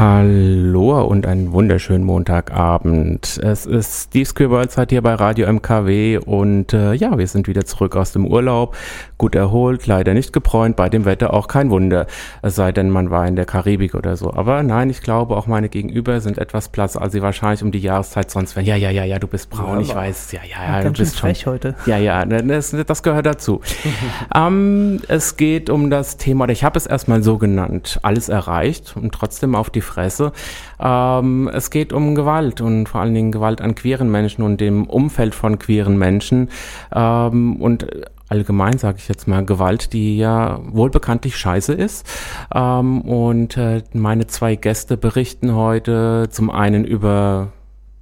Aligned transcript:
Hallo 0.00 1.04
und 1.04 1.26
einen 1.26 1.50
wunderschönen 1.50 2.04
Montagabend. 2.04 3.40
Es 3.42 3.66
ist 3.66 4.04
Steve 4.04 4.26
Squirrelzeit 4.26 4.90
hier 4.90 5.02
bei 5.02 5.14
Radio 5.14 5.48
MKW 5.52 6.18
und 6.18 6.72
äh, 6.72 6.92
ja, 6.92 7.18
wir 7.18 7.26
sind 7.26 7.48
wieder 7.48 7.64
zurück 7.64 7.96
aus 7.96 8.12
dem 8.12 8.24
Urlaub. 8.24 8.76
Gut 9.16 9.34
erholt, 9.34 9.88
leider 9.88 10.14
nicht 10.14 10.32
gebräunt, 10.32 10.76
bei 10.76 10.88
dem 10.88 11.04
Wetter 11.04 11.34
auch 11.34 11.48
kein 11.48 11.70
Wunder. 11.70 12.06
Es 12.42 12.54
sei 12.54 12.70
denn, 12.70 12.90
man 12.90 13.10
war 13.10 13.26
in 13.26 13.34
der 13.34 13.44
Karibik 13.44 13.96
oder 13.96 14.16
so. 14.16 14.32
Aber 14.32 14.62
nein, 14.62 14.88
ich 14.88 15.00
glaube, 15.00 15.36
auch 15.36 15.48
meine 15.48 15.68
Gegenüber 15.68 16.20
sind 16.20 16.38
etwas 16.38 16.68
blass, 16.68 16.96
als 16.96 17.12
sie 17.12 17.20
wahrscheinlich 17.20 17.64
um 17.64 17.72
die 17.72 17.80
Jahreszeit 17.80 18.30
sonst 18.30 18.54
wären. 18.54 18.66
Ja, 18.66 18.76
ja, 18.76 18.90
ja, 18.90 19.02
ja, 19.02 19.18
du 19.18 19.26
bist 19.26 19.50
braun, 19.50 19.80
ja, 19.80 19.80
ich 19.80 19.94
weiß. 19.96 20.30
Ja, 20.30 20.42
ja, 20.48 20.78
ja, 20.78 20.84
du 20.84 20.92
bist 20.92 21.18
frech 21.18 21.40
schon. 21.40 21.54
heute. 21.54 21.74
Ja, 21.86 21.98
ja, 21.98 22.24
das, 22.24 22.70
das 22.86 23.02
gehört 23.02 23.26
dazu. 23.26 23.62
ähm, 24.32 25.00
es 25.08 25.36
geht 25.36 25.70
um 25.70 25.90
das 25.90 26.18
Thema, 26.18 26.44
oder 26.44 26.52
ich 26.52 26.62
habe 26.62 26.78
es 26.78 26.86
erstmal 26.86 27.24
so 27.24 27.36
genannt, 27.36 27.98
alles 28.02 28.28
erreicht 28.28 28.94
und 28.96 29.12
trotzdem 29.12 29.56
auf 29.56 29.70
die 29.70 29.87
Fresse. 29.88 30.32
Ähm, 30.78 31.50
es 31.52 31.70
geht 31.70 31.92
um 31.92 32.14
Gewalt 32.14 32.60
und 32.60 32.88
vor 32.88 33.00
allen 33.00 33.14
Dingen 33.14 33.32
Gewalt 33.32 33.60
an 33.60 33.74
queeren 33.74 34.10
Menschen 34.10 34.42
und 34.42 34.60
dem 34.60 34.84
Umfeld 34.84 35.34
von 35.34 35.58
queeren 35.58 35.98
Menschen. 35.98 36.50
Ähm, 36.94 37.56
und 37.56 37.86
allgemein 38.28 38.78
sage 38.78 38.98
ich 38.98 39.08
jetzt 39.08 39.26
mal 39.26 39.44
Gewalt, 39.44 39.92
die 39.92 40.18
ja 40.18 40.60
wohlbekanntlich 40.62 41.36
scheiße 41.36 41.72
ist. 41.72 42.06
Ähm, 42.54 43.00
und 43.00 43.56
äh, 43.56 43.82
meine 43.92 44.26
zwei 44.26 44.54
Gäste 44.54 44.96
berichten 44.96 45.54
heute 45.54 46.28
zum 46.30 46.50
einen 46.50 46.84
über 46.84 47.48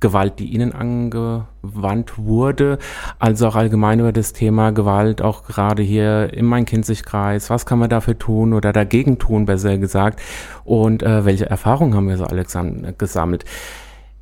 Gewalt, 0.06 0.38
die 0.38 0.46
ihnen 0.46 0.72
angewandt 0.72 2.16
wurde, 2.16 2.78
also 3.18 3.48
auch 3.48 3.56
allgemein 3.56 3.98
über 3.98 4.12
das 4.12 4.32
Thema 4.32 4.70
Gewalt, 4.70 5.20
auch 5.20 5.44
gerade 5.44 5.82
hier 5.82 6.32
im 6.32 6.46
Main-Kinzig-Kreis. 6.46 7.50
Was 7.50 7.66
kann 7.66 7.80
man 7.80 7.90
dafür 7.90 8.16
tun 8.16 8.52
oder 8.52 8.72
dagegen 8.72 9.18
tun, 9.18 9.46
besser 9.46 9.78
gesagt? 9.78 10.20
Und 10.64 11.02
äh, 11.02 11.24
welche 11.24 11.50
Erfahrungen 11.50 11.94
haben 11.94 12.08
wir 12.08 12.18
so 12.18 12.24
alle 12.24 12.44
gesammelt? 12.96 13.44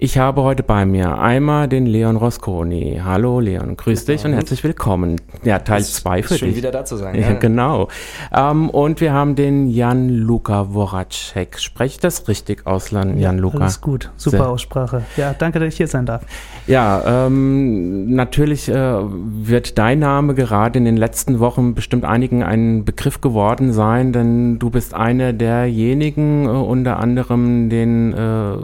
Ich 0.04 0.18
habe 0.18 0.42
heute 0.42 0.62
bei 0.62 0.84
mir 0.84 1.18
einmal 1.18 1.66
den 1.66 1.86
Leon 1.86 2.16
Rosconi. 2.16 3.00
Hallo 3.02 3.40
Leon, 3.40 3.74
grüß 3.74 4.04
dich 4.04 4.22
und 4.26 4.34
herzlich 4.34 4.62
willkommen. 4.62 5.18
Ja, 5.44 5.60
Teil 5.60 5.82
2 5.82 6.22
für 6.22 6.36
schön 6.36 6.48
dich. 6.48 6.58
wieder 6.58 6.70
da 6.70 6.84
zu 6.84 6.98
sein. 6.98 7.14
Ja, 7.18 7.30
ja. 7.30 7.38
genau. 7.38 7.88
Ähm, 8.30 8.68
und 8.68 9.00
wir 9.00 9.14
haben 9.14 9.34
den 9.34 9.66
Jan-Luca 9.66 10.74
Woracek. 10.74 11.58
Spreche 11.58 11.94
ich 11.94 12.00
das 12.00 12.28
richtig 12.28 12.66
aus, 12.66 12.90
Jan-Luca? 12.90 13.56
Ja, 13.56 13.62
alles 13.62 13.80
gut, 13.80 14.10
super 14.18 14.36
Sehr. 14.36 14.48
Aussprache. 14.50 15.04
Ja, 15.16 15.32
danke, 15.32 15.58
dass 15.58 15.68
ich 15.68 15.78
hier 15.78 15.88
sein 15.88 16.04
darf. 16.04 16.26
Ja, 16.66 17.26
ähm, 17.26 18.14
natürlich 18.14 18.70
äh, 18.70 18.74
wird 18.74 19.76
dein 19.76 19.98
Name 19.98 20.34
gerade 20.34 20.78
in 20.78 20.86
den 20.86 20.96
letzten 20.96 21.38
Wochen 21.38 21.74
bestimmt 21.74 22.06
einigen 22.06 22.42
ein 22.42 22.86
Begriff 22.86 23.20
geworden 23.20 23.74
sein, 23.74 24.14
denn 24.14 24.58
du 24.58 24.70
bist 24.70 24.94
einer 24.94 25.34
derjenigen, 25.34 26.46
äh, 26.46 26.48
unter 26.48 26.98
anderem 26.98 27.68
den, 27.68 28.14
äh, 28.14 28.56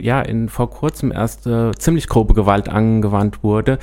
ja, 0.00 0.20
in 0.20 0.48
vor 0.48 0.70
kurzem 0.70 1.10
erst 1.10 1.48
äh, 1.48 1.72
ziemlich 1.76 2.06
grobe 2.06 2.34
Gewalt 2.34 2.68
angewandt 2.68 3.42
wurde 3.42 3.80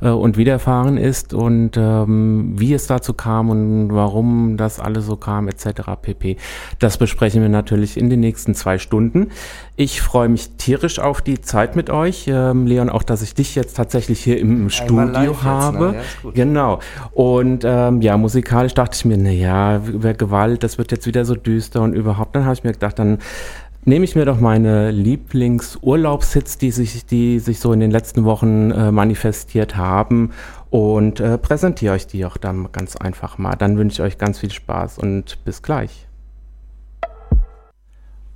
äh, 0.00 0.08
und 0.08 0.38
widerfahren 0.38 0.96
ist 0.96 1.34
und 1.34 1.72
ähm, 1.76 2.54
wie 2.56 2.72
es 2.72 2.86
dazu 2.86 3.12
kam 3.12 3.50
und 3.50 3.88
warum 3.92 4.56
das 4.56 4.80
alles 4.80 5.04
so 5.04 5.16
kam 5.16 5.48
etc. 5.48 5.82
pp. 6.00 6.38
Das 6.78 6.96
besprechen 6.96 7.42
wir 7.42 7.50
natürlich 7.50 7.98
in 7.98 8.08
den 8.08 8.20
nächsten 8.20 8.54
zwei 8.54 8.78
Stunden. 8.78 9.28
Ich 9.76 10.00
freue 10.00 10.30
mich 10.30 10.50
tierisch 10.56 11.00
auf 11.00 11.20
die 11.20 11.42
Zeit 11.42 11.76
mit 11.76 11.90
euch, 11.90 12.26
ähm, 12.28 12.66
Leon, 12.66 12.93
auch 12.94 13.02
dass 13.02 13.22
ich 13.22 13.34
dich 13.34 13.54
jetzt 13.54 13.76
tatsächlich 13.76 14.22
hier 14.22 14.38
im 14.38 14.70
Studio 14.70 15.42
habe. 15.42 15.86
Jetzt, 15.86 16.24
ne? 16.24 16.30
ja, 16.30 16.44
genau. 16.44 16.80
Und 17.12 17.64
ähm, 17.66 18.00
ja, 18.00 18.16
musikalisch 18.16 18.74
dachte 18.74 18.96
ich 18.96 19.04
mir, 19.04 19.16
na 19.18 19.30
ja, 19.30 19.78
über 19.78 20.14
Gewalt, 20.14 20.62
das 20.62 20.78
wird 20.78 20.92
jetzt 20.92 21.06
wieder 21.06 21.24
so 21.24 21.34
düster 21.34 21.82
und 21.82 21.94
überhaupt. 21.94 22.34
Dann 22.34 22.44
habe 22.44 22.54
ich 22.54 22.64
mir 22.64 22.72
gedacht, 22.72 22.98
dann 22.98 23.18
nehme 23.84 24.04
ich 24.04 24.16
mir 24.16 24.24
doch 24.24 24.40
meine 24.40 24.90
Lieblingsurlaubshits, 24.90 26.58
die 26.58 26.70
sich, 26.70 27.04
die 27.06 27.38
sich 27.38 27.60
so 27.60 27.72
in 27.72 27.80
den 27.80 27.90
letzten 27.90 28.24
Wochen 28.24 28.70
äh, 28.70 28.90
manifestiert 28.90 29.76
haben 29.76 30.30
und 30.70 31.20
äh, 31.20 31.38
präsentiere 31.38 31.94
euch 31.94 32.06
die 32.06 32.24
auch 32.24 32.36
dann 32.36 32.70
ganz 32.72 32.96
einfach 32.96 33.38
mal. 33.38 33.54
Dann 33.56 33.76
wünsche 33.76 34.02
ich 34.02 34.06
euch 34.06 34.18
ganz 34.18 34.38
viel 34.38 34.50
Spaß 34.50 34.98
und 34.98 35.44
bis 35.44 35.62
gleich. 35.62 36.06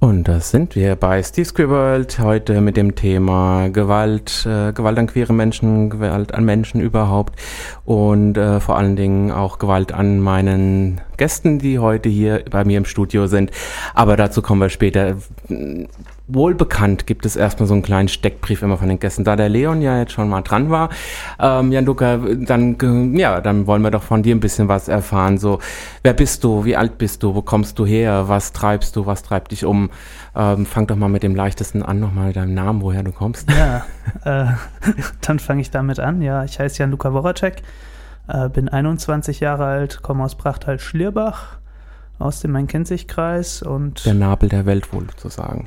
Und 0.01 0.29
das 0.29 0.53
sind 0.53 0.77
wir 0.77 0.95
bei 0.95 1.21
Steve 1.25 1.69
World 1.71 2.21
heute 2.21 2.61
mit 2.61 2.77
dem 2.77 2.95
Thema 2.95 3.69
Gewalt, 3.69 4.47
äh, 4.47 4.73
Gewalt 4.73 4.97
an 4.97 5.09
queere 5.09 5.33
Menschen, 5.33 5.91
Gewalt 5.91 6.33
an 6.35 6.45
Menschen 6.45 6.81
überhaupt 6.81 7.35
und 7.85 8.39
äh, 8.39 8.61
vor 8.61 8.77
allen 8.77 8.95
Dingen 8.95 9.33
auch 9.33 9.59
Gewalt 9.59 9.91
an 9.91 10.21
meinen 10.21 11.01
Gästen, 11.17 11.59
die 11.59 11.81
heute 11.81 12.09
hier 12.09 12.45
bei 12.49 12.65
mir 12.65 12.79
im 12.79 12.85
Studio 12.85 13.27
sind. 13.27 13.51
Aber 13.93 14.17
dazu 14.17 14.41
kommen 14.41 14.61
wir 14.61 14.69
später 14.69 15.17
wohlbekannt 16.29 17.07
gibt 17.07 17.25
es 17.25 17.37
erstmal 17.37 17.67
so 17.67 17.75
einen 17.75 17.83
kleinen 17.83 18.09
Steckbrief 18.09 18.63
immer 18.63 18.77
von 18.77 18.89
den 18.89 19.01
Gästen. 19.01 19.25
Da 19.25 19.35
der 19.35 19.49
Leon 19.49 19.81
ja 19.83 19.99
jetzt 19.99 20.13
schon 20.13 20.29
mal 20.29 20.43
dran 20.43 20.71
war, 20.71 20.91
ähm, 21.41 21.73
Jan 21.73 21.87
Luca, 21.87 22.19
dann, 22.19 23.17
ja, 23.17 23.41
dann 23.41 23.67
wollen 23.67 23.83
wir 23.83 23.91
doch 23.91 24.03
von 24.03 24.23
dir 24.23 24.35
ein 24.35 24.41
bisschen 24.41 24.69
was 24.69 24.89
erfahren. 24.89 25.39
So, 25.39 25.59
wer 26.03 26.13
bist 26.13 26.45
du? 26.45 26.65
Wie 26.65 26.77
alt 26.77 26.99
bist 26.99 27.23
du? 27.23 27.35
Wo 27.35 27.43
kommst 27.43 27.79
du 27.79 27.87
her? 27.87 28.29
Was 28.29 28.53
treibst 28.53 28.95
du? 28.95 29.07
Was 29.07 29.23
treibt 29.23 29.53
dich 29.53 29.65
um? 29.65 29.91
Ähm, 30.37 30.67
fang 30.67 30.87
doch 30.87 30.97
mal 30.97 31.09
mit 31.09 31.23
dem 31.23 31.35
leichtesten 31.35 31.83
an, 31.83 31.99
nochmal 31.99 32.33
deinem 32.33 32.55
Namen, 32.55 32.83
woher 32.83 33.03
du 33.03 33.13
kommst. 33.13 33.49
Ja, 33.51 33.87
äh, 34.25 34.53
dann 35.23 35.39
fange 35.39 35.63
ich 35.63 35.71
damit 35.71 35.99
an. 35.99 36.21
Ja, 36.21 36.45
ich 36.45 36.61
heiße 36.61 36.79
Jan 36.79 36.91
Luca 36.91 37.13
Woracek, 37.13 37.63
äh, 38.29 38.49
bin 38.51 38.69
21 38.69 39.41
Jahre 39.41 39.65
alt, 39.65 40.03
komme 40.03 40.25
aus 40.25 40.37
Prachtal-Schlierbach 40.37 41.59
aus 42.19 42.41
dem 42.41 42.53
Main-Kinzig-Kreis 42.53 43.63
und. 43.63 44.05
Der 44.05 44.15
Nabel 44.15 44.49
der 44.49 44.67
Welt 44.67 44.93
wohl 44.93 45.07
zu 45.17 45.29
sagen. 45.29 45.67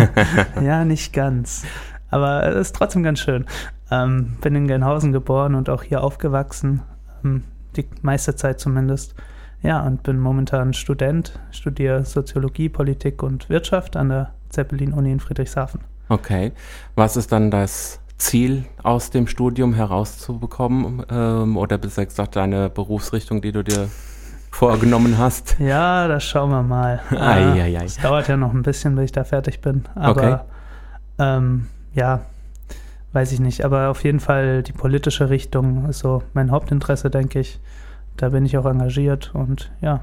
ja, 0.62 0.84
nicht 0.84 1.12
ganz. 1.12 1.64
Aber 2.10 2.46
es 2.46 2.68
ist 2.68 2.76
trotzdem 2.76 3.02
ganz 3.02 3.20
schön. 3.20 3.46
Ähm, 3.90 4.36
bin 4.40 4.54
in 4.54 4.66
Gelnhausen 4.66 5.12
geboren 5.12 5.54
und 5.54 5.68
auch 5.68 5.82
hier 5.82 6.02
aufgewachsen. 6.02 6.82
Ähm, 7.24 7.44
die 7.76 7.86
meiste 8.02 8.36
Zeit 8.36 8.60
zumindest. 8.60 9.14
Ja, 9.62 9.80
und 9.86 10.02
bin 10.02 10.18
momentan 10.18 10.74
Student, 10.74 11.38
studiere 11.52 12.04
Soziologie, 12.04 12.68
Politik 12.68 13.22
und 13.22 13.48
Wirtschaft 13.48 13.96
an 13.96 14.08
der 14.08 14.34
Zeppelin-Uni 14.48 15.12
in 15.12 15.20
Friedrichshafen. 15.20 15.80
Okay. 16.08 16.52
Was 16.96 17.16
ist 17.16 17.32
dann 17.32 17.50
das 17.50 18.00
Ziel 18.18 18.64
aus 18.82 19.10
dem 19.10 19.26
Studium 19.26 19.72
herauszubekommen? 19.72 21.04
Ähm, 21.10 21.56
oder 21.56 21.78
besser 21.78 22.04
gesagt 22.04 22.36
deine 22.36 22.70
Berufsrichtung, 22.70 23.40
die 23.40 23.52
du 23.52 23.62
dir 23.62 23.88
vorgenommen 24.52 25.18
hast? 25.18 25.56
Ja, 25.58 26.06
das 26.06 26.24
schauen 26.24 26.50
wir 26.50 26.62
mal. 26.62 27.00
Es 27.84 27.96
dauert 27.96 28.28
ja 28.28 28.36
noch 28.36 28.52
ein 28.52 28.62
bisschen, 28.62 28.94
bis 28.94 29.06
ich 29.06 29.12
da 29.12 29.24
fertig 29.24 29.60
bin. 29.60 29.84
Aber 29.94 30.10
okay. 30.20 30.38
ähm, 31.18 31.66
ja, 31.94 32.20
weiß 33.12 33.32
ich 33.32 33.40
nicht. 33.40 33.64
Aber 33.64 33.88
auf 33.88 34.04
jeden 34.04 34.20
Fall 34.20 34.62
die 34.62 34.72
politische 34.72 35.30
Richtung 35.30 35.88
ist 35.88 36.00
so 36.00 36.22
mein 36.34 36.50
Hauptinteresse, 36.50 37.10
denke 37.10 37.40
ich. 37.40 37.58
Da 38.16 38.28
bin 38.28 38.44
ich 38.44 38.56
auch 38.58 38.66
engagiert 38.66 39.30
und 39.34 39.72
ja. 39.80 40.00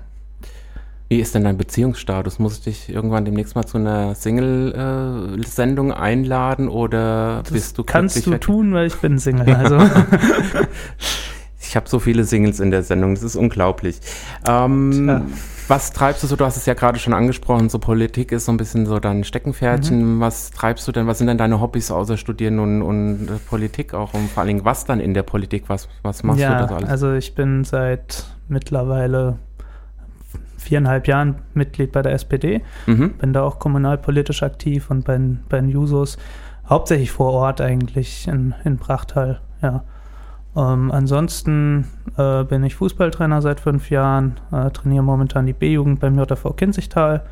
Wie 1.09 1.19
ist 1.19 1.33
denn 1.33 1.43
dein 1.43 1.57
Beziehungsstatus? 1.57 2.37
Muss 2.39 2.57
ich 2.57 2.63
dich 2.63 2.89
irgendwann 2.89 3.25
demnächst 3.25 3.55
mal 3.55 3.65
zu 3.65 3.77
einer 3.77 4.13
Single-Sendung 4.13 5.91
äh, 5.91 5.95
einladen 5.95 6.67
oder 6.67 7.41
das 7.43 7.51
bist 7.51 7.77
du 7.77 7.83
Kannst 7.83 8.25
du 8.25 8.37
tun, 8.39 8.73
weil 8.73 8.87
ich 8.87 8.95
bin 8.95 9.17
Single. 9.17 9.55
Also. 9.55 9.77
Ich 11.69 11.75
habe 11.75 11.87
so 11.87 11.99
viele 11.99 12.23
Singles 12.23 12.59
in 12.59 12.71
der 12.71 12.81
Sendung, 12.81 13.13
das 13.13 13.21
ist 13.21 13.35
unglaublich. 13.35 13.99
Ähm, 14.47 15.27
was 15.67 15.93
treibst 15.93 16.23
du 16.23 16.27
so? 16.27 16.35
Du 16.35 16.43
hast 16.43 16.57
es 16.57 16.65
ja 16.65 16.73
gerade 16.73 16.97
schon 16.97 17.13
angesprochen, 17.13 17.69
so 17.69 17.77
Politik 17.77 18.31
ist 18.31 18.45
so 18.45 18.51
ein 18.51 18.57
bisschen 18.57 18.87
so 18.87 18.99
dein 18.99 19.23
Steckenpferdchen. 19.23 20.15
Mhm. 20.15 20.19
Was 20.19 20.49
treibst 20.49 20.87
du 20.87 20.91
denn? 20.91 21.05
Was 21.05 21.19
sind 21.19 21.27
denn 21.27 21.37
deine 21.37 21.61
Hobbys 21.61 21.91
außer 21.91 22.17
Studieren 22.17 22.57
und, 22.57 22.81
und 22.81 23.29
Politik 23.47 23.93
auch? 23.93 24.15
Und 24.15 24.31
vor 24.31 24.41
allen 24.41 24.47
Dingen, 24.47 24.65
was 24.65 24.85
dann 24.85 24.99
in 24.99 25.13
der 25.13 25.21
Politik? 25.21 25.65
Was, 25.67 25.87
was 26.01 26.23
machst 26.23 26.41
ja, 26.41 26.55
du 26.55 26.61
da 26.63 26.67
so 26.69 26.75
alles? 26.75 26.89
Also 26.89 27.13
ich 27.13 27.35
bin 27.35 27.63
seit 27.63 28.25
mittlerweile 28.47 29.37
viereinhalb 30.57 31.07
Jahren 31.07 31.35
Mitglied 31.53 31.91
bei 31.91 32.01
der 32.01 32.13
SPD. 32.13 32.61
Mhm. 32.87 33.11
Bin 33.19 33.31
da 33.31 33.43
auch 33.43 33.59
kommunalpolitisch 33.59 34.41
aktiv 34.41 34.89
und 34.89 35.05
bei, 35.05 35.19
bei 35.49 35.59
den 35.59 35.69
Jusos 35.69 36.17
hauptsächlich 36.67 37.11
vor 37.11 37.31
Ort 37.31 37.61
eigentlich 37.61 38.27
in, 38.27 38.55
in 38.63 38.77
Brachtal, 38.77 39.39
ja. 39.61 39.83
Ähm, 40.55 40.91
ansonsten 40.91 41.87
äh, 42.17 42.43
bin 42.43 42.63
ich 42.63 42.75
Fußballtrainer 42.75 43.41
seit 43.41 43.59
fünf 43.59 43.89
Jahren, 43.89 44.39
äh, 44.51 44.71
trainiere 44.71 45.03
momentan 45.03 45.45
die 45.45 45.53
B-Jugend 45.53 45.99
beim 45.99 46.17
JV 46.17 46.53
Kinzigtal. 46.53 47.23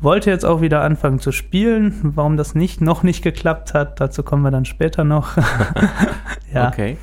Wollte 0.00 0.30
jetzt 0.30 0.44
auch 0.44 0.60
wieder 0.60 0.82
anfangen 0.82 1.20
zu 1.20 1.32
spielen. 1.32 2.12
Warum 2.14 2.36
das 2.36 2.54
nicht 2.54 2.82
noch 2.82 3.02
nicht 3.02 3.22
geklappt 3.22 3.72
hat, 3.72 3.98
dazu 4.00 4.22
kommen 4.22 4.42
wir 4.42 4.50
dann 4.50 4.66
später 4.66 5.04
noch. 5.04 5.36
ja. 6.52 6.68
Okay. 6.68 6.98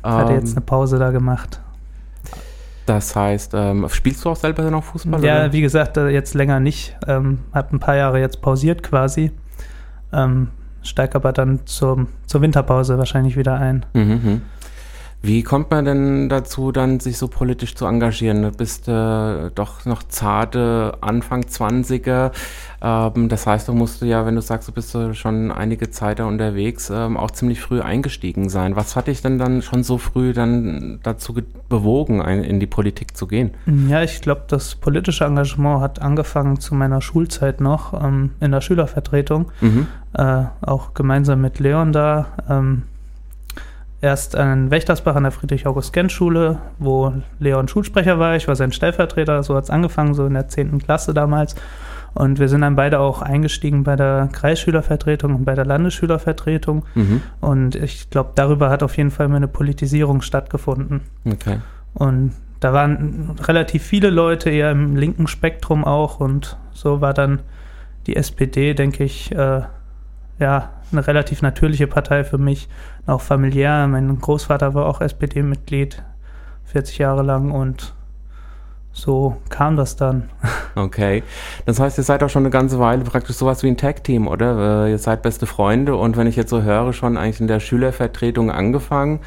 Ich 0.00 0.10
hatte 0.10 0.32
jetzt 0.32 0.50
ähm, 0.50 0.56
eine 0.56 0.60
Pause 0.62 0.98
da 0.98 1.10
gemacht. 1.10 1.60
Das 2.86 3.14
heißt, 3.14 3.52
ähm, 3.54 3.86
spielst 3.90 4.24
du 4.24 4.30
auch 4.30 4.36
selber 4.36 4.68
noch 4.70 4.82
Fußball? 4.82 5.22
Ja, 5.22 5.36
oder? 5.36 5.52
wie 5.52 5.60
gesagt, 5.60 5.96
äh, 5.96 6.08
jetzt 6.08 6.34
länger 6.34 6.58
nicht. 6.58 6.96
Ähm, 7.06 7.40
hab 7.52 7.72
ein 7.72 7.78
paar 7.78 7.96
Jahre 7.96 8.18
jetzt 8.18 8.40
pausiert 8.40 8.82
quasi. 8.82 9.30
Ähm, 10.12 10.48
steig 10.88 11.14
aber 11.14 11.32
dann 11.32 11.60
zur, 11.66 12.06
zur 12.26 12.40
Winterpause 12.42 12.98
wahrscheinlich 12.98 13.36
wieder 13.36 13.54
ein. 13.54 13.86
Mhm. 13.94 14.42
Wie 15.20 15.42
kommt 15.42 15.72
man 15.72 15.84
denn 15.84 16.28
dazu, 16.28 16.70
dann 16.70 17.00
sich 17.00 17.18
so 17.18 17.26
politisch 17.26 17.74
zu 17.74 17.86
engagieren? 17.86 18.42
Du 18.42 18.52
bist 18.52 18.86
äh, 18.86 19.50
doch 19.52 19.84
noch 19.84 20.04
zarte 20.04 20.96
Anfang 21.00 21.42
20er. 21.42 22.30
Ähm, 22.80 23.28
das 23.28 23.44
heißt, 23.44 23.66
du 23.66 23.72
musst 23.72 24.00
ja, 24.02 24.24
wenn 24.26 24.36
du 24.36 24.40
sagst, 24.40 24.68
du 24.68 24.72
bist 24.72 24.96
schon 25.14 25.50
einige 25.50 25.90
Zeit 25.90 26.20
da 26.20 26.26
unterwegs, 26.26 26.90
ähm, 26.94 27.16
auch 27.16 27.32
ziemlich 27.32 27.60
früh 27.60 27.80
eingestiegen 27.80 28.48
sein. 28.48 28.76
Was 28.76 28.94
hat 28.94 29.08
dich 29.08 29.20
denn 29.20 29.38
dann 29.38 29.60
schon 29.62 29.82
so 29.82 29.98
früh 29.98 30.32
dann 30.32 31.00
dazu 31.02 31.34
bewogen, 31.68 32.22
ein, 32.22 32.44
in 32.44 32.60
die 32.60 32.66
Politik 32.66 33.16
zu 33.16 33.26
gehen? 33.26 33.50
Ja, 33.88 34.04
ich 34.04 34.20
glaube, 34.20 34.42
das 34.46 34.76
politische 34.76 35.24
Engagement 35.24 35.80
hat 35.80 36.00
angefangen 36.00 36.60
zu 36.60 36.76
meiner 36.76 37.02
Schulzeit 37.02 37.60
noch 37.60 37.92
ähm, 37.92 38.30
in 38.38 38.52
der 38.52 38.60
Schülervertretung. 38.60 39.50
Mhm. 39.60 39.88
Äh, 40.14 40.44
auch 40.60 40.94
gemeinsam 40.94 41.40
mit 41.40 41.58
Leon 41.58 41.92
da. 41.92 42.26
Ähm, 42.48 42.84
erst 44.00 44.36
an 44.36 44.70
Wächtersbach 44.70 45.16
an 45.16 45.24
der 45.24 45.32
Friedrich-August-Gensch-Schule, 45.32 46.58
wo 46.78 47.12
Leon 47.38 47.68
Schulsprecher 47.68 48.18
war. 48.18 48.36
Ich 48.36 48.48
war 48.48 48.56
sein 48.56 48.72
Stellvertreter, 48.72 49.42
so 49.42 49.56
hat 49.56 49.64
es 49.64 49.70
angefangen, 49.70 50.14
so 50.14 50.26
in 50.26 50.34
der 50.34 50.48
10. 50.48 50.78
Klasse 50.78 51.14
damals. 51.14 51.54
Und 52.14 52.38
wir 52.38 52.48
sind 52.48 52.62
dann 52.62 52.76
beide 52.76 53.00
auch 53.00 53.22
eingestiegen 53.22 53.84
bei 53.84 53.96
der 53.96 54.28
Kreisschülervertretung 54.32 55.34
und 55.34 55.44
bei 55.44 55.54
der 55.54 55.66
Landesschülervertretung. 55.66 56.84
Mhm. 56.94 57.22
Und 57.40 57.74
ich 57.74 58.10
glaube, 58.10 58.32
darüber 58.34 58.70
hat 58.70 58.82
auf 58.82 58.96
jeden 58.96 59.10
Fall 59.10 59.28
meine 59.28 59.48
Politisierung 59.48 60.22
stattgefunden. 60.22 61.02
Okay. 61.24 61.58
Und 61.94 62.32
da 62.60 62.72
waren 62.72 63.36
relativ 63.40 63.82
viele 63.84 64.10
Leute 64.10 64.50
eher 64.50 64.70
im 64.70 64.96
linken 64.96 65.26
Spektrum 65.26 65.84
auch. 65.84 66.18
Und 66.18 66.56
so 66.72 67.00
war 67.00 67.14
dann 67.14 67.40
die 68.06 68.16
SPD, 68.16 68.74
denke 68.74 69.04
ich, 69.04 69.32
äh, 69.32 69.62
ja, 70.38 70.70
eine 70.92 71.06
relativ 71.06 71.42
natürliche 71.42 71.86
Partei 71.86 72.24
für 72.24 72.38
mich, 72.38 72.68
auch 73.06 73.20
familiär. 73.20 73.86
Mein 73.86 74.18
Großvater 74.18 74.74
war 74.74 74.86
auch 74.86 75.00
SPD-Mitglied, 75.00 76.02
40 76.64 76.98
Jahre 76.98 77.22
lang 77.22 77.50
und 77.50 77.94
so 78.92 79.36
kam 79.48 79.76
das 79.76 79.96
dann. 79.96 80.30
Okay. 80.74 81.24
Das 81.66 81.80
heißt, 81.80 81.98
ihr 81.98 82.04
seid 82.04 82.22
auch 82.22 82.28
schon 82.28 82.42
eine 82.42 82.50
ganze 82.50 82.78
Weile 82.78 83.02
praktisch 83.02 83.34
sowas 83.34 83.64
wie 83.64 83.66
ein 83.66 83.76
Tag-Team, 83.76 84.28
oder? 84.28 84.84
Äh, 84.86 84.92
ihr 84.92 84.98
seid 84.98 85.22
beste 85.22 85.46
Freunde 85.46 85.96
und 85.96 86.16
wenn 86.16 86.28
ich 86.28 86.36
jetzt 86.36 86.50
so 86.50 86.62
höre, 86.62 86.92
schon 86.92 87.16
eigentlich 87.16 87.40
in 87.40 87.48
der 87.48 87.58
Schülervertretung 87.58 88.52
angefangen. 88.52 89.18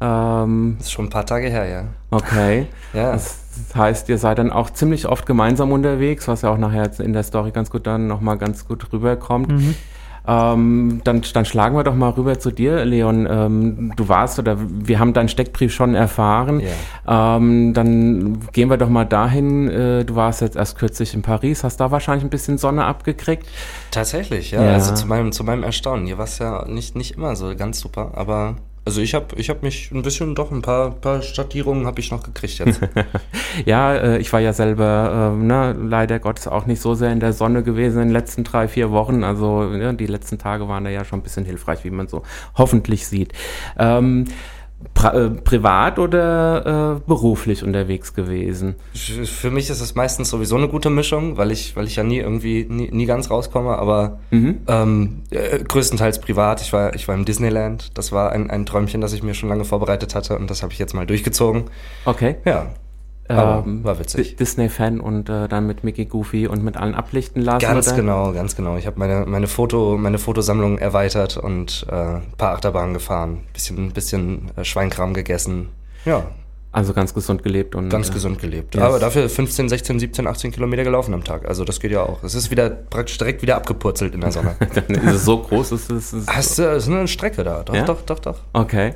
Ähm, 0.00 0.76
das 0.78 0.86
ist 0.86 0.92
schon 0.92 1.06
ein 1.06 1.10
paar 1.10 1.26
Tage 1.26 1.48
her, 1.48 1.68
ja. 1.68 1.84
Okay. 2.10 2.68
ja. 2.94 3.12
Das 3.12 3.38
heißt, 3.74 4.08
ihr 4.08 4.16
seid 4.16 4.38
dann 4.38 4.50
auch 4.50 4.70
ziemlich 4.70 5.06
oft 5.06 5.26
gemeinsam 5.26 5.72
unterwegs, 5.72 6.26
was 6.26 6.40
ja 6.40 6.48
auch 6.48 6.56
nachher 6.56 6.90
in 7.00 7.12
der 7.12 7.22
Story 7.22 7.50
ganz 7.50 7.68
gut 7.68 7.86
dann 7.86 8.06
nochmal 8.06 8.38
ganz 8.38 8.66
gut 8.66 8.90
rüberkommt. 8.90 9.48
Mhm. 9.48 9.74
Ähm, 10.26 11.02
dann, 11.04 11.22
dann 11.34 11.44
schlagen 11.44 11.76
wir 11.76 11.84
doch 11.84 11.94
mal 11.94 12.10
rüber 12.10 12.38
zu 12.38 12.50
dir, 12.50 12.84
Leon. 12.84 13.26
Ähm, 13.30 13.92
du 13.96 14.08
warst 14.08 14.38
oder 14.38 14.56
wir 14.58 14.98
haben 14.98 15.12
deinen 15.12 15.28
Steckbrief 15.28 15.72
schon 15.72 15.94
erfahren. 15.94 16.60
Yeah. 17.06 17.36
Ähm, 17.36 17.74
dann 17.74 18.40
gehen 18.52 18.70
wir 18.70 18.78
doch 18.78 18.88
mal 18.88 19.04
dahin. 19.04 19.68
Äh, 19.68 20.04
du 20.04 20.16
warst 20.16 20.40
jetzt 20.40 20.56
erst 20.56 20.78
kürzlich 20.78 21.12
in 21.12 21.22
Paris, 21.22 21.62
hast 21.62 21.78
da 21.78 21.90
wahrscheinlich 21.90 22.24
ein 22.24 22.30
bisschen 22.30 22.56
Sonne 22.56 22.86
abgekriegt. 22.86 23.46
Tatsächlich, 23.90 24.52
ja. 24.52 24.62
ja. 24.62 24.72
Also 24.72 24.94
zu 24.94 25.06
meinem, 25.06 25.32
zu 25.32 25.44
meinem 25.44 25.62
Erstaunen. 25.62 26.06
Hier 26.06 26.16
war 26.16 26.24
es 26.24 26.38
ja 26.38 26.64
nicht, 26.66 26.96
nicht 26.96 27.16
immer 27.16 27.36
so 27.36 27.54
ganz 27.54 27.80
super, 27.80 28.12
aber 28.14 28.56
also 28.84 29.00
ich 29.00 29.14
habe 29.14 29.34
ich 29.36 29.48
hab 29.48 29.62
mich 29.62 29.90
ein 29.92 30.02
bisschen, 30.02 30.34
doch 30.34 30.50
ein 30.50 30.60
paar, 30.60 30.90
paar 30.90 31.22
Stadtierungen 31.22 31.86
habe 31.86 32.00
ich 32.00 32.10
noch 32.10 32.22
gekriegt 32.22 32.58
jetzt. 32.58 32.80
ja, 33.64 33.94
äh, 33.94 34.18
ich 34.18 34.32
war 34.32 34.40
ja 34.40 34.52
selber 34.52 35.32
äh, 35.32 35.42
ne, 35.42 35.72
leider 35.72 36.18
Gottes 36.18 36.48
auch 36.48 36.66
nicht 36.66 36.82
so 36.82 36.94
sehr 36.94 37.10
in 37.10 37.20
der 37.20 37.32
Sonne 37.32 37.62
gewesen 37.62 38.02
in 38.02 38.08
den 38.08 38.12
letzten 38.12 38.44
drei, 38.44 38.68
vier 38.68 38.90
Wochen. 38.90 39.24
Also 39.24 39.72
ja, 39.72 39.92
die 39.92 40.06
letzten 40.06 40.38
Tage 40.38 40.68
waren 40.68 40.84
da 40.84 40.90
ja 40.90 41.04
schon 41.04 41.20
ein 41.20 41.22
bisschen 41.22 41.46
hilfreich, 41.46 41.84
wie 41.84 41.90
man 41.90 42.08
so 42.08 42.22
hoffentlich 42.56 43.06
sieht. 43.06 43.32
Ähm, 43.78 44.26
äh, 44.26 44.32
privat 44.92 45.98
oder 45.98 46.96
äh, 46.96 47.08
beruflich 47.08 47.62
unterwegs 47.62 48.14
gewesen? 48.14 48.76
Für 48.94 49.50
mich 49.50 49.70
ist 49.70 49.80
es 49.80 49.94
meistens 49.94 50.30
sowieso 50.30 50.56
eine 50.56 50.68
gute 50.68 50.90
Mischung, 50.90 51.36
weil 51.36 51.50
ich, 51.50 51.76
weil 51.76 51.86
ich 51.86 51.96
ja 51.96 52.04
nie 52.04 52.18
irgendwie 52.18 52.66
nie, 52.68 52.90
nie 52.90 53.06
ganz 53.06 53.30
rauskomme, 53.30 53.76
aber 53.76 54.18
mhm. 54.30 54.60
ähm, 54.66 55.22
äh, 55.30 55.58
größtenteils 55.58 56.20
privat. 56.20 56.60
Ich 56.60 56.72
war, 56.72 56.94
ich 56.94 57.08
war 57.08 57.14
im 57.14 57.24
Disneyland. 57.24 57.96
Das 57.98 58.12
war 58.12 58.32
ein, 58.32 58.50
ein 58.50 58.66
Träumchen, 58.66 59.00
das 59.00 59.12
ich 59.12 59.22
mir 59.22 59.34
schon 59.34 59.48
lange 59.48 59.64
vorbereitet 59.64 60.14
hatte 60.14 60.36
und 60.38 60.50
das 60.50 60.62
habe 60.62 60.72
ich 60.72 60.78
jetzt 60.78 60.94
mal 60.94 61.06
durchgezogen. 61.06 61.64
Okay. 62.04 62.36
Ja. 62.44 62.70
Ähm, 63.28 63.84
war 63.84 63.98
witzig. 63.98 64.36
Disney-Fan 64.36 65.00
und 65.00 65.30
äh, 65.30 65.48
dann 65.48 65.66
mit 65.66 65.82
Mickey 65.82 66.04
Goofy 66.04 66.46
und 66.46 66.62
mit 66.62 66.76
allen 66.76 66.94
ablichten 66.94 67.40
lassen. 67.40 67.60
Ganz 67.60 67.88
oder? 67.88 67.96
genau, 67.96 68.32
ganz 68.32 68.54
genau. 68.54 68.76
Ich 68.76 68.86
habe 68.86 68.98
meine, 68.98 69.24
meine, 69.26 69.46
Foto, 69.46 69.96
meine 69.96 70.18
Fotosammlung 70.18 70.78
erweitert 70.78 71.38
und 71.38 71.86
äh, 71.90 71.94
ein 71.94 72.32
paar 72.36 72.52
Achterbahnen 72.52 72.92
gefahren, 72.92 73.44
bisschen, 73.54 73.92
bisschen 73.92 74.50
äh, 74.56 74.64
Schweinkram 74.64 75.14
gegessen. 75.14 75.70
Ja. 76.04 76.24
Also 76.74 76.92
ganz 76.92 77.14
gesund 77.14 77.44
gelebt 77.44 77.76
und. 77.76 77.88
Ganz 77.88 78.10
äh, 78.10 78.14
gesund 78.14 78.40
gelebt. 78.40 78.74
Yes. 78.74 78.82
Aber 78.82 78.98
dafür 78.98 79.28
15, 79.28 79.68
16, 79.68 80.00
17, 80.00 80.26
18 80.26 80.50
Kilometer 80.50 80.82
gelaufen 80.82 81.14
am 81.14 81.22
Tag. 81.22 81.46
Also 81.46 81.64
das 81.64 81.78
geht 81.78 81.92
ja 81.92 82.02
auch. 82.02 82.24
Es 82.24 82.34
ist 82.34 82.50
wieder 82.50 82.68
praktisch 82.68 83.16
direkt 83.16 83.42
wieder 83.42 83.54
abgepurzelt 83.54 84.12
in 84.12 84.20
der 84.20 84.32
Sonne. 84.32 84.56
Dann 84.74 84.86
ist 84.86 85.14
es 85.14 85.24
so 85.24 85.38
groß, 85.38 85.70
ist 85.70 85.88
es. 85.92 86.12
Ist 86.12 86.28
Hast 86.28 86.58
du, 86.58 86.64
ist 86.64 86.88
eine 86.88 87.06
Strecke 87.06 87.44
da. 87.44 87.62
Doch, 87.62 87.76
ja? 87.76 87.84
doch, 87.84 88.02
doch, 88.02 88.18
doch. 88.18 88.40
Okay. 88.52 88.94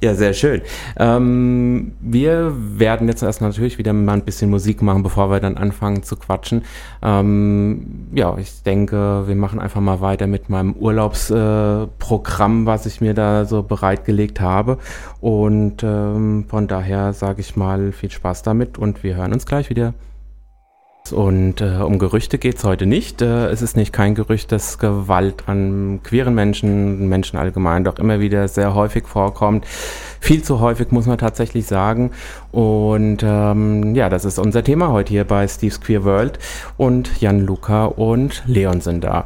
Ja, 0.00 0.16
sehr 0.16 0.34
schön. 0.34 0.62
Ähm, 0.96 1.92
wir 2.00 2.52
werden 2.56 3.06
jetzt 3.06 3.22
erst 3.22 3.40
natürlich 3.40 3.78
wieder 3.78 3.92
mal 3.92 4.14
ein 4.14 4.24
bisschen 4.24 4.50
Musik 4.50 4.82
machen, 4.82 5.04
bevor 5.04 5.30
wir 5.30 5.38
dann 5.38 5.56
anfangen 5.56 6.02
zu 6.02 6.16
quatschen. 6.16 6.64
Ähm, 7.02 8.08
ja, 8.14 8.36
ich 8.36 8.64
denke, 8.64 9.28
wir 9.28 9.36
machen 9.36 9.60
einfach 9.60 9.80
mal 9.80 10.00
weiter 10.00 10.26
mit 10.26 10.50
meinem 10.50 10.72
Urlaubsprogramm, 10.72 12.64
äh, 12.64 12.66
was 12.66 12.86
ich 12.86 13.00
mir 13.00 13.14
da 13.14 13.44
so 13.44 13.62
bereitgelegt 13.62 14.40
habe. 14.40 14.78
Und 15.20 15.84
ähm, 15.84 16.46
von 16.48 16.66
daher 16.66 17.11
sage 17.12 17.40
ich 17.40 17.56
mal 17.56 17.92
viel 17.92 18.10
Spaß 18.10 18.42
damit 18.42 18.78
und 18.78 19.02
wir 19.02 19.16
hören 19.16 19.32
uns 19.32 19.46
gleich 19.46 19.70
wieder. 19.70 19.94
Und 21.10 21.60
äh, 21.60 21.78
um 21.78 21.98
Gerüchte 21.98 22.38
geht 22.38 22.56
es 22.58 22.64
heute 22.64 22.86
nicht. 22.86 23.22
Äh, 23.22 23.48
es 23.48 23.60
ist 23.60 23.76
nicht 23.76 23.92
kein 23.92 24.14
Gerücht, 24.14 24.52
dass 24.52 24.78
Gewalt 24.78 25.48
an 25.48 26.00
queeren 26.04 26.34
Menschen, 26.34 27.08
Menschen 27.08 27.38
allgemein 27.38 27.82
doch 27.82 27.98
immer 27.98 28.20
wieder 28.20 28.46
sehr 28.46 28.74
häufig 28.74 29.06
vorkommt. 29.06 29.66
Viel 30.20 30.42
zu 30.42 30.60
häufig 30.60 30.92
muss 30.92 31.06
man 31.06 31.18
tatsächlich 31.18 31.66
sagen. 31.66 32.12
Und 32.52 33.18
ähm, 33.24 33.94
ja, 33.96 34.08
das 34.08 34.24
ist 34.24 34.38
unser 34.38 34.62
Thema 34.62 34.92
heute 34.92 35.10
hier 35.10 35.24
bei 35.24 35.46
Steve's 35.48 35.80
Queer 35.80 36.04
World. 36.04 36.38
Und 36.76 37.20
Jan 37.20 37.40
Luca 37.40 37.86
und 37.86 38.42
Leon 38.46 38.80
sind 38.80 39.02
da. 39.02 39.24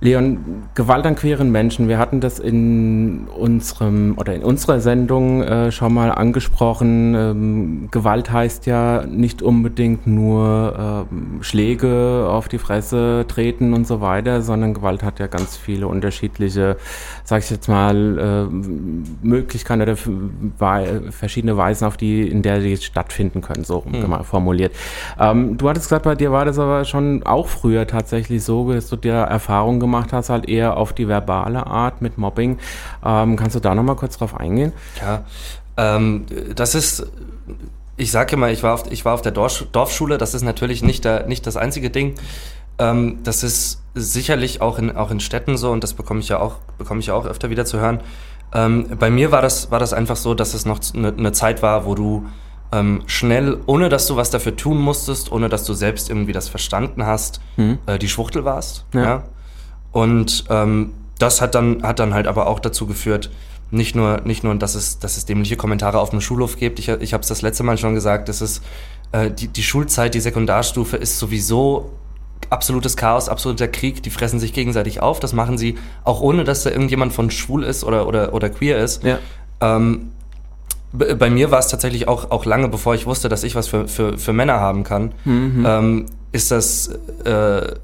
Leon, 0.00 0.64
Gewalt 0.74 1.06
an 1.06 1.16
queeren 1.16 1.50
Menschen, 1.50 1.88
wir 1.88 1.98
hatten 1.98 2.20
das 2.20 2.38
in 2.38 3.28
unserem 3.28 4.18
oder 4.18 4.34
in 4.34 4.44
unserer 4.44 4.80
Sendung 4.80 5.42
äh, 5.42 5.72
schon 5.72 5.94
mal 5.94 6.12
angesprochen. 6.12 7.14
Ähm, 7.14 7.88
Gewalt 7.90 8.30
heißt 8.30 8.66
ja 8.66 9.06
nicht 9.06 9.40
unbedingt 9.40 10.06
nur 10.06 11.06
äh, 11.10 11.42
Schläge 11.42 12.28
auf 12.28 12.48
die 12.48 12.58
Fresse 12.58 13.24
treten 13.26 13.72
und 13.72 13.86
so 13.86 14.02
weiter, 14.02 14.42
sondern 14.42 14.74
Gewalt 14.74 15.02
hat 15.02 15.18
ja 15.18 15.28
ganz 15.28 15.56
viele 15.56 15.88
unterschiedliche, 15.88 16.76
sag 17.24 17.42
ich 17.42 17.50
jetzt 17.50 17.68
mal, 17.68 18.18
äh, 18.18 19.26
Möglichkeiten 19.26 19.80
oder 19.80 19.96
verschiedene 21.10 21.56
Weisen, 21.56 21.86
auf 21.86 21.96
die, 21.96 22.28
in 22.28 22.42
der 22.42 22.60
die 22.60 22.76
stattfinden 22.76 23.40
können, 23.40 23.64
so 23.64 23.82
hm. 23.82 24.24
formuliert. 24.24 24.74
Ähm, 25.18 25.56
du 25.56 25.70
hattest 25.70 25.86
gesagt, 25.86 26.04
bei 26.04 26.14
dir 26.14 26.32
war 26.32 26.44
das 26.44 26.58
aber 26.58 26.84
schon 26.84 27.22
auch 27.22 27.48
früher 27.48 27.86
tatsächlich 27.86 28.44
so, 28.44 28.70
dass 28.70 28.90
du 28.90 28.96
dir 28.96 29.14
Erfahrungen 29.14 29.85
gemacht 29.86 30.12
hast, 30.12 30.30
halt 30.30 30.48
eher 30.48 30.76
auf 30.76 30.92
die 30.92 31.08
verbale 31.08 31.66
Art 31.66 32.02
mit 32.02 32.18
Mobbing. 32.18 32.58
Ähm, 33.04 33.36
kannst 33.36 33.56
du 33.56 33.60
da 33.60 33.74
nochmal 33.74 33.96
kurz 33.96 34.18
drauf 34.18 34.38
eingehen? 34.38 34.72
Ja, 35.00 35.24
ähm, 35.76 36.26
das 36.54 36.74
ist, 36.74 37.06
ich 37.96 38.10
sage 38.10 38.36
immer, 38.36 38.50
ich 38.50 38.62
war 38.62 38.74
auf, 38.74 38.90
ich 38.90 39.04
war 39.04 39.14
auf 39.14 39.22
der 39.22 39.32
Dorf, 39.32 39.66
Dorfschule, 39.72 40.18
das 40.18 40.34
ist 40.34 40.42
natürlich 40.42 40.82
nicht, 40.82 41.04
der, 41.04 41.26
nicht 41.26 41.46
das 41.46 41.56
einzige 41.56 41.90
Ding. 41.90 42.14
Ähm, 42.78 43.18
das 43.22 43.42
ist 43.42 43.82
sicherlich 43.94 44.60
auch 44.60 44.78
in, 44.78 44.94
auch 44.94 45.10
in 45.10 45.20
Städten 45.20 45.56
so 45.56 45.70
und 45.70 45.82
das 45.82 45.94
bekomme 45.94 46.20
ich 46.20 46.28
ja 46.28 46.40
auch, 46.40 46.56
bekomme 46.78 47.00
ich 47.00 47.06
ja 47.06 47.14
auch 47.14 47.26
öfter 47.26 47.50
wieder 47.50 47.64
zu 47.64 47.80
hören. 47.80 48.00
Ähm, 48.52 48.86
bei 48.98 49.10
mir 49.10 49.32
war 49.32 49.42
das, 49.42 49.70
war 49.70 49.78
das 49.78 49.92
einfach 49.92 50.16
so, 50.16 50.34
dass 50.34 50.54
es 50.54 50.66
noch 50.66 50.80
eine, 50.94 51.08
eine 51.08 51.32
Zeit 51.32 51.62
war, 51.62 51.86
wo 51.86 51.94
du 51.94 52.26
ähm, 52.72 53.02
schnell, 53.06 53.58
ohne 53.66 53.88
dass 53.88 54.06
du 54.06 54.16
was 54.16 54.30
dafür 54.30 54.56
tun 54.56 54.78
musstest, 54.78 55.32
ohne 55.32 55.48
dass 55.48 55.64
du 55.64 55.72
selbst 55.72 56.10
irgendwie 56.10 56.32
das 56.32 56.48
verstanden 56.48 57.06
hast, 57.06 57.40
hm. 57.56 57.78
äh, 57.86 57.98
die 57.98 58.08
Schwuchtel 58.08 58.44
warst. 58.44 58.84
Ja. 58.92 59.02
ja? 59.02 59.22
Und 59.96 60.44
ähm, 60.50 60.92
das 61.18 61.40
hat 61.40 61.54
dann, 61.54 61.82
hat 61.82 62.00
dann 62.00 62.12
halt 62.12 62.26
aber 62.26 62.48
auch 62.48 62.60
dazu 62.60 62.86
geführt, 62.86 63.30
nicht 63.70 63.96
nur, 63.96 64.20
nicht 64.24 64.44
nur 64.44 64.54
dass, 64.56 64.74
es, 64.74 64.98
dass 64.98 65.16
es 65.16 65.24
dämliche 65.24 65.56
Kommentare 65.56 66.00
auf 66.00 66.10
dem 66.10 66.20
Schulhof 66.20 66.58
gibt. 66.58 66.78
Ich, 66.78 66.90
ich 66.90 67.14
habe 67.14 67.22
es 67.22 67.28
das 67.28 67.40
letzte 67.40 67.62
Mal 67.62 67.78
schon 67.78 67.94
gesagt, 67.94 68.28
dass 68.28 68.42
es 68.42 68.60
äh, 69.12 69.30
die, 69.30 69.48
die 69.48 69.62
Schulzeit, 69.62 70.12
die 70.12 70.20
Sekundarstufe 70.20 70.98
ist 70.98 71.18
sowieso 71.18 71.92
absolutes 72.50 72.98
Chaos, 72.98 73.30
absoluter 73.30 73.68
Krieg. 73.68 74.02
Die 74.02 74.10
fressen 74.10 74.38
sich 74.38 74.52
gegenseitig 74.52 75.00
auf. 75.00 75.18
Das 75.18 75.32
machen 75.32 75.56
sie 75.56 75.78
auch 76.04 76.20
ohne, 76.20 76.44
dass 76.44 76.64
da 76.64 76.70
irgendjemand 76.70 77.14
von 77.14 77.30
schwul 77.30 77.64
ist 77.64 77.82
oder, 77.82 78.06
oder, 78.06 78.34
oder 78.34 78.50
queer 78.50 78.76
ist. 78.76 79.02
Ja. 79.02 79.18
Ähm, 79.62 80.10
bei 80.92 81.30
mir 81.30 81.50
war 81.50 81.60
es 81.60 81.68
tatsächlich 81.68 82.06
auch, 82.06 82.30
auch 82.30 82.44
lange, 82.44 82.68
bevor 82.68 82.94
ich 82.94 83.06
wusste, 83.06 83.30
dass 83.30 83.44
ich 83.44 83.54
was 83.54 83.66
für, 83.66 83.88
für, 83.88 84.18
für 84.18 84.34
Männer 84.34 84.60
haben 84.60 84.84
kann, 84.84 85.12
mhm. 85.24 85.64
ähm, 85.66 86.06
ist 86.32 86.50
das, 86.50 86.88
äh, 87.24 87.76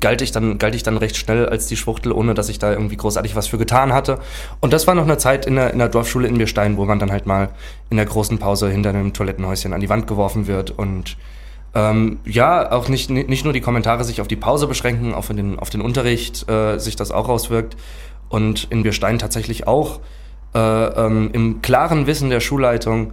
galt 0.00 0.22
ich, 0.22 0.32
dann, 0.32 0.58
galt 0.58 0.74
ich 0.74 0.82
dann 0.82 0.96
recht 0.96 1.16
schnell 1.16 1.48
als 1.48 1.66
die 1.66 1.76
Schwuchtel, 1.76 2.12
ohne 2.12 2.34
dass 2.34 2.48
ich 2.48 2.58
da 2.58 2.72
irgendwie 2.72 2.96
großartig 2.96 3.36
was 3.36 3.46
für 3.46 3.58
getan 3.58 3.92
hatte. 3.92 4.18
Und 4.60 4.72
das 4.72 4.86
war 4.86 4.94
noch 4.94 5.04
eine 5.04 5.18
Zeit 5.18 5.46
in 5.46 5.56
der, 5.56 5.72
in 5.72 5.78
der 5.78 5.88
Dorfschule 5.88 6.28
in 6.28 6.38
Bierstein, 6.38 6.76
wo 6.76 6.84
man 6.84 6.98
dann 6.98 7.12
halt 7.12 7.26
mal 7.26 7.50
in 7.90 7.96
der 7.96 8.06
großen 8.06 8.38
Pause 8.38 8.68
hinter 8.70 8.90
einem 8.90 9.12
Toilettenhäuschen 9.12 9.72
an 9.72 9.80
die 9.80 9.88
Wand 9.88 10.06
geworfen 10.06 10.46
wird 10.46 10.70
und 10.70 11.16
ähm, 11.74 12.20
ja, 12.24 12.72
auch 12.72 12.88
nicht, 12.88 13.10
nicht 13.10 13.44
nur 13.44 13.52
die 13.52 13.60
Kommentare 13.60 14.02
sich 14.04 14.22
auf 14.22 14.28
die 14.28 14.36
Pause 14.36 14.66
beschränken, 14.66 15.12
auf 15.12 15.28
den, 15.28 15.58
auf 15.58 15.68
den 15.68 15.82
Unterricht 15.82 16.48
äh, 16.48 16.78
sich 16.78 16.96
das 16.96 17.10
auch 17.10 17.28
auswirkt 17.28 17.76
und 18.30 18.68
in 18.70 18.82
Bierstein 18.82 19.18
tatsächlich 19.18 19.66
auch 19.66 20.00
äh, 20.54 20.58
ähm, 20.58 21.30
im 21.34 21.60
klaren 21.60 22.06
Wissen 22.06 22.30
der 22.30 22.40
Schulleitung 22.40 23.12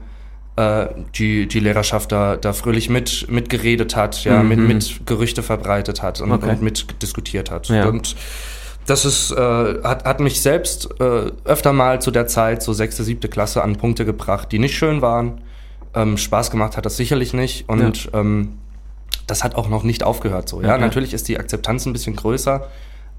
die, 0.56 1.48
die 1.48 1.60
Lehrerschaft 1.60 2.12
da, 2.12 2.36
da 2.38 2.54
fröhlich 2.54 2.88
mit, 2.88 3.28
mitgeredet 3.30 3.96
hat, 3.96 4.24
ja, 4.24 4.44
mhm. 4.44 4.50
mit, 4.50 4.60
mit 4.60 5.06
Gerüchte 5.08 5.42
verbreitet 5.42 6.04
hat 6.04 6.22
und, 6.22 6.32
okay. 6.32 6.52
und 6.52 6.62
mit 6.62 7.02
diskutiert 7.02 7.50
hat. 7.50 7.70
Ja. 7.70 7.88
Und 7.88 8.16
das 8.86 9.06
ist, 9.06 9.32
äh, 9.32 9.36
hat, 9.84 10.06
hat 10.06 10.20
mich 10.20 10.42
selbst 10.42 10.90
äh, 11.00 11.32
öfter 11.46 11.74
mal 11.74 12.02
zu 12.02 12.12
der 12.12 12.28
Zeit, 12.28 12.62
so 12.62 12.74
sechste, 12.74 13.04
siebte 13.04 13.30
Klasse, 13.30 13.64
an 13.64 13.78
Punkte 13.78 14.06
gebracht, 14.06 14.52
die 14.52 14.60
nicht 14.60 14.78
schön 14.78 15.02
waren. 15.02 15.42
Ähm, 15.96 16.18
Spaß 16.18 16.52
gemacht 16.52 16.76
hat 16.78 16.86
das 16.86 16.98
sicherlich 16.98 17.34
nicht. 17.34 17.70
Und 17.70 18.06
ja. 18.06 18.20
ähm, 18.20 18.58
das 19.26 19.44
hat 19.44 19.56
auch 19.56 19.70
noch 19.70 19.84
nicht 19.84 20.04
aufgehört 20.04 20.50
so. 20.50 20.62
Ja, 20.62 20.74
okay. 20.74 20.82
natürlich 20.82 21.14
ist 21.14 21.28
die 21.28 21.40
Akzeptanz 21.40 21.86
ein 21.86 21.94
bisschen 21.94 22.16
größer, 22.16 22.68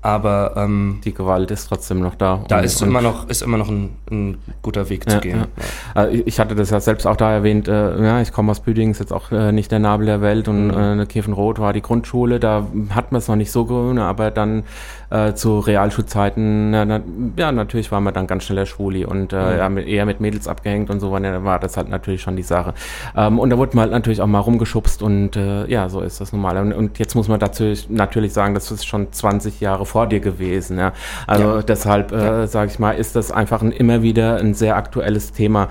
aber 0.05 0.53
ähm, 0.57 1.01
die 1.03 1.15
Gewalt 1.15 1.51
ist 1.51 1.67
trotzdem 1.67 2.01
noch 2.01 2.15
da. 2.15 2.45
Da 2.47 2.59
und, 2.59 2.65
ist, 2.65 2.83
immer 2.83 3.01
noch, 3.01 3.27
ist 3.31 3.41
immer 3.41 3.57
noch 3.57 3.71
ein, 3.71 3.97
ein 4.11 4.37
guter 4.61 4.91
Weg 4.91 5.09
zu 5.09 5.19
gehen. 5.19 5.47
Ja. 5.95 6.05
Äh, 6.05 6.17
ich 6.27 6.39
hatte 6.39 6.55
das 6.55 6.69
ja 6.69 6.79
selbst 6.79 7.07
auch 7.07 7.17
da 7.17 7.33
erwähnt, 7.33 7.69
äh, 7.69 8.05
ja, 8.05 8.21
ich 8.21 8.31
komme 8.31 8.51
aus 8.51 8.61
Büdingen, 8.61 8.91
ist 8.93 8.99
jetzt 8.99 9.15
auch 9.15 9.33
äh, 9.33 9.51
nicht 9.51 9.73
der 9.73 9.79
Nabel 9.79 10.05
der 10.05 10.21
Welt 10.21 10.47
und 10.47 10.67
mhm. 10.67 11.01
äh, 11.01 11.07
Kirchenroth 11.07 11.59
war 11.59 11.73
die 11.73 11.81
Grundschule, 11.81 12.39
da 12.39 12.67
hat 12.91 13.13
man 13.13 13.21
es 13.21 13.29
noch 13.29 13.37
nicht 13.37 13.51
so 13.51 13.65
grün, 13.65 13.99
aber 13.99 14.31
dann 14.31 14.65
äh, 15.15 15.35
zu 15.35 15.61
Realschulzeiten, 15.61 16.71
na, 16.71 16.85
na, 16.85 17.01
ja, 17.37 17.53
natürlich 17.53 17.93
war 17.93 18.01
man 18.01 18.13
dann 18.13 18.27
ganz 18.27 18.45
schneller 18.45 18.67
Schwuli 18.67 19.05
und 19.05 19.33
äh, 19.33 19.37
mhm. 19.37 19.59
ja, 19.59 19.69
mit, 19.69 19.87
eher 19.87 20.07
mit 20.07 20.21
Mädels 20.21 20.49
abgehängt 20.49 20.91
und 20.91 20.99
so 20.99 21.13
war, 21.13 21.45
war 21.45 21.61
das 21.61 21.77
halt 21.77 21.89
natürlich 21.89 22.21
schon 22.21 22.35
die 22.35 22.43
Sache. 22.43 22.75
Ähm, 23.17 23.39
und 23.39 23.51
da 23.51 23.59
wurde 23.59 23.77
man 23.77 23.83
halt 23.83 23.93
natürlich 23.93 24.21
auch 24.21 24.27
mal 24.27 24.41
rumgeschubst 24.41 25.03
und 25.03 25.37
äh, 25.37 25.67
ja, 25.67 25.89
so 25.89 26.01
ist 26.01 26.21
das 26.21 26.33
normal. 26.33 26.59
Und, 26.59 26.73
und 26.73 26.99
jetzt 26.99 27.15
muss 27.15 27.29
man 27.29 27.39
dazu 27.39 27.73
natürlich 27.89 28.33
sagen, 28.33 28.55
das 28.55 28.73
ist 28.73 28.87
schon 28.87 29.13
20 29.13 29.61
Jahre 29.61 29.87
vor 29.87 30.09
dir 30.09 30.19
gewesen. 30.19 30.79
Ja? 30.79 30.93
Also 31.29 31.45
ja. 31.45 31.63
deshalb, 31.63 32.11
äh, 32.11 32.47
sage 32.47 32.73
ich 32.73 32.81
mal, 32.81 32.93
ist 32.93 33.15
das 33.15 33.31
einfach 33.31 33.63
ein, 33.63 33.71
immer 33.71 34.03
wieder 34.03 34.39
ein 34.39 34.55
sehr 34.55 34.77
aktuelles 34.77 35.31
Thema. 35.31 35.69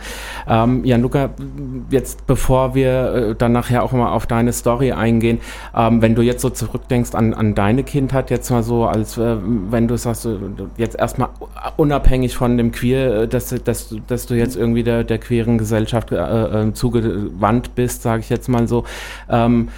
Ähm, 0.47 0.85
Jan 0.85 1.01
Luca, 1.01 1.31
jetzt 1.89 2.25
bevor 2.27 2.75
wir 2.75 3.13
äh, 3.13 3.35
dann 3.35 3.51
nachher 3.51 3.83
auch 3.83 3.91
mal 3.91 4.11
auf 4.11 4.25
deine 4.25 4.53
Story 4.53 4.93
eingehen, 4.93 5.39
ähm, 5.75 6.01
wenn 6.01 6.15
du 6.15 6.21
jetzt 6.21 6.41
so 6.41 6.49
zurückdenkst 6.49 7.13
an, 7.13 7.33
an 7.33 7.55
deine 7.55 7.83
Kindheit, 7.83 8.29
jetzt 8.29 8.49
mal 8.49 8.63
so, 8.63 8.85
als 8.85 9.17
äh, 9.17 9.32
wenn 9.43 9.87
du 9.87 9.97
sagst, 9.97 10.27
jetzt 10.77 10.97
erstmal 10.97 11.29
unabhängig 11.77 12.35
von 12.35 12.57
dem 12.57 12.71
Queer, 12.71 13.21
äh, 13.21 13.27
dass, 13.27 13.49
dass, 13.49 13.95
dass 14.07 14.25
du 14.25 14.35
jetzt 14.35 14.55
irgendwie 14.55 14.83
der, 14.83 15.03
der 15.03 15.17
queeren 15.17 15.57
Gesellschaft 15.57 16.11
äh, 16.11 16.15
äh 16.15 16.73
zugewandt 16.73 17.75
bist, 17.75 18.03
sage 18.03 18.21
ich 18.21 18.29
jetzt 18.29 18.49
mal 18.49 18.67
so. 18.67 18.83
Ähm, 19.29 19.69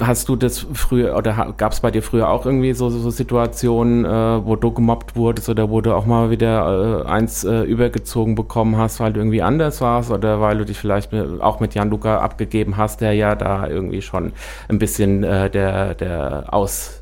hast 0.00 0.28
du 0.28 0.36
das 0.36 0.66
früher 0.74 1.16
oder 1.16 1.54
gab 1.56 1.72
es 1.72 1.80
bei 1.80 1.90
dir 1.90 2.02
früher 2.02 2.28
auch 2.28 2.46
irgendwie 2.46 2.72
so, 2.72 2.88
so 2.90 3.10
Situationen, 3.10 4.04
äh, 4.04 4.46
wo 4.46 4.56
du 4.56 4.70
gemobbt 4.70 5.16
wurdest 5.16 5.48
oder 5.48 5.70
wo 5.70 5.80
du 5.80 5.94
auch 5.94 6.06
mal 6.06 6.30
wieder 6.30 7.04
äh, 7.04 7.08
eins 7.08 7.44
äh, 7.44 7.62
übergezogen 7.62 8.34
bekommen 8.34 8.76
hast, 8.76 9.00
weil 9.00 9.12
du 9.12 9.20
irgendwie 9.20 9.42
anders 9.42 9.80
warst 9.80 10.10
oder 10.10 10.40
weil 10.40 10.58
du 10.58 10.64
dich 10.64 10.78
vielleicht 10.78 11.12
auch 11.40 11.60
mit 11.60 11.74
Jan 11.74 11.90
Luca 11.90 12.18
abgegeben 12.20 12.76
hast, 12.76 13.00
der 13.00 13.12
ja 13.14 13.34
da 13.34 13.66
irgendwie 13.66 14.02
schon 14.02 14.32
ein 14.68 14.78
bisschen 14.78 15.22
der, 15.22 15.94
der 15.94 16.44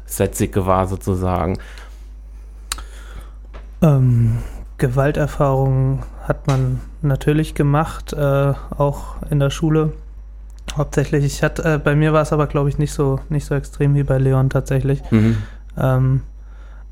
Aussätzige 0.09 0.67
war 0.67 0.87
sozusagen? 0.87 1.59
Ähm, 3.83 4.39
Gewalterfahrungen 4.79 6.01
hat 6.27 6.47
man 6.47 6.81
natürlich 7.03 7.55
gemacht, 7.55 8.13
äh, 8.13 8.53
auch 8.77 9.17
in 9.31 9.39
der 9.39 9.51
Schule 9.51 9.93
Hauptsächlich. 10.77 11.25
Ich 11.25 11.43
hatte, 11.43 11.65
äh, 11.65 11.79
bei 11.79 11.95
mir 11.95 12.13
war 12.13 12.23
es 12.23 12.33
aber, 12.33 12.47
glaube 12.47 12.69
ich, 12.69 12.79
nicht 12.79 12.93
so, 12.93 13.21
nicht 13.29 13.47
so 13.47 13.55
extrem 13.55 13.95
wie 13.95 14.03
bei 14.03 14.19
Leon 14.19 14.51
tatsächlich. 14.51 15.03
Mhm. 15.11 15.39
Ähm, 15.77 16.21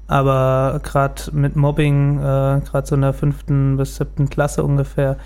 aber 0.09 0.81
gerade 0.83 1.23
mit 1.33 1.57
Mobbing, 1.57 2.19
äh, 2.19 2.61
gerade 2.65 2.87
so 2.87 2.95
in 2.95 3.03
der 3.03 3.13
fünften 3.13 3.77
bis 3.77 3.97
siebten 3.97 4.31
Klasse 4.31 4.65
ungefähr, 4.65 5.17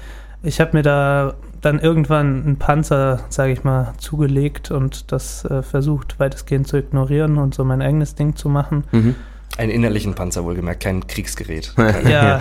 ich 0.43 0.61
habe 0.61 0.77
mir 0.77 0.83
da 0.83 1.35
dann 1.61 1.79
irgendwann 1.79 2.43
einen 2.45 2.57
Panzer, 2.57 3.21
sage 3.29 3.53
ich 3.53 3.65
mal, 3.65 3.93
zugelegt 3.99 4.71
und 4.71 5.13
das 5.13 5.45
äh, 5.45 5.63
versucht 5.63 6.19
weitestgehend 6.19 6.67
zu 6.67 6.79
ignorieren 6.79 7.39
und 7.39 7.55
so 7.55 7.65
mein 7.65 7.83
eigenes 7.83 8.15
Ding 8.15 8.37
zu 8.37 8.49
machen. 8.49 8.85
Mhm. 8.93 9.15
Einen 9.59 9.71
innerlichen 9.73 10.15
Panzer 10.15 10.45
wohlgemerkt, 10.45 10.83
kein 10.83 11.07
Kriegsgerät. 11.07 11.75
ja. 12.09 12.41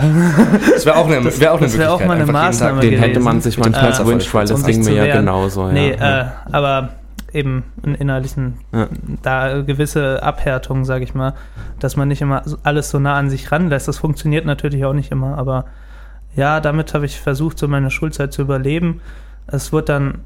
Das 0.72 0.86
wäre 0.86 0.96
auch 0.96 1.06
eine, 1.06 1.24
wär 1.38 1.52
auch 1.52 1.58
eine 1.58 1.66
das 1.66 1.76
wär 1.76 1.92
auch 1.92 2.04
mal 2.04 2.16
eine 2.16 2.30
Maßnahme 2.30 2.80
Den 2.80 2.98
hätte 2.98 3.20
man 3.20 3.40
sich 3.40 3.58
manchmal 3.58 3.92
äh, 3.92 3.96
gewünscht, 3.96 4.32
weil 4.32 4.46
das 4.46 4.62
Ding 4.62 4.84
mir 4.84 4.94
ja 4.94 5.16
genauso. 5.16 5.66
Ja. 5.66 5.72
Nee, 5.72 5.90
Äh, 5.90 6.26
aber 6.50 6.90
eben 7.32 7.64
einen 7.82 7.94
innerlichen, 7.96 8.54
ja. 8.72 8.88
da 9.22 9.60
gewisse 9.62 10.22
Abhärtung, 10.22 10.84
sage 10.84 11.04
ich 11.04 11.14
mal, 11.14 11.34
dass 11.78 11.96
man 11.96 12.08
nicht 12.08 12.22
immer 12.22 12.42
alles 12.62 12.90
so 12.90 12.98
nah 12.98 13.16
an 13.16 13.28
sich 13.28 13.52
ranlässt. 13.52 13.88
Das 13.88 13.98
funktioniert 13.98 14.46
natürlich 14.46 14.84
auch 14.84 14.94
nicht 14.94 15.12
immer, 15.12 15.36
aber 15.36 15.66
ja, 16.36 16.60
damit 16.60 16.94
habe 16.94 17.06
ich 17.06 17.20
versucht, 17.20 17.58
so 17.58 17.68
meine 17.68 17.90
Schulzeit 17.90 18.32
zu 18.32 18.42
überleben. 18.42 19.00
Es 19.46 19.72
wird 19.72 19.88
dann 19.88 20.20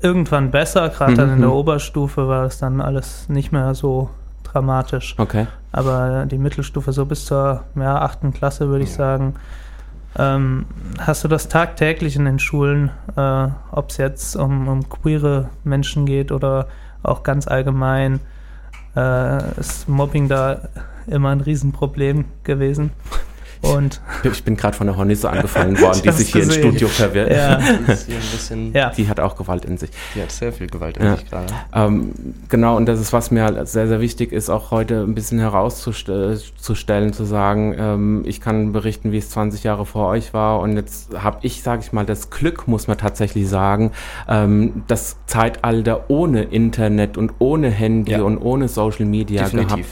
irgendwann 0.00 0.50
besser, 0.50 0.88
gerade 0.88 1.12
mhm. 1.12 1.16
dann 1.16 1.32
in 1.34 1.40
der 1.40 1.48
mhm. 1.48 1.56
Oberstufe 1.56 2.28
war 2.28 2.44
es 2.46 2.58
dann 2.58 2.80
alles 2.80 3.28
nicht 3.28 3.52
mehr 3.52 3.74
so 3.74 4.10
dramatisch. 4.44 5.14
Okay. 5.18 5.46
Aber 5.72 6.26
die 6.26 6.38
Mittelstufe 6.38 6.92
so 6.92 7.06
bis 7.06 7.26
zur 7.26 7.62
ja, 7.76 8.00
achten 8.00 8.32
Klasse 8.32 8.68
würde 8.68 8.84
ich 8.84 8.92
sagen, 8.92 9.34
ähm, 10.18 10.66
hast 10.98 11.22
du 11.22 11.28
das 11.28 11.48
tagtäglich 11.48 12.16
in 12.16 12.24
den 12.24 12.38
Schulen, 12.38 12.90
äh, 13.16 13.48
ob 13.70 13.90
es 13.90 13.96
jetzt 13.96 14.36
um, 14.36 14.66
um 14.66 14.88
queere 14.88 15.50
Menschen 15.62 16.04
geht 16.04 16.32
oder 16.32 16.66
auch 17.02 17.22
ganz 17.22 17.46
allgemein, 17.46 18.20
äh, 18.96 19.58
ist 19.58 19.88
Mobbing 19.88 20.28
da 20.28 20.62
immer 21.06 21.30
ein 21.30 21.40
Riesenproblem 21.40 22.24
gewesen. 22.42 22.90
Und 23.62 24.00
ich 24.24 24.42
bin 24.42 24.56
gerade 24.56 24.76
von 24.76 24.86
der 24.86 24.96
Hornisse 24.96 25.28
angefallen 25.28 25.78
worden, 25.80 26.00
die 26.04 26.12
sich 26.12 26.32
hier 26.32 26.42
gesehen. 26.42 26.62
im 26.62 26.68
Studio 26.70 26.88
verwirrt. 26.88 27.30
Ja. 27.30 27.60
ja. 28.72 28.90
Die 28.90 29.08
hat 29.08 29.20
auch 29.20 29.36
Gewalt 29.36 29.64
in 29.64 29.76
sich. 29.76 29.90
Die 30.14 30.22
hat 30.22 30.32
sehr 30.32 30.52
viel 30.52 30.66
Gewalt 30.66 30.96
in 30.96 31.04
ja. 31.04 31.16
sich 31.16 31.28
gerade. 31.28 31.52
Ähm, 31.74 32.12
genau, 32.48 32.76
und 32.76 32.86
das 32.86 33.00
ist, 33.00 33.12
was 33.12 33.30
mir 33.30 33.44
halt 33.44 33.68
sehr, 33.68 33.86
sehr 33.86 34.00
wichtig 34.00 34.32
ist, 34.32 34.48
auch 34.48 34.70
heute 34.70 35.02
ein 35.02 35.14
bisschen 35.14 35.38
herauszustellen, 35.38 37.12
zu 37.12 37.24
sagen, 37.24 37.74
ähm, 37.78 38.22
ich 38.24 38.40
kann 38.40 38.72
berichten, 38.72 39.12
wie 39.12 39.18
es 39.18 39.30
20 39.30 39.62
Jahre 39.64 39.84
vor 39.84 40.08
euch 40.08 40.32
war. 40.32 40.60
Und 40.60 40.76
jetzt 40.76 41.10
habe 41.22 41.38
ich, 41.42 41.62
sage 41.62 41.82
ich 41.84 41.92
mal, 41.92 42.06
das 42.06 42.30
Glück, 42.30 42.66
muss 42.66 42.88
man 42.88 42.96
tatsächlich 42.96 43.48
sagen, 43.48 43.92
ähm, 44.28 44.84
das 44.86 45.16
Zeitalter 45.26 46.04
ohne 46.08 46.44
Internet 46.44 47.18
und 47.18 47.34
ohne 47.38 47.70
Handy 47.70 48.12
ja. 48.12 48.22
und 48.22 48.38
ohne 48.38 48.68
Social 48.68 49.04
Media 49.04 49.44
Definitiv. 49.44 49.76
gehabt. 49.76 49.86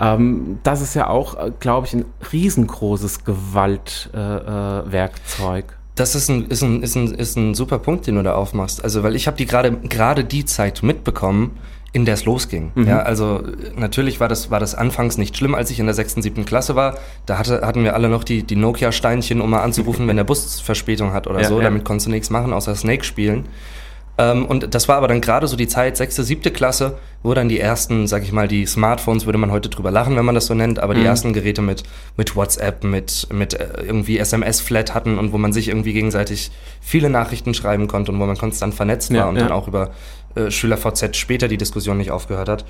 Ähm, 0.00 0.58
das 0.62 0.80
ist 0.80 0.94
ja 0.94 1.08
auch, 1.08 1.38
äh, 1.38 1.52
glaube 1.58 1.86
ich, 1.86 1.94
ein 1.94 2.04
riesengroßes 2.32 3.24
Gewaltwerkzeug. 3.24 5.64
Äh, 5.64 5.68
äh, 5.68 5.74
das 5.94 6.16
ist 6.16 6.28
ein, 6.28 6.46
ist, 6.46 6.62
ein, 6.62 6.82
ist, 6.82 6.96
ein, 6.96 7.14
ist 7.14 7.36
ein 7.36 7.54
super 7.54 7.78
Punkt, 7.78 8.06
den 8.06 8.16
du 8.16 8.22
da 8.22 8.34
aufmachst. 8.34 8.82
Also, 8.82 9.02
weil 9.02 9.14
ich 9.14 9.26
habe 9.26 9.36
die 9.36 9.46
gerade 9.46 9.72
gerade 9.72 10.24
die 10.24 10.44
Zeit 10.44 10.82
mitbekommen, 10.82 11.58
in 11.92 12.04
der 12.04 12.14
es 12.14 12.24
losging. 12.24 12.72
Mhm. 12.74 12.88
Ja, 12.88 13.00
also 13.00 13.42
natürlich 13.76 14.18
war 14.18 14.28
das, 14.28 14.50
war 14.50 14.58
das 14.58 14.74
anfangs 14.74 15.16
nicht 15.16 15.36
schlimm, 15.36 15.54
als 15.54 15.70
ich 15.70 15.78
in 15.78 15.86
der 15.86 15.94
sechsten, 15.94 16.22
siebten 16.22 16.44
Klasse 16.44 16.74
war. 16.74 16.98
Da 17.24 17.38
hatte, 17.38 17.60
hatten 17.64 17.84
wir 17.84 17.94
alle 17.94 18.08
noch 18.08 18.24
die, 18.24 18.42
die 18.42 18.56
Nokia-Steinchen, 18.56 19.40
um 19.40 19.50
mal 19.50 19.62
anzurufen, 19.62 20.08
wenn 20.08 20.16
der 20.16 20.24
Bus 20.24 20.60
Verspätung 20.60 21.12
hat 21.12 21.28
oder 21.28 21.42
ja, 21.42 21.48
so. 21.48 21.58
Ja. 21.58 21.64
Damit 21.64 21.84
konntest 21.84 22.08
du 22.08 22.10
nichts 22.10 22.30
machen, 22.30 22.52
außer 22.52 22.74
Snake 22.74 23.04
spielen. 23.04 23.44
Ähm, 24.16 24.46
und 24.46 24.74
das 24.74 24.88
war 24.88 24.96
aber 24.96 25.08
dann 25.08 25.20
gerade 25.20 25.46
so 25.48 25.56
die 25.56 25.66
Zeit, 25.66 25.96
sechste, 25.96 26.22
siebte 26.22 26.50
Klasse, 26.50 26.98
wo 27.22 27.34
dann 27.34 27.48
die 27.48 27.58
ersten, 27.58 28.06
sag 28.06 28.22
ich 28.22 28.32
mal, 28.32 28.46
die 28.46 28.64
Smartphones, 28.64 29.26
würde 29.26 29.38
man 29.38 29.50
heute 29.50 29.68
drüber 29.68 29.90
lachen, 29.90 30.16
wenn 30.16 30.24
man 30.24 30.34
das 30.34 30.46
so 30.46 30.54
nennt, 30.54 30.78
aber 30.78 30.94
die 30.94 31.00
mhm. 31.00 31.06
ersten 31.06 31.32
Geräte 31.32 31.62
mit, 31.62 31.82
mit 32.16 32.36
WhatsApp, 32.36 32.84
mit, 32.84 33.26
mit 33.32 33.54
äh, 33.54 33.66
irgendwie 33.84 34.18
SMS-Flat 34.18 34.94
hatten 34.94 35.18
und 35.18 35.32
wo 35.32 35.38
man 35.38 35.52
sich 35.52 35.68
irgendwie 35.68 35.92
gegenseitig 35.92 36.50
viele 36.80 37.10
Nachrichten 37.10 37.54
schreiben 37.54 37.88
konnte 37.88 38.12
und 38.12 38.20
wo 38.20 38.26
man 38.26 38.36
konstant 38.36 38.74
vernetzt 38.74 39.10
war 39.10 39.18
ja, 39.18 39.28
und 39.28 39.36
ja. 39.36 39.42
dann 39.42 39.52
auch 39.52 39.66
über 39.66 39.90
äh, 40.36 40.50
SchülerVZ 40.50 41.16
später 41.16 41.48
die 41.48 41.56
Diskussion 41.56 41.96
nicht 41.96 42.10
aufgehört 42.10 42.48
hat. 42.48 42.64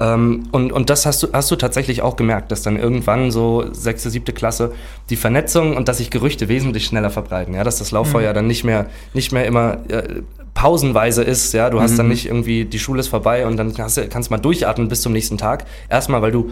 Ähm, 0.00 0.48
und, 0.50 0.72
und 0.72 0.90
das 0.90 1.06
hast 1.06 1.22
du, 1.22 1.28
hast 1.32 1.50
du 1.50 1.56
tatsächlich 1.56 2.02
auch 2.02 2.16
gemerkt, 2.16 2.50
dass 2.50 2.62
dann 2.62 2.76
irgendwann 2.76 3.30
so 3.30 3.72
sechste, 3.72 4.10
siebte 4.10 4.32
Klasse 4.32 4.72
die 5.08 5.16
Vernetzung 5.16 5.76
und 5.76 5.86
dass 5.88 5.98
sich 5.98 6.10
Gerüchte 6.10 6.48
wesentlich 6.48 6.84
schneller 6.84 7.10
verbreiten, 7.10 7.54
ja, 7.54 7.62
dass 7.62 7.78
das 7.78 7.92
Lauffeuer 7.92 8.30
mhm. 8.30 8.34
dann 8.34 8.46
nicht 8.48 8.64
mehr, 8.64 8.86
nicht 9.12 9.32
mehr 9.32 9.46
immer 9.46 9.78
äh, 9.88 10.22
pausenweise 10.54 11.22
ist, 11.22 11.52
ja, 11.52 11.70
du 11.70 11.80
hast 11.80 11.92
mhm. 11.92 11.96
dann 11.98 12.08
nicht 12.08 12.26
irgendwie, 12.26 12.64
die 12.64 12.78
Schule 12.78 13.00
ist 13.00 13.08
vorbei 13.08 13.46
und 13.46 13.56
dann 13.56 13.72
hast, 13.78 14.00
kannst 14.10 14.30
du 14.30 14.34
mal 14.34 14.40
durchatmen 14.40 14.88
bis 14.88 15.02
zum 15.02 15.12
nächsten 15.12 15.38
Tag. 15.38 15.64
Erstmal, 15.88 16.22
weil 16.22 16.32
du 16.32 16.50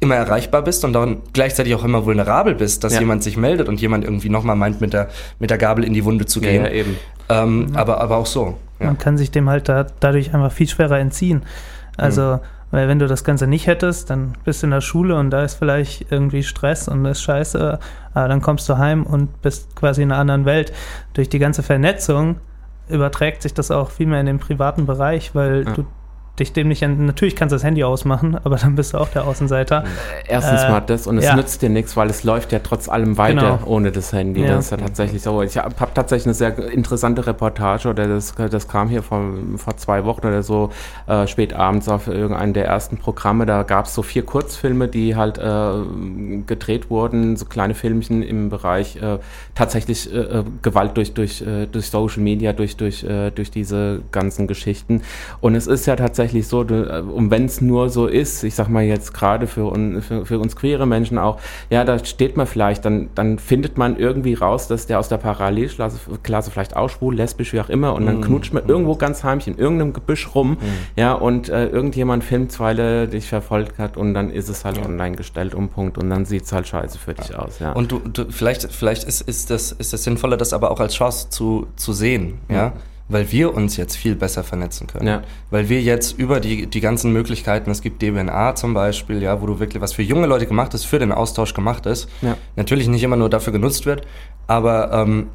immer 0.00 0.14
erreichbar 0.16 0.62
bist 0.62 0.84
und 0.84 0.92
dann 0.92 1.18
gleichzeitig 1.32 1.74
auch 1.74 1.84
immer 1.84 2.04
vulnerabel 2.04 2.54
bist, 2.54 2.84
dass 2.84 2.94
ja. 2.94 3.00
jemand 3.00 3.22
sich 3.22 3.36
meldet 3.36 3.68
und 3.68 3.80
jemand 3.80 4.04
irgendwie 4.04 4.28
nochmal 4.28 4.56
meint, 4.56 4.80
mit 4.80 4.92
der, 4.92 5.08
mit 5.38 5.50
der 5.50 5.58
Gabel 5.58 5.84
in 5.84 5.94
die 5.94 6.04
Wunde 6.04 6.26
zu 6.26 6.40
gehen. 6.40 6.64
Ja, 6.64 6.70
ja 6.70 6.74
eben. 6.74 6.96
Ähm, 7.28 7.66
mhm. 7.66 7.76
aber, 7.76 8.00
aber 8.00 8.16
auch 8.16 8.26
so. 8.26 8.58
Man 8.78 8.98
kann 8.98 9.16
sich 9.16 9.30
dem 9.30 9.48
halt 9.48 9.68
da, 9.68 9.86
dadurch 10.00 10.34
einfach 10.34 10.52
viel 10.52 10.68
schwerer 10.68 10.98
entziehen. 10.98 11.42
Also, 11.96 12.22
mhm. 12.34 12.40
Weil 12.74 12.88
wenn 12.88 12.98
du 12.98 13.06
das 13.06 13.22
Ganze 13.22 13.46
nicht 13.46 13.68
hättest, 13.68 14.10
dann 14.10 14.32
bist 14.44 14.60
du 14.60 14.66
in 14.66 14.72
der 14.72 14.80
Schule 14.80 15.14
und 15.14 15.30
da 15.30 15.44
ist 15.44 15.54
vielleicht 15.54 16.10
irgendwie 16.10 16.42
Stress 16.42 16.88
und 16.88 17.04
ist 17.04 17.22
scheiße, 17.22 17.78
aber 18.14 18.28
dann 18.28 18.42
kommst 18.42 18.68
du 18.68 18.78
heim 18.78 19.04
und 19.04 19.42
bist 19.42 19.76
quasi 19.76 20.02
in 20.02 20.10
einer 20.10 20.20
anderen 20.20 20.44
Welt. 20.44 20.72
Durch 21.12 21.28
die 21.28 21.38
ganze 21.38 21.62
Vernetzung 21.62 22.40
überträgt 22.88 23.42
sich 23.42 23.54
das 23.54 23.70
auch 23.70 23.92
viel 23.92 24.08
mehr 24.08 24.18
in 24.18 24.26
den 24.26 24.40
privaten 24.40 24.86
Bereich, 24.86 25.36
weil 25.36 25.64
du 25.66 25.86
dich 26.38 26.52
dem 26.52 26.68
nicht 26.68 26.84
an. 26.84 27.06
Natürlich 27.06 27.36
kannst 27.36 27.52
du 27.52 27.56
das 27.56 27.64
Handy 27.64 27.84
ausmachen, 27.84 28.36
aber 28.42 28.56
dann 28.56 28.74
bist 28.74 28.94
du 28.94 28.98
auch 28.98 29.08
der 29.08 29.24
Außenseiter. 29.24 29.84
Erstens 30.26 30.64
äh, 30.64 30.70
mal 30.70 30.80
das 30.80 31.06
und 31.06 31.18
es 31.18 31.24
ja. 31.24 31.36
nützt 31.36 31.62
dir 31.62 31.68
nichts, 31.68 31.96
weil 31.96 32.10
es 32.10 32.24
läuft 32.24 32.50
ja 32.50 32.58
trotz 32.58 32.88
allem 32.88 33.16
weiter 33.18 33.58
genau. 33.58 33.60
ohne 33.66 33.92
das 33.92 34.12
Handy. 34.12 34.42
Ja. 34.42 34.56
Das 34.56 34.66
ist 34.66 34.70
ja 34.72 34.76
tatsächlich 34.78 35.22
so. 35.22 35.42
Ich 35.42 35.56
habe 35.56 35.74
hab 35.78 35.94
tatsächlich 35.94 36.26
eine 36.26 36.34
sehr 36.34 36.58
interessante 36.70 37.26
Reportage 37.26 37.88
oder 37.88 38.08
das, 38.08 38.34
das 38.34 38.66
kam 38.66 38.88
hier 38.88 39.02
vor, 39.02 39.22
vor 39.56 39.76
zwei 39.76 40.04
Wochen 40.04 40.26
oder 40.26 40.42
so 40.42 40.70
äh, 41.06 41.26
spät 41.28 41.52
abends 41.54 41.88
auf 41.88 42.08
irgendeinem 42.08 42.52
der 42.52 42.66
ersten 42.66 42.98
Programme. 42.98 43.46
Da 43.46 43.62
gab 43.62 43.86
es 43.86 43.94
so 43.94 44.02
vier 44.02 44.24
Kurzfilme, 44.24 44.88
die 44.88 45.14
halt 45.14 45.38
äh, 45.38 46.42
gedreht 46.46 46.90
wurden, 46.90 47.36
so 47.36 47.44
kleine 47.44 47.74
Filmchen 47.74 48.24
im 48.24 48.48
Bereich 48.48 48.96
äh, 48.96 49.18
tatsächlich 49.54 50.12
äh, 50.12 50.18
äh, 50.18 50.44
Gewalt 50.62 50.96
durch, 50.96 51.14
durch, 51.14 51.44
durch 51.70 51.90
Social 51.90 52.22
Media, 52.22 52.52
durch, 52.52 52.76
durch, 52.76 53.06
durch 53.34 53.50
diese 53.50 54.02
ganzen 54.10 54.46
Geschichten. 54.46 55.02
Und 55.40 55.54
es 55.54 55.66
ist 55.66 55.86
ja 55.86 55.96
tatsächlich 55.96 56.23
tatsächlich 56.24 56.48
so, 56.48 56.62
äh, 56.62 57.00
und 57.00 57.30
wenn 57.30 57.44
es 57.44 57.60
nur 57.60 57.90
so 57.90 58.06
ist, 58.06 58.44
ich 58.44 58.54
sag 58.54 58.68
mal 58.68 58.82
jetzt 58.82 59.12
gerade 59.12 59.46
für, 59.46 59.72
für, 60.00 60.24
für, 60.24 60.38
uns 60.38 60.56
queere 60.56 60.86
Menschen 60.86 61.18
auch, 61.18 61.38
ja, 61.70 61.84
da 61.84 62.02
steht 62.04 62.36
man 62.36 62.46
vielleicht, 62.46 62.84
dann, 62.84 63.10
dann 63.14 63.38
findet 63.38 63.76
man 63.76 63.98
irgendwie 63.98 64.34
raus, 64.34 64.68
dass 64.68 64.86
der 64.86 64.98
aus 64.98 65.08
der 65.08 65.18
Parallelklasse 65.18 65.98
Klasse 66.22 66.50
vielleicht 66.50 66.76
auch 66.76 66.88
schwul, 66.88 67.14
lesbisch, 67.14 67.52
wie 67.52 67.60
auch 67.60 67.68
immer, 67.68 67.94
und 67.94 68.06
dann 68.06 68.18
mhm. 68.18 68.22
knutscht 68.22 68.54
man 68.54 68.66
irgendwo 68.66 68.96
ganz 68.96 69.22
heimlich 69.22 69.48
in 69.48 69.58
irgendeinem 69.58 69.92
Gebüsch 69.92 70.34
rum, 70.34 70.50
mhm. 70.50 70.56
ja, 70.96 71.12
und 71.12 71.48
äh, 71.48 71.66
irgendjemand 71.66 72.24
filmt, 72.24 72.58
weil 72.60 72.78
er 72.78 73.06
dich 73.06 73.28
verfolgt 73.28 73.78
hat 73.78 73.96
und 73.96 74.14
dann 74.14 74.30
ist 74.30 74.48
es 74.48 74.64
halt 74.64 74.78
ja. 74.78 74.84
online 74.84 75.16
gestellt 75.16 75.54
um 75.54 75.68
Punkt 75.68 75.98
und 75.98 76.08
dann 76.10 76.24
sieht 76.24 76.44
es 76.44 76.52
halt 76.52 76.66
scheiße 76.66 76.98
für 76.98 77.14
dich 77.14 77.36
aus, 77.36 77.58
ja. 77.58 77.72
Und 77.72 77.92
du, 77.92 77.98
du 77.98 78.30
vielleicht, 78.30 78.72
vielleicht 78.72 79.04
ist, 79.04 79.22
ist, 79.22 79.50
das, 79.50 79.72
ist 79.72 79.92
das 79.92 80.04
sinnvoller, 80.04 80.36
das 80.36 80.52
aber 80.52 80.70
auch 80.70 80.80
als 80.80 80.94
Chance 80.94 81.28
zu, 81.30 81.66
zu 81.76 81.92
sehen, 81.92 82.38
ja. 82.48 82.56
ja? 82.56 82.72
Weil 83.08 83.30
wir 83.30 83.54
uns 83.54 83.76
jetzt 83.76 83.96
viel 83.96 84.14
besser 84.14 84.44
vernetzen 84.44 84.86
können. 84.86 85.06
Ja. 85.06 85.22
Weil 85.50 85.68
wir 85.68 85.80
jetzt 85.82 86.18
über 86.18 86.40
die, 86.40 86.66
die 86.66 86.80
ganzen 86.80 87.12
Möglichkeiten, 87.12 87.70
es 87.70 87.82
gibt 87.82 88.00
DBNA 88.00 88.54
zum 88.54 88.74
Beispiel, 88.74 89.22
ja, 89.22 89.40
wo 89.42 89.46
du 89.46 89.60
wirklich 89.60 89.82
was 89.82 89.92
für 89.92 90.02
junge 90.02 90.26
Leute 90.26 90.46
gemacht 90.46 90.74
ist, 90.74 90.84
für 90.84 90.98
den 90.98 91.12
Austausch 91.12 91.54
gemacht 91.54 91.86
ist, 91.86 92.08
ja. 92.22 92.36
natürlich 92.56 92.88
nicht 92.88 93.02
immer 93.02 93.16
nur 93.16 93.28
dafür 93.28 93.52
genutzt 93.52 93.84
wird, 93.86 94.06
aber 94.46 94.92
ähm, 94.92 95.28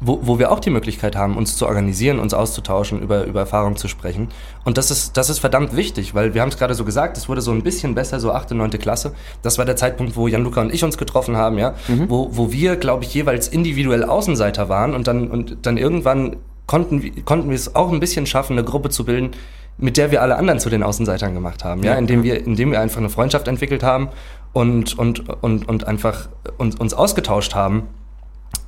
wo, 0.00 0.20
wo 0.22 0.38
wir 0.38 0.52
auch 0.52 0.60
die 0.60 0.70
Möglichkeit 0.70 1.16
haben, 1.16 1.36
uns 1.36 1.56
zu 1.56 1.66
organisieren, 1.66 2.20
uns 2.20 2.32
auszutauschen, 2.32 3.00
über, 3.00 3.24
über 3.24 3.40
Erfahrungen 3.40 3.76
zu 3.76 3.88
sprechen. 3.88 4.28
Und 4.64 4.78
das 4.78 4.90
ist, 4.90 5.16
das 5.16 5.30
ist 5.30 5.40
verdammt 5.40 5.74
wichtig, 5.74 6.14
weil 6.14 6.34
wir 6.34 6.42
haben 6.42 6.50
es 6.50 6.58
gerade 6.58 6.74
so 6.74 6.84
gesagt, 6.84 7.16
es 7.16 7.28
wurde 7.28 7.40
so 7.40 7.50
ein 7.50 7.62
bisschen 7.62 7.94
besser, 7.94 8.20
so 8.20 8.32
achte, 8.32 8.54
neunte 8.54 8.78
Klasse. 8.78 9.14
Das 9.42 9.58
war 9.58 9.64
der 9.64 9.76
Zeitpunkt, 9.76 10.16
wo 10.16 10.28
Jan-Luca 10.28 10.60
und 10.60 10.72
ich 10.72 10.84
uns 10.84 10.96
getroffen 10.96 11.36
haben, 11.36 11.58
ja, 11.58 11.74
mhm. 11.88 12.08
wo, 12.08 12.28
wo 12.32 12.52
wir, 12.52 12.76
glaube 12.76 13.04
ich, 13.04 13.12
jeweils 13.14 13.48
individuell 13.48 14.04
Außenseiter 14.04 14.68
waren 14.68 14.94
und 14.94 15.06
dann, 15.06 15.28
und 15.28 15.58
dann 15.62 15.76
irgendwann 15.76 16.36
konnten, 16.70 17.24
konnten 17.24 17.48
wir 17.48 17.56
es 17.56 17.74
auch 17.74 17.90
ein 17.90 17.98
bisschen 17.98 18.26
schaffen, 18.26 18.52
eine 18.52 18.62
Gruppe 18.62 18.90
zu 18.90 19.04
bilden, 19.04 19.32
mit 19.76 19.96
der 19.96 20.12
wir 20.12 20.22
alle 20.22 20.36
anderen 20.36 20.60
zu 20.60 20.70
den 20.70 20.84
Außenseitern 20.84 21.34
gemacht 21.34 21.64
haben, 21.64 21.82
ja, 21.82 21.94
ja 21.94 21.98
indem 21.98 22.22
wir, 22.22 22.46
indem 22.46 22.70
wir 22.70 22.80
einfach 22.80 22.98
eine 22.98 23.08
Freundschaft 23.08 23.48
entwickelt 23.48 23.82
haben 23.82 24.08
und, 24.52 24.96
und, 24.96 25.28
und, 25.42 25.68
und 25.68 25.88
einfach 25.88 26.28
uns, 26.58 26.76
uns 26.76 26.94
ausgetauscht 26.94 27.56
haben 27.56 27.88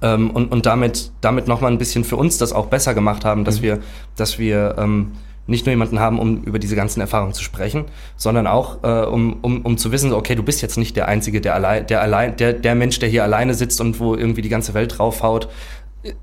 ähm, 0.00 0.30
und, 0.30 0.50
und 0.50 0.66
damit, 0.66 1.12
damit 1.20 1.46
nochmal 1.46 1.70
ein 1.70 1.78
bisschen 1.78 2.02
für 2.02 2.16
uns 2.16 2.38
das 2.38 2.52
auch 2.52 2.66
besser 2.66 2.92
gemacht 2.92 3.24
haben, 3.24 3.44
dass 3.44 3.60
mhm. 3.60 3.62
wir, 3.62 3.78
dass 4.16 4.36
wir 4.40 4.74
ähm, 4.78 5.12
nicht 5.46 5.64
nur 5.66 5.70
jemanden 5.70 6.00
haben, 6.00 6.18
um 6.18 6.42
über 6.42 6.58
diese 6.58 6.74
ganzen 6.74 7.00
Erfahrungen 7.00 7.34
zu 7.34 7.44
sprechen, 7.44 7.84
sondern 8.16 8.48
auch, 8.48 8.82
äh, 8.82 9.06
um, 9.06 9.38
um, 9.42 9.60
um 9.62 9.78
zu 9.78 9.92
wissen, 9.92 10.12
okay, 10.12 10.34
du 10.34 10.42
bist 10.42 10.60
jetzt 10.60 10.76
nicht 10.76 10.96
der 10.96 11.06
Einzige, 11.06 11.40
der 11.40 11.54
allein, 11.54 11.86
der 11.86 12.00
allein, 12.00 12.36
der, 12.36 12.52
der 12.52 12.74
Mensch, 12.74 12.98
der 12.98 13.08
hier 13.08 13.22
alleine 13.22 13.54
sitzt 13.54 13.80
und 13.80 14.00
wo 14.00 14.16
irgendwie 14.16 14.42
die 14.42 14.48
ganze 14.48 14.74
Welt 14.74 14.98
draufhaut, 14.98 15.48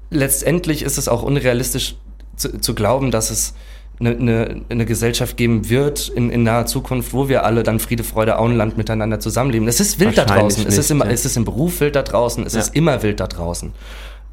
letztendlich 0.10 0.84
ist 0.84 0.98
es 0.98 1.08
auch 1.08 1.24
unrealistisch 1.24 1.96
zu, 2.36 2.60
zu 2.60 2.76
glauben, 2.76 3.12
dass 3.12 3.32
es 3.32 3.54
eine, 4.00 4.12
eine, 4.12 4.62
eine 4.70 4.86
Gesellschaft 4.86 5.36
geben 5.36 5.70
wird 5.70 6.08
in, 6.10 6.30
in 6.30 6.44
naher 6.44 6.66
Zukunft, 6.66 7.14
wo 7.14 7.28
wir 7.28 7.44
alle 7.44 7.64
dann 7.64 7.80
Friede, 7.80 8.04
Freude, 8.04 8.40
Auenland 8.40 8.78
miteinander 8.78 9.20
zusammenleben. 9.20 9.68
Es 9.68 9.80
ist 9.80 10.00
wild 10.00 10.18
da 10.18 10.26
draußen. 10.26 10.64
Nicht, 10.64 10.72
es, 10.72 10.78
ist 10.78 10.92
immer, 10.92 11.06
ja. 11.06 11.12
es 11.12 11.26
ist 11.26 11.36
im 11.36 11.46
Beruf 11.46 11.82
wild 11.82 11.96
da 11.96 12.04
draußen. 12.04 12.46
Es 12.46 12.54
ja. 12.54 12.62
ist 12.62 12.76
immer 12.76 13.04
wild 13.04 13.20
da 13.20 13.28
draußen. 13.28 13.74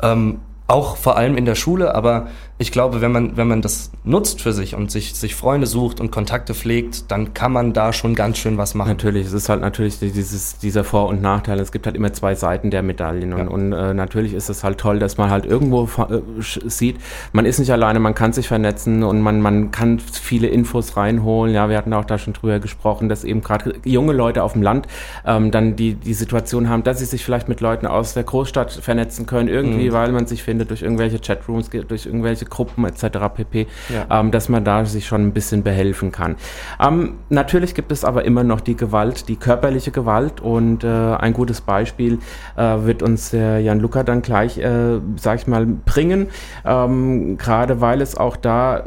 Ähm, 0.02 0.40
auch 0.68 0.96
vor 0.96 1.16
allem 1.16 1.36
in 1.36 1.44
der 1.44 1.54
Schule, 1.54 1.94
aber 1.94 2.28
ich 2.58 2.72
glaube, 2.72 3.02
wenn 3.02 3.12
man, 3.12 3.36
wenn 3.36 3.48
man 3.48 3.60
das 3.60 3.90
nutzt 4.04 4.40
für 4.40 4.52
sich 4.54 4.74
und 4.74 4.90
sich, 4.90 5.14
sich 5.14 5.34
Freunde 5.34 5.66
sucht 5.66 6.00
und 6.00 6.10
Kontakte 6.10 6.54
pflegt, 6.54 7.10
dann 7.10 7.34
kann 7.34 7.52
man 7.52 7.74
da 7.74 7.92
schon 7.92 8.14
ganz 8.14 8.38
schön 8.38 8.56
was 8.56 8.74
machen. 8.74 8.88
Natürlich, 8.88 9.26
es 9.26 9.34
ist 9.34 9.50
halt 9.50 9.60
natürlich 9.60 9.98
dieses, 9.98 10.56
dieser 10.56 10.82
Vor- 10.82 11.08
und 11.08 11.20
Nachteil. 11.20 11.60
Es 11.60 11.70
gibt 11.70 11.84
halt 11.84 11.96
immer 11.96 12.14
zwei 12.14 12.34
Seiten 12.34 12.70
der 12.70 12.82
Medaillen. 12.82 13.34
Und, 13.34 13.38
ja. 13.38 13.48
und 13.48 13.72
äh, 13.74 13.92
natürlich 13.92 14.32
ist 14.32 14.48
es 14.48 14.64
halt 14.64 14.78
toll, 14.78 14.98
dass 14.98 15.18
man 15.18 15.28
halt 15.28 15.44
irgendwo 15.44 15.84
äh, 15.84 16.22
sieht, 16.66 16.96
man 17.32 17.44
ist 17.44 17.58
nicht 17.58 17.72
alleine, 17.72 18.00
man 18.00 18.14
kann 18.14 18.32
sich 18.32 18.48
vernetzen 18.48 19.02
und 19.02 19.20
man, 19.20 19.42
man 19.42 19.70
kann 19.70 19.98
viele 19.98 20.46
Infos 20.46 20.96
reinholen. 20.96 21.54
Ja, 21.54 21.68
wir 21.68 21.76
hatten 21.76 21.92
auch 21.92 22.06
da 22.06 22.16
schon 22.16 22.32
drüber 22.32 22.58
gesprochen, 22.58 23.10
dass 23.10 23.24
eben 23.24 23.42
gerade 23.42 23.74
junge 23.84 24.14
Leute 24.14 24.42
auf 24.42 24.54
dem 24.54 24.62
Land 24.62 24.86
ähm, 25.26 25.50
dann 25.50 25.76
die, 25.76 25.94
die 25.94 26.14
Situation 26.14 26.70
haben, 26.70 26.84
dass 26.84 27.00
sie 27.00 27.04
sich 27.04 27.22
vielleicht 27.22 27.50
mit 27.50 27.60
Leuten 27.60 27.86
aus 27.86 28.14
der 28.14 28.24
Großstadt 28.24 28.72
vernetzen 28.72 29.26
können, 29.26 29.48
irgendwie, 29.48 29.90
mhm. 29.90 29.92
weil 29.92 30.12
man 30.12 30.26
sich 30.26 30.42
findet 30.42 30.70
durch 30.70 30.80
irgendwelche 30.80 31.18
Chatrooms, 31.18 31.68
durch 31.68 32.06
irgendwelche 32.06 32.45
Gruppen 32.50 32.84
etc. 32.84 33.18
pp, 33.34 33.66
ja. 33.88 34.20
ähm, 34.20 34.30
dass 34.30 34.48
man 34.48 34.64
da 34.64 34.84
sich 34.84 35.06
schon 35.06 35.22
ein 35.22 35.32
bisschen 35.32 35.62
behelfen 35.62 36.12
kann. 36.12 36.36
Ähm, 36.80 37.14
natürlich 37.28 37.74
gibt 37.74 37.92
es 37.92 38.04
aber 38.04 38.24
immer 38.24 38.44
noch 38.44 38.60
die 38.60 38.76
Gewalt, 38.76 39.28
die 39.28 39.36
körperliche 39.36 39.90
Gewalt 39.90 40.40
und 40.40 40.84
äh, 40.84 40.88
ein 40.88 41.32
gutes 41.32 41.60
Beispiel 41.60 42.18
äh, 42.56 42.62
wird 42.62 43.02
uns 43.02 43.30
der 43.30 43.60
Jan 43.60 43.80
Luca 43.80 44.02
dann 44.02 44.22
gleich, 44.22 44.58
äh, 44.58 45.00
sag 45.16 45.40
ich 45.40 45.46
mal, 45.46 45.66
bringen, 45.66 46.28
ähm, 46.64 47.38
gerade 47.38 47.80
weil 47.80 48.00
es 48.00 48.16
auch 48.16 48.36
da 48.36 48.84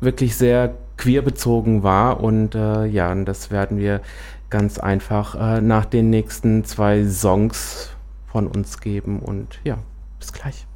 wirklich 0.00 0.36
sehr 0.36 0.74
queerbezogen 0.96 1.82
war 1.82 2.20
und 2.20 2.54
äh, 2.54 2.86
ja, 2.86 3.14
das 3.14 3.50
werden 3.50 3.78
wir 3.78 4.00
ganz 4.50 4.78
einfach 4.78 5.34
äh, 5.34 5.60
nach 5.60 5.84
den 5.84 6.10
nächsten 6.10 6.64
zwei 6.64 7.04
Songs 7.06 7.90
von 8.26 8.46
uns 8.46 8.80
geben 8.80 9.18
und 9.18 9.58
ja, 9.64 9.78
bis 10.18 10.32
gleich 10.32 10.66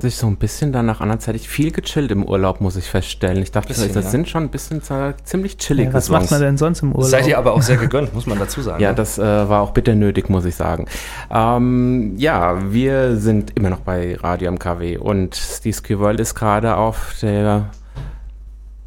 sich 0.00 0.16
so 0.16 0.26
ein 0.26 0.36
bisschen 0.36 0.72
danach 0.72 1.00
an, 1.00 1.10
als 1.10 1.26
hätte 1.26 1.36
ich 1.36 1.48
viel 1.48 1.70
gechillt 1.70 2.10
im 2.10 2.24
Urlaub, 2.24 2.60
muss 2.60 2.76
ich 2.76 2.86
feststellen. 2.86 3.42
Ich 3.42 3.50
dachte, 3.50 3.68
bisschen, 3.68 3.92
das 3.92 4.04
ja. 4.04 4.10
sind 4.10 4.28
schon 4.28 4.44
ein 4.44 4.48
bisschen 4.48 4.80
ziemlich 5.24 5.58
chillig. 5.58 5.86
Ja, 5.86 5.92
was 5.92 6.06
Songs. 6.06 6.22
macht 6.22 6.30
man 6.30 6.40
denn 6.40 6.56
sonst 6.56 6.82
im 6.82 6.92
Urlaub? 6.92 7.10
seid 7.10 7.26
ihr 7.26 7.38
aber 7.38 7.52
auch 7.52 7.62
sehr 7.62 7.76
gegönnt, 7.76 8.14
muss 8.14 8.26
man 8.26 8.38
dazu 8.38 8.62
sagen. 8.62 8.82
Ja, 8.82 8.90
ne? 8.90 8.94
das 8.94 9.18
äh, 9.18 9.22
war 9.22 9.60
auch 9.62 9.72
bitter 9.72 9.94
nötig, 9.94 10.28
muss 10.28 10.44
ich 10.44 10.54
sagen. 10.54 10.86
Ähm, 11.30 12.14
ja, 12.16 12.72
wir 12.72 13.16
sind 13.16 13.56
immer 13.56 13.70
noch 13.70 13.80
bei 13.80 14.16
Radio 14.16 14.50
MKW 14.52 14.96
und 14.98 15.64
die 15.64 15.72
Ski 15.72 15.98
World 15.98 16.20
ist 16.20 16.34
gerade 16.34 16.76
auf 16.76 17.14
der 17.20 17.70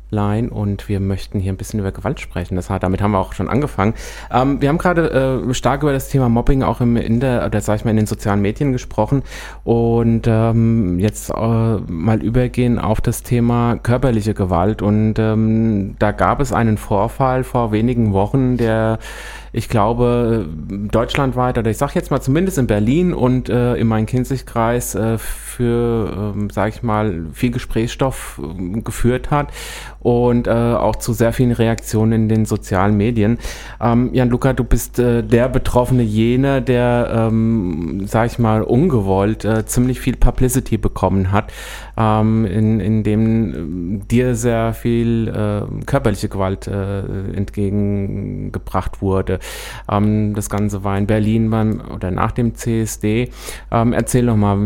Line 0.09 0.49
und 0.49 0.89
wir 0.89 0.99
möchten 0.99 1.39
hier 1.39 1.51
ein 1.53 1.57
bisschen 1.57 1.79
über 1.79 1.91
Gewalt 1.91 2.19
sprechen. 2.19 2.55
Das, 2.55 2.67
damit 2.67 3.01
haben 3.01 3.11
wir 3.11 3.19
auch 3.19 3.33
schon 3.33 3.49
angefangen. 3.49 3.93
Ähm, 4.31 4.61
wir 4.61 4.69
haben 4.69 4.77
gerade 4.77 5.43
äh, 5.49 5.53
stark 5.53 5.83
über 5.83 5.93
das 5.93 6.09
Thema 6.09 6.29
Mobbing 6.29 6.63
auch 6.63 6.81
im, 6.81 6.97
in 6.97 7.19
der, 7.19 7.45
oder 7.45 7.61
sag 7.61 7.77
ich 7.77 7.85
mal, 7.85 7.91
in 7.91 7.97
den 7.97 8.07
sozialen 8.07 8.41
Medien 8.41 8.71
gesprochen 8.71 9.23
und 9.63 10.23
ähm, 10.27 10.99
jetzt 10.99 11.29
äh, 11.29 11.33
mal 11.33 12.21
übergehen 12.21 12.79
auf 12.79 13.01
das 13.01 13.23
Thema 13.23 13.77
körperliche 13.77 14.33
Gewalt 14.33 14.81
und 14.81 15.15
ähm, 15.19 15.95
da 15.99 16.11
gab 16.11 16.39
es 16.39 16.51
einen 16.53 16.77
Vorfall 16.77 17.43
vor 17.43 17.71
wenigen 17.71 18.13
Wochen, 18.13 18.57
der 18.57 18.99
ich 19.51 19.69
glaube, 19.69 20.47
deutschlandweit, 20.91 21.57
oder 21.57 21.69
ich 21.69 21.77
sage 21.77 21.93
jetzt 21.95 22.11
mal 22.11 22.21
zumindest 22.21 22.57
in 22.57 22.67
Berlin 22.67 23.13
und 23.13 23.49
äh, 23.49 23.75
in 23.75 23.87
meinem 23.87 24.05
Kinzigkreis 24.05 24.95
äh, 24.95 25.17
für, 25.17 26.33
ähm, 26.35 26.49
sage 26.49 26.69
ich 26.69 26.83
mal, 26.83 27.25
viel 27.33 27.51
Gesprächsstoff 27.51 28.41
äh, 28.41 28.81
geführt 28.81 29.31
hat 29.31 29.49
und 29.99 30.47
äh, 30.47 30.51
auch 30.51 30.95
zu 30.95 31.13
sehr 31.13 31.33
vielen 31.33 31.51
Reaktionen 31.51 32.13
in 32.13 32.29
den 32.29 32.45
sozialen 32.45 32.95
Medien. 32.95 33.37
Ähm, 33.81 34.11
Jan 34.13 34.29
Luca, 34.29 34.53
du 34.53 34.63
bist 34.63 34.99
äh, 34.99 35.23
der 35.23 35.49
Betroffene 35.49 36.03
jener, 36.03 36.61
der, 36.61 37.27
ähm, 37.29 38.07
sage 38.07 38.27
ich 38.27 38.39
mal, 38.39 38.61
ungewollt 38.61 39.43
äh, 39.45 39.65
ziemlich 39.65 39.99
viel 39.99 40.15
Publicity 40.15 40.77
bekommen 40.77 41.31
hat, 41.31 41.51
ähm, 41.97 42.45
in, 42.45 42.79
in 42.79 43.03
dem 43.03 43.99
äh, 43.99 44.05
dir 44.05 44.35
sehr 44.35 44.73
viel 44.73 45.27
äh, 45.27 45.85
körperliche 45.85 46.29
Gewalt 46.29 46.67
äh, 46.67 46.99
entgegengebracht 47.33 49.01
wurde. 49.01 49.38
Ähm, 49.89 50.33
das 50.33 50.49
Ganze 50.49 50.83
war 50.83 50.97
in 50.97 51.07
Berlin 51.07 51.49
beim 51.49 51.81
oder 51.93 52.11
nach 52.11 52.31
dem 52.31 52.55
CSD. 52.55 53.29
Ähm, 53.71 53.93
erzähl 53.93 54.25
doch 54.25 54.35
mal, 54.35 54.57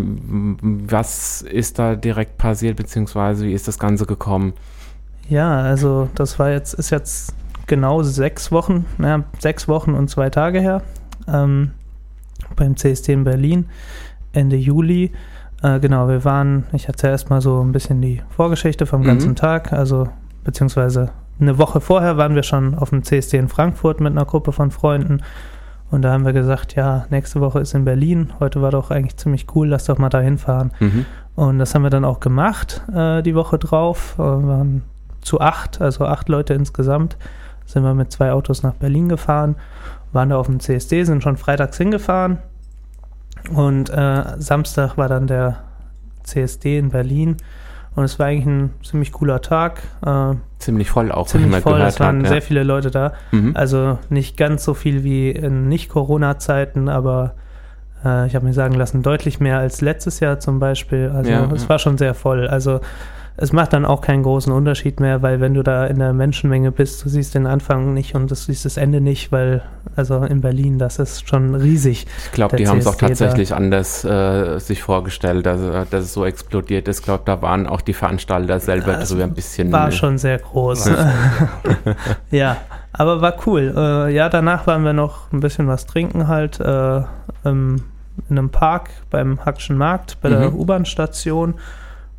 was 0.62 1.42
ist 1.42 1.80
da 1.80 1.96
direkt 1.96 2.38
passiert, 2.38 2.78
beziehungsweise 2.78 3.46
wie 3.46 3.54
ist 3.54 3.68
das 3.68 3.80
Ganze 3.80 4.06
gekommen? 4.06 4.54
Ja, 5.30 5.62
also 5.62 6.10
das 6.16 6.38
war 6.40 6.52
jetzt, 6.52 6.74
ist 6.74 6.90
jetzt 6.90 7.34
genau 7.68 8.04
sechs 8.04 8.52
Wochen, 8.52 8.86
ja, 9.02 9.24
sechs 9.40 9.68
Wochen 9.68 9.94
und 9.94 10.10
zwei 10.10 10.30
Tage 10.30 10.60
her, 10.60 10.82
ähm, 11.28 11.72
beim 12.56 12.76
CSD 12.76 13.14
in 13.14 13.24
Berlin, 13.24 13.66
Ende 14.34 14.58
Juli. 14.58 15.12
Äh, 15.62 15.80
genau, 15.80 16.10
wir 16.10 16.26
waren, 16.26 16.66
ich 16.74 16.88
erzähle 16.88 17.14
erstmal 17.14 17.40
so 17.40 17.62
ein 17.64 17.72
bisschen 17.72 18.02
die 18.02 18.22
Vorgeschichte 18.36 18.86
vom 18.86 19.04
ganzen 19.04 19.30
Mhm. 19.30 19.36
Tag, 19.38 19.72
also 19.72 20.10
beziehungsweise 20.44 21.12
eine 21.40 21.58
Woche 21.58 21.82
vorher 21.82 22.18
waren 22.18 22.36
wir 22.36 22.44
schon 22.44 22.76
auf 22.76 22.92
dem 22.92 23.04
CSD 23.04 23.38
in 23.38 23.50
Frankfurt 23.50 24.00
mit 24.00 24.12
einer 24.12 24.26
Gruppe 24.26 24.52
von 24.52 24.72
Freunden 24.72 25.22
und 25.94 26.02
da 26.02 26.12
haben 26.12 26.26
wir 26.26 26.34
gesagt, 26.34 26.74
ja, 26.74 27.06
nächste 27.12 27.40
Woche 27.40 27.60
ist 27.60 27.76
in 27.76 27.86
Berlin, 27.86 28.34
heute 28.40 28.64
war 28.64 28.72
doch 28.72 28.90
eigentlich 28.90 29.16
ziemlich 29.18 29.46
cool, 29.54 29.68
lass 29.68 29.86
doch 29.86 30.00
mal 30.00 30.10
da 30.10 30.22
hinfahren. 30.22 30.72
Mhm. 30.80 31.06
Und 31.36 31.60
das 31.60 31.76
haben 31.76 31.84
wir 31.84 31.92
dann 31.92 32.04
auch 32.04 32.20
gemacht, 32.20 32.82
äh, 32.92 33.22
die 33.22 33.36
Woche 33.36 33.60
drauf. 33.60 34.16
Äh, 34.18 34.24
wir 34.24 34.48
waren 34.48 34.82
zu 35.22 35.40
acht, 35.40 35.82
also 35.82 36.08
acht 36.08 36.30
Leute 36.30 36.56
insgesamt, 36.56 37.16
sind 37.68 37.84
wir 37.84 37.94
mit 37.94 38.12
zwei 38.12 38.32
Autos 38.32 38.64
nach 38.64 38.74
Berlin 38.74 39.08
gefahren, 39.08 39.56
waren 40.14 40.30
da 40.30 40.38
auf 40.38 40.48
dem 40.48 40.60
CSD, 40.60 41.04
sind 41.04 41.22
schon 41.22 41.38
freitags 41.38 41.78
hingefahren. 41.78 42.40
Und 43.54 43.92
äh, 43.92 44.24
Samstag 44.40 44.98
war 44.98 45.10
dann 45.10 45.28
der 45.28 45.60
CSD 46.24 46.80
in 46.80 46.90
Berlin. 46.90 47.38
Und 47.96 48.04
es 48.06 48.18
war 48.18 48.26
eigentlich 48.28 48.46
ein 48.48 48.70
ziemlich 48.84 49.12
cooler 49.12 49.42
Tag. 49.42 49.84
Äh, 50.06 50.34
Ziemlich 50.60 50.90
voll 50.90 51.12
auch, 51.12 51.28
ziemlich 51.28 51.62
voll, 51.62 51.80
es 51.82 52.00
waren 52.00 52.22
hat. 52.22 52.28
sehr 52.28 52.38
Ja. 52.38 52.42
viele 52.42 52.64
Leute 52.64 52.90
da. 52.90 53.14
Mhm. 53.32 53.52
Also 53.56 54.00
nicht 54.10 54.36
ganz 54.38 54.64
so 54.64 54.74
viel 54.74 55.04
wie 55.04 55.30
in 55.30 55.68
Nicht-Corona-Zeiten, 55.70 56.90
aber 56.90 57.36
äh, 58.04 58.26
ich 58.28 58.36
habe 58.36 58.46
mir 58.46 58.54
sagen 58.54 58.74
lassen, 58.74 59.04
deutlich 59.04 59.40
mehr 59.40 59.60
als 59.60 59.82
letztes 59.82 60.20
Jahr 60.22 60.40
zum 60.40 60.60
Beispiel. 60.60 61.12
Also 61.14 61.30
Ja, 61.32 61.50
es 61.54 61.64
ja. 61.64 61.70
war 61.70 61.80
schon 61.80 61.98
sehr 61.98 62.14
voll. 62.14 62.48
Also 62.48 62.80
es 63.36 63.52
macht 63.52 63.74
dann 63.74 63.84
auch 63.84 64.02
keinen 64.02 64.22
großen 64.22 64.54
Unterschied 64.54 65.00
mehr, 65.00 65.24
weil 65.24 65.40
wenn 65.42 65.56
du 65.56 65.64
da 65.64 65.88
in 65.88 65.98
der 65.98 66.14
Menschenmenge 66.14 66.72
bist, 66.72 67.04
du 67.04 67.10
siehst 67.10 67.34
den 67.34 67.48
Anfang 67.48 67.94
nicht 67.94 68.14
und 68.14 68.30
du 68.30 68.36
siehst 68.36 68.64
das 68.64 68.78
Ende 68.78 69.02
nicht, 69.02 69.32
weil 69.32 69.64
also 69.96 70.24
in 70.24 70.42
Berlin, 70.42 70.78
das 70.78 71.00
ist 71.00 71.28
schon 71.28 71.56
riesig. 71.56 72.06
Ich 72.26 72.32
glaube, 72.32 72.58
die 72.58 72.68
haben 72.68 72.78
es 72.78 72.86
auch 72.86 72.92
CSD 72.96 73.02
da. 73.02 73.08
tatsächlich 73.10 73.56
anders 73.56 74.06
äh, 74.06 74.60
sich 74.60 74.84
vorgestellt, 74.84 75.48
dass, 75.48 75.60
äh, 75.62 75.86
dass 75.90 76.06
es 76.06 76.14
so 76.14 76.26
explodiert 76.26 76.88
ist. 76.88 77.00
Ich 77.00 77.06
glaube, 77.06 77.24
da 77.26 77.42
waren 77.42 77.66
auch 77.66 77.82
die 77.82 77.94
Veranstalter 77.94 78.60
selber 78.60 78.94
Ja, 78.94 79.00
es 79.00 79.10
drüber 79.10 79.24
ein 79.24 79.34
bisschen. 79.34 79.72
War 79.72 79.88
äh, 79.88 79.92
schon 79.92 80.20
sehr 80.20 80.38
groß. 80.38 80.92
ja, 82.32 82.58
aber 82.92 83.22
war 83.22 83.36
cool. 83.48 83.74
Äh, 83.76 84.14
ja, 84.14 84.30
danach 84.30 84.68
waren 84.68 84.84
wir 84.84 84.94
noch 84.94 85.32
ein 85.32 85.40
bisschen 85.40 85.68
was 85.68 85.88
trinken 85.88 86.28
halt 86.28 86.60
äh, 86.60 87.02
im, 87.44 87.84
in 88.30 88.38
einem 88.38 88.50
Park 88.52 88.90
beim 89.10 89.44
Hackschen 89.44 89.78
Markt, 89.78 90.18
bei 90.22 90.30
der 90.30 90.52
Mhm. 90.52 90.56
U-Bahn-Station. 90.60 91.56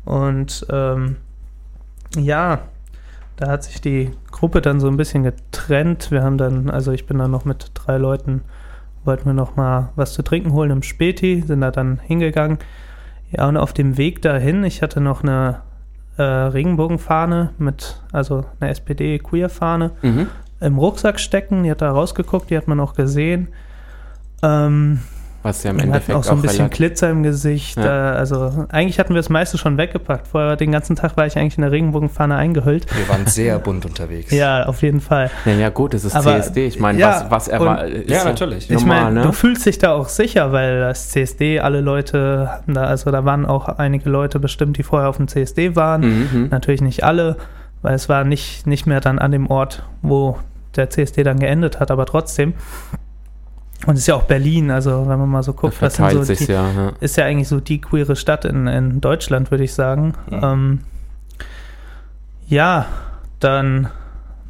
Und 0.05 0.65
ähm, 0.69 1.17
ja, 2.15 2.59
da 3.37 3.47
hat 3.49 3.63
sich 3.63 3.81
die 3.81 4.11
Gruppe 4.31 4.61
dann 4.61 4.79
so 4.79 4.87
ein 4.87 4.97
bisschen 4.97 5.23
getrennt. 5.23 6.11
Wir 6.11 6.23
haben 6.23 6.37
dann, 6.37 6.69
also 6.69 6.91
ich 6.91 7.05
bin 7.05 7.17
dann 7.17 7.31
noch 7.31 7.43
mit 7.45 7.71
drei 7.73 7.97
Leuten, 7.97 8.41
wollten 9.03 9.25
wir 9.25 9.33
noch 9.33 9.55
mal 9.55 9.89
was 9.95 10.13
zu 10.13 10.21
trinken 10.21 10.53
holen 10.53 10.71
im 10.71 10.83
Späti, 10.83 11.43
sind 11.45 11.61
da 11.61 11.71
dann 11.71 11.99
hingegangen. 11.99 12.59
Ja, 13.31 13.47
und 13.47 13.57
auf 13.57 13.73
dem 13.73 13.97
Weg 13.97 14.21
dahin, 14.21 14.63
ich 14.63 14.81
hatte 14.81 15.01
noch 15.01 15.23
eine 15.23 15.61
äh, 16.17 16.21
Regenbogenfahne 16.23 17.51
mit, 17.57 18.01
also 18.13 18.45
eine 18.59 18.69
SPD-Queer-Fahne 18.71 19.91
Mhm. 20.01 20.27
im 20.61 20.77
Rucksack 20.77 21.19
stecken. 21.19 21.63
Die 21.63 21.71
hat 21.71 21.81
da 21.81 21.91
rausgeguckt, 21.91 22.49
die 22.49 22.57
hat 22.57 22.67
man 22.69 22.79
auch 22.79 22.93
gesehen. 22.93 23.49
Ähm, 24.41 24.99
Was 25.45 25.61
ja 25.61 25.69
im 25.69 25.77
wir 25.77 25.83
Endeffekt 25.83 26.17
auch 26.17 26.23
so 26.23 26.31
ein 26.31 26.41
bisschen 26.41 26.71
Glitzer 26.71 27.11
im 27.11 27.21
Gesicht. 27.21 27.77
Ja. 27.77 28.13
Äh, 28.13 28.17
also 28.17 28.65
eigentlich 28.69 28.97
hatten 28.97 29.13
wir 29.13 29.17
das 29.17 29.29
meiste 29.29 29.59
schon 29.59 29.77
weggepackt. 29.77 30.25
Vorher 30.25 30.55
den 30.55 30.71
ganzen 30.71 30.95
Tag 30.95 31.15
war 31.17 31.27
ich 31.27 31.37
eigentlich 31.37 31.59
in 31.59 31.61
der 31.61 31.71
Regenbogenfahne 31.71 32.35
eingehüllt. 32.35 32.87
Wir 32.95 33.07
waren 33.09 33.27
sehr 33.27 33.59
bunt 33.65 33.85
unterwegs. 33.85 34.31
Ja, 34.31 34.65
auf 34.65 34.81
jeden 34.81 35.01
Fall. 35.01 35.29
Ja, 35.45 35.51
ja, 35.51 35.69
gut, 35.69 35.93
es 35.93 36.03
ist 36.03 36.15
Aber, 36.15 36.41
CSD. 36.41 36.65
Ich 36.65 36.79
meine, 36.79 36.97
ja, 36.97 37.27
was, 37.29 37.29
was 37.29 37.47
er 37.47 37.59
war. 37.59 37.85
ist 37.85 38.09
Ja, 38.09 38.23
natürlich. 38.23 38.71
Ich 38.71 38.79
Normal, 38.79 39.03
meine, 39.03 39.19
ne? 39.19 39.21
du 39.27 39.33
fühlst 39.33 39.67
dich 39.67 39.77
da 39.77 39.93
auch 39.93 40.09
sicher, 40.09 40.51
weil 40.51 40.79
das 40.79 41.09
CSD, 41.11 41.59
alle 41.59 41.81
Leute 41.81 42.49
hatten 42.51 42.73
da, 42.73 42.85
also 42.85 43.11
da 43.11 43.23
waren 43.23 43.45
auch 43.45 43.67
einige 43.67 44.09
Leute 44.09 44.39
bestimmt, 44.39 44.79
die 44.79 44.83
vorher 44.83 45.09
auf 45.09 45.17
dem 45.17 45.27
CSD 45.27 45.75
waren. 45.75 46.01
Mhm. 46.01 46.47
Natürlich 46.49 46.81
nicht 46.81 47.03
alle, 47.03 47.37
weil 47.83 47.93
es 47.93 48.09
war 48.09 48.23
nicht, 48.23 48.65
nicht 48.65 48.87
mehr 48.87 48.99
dann 48.99 49.19
an 49.19 49.31
dem 49.31 49.45
Ort, 49.45 49.83
wo 50.01 50.39
der 50.75 50.89
CSD 50.89 51.21
dann 51.21 51.39
geendet 51.39 51.79
hat, 51.79 51.91
aber 51.91 52.07
trotzdem. 52.07 52.55
Und 53.85 53.95
es 53.95 54.01
ist 54.01 54.07
ja 54.07 54.15
auch 54.15 54.23
Berlin, 54.23 54.71
also 54.71 55.07
wenn 55.07 55.19
man 55.19 55.29
mal 55.29 55.43
so 55.43 55.53
guckt, 55.53 55.81
was 55.81 55.95
sind 55.95 56.11
so 56.11 56.23
sich 56.23 56.39
die, 56.39 56.51
ja. 56.51 56.71
ja. 56.71 56.93
ist 57.01 57.17
ja 57.17 57.25
eigentlich 57.25 57.47
so 57.47 57.59
die 57.59 57.81
queere 57.81 58.15
Stadt 58.15 58.45
in, 58.45 58.67
in 58.67 59.01
Deutschland, 59.01 59.51
würde 59.51 59.63
ich 59.63 59.73
sagen. 59.73 60.13
Mhm. 60.29 60.39
Ähm, 60.43 60.79
ja, 62.47 62.85
dann 63.39 63.89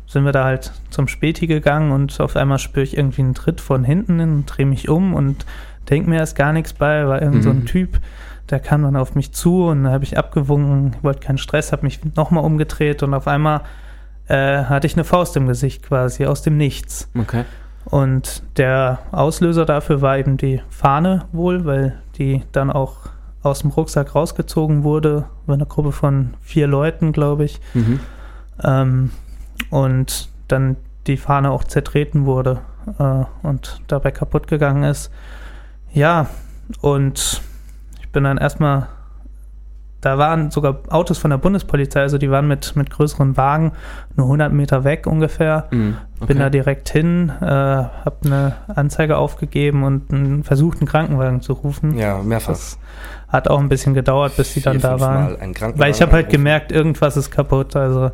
sind 0.08 0.26
wir 0.26 0.32
da 0.32 0.46
halt 0.46 0.72
zum 0.92 1.08
Späti 1.08 1.48
gegangen 1.48 1.92
und 1.92 2.20
auf 2.22 2.36
einmal 2.36 2.60
spüre 2.60 2.84
ich 2.84 2.96
irgendwie 2.96 3.24
einen 3.24 3.34
Tritt 3.34 3.60
von 3.62 3.84
hinten 3.84 4.20
und 4.20 4.46
drehe 4.46 4.66
mich 4.66 4.88
um 4.90 5.14
und 5.14 5.46
denke 5.90 6.10
mir 6.10 6.18
erst 6.18 6.36
gar 6.36 6.54
nichts 6.54 6.74
bei, 6.74 7.08
war 7.08 7.22
irgend 7.22 7.44
so 7.44 7.50
ein 7.50 7.60
Mhm. 7.60 7.66
Typ, 7.66 8.00
der 8.50 8.60
kam 8.60 8.84
dann 8.84 8.96
auf 8.96 9.16
mich 9.16 9.34
zu 9.34 9.66
und 9.66 9.84
da 9.84 9.92
habe 9.92 10.04
ich 10.04 10.18
abgewunken, 10.18 10.96
wollte 11.02 11.20
keinen 11.20 11.38
Stress, 11.40 11.72
habe 11.72 11.84
mich 11.84 12.00
nochmal 12.16 12.44
umgedreht 12.44 13.04
und 13.04 13.14
auf 13.14 13.28
einmal 13.28 13.62
äh, 14.28 14.64
hatte 14.64 14.88
ich 14.88 14.94
eine 14.94 15.04
Faust 15.04 15.36
im 15.36 15.48
Gesicht 15.48 15.84
quasi, 15.84 16.26
aus 16.26 16.44
dem 16.44 16.58
Nichts. 16.58 17.10
Okay. 17.18 17.44
Und 17.86 18.44
der 18.58 19.00
Auslöser 19.12 19.66
dafür 19.66 20.02
war 20.02 20.18
eben 20.18 20.38
die 20.38 20.62
Fahne 20.70 21.26
wohl, 21.32 21.66
weil 21.66 22.02
die 22.18 22.44
dann 22.52 22.72
auch 22.72 23.10
aus 23.44 23.60
dem 23.60 23.70
Rucksack 23.70 24.16
rausgezogen 24.16 24.84
wurde, 24.84 25.26
war 25.46 25.56
eine 25.56 25.68
Gruppe 25.68 25.92
von 25.92 26.34
vier 26.42 26.68
Leuten, 26.68 27.12
glaube 27.12 27.44
ich. 27.46 27.62
Mhm. 27.74 28.00
Ähm, 28.64 29.12
und 29.70 30.30
dann 30.48 30.78
die 31.08 31.18
Fahne 31.18 31.52
auch 31.52 31.64
zertreten 31.64 32.26
wurde 32.26 32.62
äh, 32.98 33.24
und 33.44 33.82
dabei 33.88 34.12
kaputt 34.12 34.48
gegangen 34.48 34.84
ist. 34.84 35.12
Ja, 35.94 36.28
und 36.82 37.42
ich 38.02 38.10
bin 38.10 38.24
dann 38.24 38.38
erstmal, 38.38 38.88
da 40.06 40.20
waren 40.20 40.52
sogar 40.52 40.78
Autos 40.90 41.18
von 41.18 41.32
der 41.32 41.40
Bundespolizei, 41.40 42.02
also 42.02 42.20
die 42.20 42.30
waren 42.30 42.48
mit, 42.48 42.76
mit 42.76 42.92
größeren 42.92 43.38
Wagen 43.38 43.72
nur 44.16 44.28
100 44.28 44.54
Meter 44.54 44.84
weg 44.84 45.08
ungefähr. 45.08 45.66
Mhm. 45.72 45.98
Okay. 46.18 46.28
Bin 46.28 46.40
da 46.40 46.52
direkt 46.52 46.90
hin, 46.90 47.32
äh, 47.42 47.46
habe 47.46 48.16
eine 48.24 48.56
Anzeige 48.68 49.18
aufgegeben 49.18 49.84
und 49.84 50.14
einen, 50.14 50.44
versucht, 50.44 50.80
einen 50.80 50.88
Krankenwagen 50.88 51.42
zu 51.42 51.54
rufen. 51.54 51.98
Ja, 51.98 52.22
mehrfach. 52.22 52.54
Das 52.54 52.78
hat 53.30 53.48
auch 53.48 53.60
ein 53.60 53.68
bisschen 53.68 53.96
gedauert, 53.96 54.38
bis 54.38 54.54
die 54.54 54.62
dann 54.62 54.80
da 54.80 55.00
waren. 55.00 55.38
Weil 55.76 55.90
ich 55.90 56.04
habe 56.04 56.12
halt 56.12 56.30
gemerkt, 56.30 56.72
irgendwas 56.72 57.18
ist 57.18 57.32
kaputt. 57.32 57.76
Also 57.76 58.12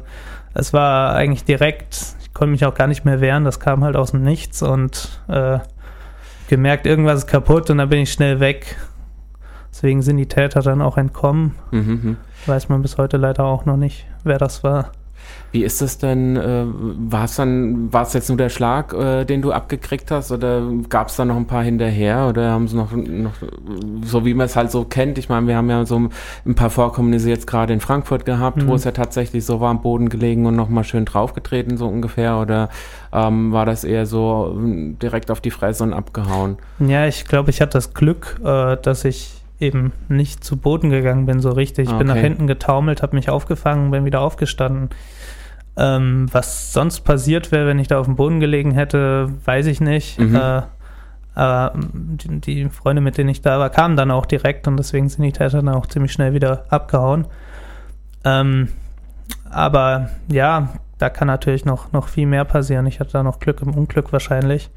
es 0.54 0.72
war 0.72 1.14
eigentlich 1.14 1.44
direkt, 1.44 2.16
ich 2.22 2.34
konnte 2.34 2.52
mich 2.52 2.64
auch 2.64 2.74
gar 2.74 2.88
nicht 2.88 3.04
mehr 3.04 3.20
wehren, 3.20 3.44
das 3.44 3.60
kam 3.60 3.84
halt 3.84 3.98
aus 3.98 4.12
dem 4.12 4.24
Nichts 4.24 4.62
und 4.62 5.22
äh, 5.28 5.60
gemerkt, 6.48 6.86
irgendwas 6.86 7.20
ist 7.20 7.28
kaputt 7.28 7.70
und 7.70 7.80
dann 7.80 7.90
bin 7.90 8.00
ich 8.00 8.14
schnell 8.14 8.40
weg. 8.40 8.78
Deswegen 9.72 10.02
sind 10.02 10.18
die 10.18 10.28
Täter 10.28 10.62
dann 10.62 10.82
auch 10.82 10.98
entkommen. 10.98 11.56
Mhm. 11.72 11.80
mhm. 11.80 12.18
Weiß 12.46 12.70
man 12.70 12.82
bis 12.82 12.98
heute 12.98 13.18
leider 13.18 13.46
auch 13.46 13.66
noch 13.66 13.78
nicht, 13.78 14.06
wer 14.24 14.38
das 14.40 14.64
war. 14.64 14.92
Wie 15.52 15.64
ist 15.64 15.82
es 15.82 15.98
denn? 15.98 16.38
Äh, 16.38 16.64
war 16.66 17.26
es 17.26 17.36
dann, 17.36 17.92
war 17.94 18.04
es 18.04 18.14
jetzt 18.14 18.30
nur 18.30 18.38
der 18.38 18.50
Schlag, 18.50 18.94
äh, 18.94 19.26
den 19.26 19.42
du 19.42 19.52
abgekriegt 19.52 20.10
hast, 20.10 20.32
oder 20.32 20.62
gab 20.90 21.10
es 21.10 21.18
da 21.18 21.26
noch 21.26 21.36
ein 21.36 21.46
paar 21.46 21.62
hinterher, 21.64 22.28
oder 22.28 22.52
haben 22.52 22.68
sie 22.68 22.76
noch, 22.76 22.92
noch 22.94 23.34
so 24.04 24.26
wie 24.26 24.34
man 24.34 24.46
es 24.46 24.56
halt 24.56 24.72
so 24.72 24.86
kennt? 24.86 25.18
Ich 25.18 25.30
meine, 25.30 25.48
wir 25.48 25.58
haben 25.58 25.70
ja 25.70 25.86
so 25.86 26.10
ein 26.46 26.56
paar 26.56 26.70
Vorkommnisse 26.70 27.30
jetzt 27.30 27.48
gerade 27.48 27.74
in 27.74 27.82
Frankfurt 27.82 28.26
gehabt, 28.26 28.58
Mhm. 28.58 28.68
wo 28.68 28.76
es 28.76 28.84
ja 28.86 28.92
tatsächlich 28.92 29.46
so 29.46 29.60
war 29.60 29.70
am 29.70 29.82
Boden 29.82 30.10
gelegen 30.10 30.46
und 30.46 30.56
nochmal 30.56 30.84
schön 30.86 31.06
draufgetreten, 31.06 31.78
so 31.78 31.88
ungefähr, 31.88 32.38
oder 32.40 32.70
ähm, 33.14 33.52
war 33.52 33.66
das 33.66 33.84
eher 33.84 34.06
so 34.06 34.54
ähm, 34.58 34.98
direkt 35.00 35.30
auf 35.32 35.42
die 35.42 35.52
Fresse 35.52 35.84
und 35.84 35.94
abgehauen? 35.94 36.58
Ja, 36.80 37.06
ich 37.08 37.26
glaube, 37.26 37.52
ich 37.52 37.62
hatte 37.62 37.74
das 37.74 37.94
Glück, 37.94 38.40
äh, 38.44 38.78
dass 38.82 39.06
ich 39.06 39.41
eben 39.62 39.92
nicht 40.10 40.44
zu 40.44 40.58
Boden 40.58 40.90
gegangen 40.90 41.26
bin 41.26 41.40
so 41.40 41.52
richtig. 41.52 41.90
Ich 41.90 41.98
bin 41.98 42.10
Okay. 42.10 42.18
nach 42.18 42.22
hinten 42.24 42.48
getaumelt, 42.48 43.02
habe 43.02 43.16
mich 43.16 43.30
aufgefangen, 43.30 43.92
bin 43.92 44.06
wieder 44.06 44.22
aufgestanden. 44.22 44.90
Ähm, 45.78 46.28
was 46.32 46.74
sonst 46.74 47.02
passiert 47.02 47.52
wäre, 47.52 47.68
wenn 47.68 47.80
ich 47.80 47.88
da 47.88 48.00
auf 48.00 48.06
dem 48.06 48.16
Boden 48.16 48.40
gelegen 48.40 48.72
hätte, 48.72 49.30
weiß 49.46 49.68
ich 49.68 49.80
nicht. 49.80 50.20
Mhm. 50.20 50.36
Äh, 50.36 50.62
aber 51.34 51.72
die, 51.76 52.42
die 52.42 52.70
Freunde, 52.70 53.02
mit 53.02 53.18
denen 53.18 53.30
ich 53.30 53.42
da 53.42 53.58
war, 53.58 53.70
kamen 53.70 53.96
dann 53.96 54.12
auch 54.12 54.26
direkt 54.26 54.68
und 54.68 54.76
deswegen 54.78 55.08
sind 55.08 55.24
die 55.24 55.32
Täter 55.32 55.62
dann 55.62 55.70
auch 55.70 55.88
ziemlich 55.88 56.12
schnell 56.12 56.34
wieder 56.34 56.66
abgehauen. 56.70 57.26
Ähm, 58.26 58.68
aber 59.50 60.10
ja, 60.28 60.70
da 60.98 61.10
kann 61.10 61.28
natürlich 61.28 61.64
noch, 61.66 61.92
noch 61.94 62.10
viel 62.10 62.28
mehr 62.28 62.44
passieren. 62.46 62.86
Ich 62.86 63.00
hatte 63.00 63.14
da 63.14 63.24
noch 63.24 63.40
Glück 63.40 63.62
im 63.62 63.74
Unglück 63.74 64.12
wahrscheinlich, 64.12 64.70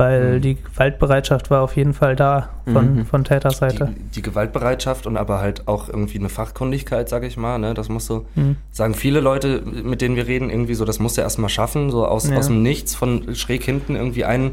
weil 0.00 0.36
Mhm. 0.38 0.40
die 0.42 0.54
Gewaltbereitschaft 0.56 1.50
war 1.50 1.62
auf 1.62 1.76
jeden 1.76 1.94
Fall 1.94 2.16
da 2.16 2.48
von, 2.64 2.96
Mhm. 2.96 3.06
von 3.06 3.22
Täterseite. 3.24 3.90
Die, 3.96 4.16
die 4.16 4.22
Gewaltbereitschaft 4.22 5.06
und 5.06 5.16
aber 5.16 5.40
halt 5.40 5.68
auch 5.68 5.88
irgendwie 5.88 6.18
eine 6.18 6.28
Fachkundigkeit, 6.28 7.08
sage 7.08 7.26
ich 7.28 7.36
mal. 7.36 7.58
Ne? 7.58 7.74
Das 7.74 7.88
musst 7.88 8.10
du, 8.10 8.26
Mhm. 8.34 8.56
sagen 8.72 8.94
viele 8.94 9.20
Leute, 9.20 9.62
mit 9.64 10.00
denen 10.00 10.16
wir 10.16 10.26
reden, 10.26 10.50
irgendwie 10.50 10.74
so, 10.74 10.84
das 10.84 10.98
musst 10.98 11.16
du 11.16 11.20
erstmal 11.20 11.50
schaffen, 11.50 11.90
so 11.90 12.04
aus, 12.06 12.28
Ja. 12.28 12.36
aus 12.38 12.48
dem 12.48 12.62
Nichts 12.62 12.94
von 12.96 13.34
schräg 13.36 13.62
hinten 13.64 13.94
irgendwie 13.94 14.24
einen, 14.24 14.52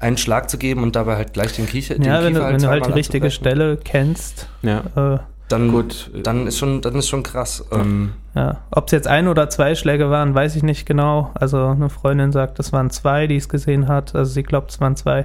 einen 0.00 0.16
Schlag 0.16 0.50
zu 0.50 0.58
geben 0.58 0.82
und 0.82 0.96
dabei 0.96 1.16
halt 1.16 1.32
gleich 1.32 1.52
den 1.54 1.66
Kiecher 1.66 1.94
den 1.94 2.04
Ja, 2.04 2.22
wenn 2.24 2.34
du, 2.34 2.40
Kiefer 2.40 2.52
wenn 2.52 2.60
du 2.62 2.68
halt 2.68 2.86
die 2.86 2.92
richtige. 2.92 3.30
Stelle 3.30 3.78
kennst, 3.82 4.48
Ja. 4.62 4.80
äh, 4.96 5.18
dann, 5.48 5.70
Gut. 5.70 6.10
dann 6.22 6.46
ist 6.46 6.58
schon, 6.58 6.80
dann 6.80 6.94
ist 6.96 7.08
schon 7.08 7.22
krass. 7.22 7.64
Ähm, 7.70 8.12
ja, 8.34 8.58
ob 8.70 8.86
es 8.86 8.92
jetzt 8.92 9.06
ein 9.06 9.28
oder 9.28 9.48
zwei 9.48 9.74
Schläge 9.74 10.10
waren, 10.10 10.34
weiß 10.34 10.56
ich 10.56 10.62
nicht 10.62 10.86
genau. 10.86 11.30
Also 11.34 11.66
eine 11.66 11.88
Freundin 11.88 12.32
sagt, 12.32 12.58
es 12.58 12.72
waren 12.72 12.90
zwei, 12.90 13.26
die 13.26 13.36
es 13.36 13.48
gesehen 13.48 13.88
hat. 13.88 14.14
Also 14.14 14.32
sie 14.32 14.42
glaubt, 14.42 14.70
es 14.70 14.80
waren 14.80 14.96
zwei. 14.96 15.24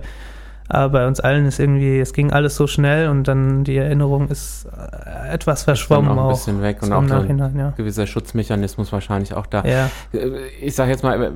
Aber 0.70 1.00
bei 1.00 1.08
uns 1.08 1.20
allen 1.20 1.46
ist 1.46 1.60
irgendwie, 1.60 2.00
es 2.00 2.14
ging 2.14 2.32
alles 2.32 2.56
so 2.56 2.66
schnell 2.66 3.10
und 3.10 3.28
dann 3.28 3.66
die 3.66 3.76
Erinnerung 3.76 4.30
ist 4.30 4.66
äh, 4.66 5.34
etwas 5.34 5.64
verschwommen. 5.64 6.12
Ist 6.12 6.18
auch 6.18 6.24
ein 6.24 6.30
bisschen 6.30 6.62
weg 6.62 6.82
und 6.82 6.94
auch 6.94 7.02
ein 7.02 7.58
ja. 7.58 7.74
gewisser 7.76 8.08
Schutzmechanismus 8.08 8.92
wahrscheinlich 8.94 9.34
auch 9.34 9.48
da. 9.48 9.66
Ja. 9.66 9.90
Äh, 10.14 10.48
ich 10.62 10.76
sage 10.76 10.92
jetzt 10.92 11.04
mal, 11.04 11.34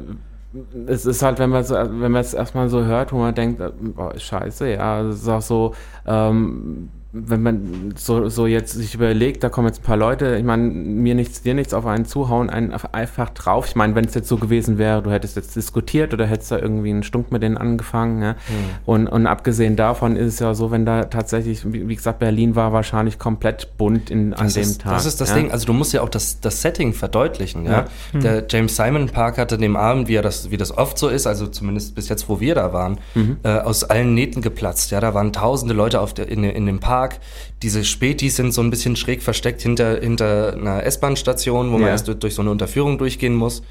es 0.88 1.06
ist 1.06 1.22
halt, 1.22 1.40
wenn 1.40 1.50
man 1.50 1.68
wenn 1.68 2.12
man 2.12 2.22
es 2.22 2.34
erstmal 2.34 2.70
so 2.70 2.86
hört, 2.86 3.12
wo 3.12 3.18
man 3.18 3.36
denkt, 3.36 3.62
boah, 3.96 4.18
scheiße, 4.18 4.70
ja, 4.70 5.02
es 5.02 5.24
ist 5.24 5.28
auch 5.28 5.42
so, 5.42 5.76
ähm, 6.06 6.90
wenn 7.18 7.42
man 7.42 7.94
so, 7.96 8.28
so 8.28 8.46
jetzt 8.46 8.74
sich 8.74 8.94
überlegt, 8.94 9.42
da 9.44 9.50
kommen 9.50 9.68
jetzt 9.68 9.80
ein 9.80 9.84
paar 9.84 9.96
Leute, 9.96 10.36
ich 10.36 10.44
meine, 10.44 10.64
mir 10.64 11.16
nichts, 11.16 11.42
dir 11.42 11.54
nichts 11.54 11.74
auf 11.74 11.86
einen 11.86 12.04
zuhauen, 12.04 12.50
einen 12.50 12.74
einfach 12.92 13.30
drauf. 13.30 13.68
Ich 13.68 13.76
meine, 13.76 13.96
wenn 13.96 14.04
es 14.04 14.14
jetzt 14.14 14.28
so 14.28 14.36
gewesen 14.36 14.78
wäre, 14.78 15.02
du 15.02 15.12
hättest 15.12 15.38
jetzt 15.38 15.56
diskutiert 15.56 16.14
oder 16.14 16.26
hättest 16.26 16.52
da 16.52 16.60
irgendwie 16.60 16.90
einen 16.90 17.04
Stunk 17.04 17.32
mit 17.32 17.42
denen 17.42 17.58
angefangen. 17.58 18.22
Ja? 18.22 18.32
Mhm. 18.34 18.38
Und, 18.86 19.08
und 19.08 19.28
abgesehen 19.28 19.78
davon 19.78 20.18
ist 20.18 20.34
es 20.34 20.40
ja 20.40 20.54
so, 20.54 20.72
wenn 20.72 20.86
da 20.86 21.06
tatsächlich, 21.06 21.72
wie, 21.72 21.88
wie 21.88 21.96
gesagt, 21.96 22.20
Berlin 22.20 22.56
war 22.56 22.74
wahrscheinlich 22.74 23.18
komplett 23.18 23.78
bunt 23.78 24.10
in, 24.10 24.34
an 24.34 24.50
dem 24.50 24.62
ist, 24.62 24.82
Tag. 24.82 24.94
Das 24.94 25.06
ist 25.06 25.22
das 25.22 25.30
ja? 25.30 25.36
Ding, 25.36 25.52
also 25.52 25.66
du 25.66 25.74
musst 25.74 25.94
ja 25.94 26.02
auch 26.02 26.10
das, 26.10 26.42
das 26.42 26.62
Setting 26.62 26.92
verdeutlichen. 26.92 27.66
Ja? 27.66 27.72
ja. 27.72 27.86
Mhm. 28.12 28.20
Der 28.20 28.44
James 28.50 28.76
Simon 28.76 29.08
Park 29.08 29.38
hatte 29.38 29.58
dem 29.58 29.78
Abend, 29.78 30.10
wie, 30.10 30.16
er 30.16 30.22
das, 30.22 30.52
wie 30.52 30.58
das 30.58 30.78
oft 30.78 30.98
so 30.98 31.08
ist, 31.08 31.28
also 31.28 31.48
zumindest 31.48 31.96
bis 31.96 32.10
jetzt, 32.10 32.28
wo 32.28 32.42
wir 32.42 32.56
da 32.56 32.74
waren, 32.74 32.98
mhm. 33.14 33.38
äh, 33.44 33.60
aus 33.60 33.86
allen 33.86 34.14
Nähten 34.14 34.42
geplatzt. 34.42 34.92
Ja, 34.92 35.00
da 35.00 35.14
waren 35.14 35.32
tausende 35.32 35.74
Leute 35.74 36.02
auf 36.02 36.14
der, 36.14 36.28
in, 36.28 36.44
in 36.44 36.66
dem 36.66 36.82
Park 36.82 37.05
Park. 37.06 37.20
Diese 37.62 37.84
Spätis 37.84 38.36
sind 38.36 38.54
so 38.54 38.62
ein 38.62 38.70
bisschen 38.70 38.96
schräg 38.96 39.22
versteckt 39.22 39.62
hinter, 39.62 40.00
hinter 40.00 40.54
einer 40.54 40.84
S-Bahn-Station, 40.84 41.72
wo 41.72 41.78
man 41.78 41.90
erst 41.90 42.08
durch, 42.08 42.20
durch 42.20 42.36
so 42.36 42.42
eine 42.42 42.52
Unterführung 42.52 42.98
durchgehen 42.98 43.36
muss. 43.36 43.64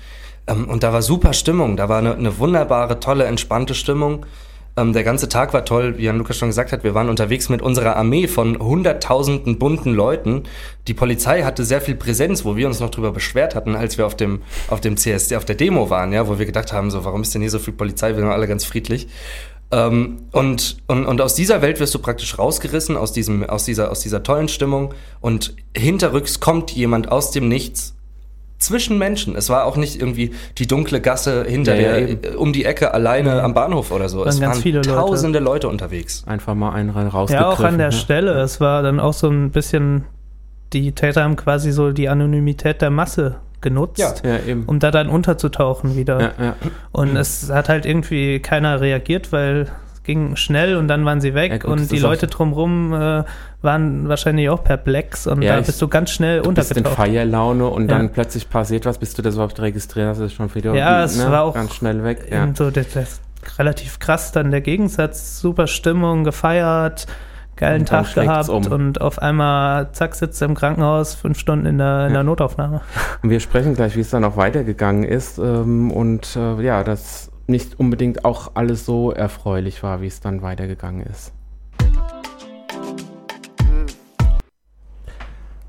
Ähm, 0.47 0.69
und 0.69 0.83
da 0.83 0.93
war 0.93 1.03
super 1.03 1.33
Stimmung, 1.33 1.77
da 1.77 1.89
war 1.89 1.99
eine, 1.99 2.15
eine 2.15 2.39
wunderbare, 2.39 3.01
tolle, 3.01 3.25
entspannte 3.25 3.75
Stimmung. 3.75 4.27
Ähm, 4.77 4.93
der 4.93 5.05
ganze 5.05 5.29
Tag 5.29 5.53
war 5.55 5.65
toll, 5.65 5.99
wie 5.99 6.05
Jan 6.05 6.19
Lukas 6.19 6.37
schon 6.37 6.49
gesagt 6.49 6.73
hat. 6.73 6.83
Wir 6.83 6.95
waren 6.95 7.09
unterwegs 7.09 7.49
mit 7.49 7.63
unserer 7.63 7.97
Armee 7.97 8.27
von 8.27 8.59
hunderttausenden 8.59 9.59
bunten 9.59 9.95
Leuten. 9.95 10.43
Die 10.89 10.95
Polizei 10.95 11.43
hatte 11.43 11.65
sehr 11.65 11.81
viel 11.81 11.95
Präsenz, 11.95 12.45
wo 12.45 12.57
wir 12.57 12.67
uns 12.67 12.81
noch 12.81 12.91
drüber 12.91 13.13
beschwert 13.13 13.55
hatten, 13.55 13.77
als 13.77 13.99
wir 13.99 14.07
auf 14.07 14.17
dem, 14.17 14.43
auf 14.69 14.81
dem 14.81 14.97
CSD, 14.97 15.37
auf 15.37 15.45
der 15.45 15.55
Demo 15.55 15.91
waren, 15.91 16.13
ja, 16.13 16.27
wo 16.27 16.39
wir 16.39 16.47
gedacht 16.47 16.73
haben, 16.73 16.91
so, 16.91 17.05
warum 17.05 17.23
ist 17.23 17.33
denn 17.35 17.43
hier 17.43 17.51
so 17.51 17.61
viel 17.61 17.75
Polizei? 17.75 18.09
Wir 18.09 18.17
sind 18.17 18.29
alle 18.29 18.49
ganz 18.49 18.65
friedlich. 18.65 19.07
Ähm, 19.75 20.19
und, 20.31 20.77
und, 20.87 21.05
und 21.05 21.21
aus 21.21 21.35
dieser 21.35 21.61
Welt 21.61 21.81
wirst 21.81 21.95
du 21.95 21.99
praktisch 21.99 22.39
rausgerissen, 22.39 22.97
aus, 22.97 23.13
diesem, 23.13 23.43
aus, 23.43 23.65
dieser, 23.65 23.91
aus 23.91 24.01
dieser 24.01 24.23
tollen 24.23 24.49
Stimmung. 24.49 24.95
Und 25.21 25.55
hinterrücks 25.77 26.39
kommt 26.39 26.71
jemand 26.71 27.11
aus 27.11 27.33
dem 27.33 27.49
Nichts 27.49 27.97
zwischen 28.59 28.99
Menschen. 28.99 29.35
Es 29.35 29.51
war 29.51 29.65
auch 29.65 29.77
nicht 29.77 30.01
irgendwie 30.01 30.33
die 30.59 30.69
dunkle 30.69 31.01
Gasse 31.01 31.45
hinter 31.45 31.75
ja, 31.75 32.07
der, 32.07 32.11
ja, 32.11 32.37
um 32.39 32.53
die 32.53 32.65
Ecke 32.65 32.95
alleine 32.95 33.43
am 33.43 33.53
Bahnhof 33.53 33.91
oder 33.91 34.09
so. 34.09 34.25
es 34.25 34.41
waren 34.41 34.55
viele 34.55 34.81
tausende 34.81 35.41
Leute. 35.41 35.67
Leute. 35.67 35.69
unterwegs. 35.71 36.23
Einfach 36.27 36.55
mal 36.55 36.73
einen 36.73 36.91
rausgegriffen. 36.91 37.35
Ja, 37.35 37.51
auch 37.51 37.61
an 37.61 37.79
der 37.79 37.91
Stelle. 37.91 38.41
Es 38.41 38.61
war 38.61 38.83
dann 38.83 39.01
auch 39.01 39.13
so 39.13 39.29
ein 39.29 39.51
bisschen, 39.51 40.05
die 40.73 40.93
Täter 40.93 41.25
haben 41.25 41.35
quasi 41.35 41.73
so 41.73 41.91
die 41.91 42.09
Anonymität 42.09 42.81
der 42.81 42.91
Masse 42.91 43.37
genutzt, 43.65 44.23
ja, 44.25 44.35
ja, 44.47 44.57
um 44.67 44.79
da 44.79 44.93
dann 44.93 45.09
unterzutauchen 45.09 45.97
wieder. 45.97 46.21
Ja, 46.39 46.57
und 46.93 47.17
es 47.17 47.51
hat 47.51 47.69
halt 47.69 47.87
irgendwie 47.87 48.39
keiner 48.39 48.81
reagiert, 48.81 49.33
weil 49.33 49.69
es 49.95 50.03
ging 50.05 50.37
schnell 50.37 50.77
und 50.77 50.87
dann 50.87 51.05
waren 51.05 51.21
sie 51.21 51.35
weg 51.35 51.63
gut, 51.63 51.71
und 51.71 51.91
die 51.91 51.99
Leute 51.99 52.29
drumherum 52.29 52.93
äh, 52.93 53.25
waren 53.63 54.09
wahrscheinlich 54.09 54.51
auch 54.51 54.63
perplex 54.63 55.27
und 55.27 55.43
da 55.43 55.61
bist 55.61 55.81
du 55.83 55.89
ganz 55.89 56.11
schnell 56.11 56.43
du 56.43 56.51
untergetaucht. 56.51 56.85
Bist 56.85 56.87
in 56.87 56.97
Feierlaune 56.97 57.67
und 57.67 57.89
dann 57.89 58.13
plötzlich 58.13 58.49
passiert 58.49 58.85
was, 58.85 58.99
bis 58.99 59.15
du 59.15 59.23
das 59.23 59.35
überhaupt 59.35 59.59
registriert 59.61 60.09
hast, 60.09 60.21
ist 60.21 60.35
schon 60.35 60.55
wieder 60.55 60.75
ja, 60.75 61.03
es 61.03 61.17
ne, 61.17 61.31
war 61.31 61.43
auch 61.43 61.55
ganz 61.55 61.75
schnell 61.75 62.05
weg. 62.05 62.31
So 62.55 62.71
das, 62.71 62.93
das 62.93 63.21
relativ 63.59 63.99
krass 63.99 64.33
dann 64.33 64.51
der 64.51 64.61
Gegensatz, 64.61 65.41
super 65.41 65.67
Stimmung, 65.67 66.25
gefeiert, 66.25 67.07
geilen 67.57 67.87
Tag 67.87 68.15
gehabt 68.15 68.49
um. 68.49 68.67
und 68.67 69.01
auf 69.01 69.21
einmal, 69.21 69.93
zack, 69.93 70.15
sitzt 70.15 70.41
er 70.43 70.49
im 70.49 70.55
Krankenhaus, 70.55 71.15
fünf 71.15 71.39
Stunden 71.39 71.67
in 71.67 71.79
der, 71.79 72.09
in 72.09 72.13
der 72.13 72.23
Notaufnahme. 72.23 72.81
Und 73.23 73.31
wir 73.31 73.41
sprechen 73.41 73.75
gleich, 73.75 73.97
wie 73.97 74.01
es 74.01 74.11
dann 74.11 74.25
auch 74.25 74.37
weitergegangen 74.37 75.05
ist 75.05 75.39
ähm, 75.39 75.91
und 75.91 76.37
äh, 76.37 76.61
ja, 76.63 76.85
dass 76.85 77.31
nicht 77.47 77.79
unbedingt 77.79 78.25
auch 78.25 78.53
alles 78.55 78.87
so 78.87 79.13
erfreulich 79.13 79.83
war, 79.83 80.01
wie 80.01 80.07
es 80.07 80.21
dann 80.21 80.43
weitergegangen 80.43 81.05
ist. 81.07 81.33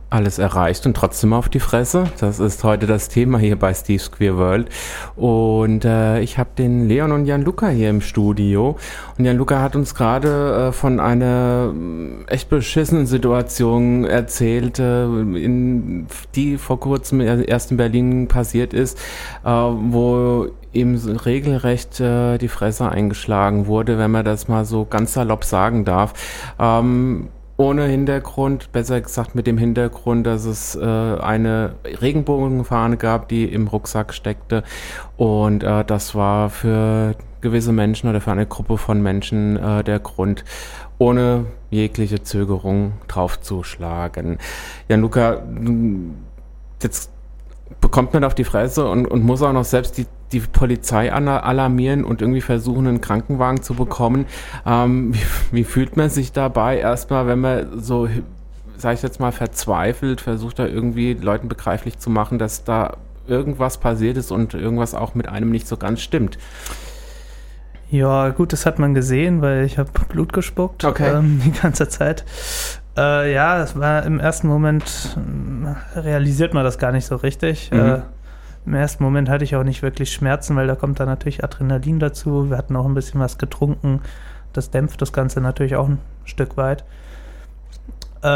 Alles 0.09 0.39
erreicht 0.39 0.85
und 0.85 0.95
trotzdem 0.95 1.33
auf 1.33 1.49
die 1.49 1.59
Fresse. 1.59 2.05
Das 2.19 2.39
ist 2.39 2.63
heute 2.63 2.87
das 2.87 3.09
Thema 3.09 3.37
hier 3.37 3.57
bei 3.57 3.73
Steve's 3.73 4.11
Queer 4.11 4.37
World. 4.37 4.69
Und 5.15 5.83
äh, 5.85 6.19
ich 6.21 6.37
habe 6.37 6.49
den 6.57 6.87
Leon 6.87 7.11
und 7.11 7.25
Jan 7.25 7.41
Luca 7.41 7.67
hier 7.67 7.89
im 7.89 8.01
Studio. 8.01 8.77
Und 9.17 9.25
Jan 9.25 9.37
Luca 9.37 9.61
hat 9.61 9.75
uns 9.75 9.95
gerade 9.95 10.69
äh, 10.69 10.71
von 10.71 10.99
einer 10.99 11.73
äh, 11.73 12.31
echt 12.31 12.49
beschissenen 12.49 13.07
Situation 13.07 14.05
erzählt, 14.05 14.79
äh, 14.79 15.05
in, 15.05 16.07
die 16.35 16.57
vor 16.57 16.79
kurzem 16.79 17.21
erst 17.21 17.71
in 17.71 17.77
Berlin 17.77 18.27
passiert 18.27 18.73
ist, 18.73 18.97
äh, 19.43 19.49
wo 19.49 20.47
ihm 20.75 20.95
regelrecht 21.25 21.99
äh, 21.99 22.37
die 22.37 22.47
Fresse 22.47 22.89
eingeschlagen 22.89 23.67
wurde, 23.67 23.97
wenn 23.97 24.11
man 24.11 24.25
das 24.25 24.47
mal 24.47 24.65
so 24.65 24.85
ganz 24.85 25.13
salopp 25.13 25.45
sagen 25.45 25.85
darf. 25.85 26.13
Ähm, 26.59 27.29
ohne 27.57 27.85
Hintergrund, 27.85 28.71
besser 28.71 28.99
gesagt 28.99 29.33
mit 29.33 29.47
dem 29.47 29.57
Hintergrund, 29.57 30.27
dass 30.27 30.45
es 30.45 30.75
äh, 30.75 30.83
eine 30.83 31.75
Regenbogenfahne 31.85 32.97
gab, 32.97 33.29
die 33.29 33.45
im 33.45 33.67
Rucksack 33.67 34.13
steckte. 34.13 34.63
Und 35.15 35.63
äh, 35.63 35.85
das 35.85 36.15
war 36.15 36.49
für 36.49 37.15
gewisse 37.39 37.71
Menschen 37.71 38.09
oder 38.09 38.19
für 38.21 38.31
eine 38.31 38.45
Gruppe 38.45 38.77
von 38.77 39.01
Menschen 39.01 39.55
äh, 39.55 39.83
der 39.83 39.99
Grund, 39.99 40.43
ohne 40.97 41.45
jegliche 41.69 42.23
Zögerung 42.23 42.93
draufzuschlagen. 43.07 44.39
Ja, 44.89 44.97
Luca, 44.97 45.43
jetzt 46.81 47.11
bekommt 47.81 48.13
man 48.13 48.23
auf 48.23 48.35
die 48.35 48.43
Fresse 48.43 48.89
und, 48.89 49.05
und 49.05 49.23
muss 49.23 49.41
auch 49.41 49.53
noch 49.53 49.63
selbst 49.63 49.97
die, 49.97 50.07
die 50.31 50.39
Polizei 50.39 51.11
alarmieren 51.11 52.03
und 52.03 52.21
irgendwie 52.21 52.41
versuchen, 52.41 52.87
einen 52.87 53.01
Krankenwagen 53.01 53.61
zu 53.61 53.73
bekommen. 53.73 54.25
Ähm, 54.65 55.13
wie, 55.13 55.19
wie, 55.51 55.63
fühlt 55.63 55.97
man 55.97 56.09
sich 56.09 56.31
dabei 56.31 56.77
erstmal, 56.79 57.27
wenn 57.27 57.39
man 57.39 57.79
so, 57.79 58.09
sag 58.77 58.95
ich 58.95 59.01
jetzt 59.01 59.19
mal, 59.19 59.31
verzweifelt, 59.31 60.21
versucht 60.21 60.59
da 60.59 60.65
irgendwie 60.65 61.13
Leuten 61.13 61.47
begreiflich 61.47 61.99
zu 61.99 62.09
machen, 62.09 62.39
dass 62.39 62.63
da 62.63 62.97
irgendwas 63.27 63.77
passiert 63.77 64.17
ist 64.17 64.31
und 64.31 64.53
irgendwas 64.53 64.93
auch 64.93 65.15
mit 65.15 65.27
einem 65.27 65.51
nicht 65.51 65.67
so 65.67 65.77
ganz 65.77 66.01
stimmt? 66.01 66.37
Ja, 67.89 68.29
gut, 68.29 68.51
das 68.51 68.65
hat 68.65 68.79
man 68.79 68.93
gesehen, 68.93 69.41
weil 69.41 69.63
ich 69.63 69.77
habe 69.77 69.89
Blut 70.09 70.33
gespuckt 70.33 70.83
okay. 70.83 71.13
ähm, 71.15 71.41
die 71.45 71.51
ganze 71.51 71.87
Zeit. 71.87 72.25
Äh, 72.97 73.33
ja, 73.33 73.61
es 73.61 73.77
war 73.77 74.03
im 74.03 74.19
ersten 74.19 74.47
Moment, 74.47 75.15
äh, 75.95 75.99
realisiert 75.99 76.53
man 76.53 76.63
das 76.63 76.77
gar 76.77 76.91
nicht 76.91 77.05
so 77.05 77.15
richtig. 77.15 77.69
Mhm. 77.71 77.79
Äh, 77.79 78.01
Im 78.65 78.73
ersten 78.73 79.03
Moment 79.03 79.29
hatte 79.29 79.43
ich 79.43 79.55
auch 79.55 79.63
nicht 79.63 79.81
wirklich 79.81 80.11
Schmerzen, 80.11 80.55
weil 80.55 80.67
da 80.67 80.75
kommt 80.75 80.99
dann 80.99 81.07
natürlich 81.07 81.43
Adrenalin 81.43 81.99
dazu. 81.99 82.49
Wir 82.49 82.57
hatten 82.57 82.75
auch 82.75 82.85
ein 82.85 82.95
bisschen 82.95 83.19
was 83.19 83.37
getrunken. 83.37 84.01
Das 84.53 84.71
dämpft 84.71 85.01
das 85.01 85.13
Ganze 85.13 85.41
natürlich 85.41 85.75
auch 85.75 85.87
ein 85.87 85.99
Stück 86.23 86.57
weit. 86.57 86.83
Äh, 88.23 88.27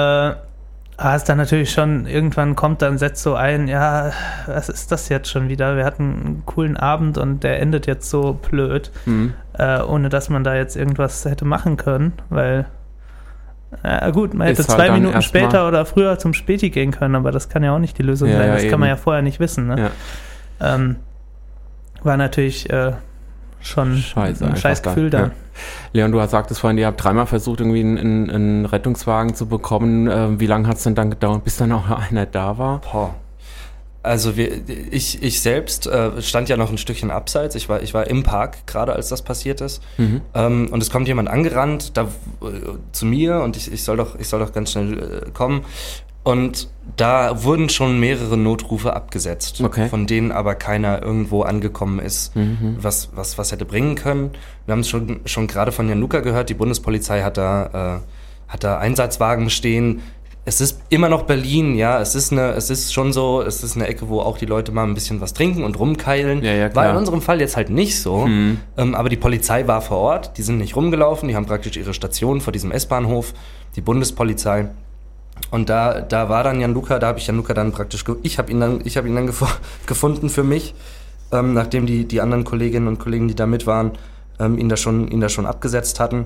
aber 1.00 1.16
es 1.16 1.24
dann 1.24 1.38
natürlich 1.38 1.72
schon, 1.72 2.06
irgendwann 2.06 2.58
kommt 2.58 2.82
dann, 2.82 2.98
setzt 2.98 3.24
so 3.24 3.34
ein, 3.34 3.70
ja, 3.70 4.12
was 4.48 4.68
ist 4.68 4.92
das 4.92 5.08
jetzt 5.08 5.30
schon 5.30 5.48
wieder? 5.48 5.78
Wir 5.78 5.86
hatten 5.86 6.04
einen 6.04 6.44
coolen 6.46 6.76
Abend 6.76 7.18
und 7.18 7.42
der 7.44 7.62
endet 7.62 7.88
jetzt 7.88 8.10
so 8.10 8.34
blöd, 8.34 8.92
mhm. 9.06 9.34
äh, 9.54 9.82
ohne 9.82 10.10
dass 10.10 10.30
man 10.30 10.44
da 10.44 10.56
jetzt 10.56 10.76
irgendwas 10.76 11.24
hätte 11.24 11.46
machen 11.46 11.78
können, 11.78 12.14
weil 12.30 12.66
ja, 13.84 14.10
gut, 14.10 14.34
man 14.34 14.48
hätte 14.48 14.66
zwei 14.66 14.90
halt 14.90 14.94
Minuten 14.94 15.22
später 15.22 15.68
oder 15.68 15.86
früher 15.86 16.18
zum 16.18 16.34
Späti 16.34 16.70
gehen 16.70 16.92
können, 16.92 17.16
aber 17.16 17.32
das 17.32 17.50
kann 17.50 17.64
ja 17.64 17.74
auch 17.74 17.80
nicht 17.80 17.98
die 17.98 18.04
Lösung 18.04 18.30
ja, 18.30 18.38
sein. 18.38 18.52
Das 18.52 18.64
ja, 18.64 18.70
kann 18.70 18.80
man 18.80 18.90
ja 18.90 18.96
vorher 18.96 19.22
nicht 19.22 19.40
wissen. 19.40 19.68
Ne? 19.68 19.92
Ja. 20.60 20.76
Ähm, 20.76 20.96
war 22.02 22.18
natürlich 22.18 22.70
äh, 22.70 22.94
schon 23.62 23.98
Scheiße, 23.98 24.46
ein 24.46 24.56
scheiß 24.56 24.82
Gefühl 24.82 25.10
da. 25.10 25.32
Leon, 25.94 26.12
du 26.12 26.20
hast 26.20 26.32
sagtest 26.32 26.62
vorhin, 26.62 26.78
ihr 26.78 26.88
habt 26.88 27.04
dreimal 27.04 27.26
versucht, 27.26 27.60
irgendwie 27.60 27.82
einen, 27.82 28.30
einen 28.30 28.66
Rettungswagen 28.66 29.36
zu 29.36 29.48
bekommen. 29.48 30.08
Äh, 30.08 30.40
wie 30.40 30.48
lange 30.48 30.68
hat 30.68 30.78
es 30.78 30.84
denn 30.84 30.96
dann 30.96 31.10
gedauert, 31.10 31.44
bis 31.44 31.58
dann 31.58 31.72
auch 31.72 31.90
einer 31.90 32.26
da 32.26 32.58
war? 32.58 32.82
Boah. 32.92 33.16
Also 34.02 34.38
wir, 34.38 34.50
ich, 34.92 35.22
ich 35.22 35.42
selbst 35.42 35.86
äh, 35.86 36.22
stand 36.22 36.48
ja 36.48 36.56
noch 36.56 36.70
ein 36.70 36.78
Stückchen 36.78 37.12
abseits. 37.12 37.56
Ich 37.56 37.68
war, 37.68 37.82
ich 37.82 37.94
war 37.94 38.08
im 38.08 38.24
Park 38.24 38.66
gerade, 38.66 38.94
als 38.94 39.10
das 39.10 39.22
passiert 39.22 39.60
ist. 39.60 39.82
Mhm. 39.98 40.22
Ähm, 40.34 40.70
und 40.72 40.82
es 40.82 40.90
kommt 40.90 41.08
jemand 41.08 41.30
angerannt 41.30 41.98
da, 41.98 42.04
äh, 42.04 42.08
zu 42.94 43.06
mir 43.06 43.42
und 43.42 43.58
ich, 43.58 43.72
ich, 43.72 43.84
soll 43.84 43.98
doch, 43.98 44.18
ich 44.18 44.30
soll 44.30 44.40
doch 44.40 44.54
ganz 44.54 44.72
schnell 44.72 45.24
äh, 45.28 45.32
kommen. 45.32 45.66
Und 46.24 46.70
da 46.96 47.44
wurden 47.44 47.70
schon 47.70 48.00
mehrere 48.00 48.38
Notrufe 48.38 48.94
abgesetzt, 48.94 49.62
okay. 49.62 49.90
von 49.90 50.06
denen 50.06 50.32
aber 50.32 50.56
keiner 50.56 51.02
irgendwo 51.02 51.44
angekommen 51.44 52.00
ist, 52.00 52.36
mhm. 52.36 52.78
was, 52.80 53.10
was, 53.14 53.38
was 53.38 53.52
hätte 53.52 53.66
bringen 53.66 53.96
können. 53.96 54.32
Wir 54.66 54.74
haben 54.74 54.82
es 54.82 54.90
schon, 54.90 55.22
schon 55.26 55.48
gerade 55.48 55.72
von 55.72 55.90
Jan 55.90 56.00
Luca 56.00 56.20
gehört, 56.20 56.50
die 56.50 56.54
Bundespolizei 56.54 57.24
hat 57.24 57.38
da, 57.38 58.02
äh, 58.48 58.52
hat 58.52 58.64
da 58.64 58.78
Einsatzwagen 58.80 59.50
stehen, 59.50 60.02
es 60.46 60.62
ist 60.62 60.82
immer 60.90 61.10
noch 61.10 61.24
Berlin, 61.24 61.76
ja. 61.76 62.00
Es 62.00 62.16
ist, 62.16 62.32
eine, 62.32 62.52
es 62.52 62.70
ist 62.70 62.94
schon 62.94 63.14
so, 63.14 63.42
es 63.42 63.64
ist 63.64 63.76
eine 63.76 63.88
Ecke, 63.88 64.10
wo 64.10 64.22
auch 64.22 64.38
die 64.38 64.46
Leute 64.46 64.72
mal 64.72 64.84
ein 64.84 64.94
bisschen 64.94 65.22
was 65.22 65.34
trinken 65.34 65.64
und 65.64 65.78
rumkeilen. 65.78 66.44
Ja, 66.44 66.54
ja, 66.54 66.76
war 66.76 66.90
in 66.90 66.98
unserem 66.98 67.22
Fall 67.22 67.40
jetzt 67.40 67.56
halt 67.56 67.70
nicht 67.70 68.02
so. 68.02 68.26
Mhm. 68.26 68.60
Ähm, 68.78 68.96
aber 68.96 69.10
die 69.10 69.18
Polizei 69.18 69.68
war 69.68 69.82
vor 69.82 69.98
Ort, 69.98 70.38
die 70.38 70.42
sind 70.42 70.58
nicht 70.58 70.76
rumgelaufen, 70.76 71.28
die 71.28 71.36
haben 71.36 71.46
praktisch 71.46 71.78
ihre 71.78 71.94
Station 71.94 72.42
vor 72.42 72.54
diesem 72.54 72.72
S-Bahnhof, 72.72 73.34
die 73.76 73.82
Bundespolizei. 73.82 74.70
Und 75.52 75.70
da, 75.70 76.02
da 76.02 76.30
war 76.30 76.44
dann 76.44 76.60
Gianluca, 76.60 77.00
da 77.00 77.08
habe 77.08 77.20
ich 77.20 77.26
Gianluca 77.26 77.54
dann 77.54 77.72
praktisch, 77.72 78.04
ich 78.24 78.38
habe 78.38 78.52
ihn 78.52 78.60
dann, 78.60 78.82
ich 78.84 78.98
habe 78.98 79.08
ihn 79.08 79.16
dann 79.16 79.28
gef 79.28 79.60
gefunden 79.86 80.30
für 80.30 80.44
mich, 80.44 80.74
ähm, 81.32 81.54
nachdem 81.54 81.86
die, 81.86 82.06
die 82.06 82.22
anderen 82.22 82.44
Kolleginnen 82.44 82.88
und 82.88 83.00
Kollegen, 83.00 83.28
die 83.28 83.36
da 83.36 83.46
mit 83.46 83.68
waren, 83.68 83.92
ähm, 84.40 84.58
ihn, 84.58 84.70
da 84.70 84.78
schon, 84.78 85.10
ihn 85.10 85.22
da 85.22 85.30
schon 85.30 85.46
abgesetzt 85.46 86.00
hatten. 86.00 86.26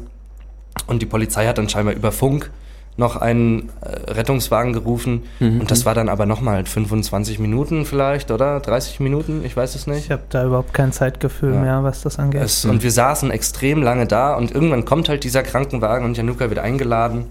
Und 0.88 1.02
die 1.02 1.06
Polizei 1.06 1.46
hat 1.48 1.58
dann 1.58 1.70
scheinbar 1.70 1.94
über 1.94 2.12
Funk 2.12 2.52
noch 2.98 3.16
einen 3.16 3.70
äh, 3.82 4.12
Rettungswagen 4.12 4.72
gerufen. 4.74 5.24
Mhm. 5.40 5.62
Und 5.62 5.72
das 5.72 5.86
war 5.86 5.96
dann 5.96 6.10
aber 6.10 6.26
nochmal 6.26 6.66
25 6.66 7.40
Minuten 7.40 7.86
vielleicht, 7.86 8.30
oder? 8.32 8.60
30 8.60 9.00
Minuten? 9.00 9.44
Ich 9.44 9.58
weiß 9.58 9.76
es 9.76 9.88
nicht. 9.88 10.06
Ich 10.06 10.12
habe 10.12 10.24
da 10.30 10.46
überhaupt 10.46 10.74
kein 10.74 10.92
Zeitgefühl 10.92 11.54
Ja. 11.54 11.62
mehr, 11.62 11.84
was 11.84 12.02
das 12.02 12.20
angeht. 12.20 12.42
Es, 12.44 12.66
und 12.66 12.84
wir 12.84 12.92
saßen 12.92 13.32
extrem 13.32 13.82
lange 13.82 14.06
da 14.06 14.36
und 14.36 14.52
irgendwann 14.52 14.86
kommt 14.86 15.10
halt 15.10 15.24
dieser 15.24 15.42
Krankenwagen 15.44 16.06
und 16.06 16.18
Januka 16.18 16.50
wird 16.50 16.60
eingeladen 16.60 17.26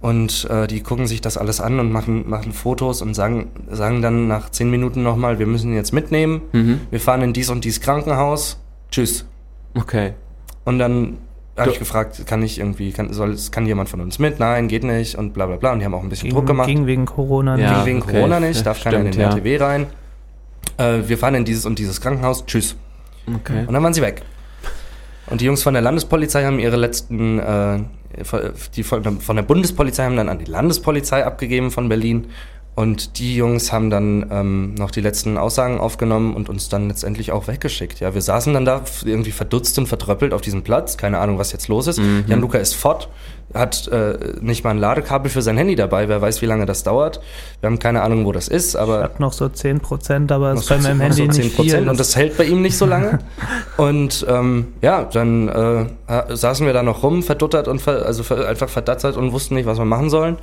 und 0.00 0.46
äh, 0.48 0.68
die 0.68 0.80
gucken 0.80 1.08
sich 1.08 1.20
das 1.20 1.36
alles 1.36 1.60
an 1.60 1.80
und 1.80 1.90
machen, 1.90 2.28
machen 2.30 2.52
Fotos 2.52 3.02
und 3.02 3.14
sagen, 3.14 3.50
sagen 3.68 4.00
dann 4.00 4.28
nach 4.28 4.48
10 4.48 4.70
Minuten 4.70 5.02
nochmal, 5.02 5.40
wir 5.40 5.46
müssen 5.46 5.70
ihn 5.72 5.76
jetzt 5.76 5.92
mitnehmen, 5.92 6.42
Mhm. 6.52 6.80
wir 6.90 7.00
fahren 7.00 7.22
in 7.22 7.32
dies 7.32 7.50
und 7.50 7.64
dies 7.64 7.80
Krankenhaus, 7.80 8.60
tschüss. 8.92 9.24
Okay. 9.74 10.12
Und 10.64 10.78
dann 10.78 11.18
habe 11.58 11.70
ich 11.70 11.78
gefragt, 11.78 12.26
kann 12.26 12.42
ich 12.42 12.58
irgendwie, 12.58 12.92
kann, 12.92 13.12
soll, 13.12 13.36
kann 13.50 13.66
jemand 13.66 13.88
von 13.88 14.00
uns 14.00 14.18
mit? 14.18 14.38
Nein, 14.38 14.68
geht 14.68 14.84
nicht 14.84 15.16
und 15.16 15.32
bla 15.34 15.46
bla 15.46 15.56
bla. 15.56 15.72
Und 15.72 15.80
die 15.80 15.84
haben 15.84 15.94
auch 15.94 16.02
ein 16.02 16.08
bisschen 16.08 16.28
ging, 16.28 16.36
Druck 16.36 16.46
gemacht. 16.46 16.68
ging 16.68 16.86
wegen 16.86 17.06
Corona 17.06 17.56
Ja. 17.56 17.68
nicht. 17.70 17.76
Ging 17.76 17.86
wegen 17.86 18.02
okay. 18.02 18.12
Corona 18.12 18.40
nicht, 18.40 18.64
darf 18.66 18.82
keiner 18.84 18.98
in 18.98 19.10
den 19.10 19.20
ja. 19.20 19.28
RTW 19.30 19.56
rein. 19.56 19.86
Äh, 20.76 21.00
wir 21.06 21.18
fahren 21.18 21.34
in 21.34 21.44
dieses 21.44 21.66
und 21.66 21.78
dieses 21.78 22.00
Krankenhaus, 22.00 22.46
tschüss. 22.46 22.76
Okay. 23.26 23.64
Und 23.66 23.74
dann 23.74 23.82
waren 23.82 23.94
sie 23.94 24.02
weg. 24.02 24.22
Und 25.26 25.40
die 25.40 25.44
Jungs 25.44 25.62
von 25.62 25.74
der 25.74 25.82
Landespolizei 25.82 26.44
haben 26.44 26.58
ihre 26.58 26.76
letzten, 26.76 27.38
äh, 27.38 27.78
die 28.74 28.82
von 28.82 29.20
von 29.20 29.36
der 29.36 29.42
Bundespolizei 29.42 30.04
haben 30.04 30.16
dann 30.16 30.28
an 30.28 30.38
die 30.38 30.46
Landespolizei 30.46 31.24
abgegeben 31.26 31.70
von 31.70 31.88
Berlin. 31.88 32.28
Und 32.78 33.18
die 33.18 33.34
Jungs 33.34 33.72
haben 33.72 33.90
dann 33.90 34.26
ähm, 34.30 34.74
noch 34.76 34.92
die 34.92 35.00
letzten 35.00 35.36
Aussagen 35.36 35.80
aufgenommen 35.80 36.36
und 36.36 36.48
uns 36.48 36.68
dann 36.68 36.86
letztendlich 36.86 37.32
auch 37.32 37.48
weggeschickt. 37.48 37.98
Ja, 37.98 38.14
wir 38.14 38.22
saßen 38.22 38.54
dann 38.54 38.64
da 38.64 38.82
irgendwie 39.04 39.32
verdutzt 39.32 39.76
und 39.80 39.88
vertröppelt 39.88 40.32
auf 40.32 40.42
diesem 40.42 40.62
Platz. 40.62 40.96
Keine 40.96 41.18
Ahnung, 41.18 41.38
was 41.38 41.50
jetzt 41.50 41.66
los 41.66 41.88
ist. 41.88 41.98
Mhm. 41.98 42.22
Jan 42.28 42.40
Luca 42.40 42.58
ist 42.58 42.76
fort, 42.76 43.08
hat 43.52 43.88
äh, 43.88 44.16
nicht 44.40 44.62
mal 44.62 44.70
ein 44.70 44.78
Ladekabel 44.78 45.28
für 45.28 45.42
sein 45.42 45.56
Handy 45.56 45.74
dabei. 45.74 46.08
Wer 46.08 46.22
weiß, 46.22 46.40
wie 46.40 46.46
lange 46.46 46.66
das 46.66 46.84
dauert. 46.84 47.20
Wir 47.60 47.66
haben 47.68 47.80
keine 47.80 48.00
Ahnung, 48.02 48.24
wo 48.26 48.30
das 48.30 48.46
ist, 48.46 48.76
Ich 48.76 48.80
aber 48.80 49.02
habe 49.02 49.14
noch 49.20 49.32
so 49.32 49.46
10%, 49.46 50.30
aber 50.30 50.54
noch 50.54 50.60
ist 50.60 50.68
bei 50.68 50.76
so- 50.78 50.82
meinem 50.86 50.98
noch 50.98 51.04
Handy 51.06 51.16
so 51.16 51.40
nicht 51.42 51.58
10%, 51.58 51.62
viel. 51.62 51.88
Und 51.88 51.98
das 51.98 52.14
hält 52.14 52.36
bei 52.38 52.44
ihm 52.44 52.62
nicht 52.62 52.78
so 52.78 52.86
lange. 52.86 53.18
und 53.76 54.24
ähm, 54.28 54.68
ja, 54.82 55.02
dann 55.02 55.48
äh, 55.48 55.86
saßen 56.28 56.64
wir 56.64 56.72
da 56.72 56.84
noch 56.84 57.02
rum, 57.02 57.24
verduttert 57.24 57.66
und 57.66 57.80
ver 57.82 58.06
also 58.06 58.22
ver 58.22 58.46
einfach 58.46 58.68
verdattert 58.68 59.16
und 59.16 59.32
wussten 59.32 59.56
nicht, 59.56 59.66
was 59.66 59.78
wir 59.78 59.84
machen 59.84 60.10
sollen. 60.10 60.36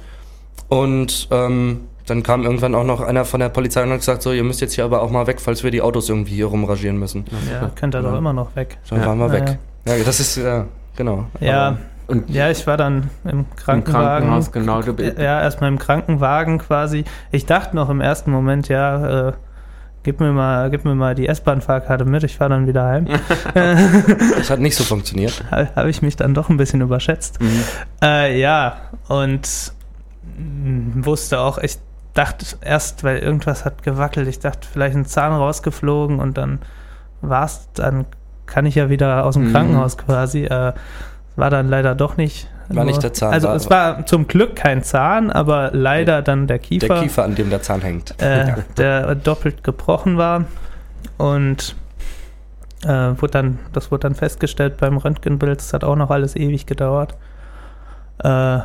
Und 0.68 1.30
ähm, 1.32 1.80
dann 2.06 2.24
kam 2.24 2.44
irgendwann 2.44 2.76
auch 2.76 2.84
noch 2.84 3.02
einer 3.02 3.26
von 3.26 3.40
der 3.40 3.50
Polizei 3.50 3.84
und 3.84 3.90
hat 3.90 4.00
gesagt, 4.00 4.22
so, 4.22 4.32
ihr 4.32 4.44
müsst 4.44 4.62
jetzt 4.62 4.74
hier 4.74 4.86
aber 4.86 5.02
auch 5.02 5.10
mal 5.10 5.26
weg, 5.28 5.42
falls 5.42 5.64
wir 5.64 5.72
die 5.72 5.82
Autos 5.82 6.10
irgendwie 6.10 6.36
hier 6.36 6.46
rumrangieren 6.48 6.98
müssen. 6.98 7.26
ja, 7.52 7.70
könnt 7.76 7.96
ihr 7.96 8.02
doch 8.02 8.12
Ja. 8.14 8.18
immer 8.18 8.34
noch 8.34 8.56
weg. 8.56 8.78
Dann 8.90 9.00
Ja. 9.02 9.08
waren 9.08 9.18
wir 9.20 9.32
weg. 9.32 9.58
Ja, 9.88 9.94
das 10.06 10.20
ist, 10.20 10.38
ja, 10.38 10.66
genau. 10.96 11.26
Ja, 11.40 11.68
Aber- 11.70 11.78
Und 12.08 12.30
ja, 12.30 12.52
ich 12.52 12.68
war 12.68 12.78
dann 12.78 13.10
im 13.24 13.30
im 13.32 13.46
Krankenwagen. 13.56 14.28
Krankenhaus, 14.30 14.52
genau. 14.52 14.82
Du, 14.84 14.94
Ja, 15.04 15.42
erstmal 15.42 15.70
im 15.72 15.80
Krankenwagen 15.80 16.60
quasi. 16.60 17.04
Ich 17.32 17.48
dachte 17.48 17.76
noch 17.76 17.90
im 17.90 18.00
ersten 18.00 18.30
Moment, 18.30 18.68
ja, 18.68 19.30
äh, 19.30 19.34
gib 20.04 20.20
mir 20.20 20.32
mal, 20.32 20.70
gib 20.70 20.86
mir 20.86 20.94
mal 20.94 21.16
die 21.16 21.28
S-Bahn-Fahrkarte 21.28 22.06
mit, 22.06 22.24
ich 22.24 22.38
fahre 22.38 22.52
dann 22.52 22.68
wieder 22.68 22.86
heim. 22.86 23.08
das 23.56 24.52
hat 24.52 24.60
nicht 24.60 24.76
so 24.76 24.84
funktioniert. 24.84 25.44
Habe 25.50 25.90
ich 25.90 26.04
mich 26.04 26.16
dann 26.16 26.36
doch 26.36 26.50
ein 26.50 26.58
bisschen 26.58 26.82
überschätzt. 26.82 27.42
Mhm. 27.42 27.64
Äh, 28.04 28.40
ja, 28.40 28.76
und 29.08 29.74
mh, 30.38 31.06
wusste 31.06 31.40
auch, 31.40 31.58
ich 31.58 31.78
dachte 32.16 32.46
erst, 32.62 33.04
weil 33.04 33.20
irgendwas 33.20 33.64
hat 33.66 33.84
gewackelt, 33.84 34.28
ich 34.28 34.40
dachte 34.40 34.68
vielleicht 34.72 34.96
ein 34.96 35.06
Zahn 35.06 35.34
rausgeflogen 35.34 36.20
und 36.20 36.38
dann 36.38 36.60
war's, 37.22 37.70
dann 37.76 38.06
kann 38.48 38.66
ich 38.66 38.74
ja 38.76 38.90
wieder 38.90 39.26
aus 39.26 39.36
dem 39.36 39.50
Mhm. 39.50 39.52
Krankenhaus 39.54 39.98
quasi. 39.98 40.46
Äh, 40.46 40.74
war 41.36 41.50
dann 41.50 41.68
leider 41.70 41.94
doch 41.96 42.18
nicht. 42.18 42.50
War 42.70 42.84
nicht 42.86 43.04
der 43.04 43.14
Zahn, 43.14 43.34
Also 43.34 43.50
war- 43.50 43.56
es 43.56 43.70
war 43.70 44.06
zum 44.08 44.28
Glück 44.28 44.56
kein 44.56 44.82
Zahn, 44.82 45.30
aber 45.30 45.70
leider 45.74 46.22
dann 46.24 46.48
der 46.48 46.58
Kiefer, 46.60 46.88
Der 46.88 47.02
Kiefer, 47.02 47.24
an 47.24 47.36
dem 47.36 47.50
der 47.52 47.62
Zahn 47.62 47.82
hängt. 47.82 48.20
Äh, 48.22 48.54
der 48.78 49.14
doppelt 49.16 49.64
gebrochen 49.64 50.18
war. 50.18 50.46
Und 51.18 51.76
äh, 52.84 52.88
wurde 52.90 53.32
dann, 53.32 53.60
das 53.74 53.92
wurde 53.92 54.02
dann 54.02 54.16
festgestellt 54.16 54.78
beim 54.78 54.98
Röntgenbild. 54.98 55.60
Das 55.60 55.74
hat 55.74 55.84
auch 55.84 55.96
noch 55.96 56.10
alles 56.10 56.36
ewig 56.36 56.66
gedauert. 56.66 57.16
Äh, 58.24 58.60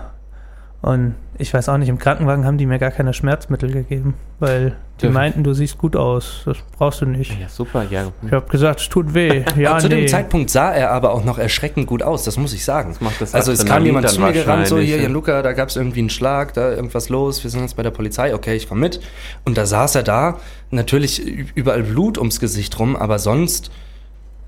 und 0.82 1.14
ich 1.36 1.52
weiß 1.54 1.68
auch 1.70 1.78
nicht, 1.78 1.88
im 1.88 1.98
Krankenwagen 1.98 2.44
haben 2.44 2.58
die 2.58 2.66
mir 2.66 2.78
gar 2.78 2.90
keine 2.90 3.14
Schmerzmittel 3.14 3.70
gegeben, 3.72 4.14
weil 4.40 4.76
die 5.00 5.06
Ja. 5.06 5.12
meinten, 5.12 5.42
du 5.42 5.54
siehst 5.54 5.78
gut 5.78 5.96
aus, 5.96 6.42
das 6.44 6.58
brauchst 6.78 7.00
du 7.00 7.06
nicht. 7.06 7.38
ja, 7.40 7.48
super, 7.48 7.84
ja. 7.90 8.12
Ich 8.26 8.32
habe 8.32 8.46
gesagt, 8.48 8.80
es 8.80 8.88
tut 8.90 9.14
weh. 9.14 9.42
Ja, 9.56 9.78
Zu 9.78 9.88
nee. 9.88 9.96
dem 9.96 10.08
Zeitpunkt 10.08 10.50
sah 10.50 10.70
er 10.72 10.90
aber 10.90 11.12
auch 11.12 11.24
noch 11.24 11.38
erschreckend 11.38 11.86
gut 11.86 12.02
aus, 12.02 12.24
das 12.24 12.36
muss 12.36 12.52
ich 12.52 12.64
sagen. 12.64 12.90
Das 12.90 13.00
macht 13.00 13.20
das 13.20 13.34
Also 13.34 13.52
es 13.52 13.64
kam 13.64 13.84
jemand 13.86 14.08
zu 14.08 14.20
mir 14.20 14.32
gerannt, 14.32 14.66
so 14.68 14.78
hier, 14.78 15.00
ja. 15.02 15.08
Luca, 15.08 15.40
da 15.42 15.52
gab 15.52 15.68
es 15.70 15.76
irgendwie 15.76 16.00
einen 16.00 16.10
Schlag, 16.10 16.52
da 16.54 16.70
irgendwas 16.72 17.08
los, 17.08 17.42
wir 17.42 17.50
sind 17.50 17.62
jetzt 17.62 17.76
bei 17.76 17.82
der 17.82 17.90
Polizei, 17.90 18.34
okay, 18.34 18.54
ich 18.56 18.68
komme 18.68 18.82
mit. 18.82 19.00
Und 19.44 19.56
da 19.56 19.64
saß 19.66 19.94
er 19.94 20.02
da, 20.02 20.38
natürlich 20.70 21.26
überall 21.54 21.82
Blut 21.82 22.18
ums 22.18 22.38
Gesicht 22.40 22.78
rum, 22.78 22.96
aber 22.96 23.18
sonst 23.18 23.70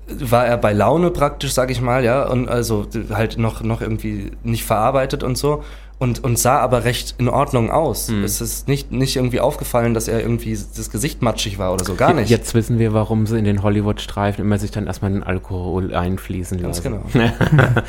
war 0.07 0.45
er 0.45 0.57
bei 0.57 0.73
Laune 0.73 1.11
praktisch, 1.11 1.53
sag 1.53 1.71
ich 1.71 1.79
mal, 1.81 2.03
ja, 2.03 2.27
und 2.27 2.49
also 2.49 2.85
halt 3.11 3.37
noch, 3.37 3.61
noch 3.63 3.81
irgendwie 3.81 4.31
nicht 4.43 4.63
verarbeitet 4.65 5.23
und 5.23 5.37
so. 5.37 5.63
Und, 5.99 6.23
und 6.23 6.37
sah 6.37 6.59
aber 6.59 6.83
recht 6.83 7.15
in 7.17 7.29
Ordnung 7.29 7.71
aus. 7.71 8.09
Mhm. 8.09 8.23
Es 8.23 8.41
ist 8.41 8.67
nicht, 8.67 8.91
nicht 8.91 9.15
irgendwie 9.15 9.39
aufgefallen, 9.39 9.93
dass 9.93 10.07
er 10.09 10.19
irgendwie 10.19 10.51
das 10.75 10.89
Gesicht 10.89 11.21
matschig 11.21 11.59
war 11.59 11.73
oder 11.73 11.85
so, 11.85 11.95
gar 11.95 12.13
nicht. 12.13 12.29
Jetzt 12.29 12.53
wissen 12.55 12.77
wir, 12.77 12.93
warum 12.93 13.25
sie 13.25 13.37
in 13.39 13.45
den 13.45 13.63
Hollywood-Streifen 13.63 14.43
immer 14.43 14.57
sich 14.57 14.71
dann 14.71 14.87
erstmal 14.87 15.11
den 15.11 15.23
Alkohol 15.23 15.93
einfließen 15.95 16.61
Ganz 16.61 16.83
lassen. 16.83 17.01
genau. 17.11 17.63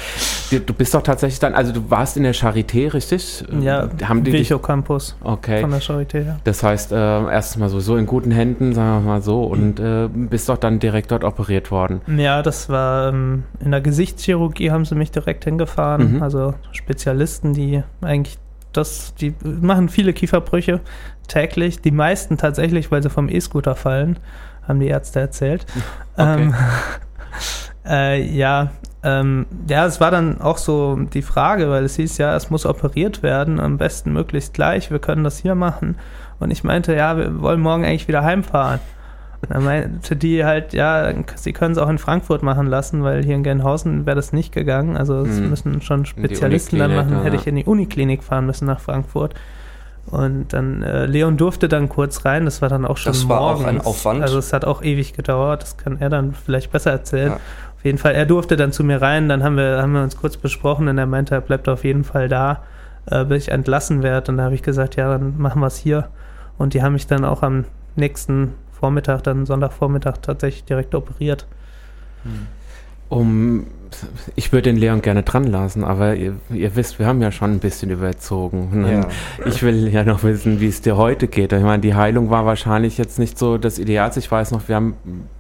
du, 0.50 0.60
du 0.60 0.74
bist 0.74 0.94
doch 0.94 1.02
tatsächlich 1.02 1.40
dann, 1.40 1.54
also 1.54 1.72
du 1.72 1.90
warst 1.90 2.16
in 2.16 2.22
der 2.22 2.34
Charité, 2.34 2.92
richtig? 2.92 3.44
Ja, 3.60 3.88
haben 4.04 4.22
die 4.22 4.30
dich, 4.30 4.50
Virchow 4.50 4.62
Campus 4.62 5.16
Okay. 5.22 5.60
von 5.60 5.70
der 5.70 5.80
Charité, 5.82 6.24
ja. 6.24 6.36
Das 6.44 6.62
heißt, 6.62 6.92
äh, 6.92 6.96
erstens 6.96 7.58
mal 7.58 7.68
so, 7.68 7.80
so 7.80 7.96
in 7.96 8.06
guten 8.06 8.30
Händen, 8.30 8.74
sagen 8.74 9.04
wir 9.04 9.10
mal 9.12 9.22
so, 9.22 9.42
und 9.44 9.80
äh, 9.80 10.08
bist 10.12 10.48
doch 10.48 10.58
dann 10.58 10.78
direkt 10.78 11.10
dort 11.10 11.24
operiert 11.24 11.70
worden. 11.70 12.00
Ja, 12.16 12.42
das 12.42 12.68
war 12.68 13.08
ähm, 13.08 13.44
in 13.60 13.70
der 13.72 13.80
Gesichtschirurgie 13.80 14.70
haben 14.70 14.84
sie 14.84 14.94
mich 14.94 15.10
direkt 15.10 15.44
hingefahren. 15.44 16.16
Mhm. 16.16 16.22
Also 16.22 16.54
Spezialisten, 16.72 17.54
die 17.54 17.82
eigentlich 18.04 18.38
das, 18.72 19.14
die 19.14 19.34
machen 19.42 19.88
viele 19.88 20.12
Kieferbrüche 20.12 20.80
täglich. 21.28 21.80
Die 21.80 21.90
meisten 21.90 22.36
tatsächlich, 22.36 22.90
weil 22.90 23.02
sie 23.02 23.10
vom 23.10 23.28
E-Scooter 23.28 23.76
fallen, 23.76 24.18
haben 24.66 24.80
die 24.80 24.88
Ärzte 24.88 25.20
erzählt. 25.20 25.66
Okay. 26.16 26.42
Ähm, 26.42 26.54
äh, 27.84 28.22
ja, 28.22 28.70
ähm, 29.02 29.46
ja, 29.68 29.84
es 29.84 30.00
war 30.00 30.12
dann 30.12 30.40
auch 30.40 30.58
so 30.58 30.94
die 30.96 31.22
Frage, 31.22 31.68
weil 31.70 31.82
es 31.82 31.96
hieß 31.96 32.18
ja, 32.18 32.36
es 32.36 32.50
muss 32.50 32.66
operiert 32.66 33.24
werden, 33.24 33.58
am 33.58 33.78
besten 33.78 34.12
möglichst 34.12 34.54
gleich. 34.54 34.92
Wir 34.92 35.00
können 35.00 35.24
das 35.24 35.38
hier 35.38 35.56
machen. 35.56 35.96
Und 36.38 36.52
ich 36.52 36.62
meinte, 36.62 36.94
ja, 36.94 37.16
wir 37.16 37.40
wollen 37.40 37.60
morgen 37.60 37.84
eigentlich 37.84 38.06
wieder 38.06 38.22
heimfahren. 38.22 38.78
Da 39.48 39.60
meinte 39.60 40.16
die 40.16 40.44
halt, 40.44 40.72
ja, 40.72 41.12
sie 41.36 41.52
können 41.52 41.72
es 41.72 41.78
auch 41.78 41.88
in 41.88 41.98
Frankfurt 41.98 42.42
machen 42.42 42.66
lassen, 42.66 43.02
weil 43.02 43.24
hier 43.24 43.34
in 43.34 43.42
Gelnhausen 43.42 44.06
wäre 44.06 44.16
das 44.16 44.32
nicht 44.32 44.52
gegangen. 44.52 44.96
Also 44.96 45.20
es 45.22 45.40
Mhm. 45.40 45.50
müssen 45.50 45.82
schon 45.82 46.06
Spezialisten 46.06 46.78
dann 46.78 46.94
machen. 46.94 47.22
Hätte 47.22 47.36
ich 47.36 47.46
in 47.46 47.56
die 47.56 47.64
Uniklinik 47.64 48.22
fahren 48.22 48.46
müssen 48.46 48.66
nach 48.66 48.80
Frankfurt. 48.80 49.34
Und 50.06 50.52
dann, 50.52 50.82
äh, 50.82 51.06
Leon 51.06 51.36
durfte 51.38 51.66
dann 51.66 51.88
kurz 51.88 52.24
rein, 52.26 52.44
das 52.44 52.60
war 52.60 52.68
dann 52.68 52.84
auch 52.84 52.98
schon 52.98 53.12
Das 53.14 53.26
war 53.28 53.40
auch 53.40 53.60
morgens. 53.60 53.66
ein 53.68 53.80
Aufwand. 53.80 54.22
Also 54.22 54.38
es 54.38 54.52
hat 54.52 54.64
auch 54.66 54.82
ewig 54.82 55.14
gedauert, 55.14 55.62
das 55.62 55.76
kann 55.78 55.98
er 55.98 56.10
dann 56.10 56.34
vielleicht 56.34 56.70
besser 56.72 56.90
erzählen. 56.90 57.28
Ja. 57.30 57.34
Auf 57.36 57.84
jeden 57.84 57.96
Fall, 57.98 58.12
er 58.14 58.26
durfte 58.26 58.56
dann 58.56 58.70
zu 58.70 58.84
mir 58.84 59.00
rein, 59.00 59.28
dann 59.30 59.42
haben 59.42 59.56
wir, 59.56 59.80
haben 59.80 59.92
wir 59.92 60.02
uns 60.02 60.16
kurz 60.16 60.36
besprochen 60.36 60.88
und 60.88 60.98
er 60.98 61.06
meinte, 61.06 61.34
er 61.34 61.40
bleibt 61.40 61.68
auf 61.70 61.84
jeden 61.84 62.04
Fall 62.04 62.28
da, 62.28 62.62
äh, 63.06 63.24
bis 63.24 63.44
ich 63.44 63.48
entlassen 63.50 64.02
werde. 64.02 64.30
Und 64.30 64.36
da 64.38 64.44
habe 64.44 64.54
ich 64.54 64.62
gesagt, 64.62 64.96
ja, 64.96 65.10
dann 65.16 65.38
machen 65.38 65.60
wir 65.60 65.66
es 65.68 65.76
hier. 65.78 66.08
Und 66.58 66.74
die 66.74 66.82
haben 66.82 66.92
mich 66.92 67.06
dann 67.06 67.24
auch 67.24 67.42
am 67.42 67.64
nächsten 67.96 68.52
Vormittag, 68.84 69.22
dann 69.22 69.46
Sonntagvormittag 69.46 70.18
tatsächlich 70.20 70.64
direkt 70.64 70.94
operiert. 70.94 71.46
Um, 73.08 73.66
ich 74.34 74.52
würde 74.52 74.64
den 74.70 74.76
Leon 74.76 75.00
gerne 75.00 75.22
dran 75.22 75.44
lassen, 75.44 75.84
aber 75.84 76.16
ihr, 76.16 76.34
ihr 76.50 76.76
wisst, 76.76 76.98
wir 76.98 77.06
haben 77.06 77.22
ja 77.22 77.32
schon 77.32 77.52
ein 77.52 77.58
bisschen 77.60 77.90
überzogen. 77.90 78.82
Ne? 78.82 78.92
Ja. 78.92 79.08
Ich 79.46 79.62
will 79.62 79.88
ja 79.88 80.04
noch 80.04 80.22
wissen, 80.22 80.60
wie 80.60 80.68
es 80.68 80.82
dir 80.82 80.98
heute 80.98 81.28
geht. 81.28 81.52
Ich 81.54 81.62
meine, 81.62 81.80
die 81.80 81.94
Heilung 81.94 82.28
war 82.28 82.44
wahrscheinlich 82.44 82.98
jetzt 82.98 83.18
nicht 83.18 83.38
so 83.38 83.56
das 83.56 83.78
Idealste. 83.78 84.20
Ich 84.20 84.30
weiß 84.30 84.50
noch, 84.50 84.68
wir 84.68 84.76
haben 84.76 84.96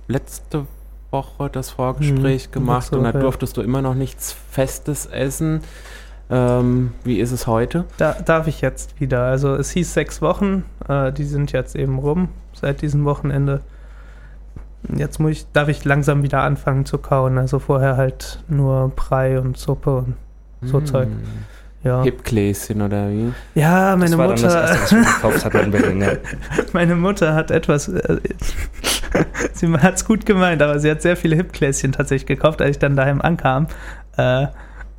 letzte 0.08 0.64
Woche 1.10 1.50
das 1.50 1.68
Vorgespräch 1.68 2.48
Mhm, 2.48 2.52
gemacht 2.52 2.92
letzte 2.92 2.96
und 2.98 3.04
da 3.04 3.10
Woche, 3.10 3.18
ja. 3.18 3.22
durftest 3.24 3.56
du 3.58 3.60
immer 3.60 3.82
noch 3.82 3.94
nichts 3.94 4.34
Festes 4.50 5.04
essen. 5.04 5.60
Ähm, 6.30 6.92
wie 7.04 7.20
ist 7.20 7.32
es 7.32 7.46
heute? 7.46 7.84
Da 7.98 8.14
darf 8.14 8.46
ich 8.46 8.60
jetzt 8.60 9.00
wieder. 9.00 9.24
Also 9.24 9.54
es 9.54 9.70
hieß 9.70 9.92
sechs 9.92 10.22
Wochen, 10.22 10.64
äh, 10.88 11.12
die 11.12 11.24
sind 11.24 11.52
jetzt 11.52 11.76
eben 11.76 11.98
rum 11.98 12.28
seit 12.52 12.82
diesem 12.82 13.04
Wochenende. 13.04 13.60
Jetzt 14.94 15.18
muss 15.20 15.32
ich, 15.32 15.46
darf 15.52 15.68
ich 15.68 15.84
langsam 15.84 16.22
wieder 16.22 16.42
anfangen 16.42 16.86
zu 16.86 16.98
kauen. 16.98 17.38
Also 17.38 17.58
vorher 17.58 17.96
halt 17.96 18.42
nur 18.48 18.90
Brei 18.94 19.40
und 19.40 19.56
Suppe 19.56 19.96
und 19.96 20.16
so 20.62 20.80
mm. 20.80 20.86
Zeug. 20.86 21.08
Ja. 21.82 22.02
Hipgläschen 22.02 22.80
oder 22.80 23.10
wie? 23.10 23.32
Ja, 23.54 23.94
meine 23.96 24.16
Mutter. 24.16 24.34
Das 24.34 24.92
erste, 24.92 25.50
Berlin, 25.50 26.00
ja. 26.00 26.12
meine 26.72 26.96
Mutter 26.96 27.34
hat 27.34 27.50
etwas. 27.50 27.88
Äh, 27.88 28.20
sie 29.52 29.70
hat 29.70 29.96
es 29.96 30.06
gut 30.06 30.24
gemeint, 30.24 30.62
aber 30.62 30.78
sie 30.78 30.90
hat 30.90 31.02
sehr 31.02 31.16
viele 31.16 31.36
Hipgläschen 31.36 31.92
tatsächlich 31.92 32.26
gekauft, 32.26 32.62
als 32.62 32.70
ich 32.70 32.78
dann 32.78 32.96
daheim 32.96 33.20
ankam. 33.20 33.66
Äh, 34.16 34.46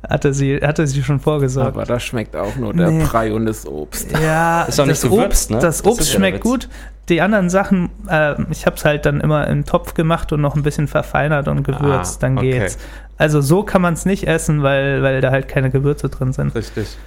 hatte 0.08 0.32
sie, 0.34 0.56
hatte 0.56 0.86
sie 0.86 1.02
schon 1.02 1.20
vorgesorgt. 1.20 1.76
Aber 1.76 1.84
das 1.84 2.02
schmeckt 2.02 2.36
auch 2.36 2.56
nur 2.56 2.72
der 2.72 2.90
nee. 2.90 3.04
Brei 3.04 3.32
und 3.32 3.46
das 3.46 3.66
Obst. 3.66 4.10
Ja, 4.12 4.62
ist 4.64 4.78
das, 4.78 5.02
gewürzt, 5.02 5.24
Obst, 5.24 5.50
ne? 5.50 5.58
das, 5.58 5.82
das 5.82 5.86
Obst 5.86 6.10
schmeckt 6.10 6.40
gut. 6.40 6.68
Die 7.08 7.20
anderen 7.20 7.50
Sachen, 7.50 7.90
äh, 8.08 8.34
ich 8.50 8.66
habe 8.66 8.76
es 8.76 8.84
halt 8.84 9.06
dann 9.06 9.20
immer 9.20 9.46
im 9.46 9.64
Topf 9.64 9.94
gemacht 9.94 10.32
und 10.32 10.40
noch 10.40 10.56
ein 10.56 10.62
bisschen 10.62 10.88
verfeinert 10.88 11.46
und 11.46 11.62
gewürzt, 11.62 12.16
ah, 12.16 12.20
dann 12.20 12.38
okay. 12.38 12.58
geht's. 12.58 12.78
Also 13.16 13.40
so 13.40 13.62
kann 13.62 13.80
man 13.80 13.94
es 13.94 14.04
nicht 14.04 14.26
essen, 14.26 14.62
weil, 14.62 15.02
weil 15.02 15.20
da 15.20 15.30
halt 15.30 15.48
keine 15.48 15.70
Gewürze 15.70 16.08
drin 16.08 16.32
sind. 16.32 16.54
Richtig. 16.54 16.98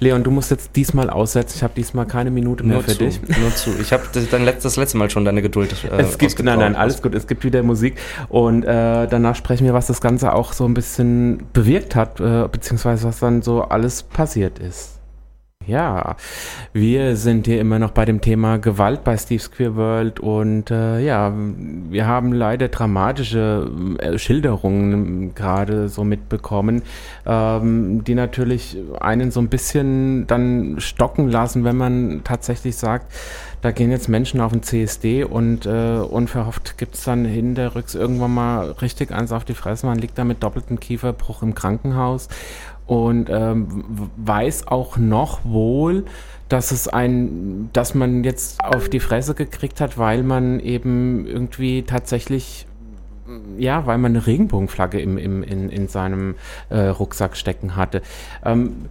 Leon, 0.00 0.22
du 0.22 0.30
musst 0.30 0.50
jetzt 0.50 0.76
diesmal 0.76 1.10
aussetzen. 1.10 1.54
Ich 1.56 1.62
habe 1.62 1.74
diesmal 1.76 2.06
keine 2.06 2.30
Minute 2.30 2.64
mehr 2.64 2.76
nur 2.76 2.84
für 2.84 2.92
zu, 2.92 2.98
dich. 2.98 3.20
Nur 3.38 3.54
zu. 3.54 3.70
Ich 3.80 3.92
habe 3.92 4.04
das, 4.12 4.28
das 4.62 4.76
letzte 4.76 4.98
Mal 4.98 5.10
schon 5.10 5.24
deine 5.24 5.42
Geduld. 5.42 5.74
Äh, 5.84 6.02
es 6.02 6.18
gibt, 6.18 6.42
nein, 6.42 6.58
nein, 6.58 6.76
alles 6.76 7.02
gut. 7.02 7.14
Es 7.14 7.26
gibt 7.26 7.44
wieder 7.44 7.62
Musik 7.62 7.96
und 8.28 8.64
äh, 8.64 9.06
danach 9.06 9.36
sprechen 9.36 9.64
wir, 9.64 9.74
was 9.74 9.86
das 9.86 10.00
Ganze 10.00 10.32
auch 10.32 10.52
so 10.52 10.64
ein 10.64 10.74
bisschen 10.74 11.44
bewirkt 11.52 11.96
hat, 11.96 12.20
äh, 12.20 12.48
beziehungsweise 12.50 13.06
was 13.08 13.20
dann 13.20 13.42
so 13.42 13.62
alles 13.62 14.02
passiert 14.02 14.58
ist. 14.58 14.93
Ja, 15.66 16.16
wir 16.74 17.16
sind 17.16 17.46
hier 17.46 17.58
immer 17.58 17.78
noch 17.78 17.92
bei 17.92 18.04
dem 18.04 18.20
Thema 18.20 18.58
Gewalt 18.58 19.02
bei 19.02 19.16
Steve's 19.16 19.50
Queer 19.50 19.76
World 19.76 20.20
und 20.20 20.70
äh, 20.70 21.00
ja, 21.00 21.32
wir 21.34 22.06
haben 22.06 22.32
leider 22.32 22.68
dramatische 22.68 23.70
äh, 23.98 24.18
Schilderungen 24.18 25.34
gerade 25.34 25.88
so 25.88 26.04
mitbekommen, 26.04 26.82
ähm, 27.24 28.04
die 28.04 28.14
natürlich 28.14 28.76
einen 29.00 29.30
so 29.30 29.40
ein 29.40 29.48
bisschen 29.48 30.26
dann 30.26 30.76
stocken 30.80 31.30
lassen, 31.30 31.64
wenn 31.64 31.78
man 31.78 32.20
tatsächlich 32.24 32.76
sagt, 32.76 33.10
da 33.62 33.70
gehen 33.70 33.90
jetzt 33.90 34.10
Menschen 34.10 34.42
auf 34.42 34.52
den 34.52 34.62
CSD 34.62 35.24
und 35.24 35.64
äh, 35.64 35.96
unverhofft 35.96 36.76
gibt 36.76 36.96
es 36.96 37.04
dann 37.04 37.24
hinterrücks 37.24 37.94
irgendwann 37.94 38.34
mal 38.34 38.72
richtig 38.72 39.10
eins 39.10 39.32
auf 39.32 39.46
die 39.46 39.54
Fresse. 39.54 39.86
Man 39.86 39.98
liegt 39.98 40.18
da 40.18 40.24
mit 40.24 40.42
doppeltem 40.42 40.78
Kieferbruch 40.78 41.42
im 41.42 41.54
Krankenhaus 41.54 42.28
und 42.86 43.30
ähm, 43.30 44.10
weiß 44.16 44.68
auch 44.68 44.96
noch 44.96 45.44
wohl, 45.44 46.04
dass 46.48 46.70
es 46.70 46.88
ein, 46.88 47.70
dass 47.72 47.94
man 47.94 48.24
jetzt 48.24 48.62
auf 48.62 48.88
die 48.88 49.00
Fresse 49.00 49.34
gekriegt 49.34 49.80
hat, 49.80 49.98
weil 49.98 50.22
man 50.22 50.60
eben 50.60 51.26
irgendwie 51.26 51.82
tatsächlich 51.82 52.66
ja, 53.56 53.86
weil 53.86 53.98
man 53.98 54.12
eine 54.12 54.26
Regenbogenflagge 54.26 55.00
im, 55.00 55.16
im, 55.16 55.42
in, 55.42 55.70
in 55.70 55.88
seinem 55.88 56.34
äh, 56.68 56.80
Rucksack 56.80 57.36
stecken 57.36 57.74
hatte. 57.74 58.02
Ähm, 58.44 58.86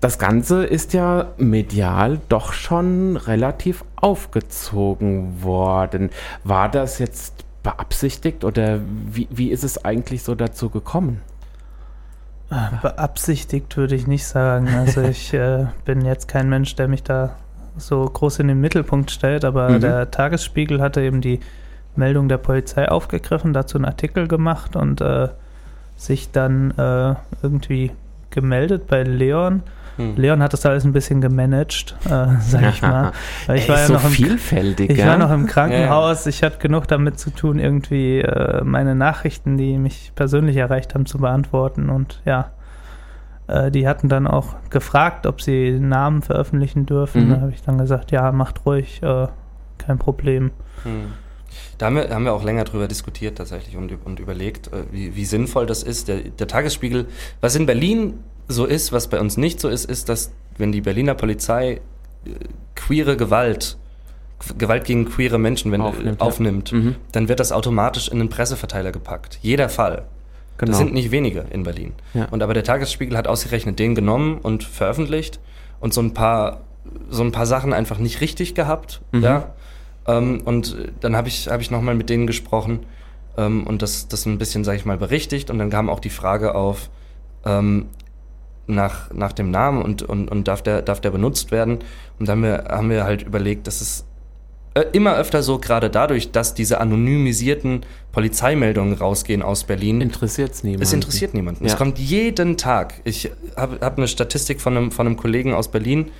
das 0.00 0.18
Ganze 0.18 0.64
ist 0.64 0.92
ja 0.92 1.32
medial 1.38 2.20
doch 2.28 2.52
schon 2.52 3.16
relativ 3.16 3.84
aufgezogen 3.96 5.42
worden. 5.42 6.10
War 6.44 6.68
das 6.68 6.98
jetzt 6.98 7.44
beabsichtigt 7.62 8.44
oder 8.44 8.80
wie, 9.06 9.28
wie 9.30 9.50
ist 9.50 9.64
es 9.64 9.82
eigentlich 9.82 10.22
so 10.22 10.34
dazu 10.34 10.68
gekommen? 10.68 11.22
Beabsichtigt 12.82 13.76
würde 13.76 13.94
ich 13.94 14.06
nicht 14.06 14.26
sagen. 14.26 14.68
Also 14.68 15.02
ich 15.02 15.32
äh, 15.34 15.66
bin 15.84 16.04
jetzt 16.04 16.28
kein 16.28 16.48
Mensch, 16.48 16.74
der 16.76 16.88
mich 16.88 17.02
da 17.02 17.36
so 17.76 18.04
groß 18.04 18.38
in 18.40 18.48
den 18.48 18.60
Mittelpunkt 18.60 19.10
stellt, 19.10 19.44
aber 19.44 19.70
mhm. 19.70 19.80
der 19.80 20.10
Tagesspiegel 20.10 20.80
hatte 20.80 21.00
eben 21.00 21.20
die 21.20 21.40
Meldung 21.96 22.28
der 22.28 22.38
Polizei 22.38 22.88
aufgegriffen, 22.88 23.52
dazu 23.52 23.78
einen 23.78 23.84
Artikel 23.84 24.28
gemacht 24.28 24.76
und 24.76 25.00
äh, 25.00 25.28
sich 25.96 26.30
dann 26.30 26.72
äh, 26.72 27.14
irgendwie 27.42 27.92
gemeldet 28.30 28.86
bei 28.86 29.02
Leon 29.02 29.62
hm. 29.96 30.16
Leon 30.16 30.42
hat 30.42 30.52
das 30.52 30.66
alles 30.66 30.84
ein 30.84 30.92
bisschen 30.92 31.20
gemanagt, 31.20 31.96
äh, 32.06 32.08
sag 32.40 32.74
ich 32.74 32.82
mal. 32.82 33.12
Weil 33.46 33.58
ich 33.58 33.68
war 33.68 33.78
ja 33.78 33.86
so 33.86 33.92
noch 33.94 34.04
im, 34.04 34.10
vielfältig. 34.10 34.90
Ich 34.90 35.06
war 35.06 35.16
noch 35.16 35.30
im 35.30 35.46
Krankenhaus. 35.46 36.26
Ich 36.26 36.42
hatte 36.42 36.58
genug 36.58 36.88
damit 36.88 37.18
zu 37.18 37.30
tun, 37.30 37.58
irgendwie 37.58 38.20
äh, 38.20 38.62
meine 38.64 38.94
Nachrichten, 38.94 39.56
die 39.56 39.78
mich 39.78 40.12
persönlich 40.14 40.56
erreicht 40.56 40.94
haben, 40.94 41.06
zu 41.06 41.18
beantworten. 41.18 41.88
Und 41.90 42.20
ja, 42.24 42.50
äh, 43.46 43.70
die 43.70 43.86
hatten 43.86 44.08
dann 44.08 44.26
auch 44.26 44.56
gefragt, 44.70 45.26
ob 45.26 45.40
sie 45.40 45.78
Namen 45.78 46.22
veröffentlichen 46.22 46.86
dürfen. 46.86 47.26
Mhm. 47.26 47.30
Da 47.30 47.40
habe 47.40 47.52
ich 47.52 47.62
dann 47.62 47.78
gesagt, 47.78 48.10
ja, 48.10 48.32
macht 48.32 48.66
ruhig, 48.66 49.02
äh, 49.02 49.28
kein 49.78 49.98
Problem. 49.98 50.50
Hm. 50.82 51.12
Da 51.78 51.86
haben 51.86 51.96
wir, 51.96 52.08
haben 52.10 52.24
wir 52.24 52.32
auch 52.32 52.44
länger 52.44 52.64
drüber 52.64 52.88
diskutiert 52.88 53.38
tatsächlich 53.38 53.76
und, 53.76 53.92
und 54.04 54.20
überlegt, 54.20 54.68
äh, 54.68 54.84
wie, 54.90 55.14
wie 55.14 55.24
sinnvoll 55.24 55.66
das 55.66 55.82
ist. 55.82 56.08
Der, 56.08 56.18
der 56.18 56.48
Tagesspiegel, 56.48 57.06
was 57.40 57.54
in 57.54 57.66
Berlin 57.66 58.14
so 58.48 58.64
ist, 58.64 58.92
was 58.92 59.08
bei 59.08 59.20
uns 59.20 59.36
nicht 59.36 59.60
so 59.60 59.68
ist, 59.68 59.84
ist, 59.84 60.08
dass 60.08 60.32
wenn 60.58 60.72
die 60.72 60.80
Berliner 60.80 61.14
Polizei 61.14 61.72
äh, 61.72 62.30
queere 62.74 63.16
Gewalt, 63.16 63.76
Gewalt 64.58 64.84
gegen 64.84 65.06
queere 65.06 65.38
Menschen 65.38 65.72
wenn, 65.72 65.80
aufnimmt, 65.80 66.20
aufnimmt 66.20 66.70
ja. 66.70 66.78
mhm. 66.78 66.96
dann 67.12 67.28
wird 67.28 67.40
das 67.40 67.52
automatisch 67.52 68.08
in 68.08 68.18
den 68.18 68.28
Presseverteiler 68.28 68.92
gepackt. 68.92 69.38
Jeder 69.42 69.68
Fall. 69.68 70.04
Genau. 70.58 70.70
Das 70.70 70.78
sind 70.78 70.92
nicht 70.92 71.10
wenige 71.10 71.46
in 71.50 71.64
Berlin. 71.64 71.92
Ja. 72.12 72.26
Und 72.26 72.42
aber 72.42 72.54
der 72.54 72.62
Tagesspiegel 72.62 73.16
hat 73.16 73.26
ausgerechnet 73.26 73.78
den 73.78 73.94
genommen 73.94 74.38
und 74.38 74.62
veröffentlicht 74.62 75.40
und 75.80 75.92
so 75.92 76.00
ein 76.00 76.14
paar, 76.14 76.60
so 77.10 77.22
ein 77.22 77.32
paar 77.32 77.46
Sachen 77.46 77.72
einfach 77.72 77.98
nicht 77.98 78.20
richtig 78.20 78.54
gehabt. 78.54 79.00
Mhm. 79.12 79.22
Ja. 79.22 79.54
Ähm, 80.06 80.42
und 80.44 80.76
dann 81.00 81.16
habe 81.16 81.28
ich, 81.28 81.48
hab 81.48 81.60
ich 81.60 81.70
nochmal 81.70 81.94
mit 81.94 82.08
denen 82.08 82.26
gesprochen 82.26 82.80
ähm, 83.36 83.66
und 83.66 83.82
das, 83.82 84.06
das 84.06 84.26
ein 84.26 84.38
bisschen, 84.38 84.62
sage 84.62 84.78
ich 84.78 84.84
mal, 84.84 84.96
berichtigt. 84.96 85.50
Und 85.50 85.58
dann 85.58 85.70
kam 85.70 85.90
auch 85.90 86.00
die 86.00 86.10
Frage 86.10 86.54
auf, 86.54 86.90
ähm, 87.44 87.86
nach, 88.66 89.12
nach 89.12 89.32
dem 89.32 89.50
Namen 89.50 89.82
und, 89.82 90.02
und, 90.02 90.30
und 90.30 90.48
darf, 90.48 90.62
der, 90.62 90.82
darf 90.82 91.00
der 91.00 91.10
benutzt 91.10 91.50
werden. 91.50 91.78
Und 92.18 92.28
dann 92.28 92.36
haben 92.36 92.42
wir, 92.42 92.64
haben 92.68 92.90
wir 92.90 93.04
halt 93.04 93.22
überlegt, 93.22 93.66
dass 93.66 93.80
es 93.80 94.04
äh, 94.74 94.84
immer 94.92 95.16
öfter 95.16 95.42
so, 95.42 95.58
gerade 95.58 95.88
dadurch, 95.88 96.32
dass 96.32 96.54
diese 96.54 96.80
anonymisierten 96.80 97.86
Polizeimeldungen 98.12 98.94
rausgehen 98.94 99.42
aus 99.42 99.64
Berlin. 99.64 100.00
Interessiert 100.00 100.52
es 100.52 100.64
niemanden. 100.64 100.82
Es 100.82 100.92
interessiert 100.92 101.32
niemanden. 101.32 101.64
Ja. 101.64 101.72
Es 101.72 101.76
kommt 101.76 101.98
jeden 101.98 102.56
Tag. 102.56 102.94
Ich 103.04 103.30
habe 103.56 103.78
hab 103.80 103.98
eine 103.98 104.08
Statistik 104.08 104.60
von 104.60 104.76
einem, 104.76 104.90
von 104.90 105.06
einem 105.06 105.16
Kollegen 105.16 105.54
aus 105.54 105.68
Berlin 105.68 106.10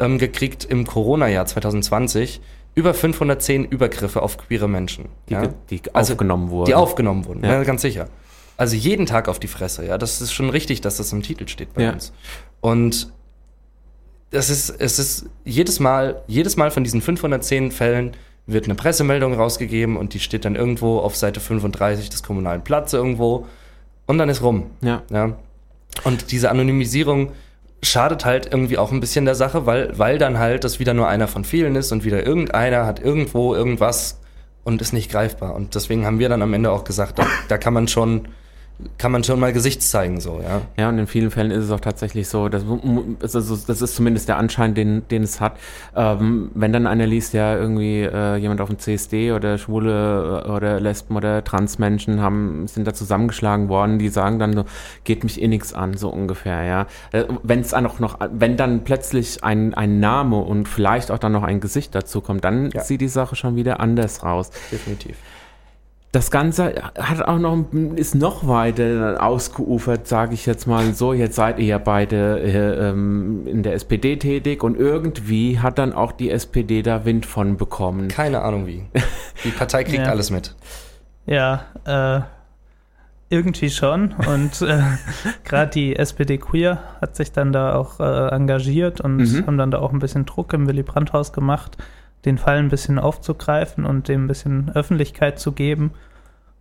ähm, 0.00 0.18
gekriegt 0.18 0.64
im 0.64 0.86
Corona-Jahr 0.86 1.46
2020. 1.46 2.40
Über 2.74 2.94
510 2.94 3.64
Übergriffe 3.64 4.22
auf 4.22 4.38
queere 4.38 4.68
Menschen. 4.68 5.06
Die, 5.28 5.34
ja? 5.34 5.48
die 5.70 5.80
also, 5.92 6.12
aufgenommen 6.12 6.50
wurden. 6.50 6.66
Die 6.66 6.74
aufgenommen 6.74 7.26
wurden, 7.26 7.44
ja 7.44 7.62
ganz 7.64 7.82
sicher. 7.82 8.08
Also 8.60 8.76
jeden 8.76 9.06
Tag 9.06 9.26
auf 9.28 9.38
die 9.40 9.46
Fresse, 9.46 9.86
ja. 9.86 9.96
Das 9.96 10.20
ist 10.20 10.34
schon 10.34 10.50
richtig, 10.50 10.82
dass 10.82 10.98
das 10.98 11.14
im 11.14 11.22
Titel 11.22 11.48
steht 11.48 11.72
bei 11.72 11.84
ja. 11.84 11.92
uns. 11.92 12.12
Und 12.60 13.10
das 14.28 14.50
ist, 14.50 14.68
es 14.68 14.98
ist 14.98 15.30
jedes 15.46 15.80
Mal, 15.80 16.20
jedes 16.26 16.58
Mal 16.58 16.70
von 16.70 16.84
diesen 16.84 17.00
510 17.00 17.70
Fällen 17.72 18.12
wird 18.44 18.66
eine 18.66 18.74
Pressemeldung 18.74 19.32
rausgegeben 19.32 19.96
und 19.96 20.12
die 20.12 20.20
steht 20.20 20.44
dann 20.44 20.56
irgendwo 20.56 20.98
auf 20.98 21.16
Seite 21.16 21.40
35 21.40 22.10
des 22.10 22.22
kommunalen 22.22 22.62
Platzes 22.62 22.92
irgendwo 22.92 23.46
und 24.04 24.18
dann 24.18 24.28
ist 24.28 24.42
rum. 24.42 24.66
Ja. 24.82 25.04
ja. 25.10 25.38
Und 26.04 26.30
diese 26.30 26.50
Anonymisierung 26.50 27.32
schadet 27.82 28.26
halt 28.26 28.52
irgendwie 28.52 28.76
auch 28.76 28.92
ein 28.92 29.00
bisschen 29.00 29.24
der 29.24 29.36
Sache, 29.36 29.64
weil, 29.64 29.98
weil 29.98 30.18
dann 30.18 30.38
halt 30.38 30.64
das 30.64 30.78
wieder 30.78 30.92
nur 30.92 31.08
einer 31.08 31.28
von 31.28 31.44
vielen 31.44 31.76
ist 31.76 31.92
und 31.92 32.04
wieder 32.04 32.26
irgendeiner 32.26 32.84
hat 32.84 33.00
irgendwo 33.00 33.54
irgendwas 33.54 34.20
und 34.64 34.82
ist 34.82 34.92
nicht 34.92 35.10
greifbar. 35.10 35.54
Und 35.54 35.74
deswegen 35.74 36.04
haben 36.04 36.18
wir 36.18 36.28
dann 36.28 36.42
am 36.42 36.52
Ende 36.52 36.70
auch 36.70 36.84
gesagt, 36.84 37.18
da, 37.18 37.26
da 37.48 37.56
kann 37.56 37.72
man 37.72 37.88
schon 37.88 38.28
kann 38.98 39.12
man 39.12 39.24
schon 39.24 39.40
mal 39.40 39.52
Gesicht 39.52 39.82
zeigen, 39.82 40.20
so, 40.20 40.40
ja. 40.42 40.62
Ja, 40.78 40.88
und 40.88 40.98
in 40.98 41.06
vielen 41.06 41.30
Fällen 41.30 41.50
ist 41.50 41.64
es 41.64 41.70
auch 41.70 41.80
tatsächlich 41.80 42.28
so, 42.28 42.48
dass, 42.48 42.64
also, 43.22 43.56
das 43.66 43.82
ist 43.82 43.94
zumindest 43.94 44.28
der 44.28 44.36
Anschein, 44.36 44.74
den, 44.74 45.06
den 45.08 45.22
es 45.22 45.40
hat. 45.40 45.56
Ähm, 45.94 46.50
wenn 46.54 46.72
dann 46.72 46.86
einer 46.86 47.06
liest, 47.06 47.34
ja, 47.34 47.56
irgendwie 47.56 48.02
äh, 48.02 48.36
jemand 48.36 48.60
auf 48.60 48.68
dem 48.68 48.78
CSD 48.78 49.32
oder 49.32 49.58
Schwule 49.58 50.44
äh, 50.46 50.50
oder 50.50 50.80
Lesben 50.80 51.16
oder 51.16 51.42
Transmenschen 51.44 52.20
haben, 52.20 52.66
sind 52.66 52.86
da 52.86 52.94
zusammengeschlagen 52.94 53.68
worden, 53.68 53.98
die 53.98 54.08
sagen 54.08 54.38
dann 54.38 54.54
so, 54.54 54.64
geht 55.04 55.24
mich 55.24 55.40
eh 55.40 55.48
nichts 55.48 55.72
an, 55.72 55.96
so 55.96 56.08
ungefähr, 56.08 56.64
ja. 56.64 56.86
Äh, 57.12 57.24
wenn 57.42 57.60
es 57.60 57.74
auch 57.74 57.98
noch, 57.98 58.18
wenn 58.32 58.56
dann 58.56 58.84
plötzlich 58.84 59.42
ein, 59.44 59.74
ein 59.74 60.00
Name 60.00 60.36
und 60.36 60.68
vielleicht 60.68 61.10
auch 61.10 61.18
dann 61.18 61.32
noch 61.32 61.42
ein 61.42 61.60
Gesicht 61.60 61.94
dazu 61.94 62.20
kommt, 62.20 62.44
dann 62.44 62.70
ja. 62.70 62.82
sieht 62.82 63.00
die 63.00 63.08
Sache 63.08 63.36
schon 63.36 63.56
wieder 63.56 63.80
anders 63.80 64.22
raus. 64.22 64.50
Definitiv. 64.70 65.16
Das 66.12 66.32
Ganze 66.32 66.74
hat 66.98 67.22
auch 67.22 67.38
noch, 67.38 67.66
ist 67.94 68.16
noch 68.16 68.48
weiter 68.48 69.18
ausgeufert, 69.20 70.08
sage 70.08 70.34
ich 70.34 70.44
jetzt 70.44 70.66
mal 70.66 70.92
so. 70.92 71.12
Jetzt 71.12 71.36
seid 71.36 71.60
ihr 71.60 71.66
ja 71.66 71.78
beide 71.78 72.40
äh, 72.40 72.88
ähm, 72.88 73.46
in 73.46 73.62
der 73.62 73.74
SPD 73.74 74.16
tätig 74.16 74.64
und 74.64 74.76
irgendwie 74.76 75.60
hat 75.60 75.78
dann 75.78 75.92
auch 75.92 76.10
die 76.10 76.30
SPD 76.30 76.82
da 76.82 77.04
Wind 77.04 77.26
von 77.26 77.56
bekommen. 77.56 78.08
Keine 78.08 78.42
Ahnung 78.42 78.66
wie. 78.66 78.86
Die 79.44 79.50
Partei 79.50 79.84
kriegt 79.84 80.04
ja. 80.04 80.10
alles 80.10 80.30
mit. 80.30 80.54
Ja, 81.26 81.66
äh, 81.84 82.22
Irgendwie 83.32 83.70
schon. 83.70 84.12
Und 84.12 84.60
äh, 84.60 84.82
gerade 85.44 85.70
die 85.70 85.94
SPD 85.94 86.36
Queer 86.36 86.82
hat 87.00 87.14
sich 87.14 87.30
dann 87.30 87.52
da 87.52 87.76
auch 87.76 88.00
äh, 88.00 88.34
engagiert 88.34 89.00
und 89.00 89.18
mhm. 89.18 89.46
haben 89.46 89.56
dann 89.56 89.70
da 89.70 89.78
auch 89.78 89.92
ein 89.92 90.00
bisschen 90.00 90.26
Druck 90.26 90.52
im 90.52 90.66
Willy 90.66 90.82
Brandt-Haus 90.82 91.32
gemacht, 91.32 91.76
den 92.24 92.38
Fall 92.38 92.58
ein 92.58 92.68
bisschen 92.68 92.98
aufzugreifen 92.98 93.84
und 93.84 94.08
dem 94.08 94.24
ein 94.24 94.28
bisschen 94.28 94.70
Öffentlichkeit 94.74 95.38
zu 95.38 95.52
geben 95.52 95.92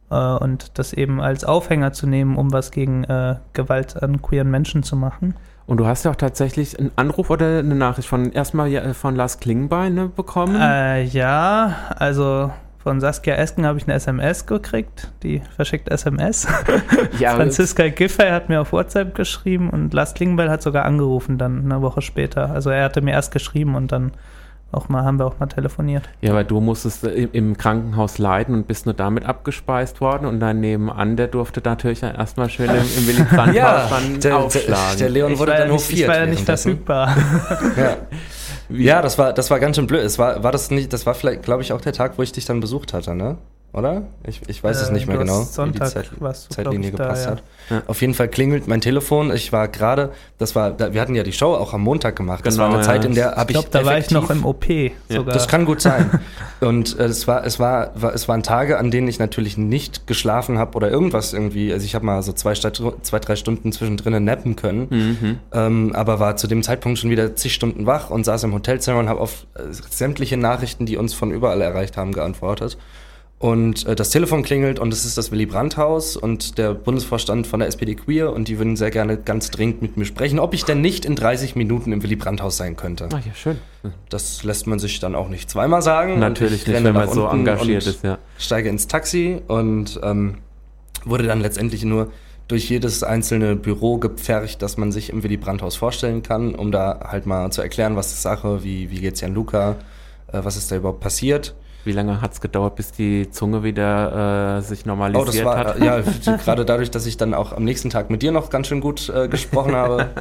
äh, 0.10 0.16
und 0.16 0.78
das 0.80 0.94
eben 0.94 1.22
als 1.22 1.44
Aufhänger 1.44 1.94
zu 1.94 2.08
nehmen, 2.08 2.38
um 2.38 2.52
was 2.52 2.72
gegen 2.72 3.04
äh, 3.04 3.36
Gewalt 3.54 4.02
an 4.02 4.22
queeren 4.22 4.50
Menschen 4.50 4.84
zu 4.84 4.96
machen. 4.96 5.36
Und 5.66 5.78
du 5.78 5.86
hast 5.86 6.04
ja 6.04 6.12
auch 6.12 6.16
tatsächlich 6.16 6.80
einen 6.80 6.92
Anruf 6.96 7.30
oder 7.30 7.60
eine 7.60 7.76
Nachricht 7.76 8.08
von 8.08 8.32
erstmal 8.32 8.94
von 8.96 9.16
Lars 9.16 9.40
Klingbein 9.40 9.94
ne, 9.94 10.08
bekommen? 10.08 10.56
Äh, 10.60 11.04
ja, 11.04 11.76
also 11.96 12.52
von 12.82 13.02
Saskia 13.02 13.36
Esken 13.36 13.68
habe 13.68 13.78
ich 13.78 13.84
eine 13.84 13.94
SMS 13.94 14.48
gekriegt, 14.48 15.12
die 15.22 15.42
verschickt 15.56 15.90
SMS. 15.90 16.48
Ja, 17.20 17.36
Franziska 17.36 17.90
Giffey 17.90 18.30
hat 18.30 18.50
mir 18.50 18.62
auf 18.62 18.72
WhatsApp 18.72 19.14
geschrieben 19.14 19.70
und 19.70 19.94
Lars 19.94 20.14
Klingbeil 20.14 20.50
hat 20.50 20.62
sogar 20.62 20.86
angerufen 20.86 21.38
dann 21.38 21.66
eine 21.66 21.82
Woche 21.82 22.02
später. 22.02 22.50
Also 22.50 22.70
er 22.70 22.86
hatte 22.86 23.02
mir 23.02 23.12
erst 23.12 23.32
geschrieben 23.32 23.76
und 23.76 23.92
dann 23.92 24.14
auch 24.72 24.90
mal, 24.90 25.04
haben 25.04 25.18
wir 25.18 25.26
auch 25.26 25.40
mal 25.40 25.48
telefoniert. 25.48 26.08
Ja, 26.22 26.34
weil 26.34 26.46
du 26.46 26.60
musstest 26.60 27.04
im 27.04 27.58
Krankenhaus 27.58 28.18
leiden 28.18 28.54
und 28.54 28.68
bist 28.68 28.86
nur 28.86 28.94
damit 28.94 29.26
abgespeist 29.26 30.00
worden 30.02 30.26
und 30.26 30.40
dein 30.40 30.60
Nebenan, 30.60 31.16
der 31.16 31.28
durfte 31.28 31.62
natürlich 31.64 32.04
erstmal 32.04 32.50
schön 32.50 32.70
im, 32.70 32.76
im 32.76 33.08
Willy 33.08 33.24
Brandt 33.24 33.56
ja, 33.56 33.90
der, 34.22 34.38
aufschlagen. 34.38 34.98
Der, 34.98 35.08
der 35.08 35.10
Leon 35.10 35.40
wurde 35.40 35.54
dann 35.54 35.72
hofiert. 35.72 36.00
Ich 36.02 36.08
war 36.08 36.18
ja 36.18 36.26
nicht 36.26 36.46
verfügbar. 36.46 37.16
ja. 37.78 37.98
ja, 38.70 39.02
das 39.02 39.18
war, 39.18 39.34
das 39.34 39.50
war 39.50 39.60
ganz 39.60 39.76
schön 39.76 39.88
blöd. 39.88 40.04
Es 40.04 40.20
war, 40.20 40.44
war 40.44 40.52
das 40.52 40.70
nicht, 40.70 40.94
das 40.94 41.06
war 41.06 41.16
vielleicht, 41.16 41.44
glaube 41.44 41.64
ich, 41.64 41.74
auch 41.74 41.82
der 41.82 41.94
Tag, 41.94 42.18
wo 42.18 42.22
ich 42.22 42.32
dich 42.32 42.46
dann 42.46 42.60
besucht 42.60 42.94
hatte, 42.94 43.16
ne? 43.16 43.38
Oder? 43.72 44.04
Ich, 44.26 44.42
ich 44.48 44.64
weiß 44.64 44.80
äh, 44.80 44.84
es 44.86 44.92
nicht 44.92 45.08
mehr 45.08 45.18
genau, 45.18 45.44
Sonntag, 45.44 45.82
wie 45.82 45.86
die 45.86 45.94
Zeit, 45.94 46.12
was, 46.20 46.50
Zeitlinie 46.50 46.92
gepasst 46.92 47.26
da, 47.26 47.30
ja. 47.30 47.36
hat. 47.36 47.44
Ja. 47.70 47.84
Auf 47.86 48.02
jeden 48.02 48.16
Fall 48.16 48.28
klingelt 48.28 48.68
mein 48.68 48.82
Telefon. 48.82 49.32
Ich 49.32 49.54
war 49.54 49.68
gerade, 49.68 50.12
das 50.40 50.56
war, 50.56 50.72
da, 50.72 50.94
wir 50.94 51.02
hatten 51.02 51.14
ja 51.14 51.22
die 51.22 51.34
Show 51.34 51.54
auch 51.54 51.74
am 51.74 51.82
Montag 51.82 52.16
gemacht. 52.16 52.46
Das 52.46 52.56
genau, 52.56 52.66
war 52.66 52.74
eine 52.74 52.80
ja. 52.80 52.84
Zeit, 52.84 53.06
in 53.06 53.14
der 53.14 53.36
habe 53.36 53.52
ich. 53.52 53.58
Ich 53.58 53.70
glaube, 53.70 53.70
da 53.70 53.86
war 53.86 53.98
ich 54.00 54.10
noch 54.10 54.32
im 54.32 54.44
OP 54.44 54.66
sogar. 55.08 55.34
Das 55.34 55.48
kann 55.48 55.66
gut 55.66 55.82
sein. 55.82 56.10
Und 56.62 56.98
äh, 57.00 57.06
es 57.06 57.28
war, 57.28 57.46
es 57.46 57.60
war, 57.60 57.92
war, 57.96 58.14
es 58.14 58.28
waren 58.28 58.42
Tage, 58.42 58.80
an 58.80 58.90
denen 58.90 59.08
ich 59.08 59.20
natürlich 59.20 59.58
nicht 59.58 60.08
geschlafen 60.08 60.58
habe 60.58 60.76
oder 60.76 60.90
irgendwas 60.90 61.34
irgendwie. 61.34 61.72
Also 61.72 61.86
ich 61.86 61.94
habe 61.94 62.06
mal 62.06 62.24
so 62.24 62.34
zwei, 62.34 62.54
zwei, 62.54 63.20
drei 63.20 63.36
Stunden 63.36 63.72
zwischendrin 63.72 64.24
nappen 64.24 64.56
können, 64.56 64.88
mhm. 64.90 65.40
ähm, 65.54 65.92
aber 65.94 66.20
war 66.20 66.38
zu 66.38 66.48
dem 66.48 66.64
Zeitpunkt 66.64 66.98
schon 66.98 67.12
wieder 67.12 67.36
zig 67.36 67.54
Stunden 67.54 67.86
wach 67.86 68.10
und 68.10 68.26
saß 68.26 68.44
im 68.44 68.54
Hotelzimmer 68.54 69.00
und 69.00 69.10
habe 69.10 69.22
auf 69.22 69.46
äh, 69.54 69.62
sämtliche 69.72 70.38
Nachrichten, 70.38 70.86
die 70.86 70.98
uns 70.98 71.14
von 71.14 71.32
überall 71.32 71.62
erreicht 71.62 71.98
haben, 71.98 72.14
geantwortet. 72.14 72.78
Und 73.40 73.88
äh, 73.88 73.96
das 73.96 74.10
Telefon 74.10 74.44
klingelt 74.44 74.80
und 74.80 74.92
es 74.92 75.06
ist 75.06 75.18
das 75.18 75.32
Willy 75.32 75.46
Brandt-Haus 75.46 76.18
und 76.18 76.58
der 76.58 76.74
Bundesvorstand 76.74 77.48
von 77.48 77.62
der 77.62 77.70
SPD 77.70 77.96
Queer 77.96 78.34
und 78.34 78.50
die 78.50 78.58
würden 78.58 78.76
sehr 78.76 78.92
gerne 78.92 79.16
ganz 79.18 79.50
dringend 79.50 79.82
mit 79.82 79.96
mir 79.96 80.04
sprechen, 80.04 80.40
ob 80.40 80.54
ich 80.54 80.66
denn 80.66 80.82
nicht 80.82 81.06
in 81.06 81.16
30 81.16 81.56
Minuten 81.56 81.94
im 81.94 82.04
Willy 82.04 82.18
Brandt-Haus 82.18 82.58
sein 82.58 82.76
könnte. 82.76 83.08
Ach 83.14 83.26
ja, 83.26 83.34
schön. 83.34 83.58
Das 84.10 84.44
lässt 84.44 84.68
man 84.68 84.78
sich 84.78 85.00
dann 85.00 85.16
auch 85.16 85.30
nicht 85.30 85.50
zweimal 85.50 85.82
sagen. 85.82 86.20
Natürlich 86.20 86.68
nicht, 86.68 86.84
wenn 86.84 86.94
man 86.94 87.08
so 87.08 87.28
engagiert 87.28 87.88
ist, 87.88 88.04
ja. 88.04 88.18
Steige 88.38 88.68
ins 88.68 88.88
Taxi 88.88 89.42
und 89.48 89.98
ähm, 90.04 90.40
wurde 91.06 91.24
dann 91.24 91.40
letztendlich 91.40 91.86
nur 91.86 92.12
durch 92.50 92.70
jedes 92.70 93.04
einzelne 93.04 93.56
Büro 93.56 94.00
gepfercht, 94.00 94.62
dass 94.62 94.76
man 94.76 94.92
sich 94.92 95.12
im 95.12 95.24
Willy 95.24 95.38
Brandt-Haus 95.38 95.78
vorstellen 95.78 96.24
kann, 96.24 96.56
um 96.56 96.74
da 96.74 97.08
halt 97.08 97.26
mal 97.26 97.50
zu 97.52 97.62
erklären, 97.62 97.96
was 97.96 98.12
ist 98.12 98.22
Sache, 98.22 98.66
wie, 98.66 98.92
wie 98.92 99.00
geht's 99.00 99.22
Jan 99.22 99.34
Luca, 99.34 99.78
äh, 100.28 100.40
was 100.44 100.58
ist 100.58 100.72
da 100.74 100.76
überhaupt 100.76 101.00
passiert. 101.00 101.56
Wie 101.86 101.92
lange 101.94 102.22
hat 102.22 102.34
es 102.34 102.42
gedauert, 102.42 102.76
bis 102.76 102.92
die 102.92 103.30
Zunge 103.32 103.64
wieder 103.64 104.58
äh, 104.58 104.62
sich 104.62 104.86
normalisiert 104.86 105.30
oh, 105.30 105.32
das 105.32 105.46
war, 105.46 105.58
hat? 105.58 105.80
Ja, 105.80 106.02
gerade 106.38 106.66
dadurch, 106.66 106.92
dass 106.92 107.06
ich 107.06 107.18
dann 107.18 107.34
auch 107.34 107.54
am 107.54 107.64
nächsten 107.64 107.90
Tag 107.90 108.10
mit 108.10 108.22
dir 108.22 108.32
noch 108.32 108.50
ganz 108.50 108.68
schön 108.68 108.82
gut 108.82 109.10
äh, 109.10 109.28
gesprochen 109.28 109.76
habe. 109.76 110.10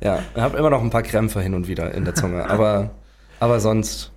Ja, 0.00 0.20
ich 0.34 0.40
habe 0.40 0.56
immer 0.56 0.70
noch 0.70 0.80
ein 0.80 0.90
paar 0.90 1.02
Krämpfe 1.02 1.40
hin 1.40 1.54
und 1.54 1.66
wieder 1.66 1.92
in 1.92 2.04
der 2.04 2.14
Zunge, 2.14 2.48
aber, 2.48 2.90
aber 3.40 3.58
sonst 3.58 4.12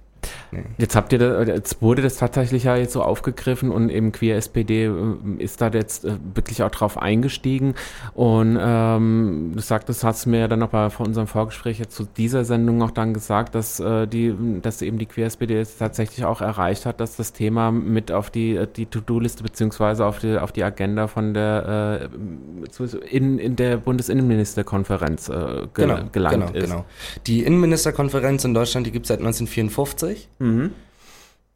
Nee. 0.52 0.64
Jetzt 0.78 0.95
habt 0.95 1.14
ihr, 1.14 1.20
da, 1.20 1.43
jetzt 1.43 1.82
wurde 1.82 2.02
das 2.02 2.18
tatsächlich 2.18 2.66
ja 2.66 2.76
jetzt 2.76 2.93
so 2.93 3.02
aufgegriffen 3.02 3.72
und 3.72 3.89
eben 3.89 4.12
Queer 4.12 4.36
SPD 4.36 4.86
äh, 4.86 4.91
ist 5.38 5.62
da 5.62 5.70
jetzt 5.70 6.04
äh, 6.04 6.18
wirklich 6.34 6.64
auch 6.64 6.72
drauf 6.72 6.97
eingestiegen. 6.97 7.76
Und 8.14 8.58
ähm, 8.60 9.52
du 9.56 9.62
sagtest, 9.62 10.04
hast 10.04 10.26
mir 10.26 10.39
ja 10.41 10.47
dann 10.47 10.60
noch 10.60 10.70
bei 10.70 10.89
von 10.89 11.08
unserem 11.08 11.28
Vorgespräch 11.28 11.80
jetzt 11.80 11.95
zu 11.95 12.04
dieser 12.04 12.43
Sendung 12.43 12.82
auch 12.82 12.91
dann 12.91 13.14
gesagt, 13.14 13.56
dass 13.56 13.80
äh, 13.80 14.08
die, 14.08 14.36
dass 14.62 14.82
eben 14.82 14.97
die 14.97 15.06
Queer 15.06 15.28
SPD 15.28 15.56
jetzt 15.56 15.80
tatsächlich 15.80 16.26
auch 16.26 16.41
erreicht 16.41 16.86
hat, 16.86 16.99
dass 16.99 17.16
das 17.16 17.32
Thema 17.32 17.72
mit 17.72 18.12
auf 18.12 18.30
die 18.30 18.60
die 18.76 18.86
To-Do-Liste 18.86 19.43
beziehungsweise 19.43 20.06
auf 20.06 20.20
die 20.20 20.38
auf 20.38 20.52
die 20.52 20.64
Agenda 20.64 21.08
von 21.08 21.34
der 21.34 22.10
äh, 22.10 23.06
in, 23.10 23.39
in 23.39 23.56
der 23.56 23.78
Bundesinnenministerkonferenz 23.78 25.30
äh, 25.30 25.32
ge 25.34 25.68
genau, 25.74 25.99
gelangt 26.12 26.54
genau, 26.54 26.60
ist. 26.60 26.70
Genau. 26.70 26.86
Die 27.28 27.43
Innenministerkonferenz 27.43 28.43
in 28.43 28.54
Deutschland, 28.54 28.88
die 28.88 28.91
gibt 28.91 29.06
es 29.06 29.08
seit 29.08 29.20
1954. 29.20 30.30
Mhm. 30.42 30.72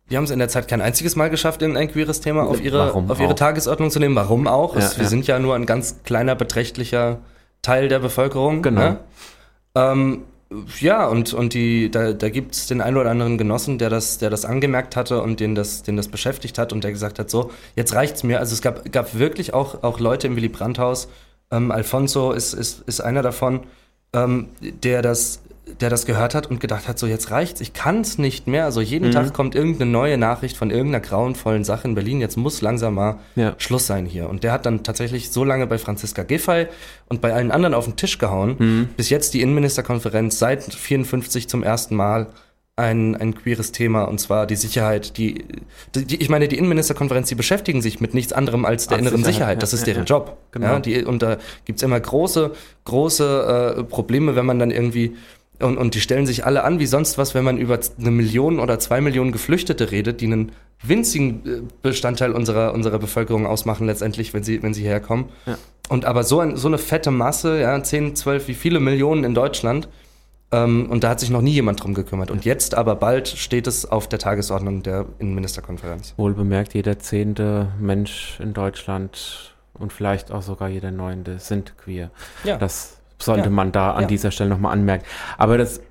Die 0.10 0.18
haben 0.18 0.26
es 0.26 0.30
in 0.30 0.38
der 0.38 0.50
Zeit 0.50 0.68
kein 0.68 0.82
einziges 0.82 1.16
Mal 1.16 1.32
geschafft, 1.32 1.64
in 1.64 1.76
ein 1.76 1.92
queeres 1.92 2.22
Thema 2.22 2.44
auf 2.44 2.62
ihre, 2.62 2.94
auf 2.94 3.20
ihre 3.20 3.34
Tagesordnung 3.34 3.90
zu 3.90 4.00
nehmen. 4.00 4.16
Warum 4.16 4.48
auch? 4.48 4.76
Ja, 4.76 4.82
es, 4.82 4.98
wir 4.98 5.04
ja. 5.04 5.10
sind 5.10 5.26
ja 5.26 5.40
nur 5.40 5.56
ein 5.56 5.66
ganz 5.66 6.04
kleiner, 6.04 6.36
beträchtlicher 6.36 7.20
Teil 7.64 7.88
der 7.88 8.00
Bevölkerung. 8.00 8.62
Genau. 8.62 8.82
Ne? 8.82 9.00
Ähm, 9.74 10.22
ja, 10.80 11.08
und, 11.08 11.34
und 11.34 11.56
die, 11.56 11.90
da, 11.90 12.14
da 12.14 12.30
gibt 12.30 12.54
es 12.54 12.68
den 12.68 12.82
einen 12.82 12.98
oder 12.98 13.10
anderen 13.10 13.40
Genossen, 13.40 13.80
der 13.80 13.90
das, 13.90 14.20
der 14.20 14.30
das 14.30 14.46
angemerkt 14.46 14.96
hatte 14.96 15.24
und 15.24 15.40
den 15.40 15.56
das, 15.56 15.82
den 15.82 15.98
das 15.98 16.08
beschäftigt 16.08 16.60
hat 16.60 16.72
und 16.72 16.84
der 16.84 16.92
gesagt 16.92 17.18
hat, 17.18 17.32
so, 17.32 17.50
jetzt 17.76 17.96
reicht's 17.96 18.22
mir. 18.22 18.40
Also 18.40 18.54
es 18.54 18.62
gab, 18.62 18.92
gab 18.92 19.16
wirklich 19.18 19.56
auch, 19.56 19.84
auch 19.84 20.00
Leute 20.00 20.28
im 20.28 20.36
Willy 20.36 20.50
Brandt-Haus, 20.50 21.08
ähm, 21.52 21.72
Alfonso 21.72 22.32
ist, 22.32 22.54
ist, 22.54 22.84
ist 22.86 23.02
einer 23.02 23.24
davon, 23.24 23.62
ähm, 24.14 24.50
der 24.62 25.02
das 25.02 25.42
der 25.80 25.90
das 25.90 26.06
gehört 26.06 26.36
hat 26.36 26.48
und 26.48 26.60
gedacht 26.60 26.88
hat, 26.88 27.00
so 27.00 27.08
jetzt 27.08 27.32
reicht's, 27.32 27.60
ich 27.60 27.74
kann's 27.74 28.18
nicht 28.18 28.48
mehr. 28.48 28.66
Also 28.66 28.82
jeden 28.82 29.10
mhm. 29.10 29.14
Tag 29.14 29.34
kommt 29.34 29.56
irgendeine 29.56 29.90
neue 29.90 30.18
Nachricht 30.18 30.58
von 30.58 30.70
irgendeiner 30.70 31.04
grauenvollen 31.04 31.64
Sache 31.64 31.88
in 31.88 31.96
Berlin. 31.96 32.22
Jetzt 32.22 32.38
muss 32.38 32.62
langsam 32.62 32.96
mal 32.96 33.20
ja. 33.36 33.56
Schluss 33.58 33.88
sein 33.88 34.06
hier. 34.06 34.30
Und 34.30 34.44
der 34.44 34.52
hat 34.52 34.66
dann 34.66 34.84
tatsächlich 34.84 35.32
so 35.32 35.44
lange 35.44 35.66
bei 35.68 35.78
Franziska 35.78 36.24
Giffey 36.24 36.68
und 37.10 37.22
bei 37.22 37.34
allen 37.34 37.52
anderen 37.52 37.74
auf 37.74 37.86
den 37.86 37.96
Tisch 37.96 38.18
gehauen, 38.20 38.56
mhm. 38.58 38.90
bis 38.96 39.10
jetzt 39.10 39.34
die 39.34 39.42
Innenministerkonferenz 39.42 40.38
seit 40.38 40.64
54 40.64 41.50
zum 41.50 41.64
ersten 41.64 41.96
Mal 41.96 42.28
ein, 42.78 43.16
ein 43.16 43.34
queeres 43.36 43.72
Thema 43.72 44.04
und 44.04 44.20
zwar 44.20 44.46
die 44.46 44.58
Sicherheit. 44.58 45.18
Die, 45.18 45.46
die, 45.96 46.18
ich 46.18 46.30
meine, 46.30 46.50
die 46.50 46.58
Innenministerkonferenz, 46.58 47.30
die 47.30 47.36
beschäftigen 47.36 47.82
sich 47.82 48.02
mit 48.02 48.14
nichts 48.14 48.34
anderem 48.34 48.66
als 48.66 48.88
der 48.88 48.98
als 48.98 49.02
inneren 49.02 49.24
Sicherheit. 49.24 49.34
Sicherheit. 49.36 49.64
Das 49.64 49.74
ist 49.74 49.88
deren 49.88 50.00
ja, 50.00 50.06
Job. 50.06 50.38
Genau. 50.52 50.68
Ja, 50.68 50.80
die, 50.80 51.06
und 51.06 51.22
da 51.22 51.38
gibt's 51.64 51.84
immer 51.84 52.00
große, 52.00 52.52
große 52.84 53.76
äh, 53.78 53.84
Probleme, 53.84 54.36
wenn 54.36 54.46
man 54.46 54.60
dann 54.60 54.72
irgendwie 54.72 55.16
und, 55.62 55.78
und 55.78 55.96
die 55.96 56.02
stellen 56.02 56.26
sich 56.26 56.46
alle 56.46 56.64
an 56.64 56.80
wie 56.80 56.86
sonst 56.86 57.18
was, 57.18 57.36
wenn 57.36 57.44
man 57.44 57.58
über 57.58 57.80
eine 58.00 58.12
Million 58.12 58.60
oder 58.60 58.80
zwei 58.80 59.02
Millionen 59.02 59.32
Geflüchtete 59.32 59.92
redet, 59.92 60.22
die 60.22 60.26
einen 60.26 60.52
winzigen 60.84 61.46
äh, 61.46 61.62
Bestandteil 61.82 62.32
unserer, 62.32 62.74
unserer 62.74 63.00
Bevölkerung 63.00 63.46
ausmachen 63.46 63.88
letztendlich, 63.88 64.34
wenn 64.34 64.44
sie, 64.44 64.62
wenn 64.64 64.74
sie 64.74 64.84
herkommen. 64.84 65.30
Ja. 65.46 65.58
Und 65.90 66.06
aber 66.06 66.24
so, 66.24 66.40
ein, 66.40 66.58
so 66.58 66.68
eine 66.68 66.78
fette 66.78 67.12
Masse, 67.12 67.62
ja, 67.62 67.82
10, 67.82 68.16
12, 68.16 68.48
wie 68.48 68.54
viele 68.54 68.80
Millionen 68.80 69.24
in 69.24 69.34
Deutschland, 69.34 69.88
ähm, 70.52 70.88
und 70.90 71.04
da 71.04 71.10
hat 71.10 71.20
sich 71.20 71.30
noch 71.30 71.42
nie 71.42 71.52
jemand 71.52 71.84
drum 71.84 71.94
gekümmert. 71.94 72.32
Und 72.32 72.46
jetzt 72.46 72.76
aber 72.76 72.96
bald 72.96 73.28
steht 73.28 73.68
es 73.68 73.90
auf 73.90 74.08
der 74.08 74.20
Tagesordnung 74.20 74.84
der 74.84 75.06
Innenministerkonferenz. 75.20 76.14
Wohl 76.18 76.34
bemerkt, 76.34 76.74
jeder 76.74 77.00
zehnte 77.00 77.70
Mensch 77.80 78.40
in 78.40 78.54
Deutschland 78.54 79.56
und 79.74 79.92
vielleicht 79.92 80.32
auch 80.32 80.42
sogar 80.42 80.70
jeder 80.70 80.92
neunte 80.92 81.40
sind 81.40 81.78
queer. 81.78 82.12
Ja. 82.44 82.58
Das 82.58 82.98
sollte 83.26 83.46
ja. 83.46 83.50
man 83.50 83.72
da 83.72 83.94
an 83.94 84.04
ja. 84.04 84.08
dieser 84.08 84.32
Stelle 84.32 84.50
nochmal 84.50 84.74
anmerken. 84.74 85.06
Aber 85.38 85.58
das 85.58 85.82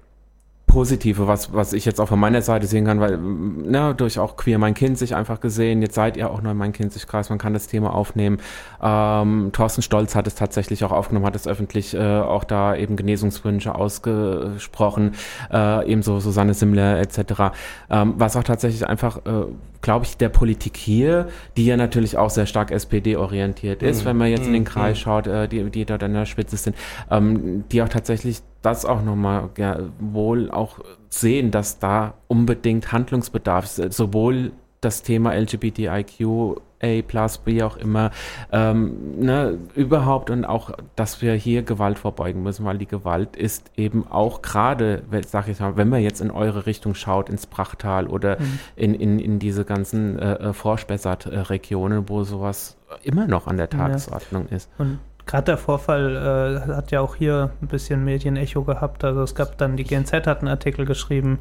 Positive, 0.74 1.28
was, 1.28 1.52
was 1.52 1.72
ich 1.72 1.84
jetzt 1.84 2.00
auch 2.00 2.08
von 2.08 2.18
meiner 2.18 2.42
Seite 2.42 2.66
sehen 2.66 2.84
kann, 2.84 2.98
weil, 2.98 3.16
na, 3.16 3.92
durch 3.92 4.18
auch 4.18 4.36
Queer 4.36 4.58
Mein 4.58 4.74
Kind 4.74 4.98
sich 4.98 5.14
einfach 5.14 5.38
gesehen, 5.38 5.82
jetzt 5.82 5.94
seid 5.94 6.16
ihr 6.16 6.28
auch 6.28 6.42
noch 6.42 6.50
in 6.50 6.56
Mein 6.56 6.72
Kind 6.72 6.92
sich 6.92 7.06
Kreis, 7.06 7.30
man 7.30 7.38
kann 7.38 7.52
das 7.52 7.68
Thema 7.68 7.94
aufnehmen. 7.94 8.38
Ähm, 8.84 9.50
Thorsten 9.52 9.80
Stolz 9.80 10.14
hat 10.14 10.26
es 10.26 10.34
tatsächlich 10.34 10.84
auch 10.84 10.92
aufgenommen, 10.92 11.24
hat 11.24 11.36
es 11.36 11.48
öffentlich 11.48 11.94
äh, 11.94 12.20
auch 12.20 12.44
da 12.44 12.76
eben 12.76 12.96
Genesungswünsche 12.96 13.74
ausgesprochen, 13.74 15.14
äh, 15.50 15.90
ebenso 15.90 16.20
Susanne 16.20 16.52
Simmler 16.52 16.98
etc. 17.00 17.54
Ähm, 17.90 18.14
was 18.18 18.36
auch 18.36 18.44
tatsächlich 18.44 18.86
einfach, 18.86 19.18
äh, 19.24 19.46
glaube 19.80 20.04
ich, 20.04 20.18
der 20.18 20.28
Politik 20.28 20.76
hier, 20.76 21.28
die 21.56 21.64
ja 21.64 21.78
natürlich 21.78 22.18
auch 22.18 22.28
sehr 22.28 22.44
stark 22.44 22.70
SPD-orientiert 22.70 23.82
ist, 23.82 24.02
mhm. 24.02 24.08
wenn 24.08 24.16
man 24.18 24.28
jetzt 24.28 24.42
mhm. 24.42 24.48
in 24.48 24.52
den 24.52 24.62
mhm. 24.62 24.66
Kreis 24.66 24.98
schaut, 24.98 25.26
äh, 25.26 25.48
die, 25.48 25.70
die 25.70 25.86
dort 25.86 26.02
an 26.02 26.12
der 26.12 26.26
Spitze 26.26 26.58
sind, 26.58 26.76
ähm, 27.10 27.64
die 27.72 27.82
auch 27.82 27.88
tatsächlich 27.88 28.42
das 28.60 28.84
auch 28.84 29.02
nochmal 29.02 29.48
ja, 29.56 29.78
wohl 29.98 30.50
auch 30.50 30.80
sehen, 31.08 31.50
dass 31.50 31.78
da 31.78 32.14
unbedingt 32.28 32.92
Handlungsbedarf 32.92 33.64
ist, 33.64 33.94
sowohl 33.94 34.52
das 34.80 35.02
Thema 35.02 35.34
LGBTIQ 35.34 36.60
A 36.84 37.02
plus, 37.02 37.40
wie 37.44 37.62
auch 37.62 37.76
immer, 37.76 38.10
ähm, 38.52 39.18
ne, 39.18 39.58
überhaupt 39.74 40.30
und 40.30 40.44
auch, 40.44 40.72
dass 40.96 41.22
wir 41.22 41.34
hier 41.34 41.62
Gewalt 41.62 41.98
vorbeugen 41.98 42.42
müssen, 42.42 42.64
weil 42.64 42.78
die 42.78 42.86
Gewalt 42.86 43.36
ist 43.36 43.70
eben 43.76 44.06
auch 44.08 44.42
gerade, 44.42 45.02
sag 45.26 45.48
ich 45.48 45.60
mal, 45.60 45.76
wenn 45.76 45.88
man 45.88 46.02
jetzt 46.02 46.20
in 46.20 46.30
eure 46.30 46.66
Richtung 46.66 46.94
schaut, 46.94 47.28
ins 47.28 47.46
Brachtal 47.46 48.06
oder 48.06 48.38
mhm. 48.38 48.58
in, 48.76 48.94
in, 48.94 49.18
in 49.18 49.38
diese 49.38 49.64
ganzen 49.64 50.18
äh, 50.18 50.34
äh 50.34 50.52
Vorspessart-Regionen, 50.52 52.08
wo 52.08 52.24
sowas 52.24 52.76
immer 53.02 53.26
noch 53.26 53.46
an 53.46 53.56
der 53.56 53.70
Tagesordnung 53.70 54.46
ja. 54.50 54.56
ist. 54.56 54.70
Und 54.78 54.98
gerade 55.26 55.44
der 55.44 55.58
Vorfall 55.58 56.62
äh, 56.68 56.72
hat 56.72 56.90
ja 56.90 57.00
auch 57.00 57.16
hier 57.16 57.50
ein 57.62 57.68
bisschen 57.68 58.04
Medienecho 58.04 58.62
gehabt. 58.62 59.04
Also 59.04 59.22
es 59.22 59.34
gab 59.34 59.58
dann, 59.58 59.76
die 59.76 59.84
GNZ 59.84 60.12
hat 60.12 60.40
einen 60.40 60.48
Artikel 60.48 60.84
geschrieben, 60.84 61.38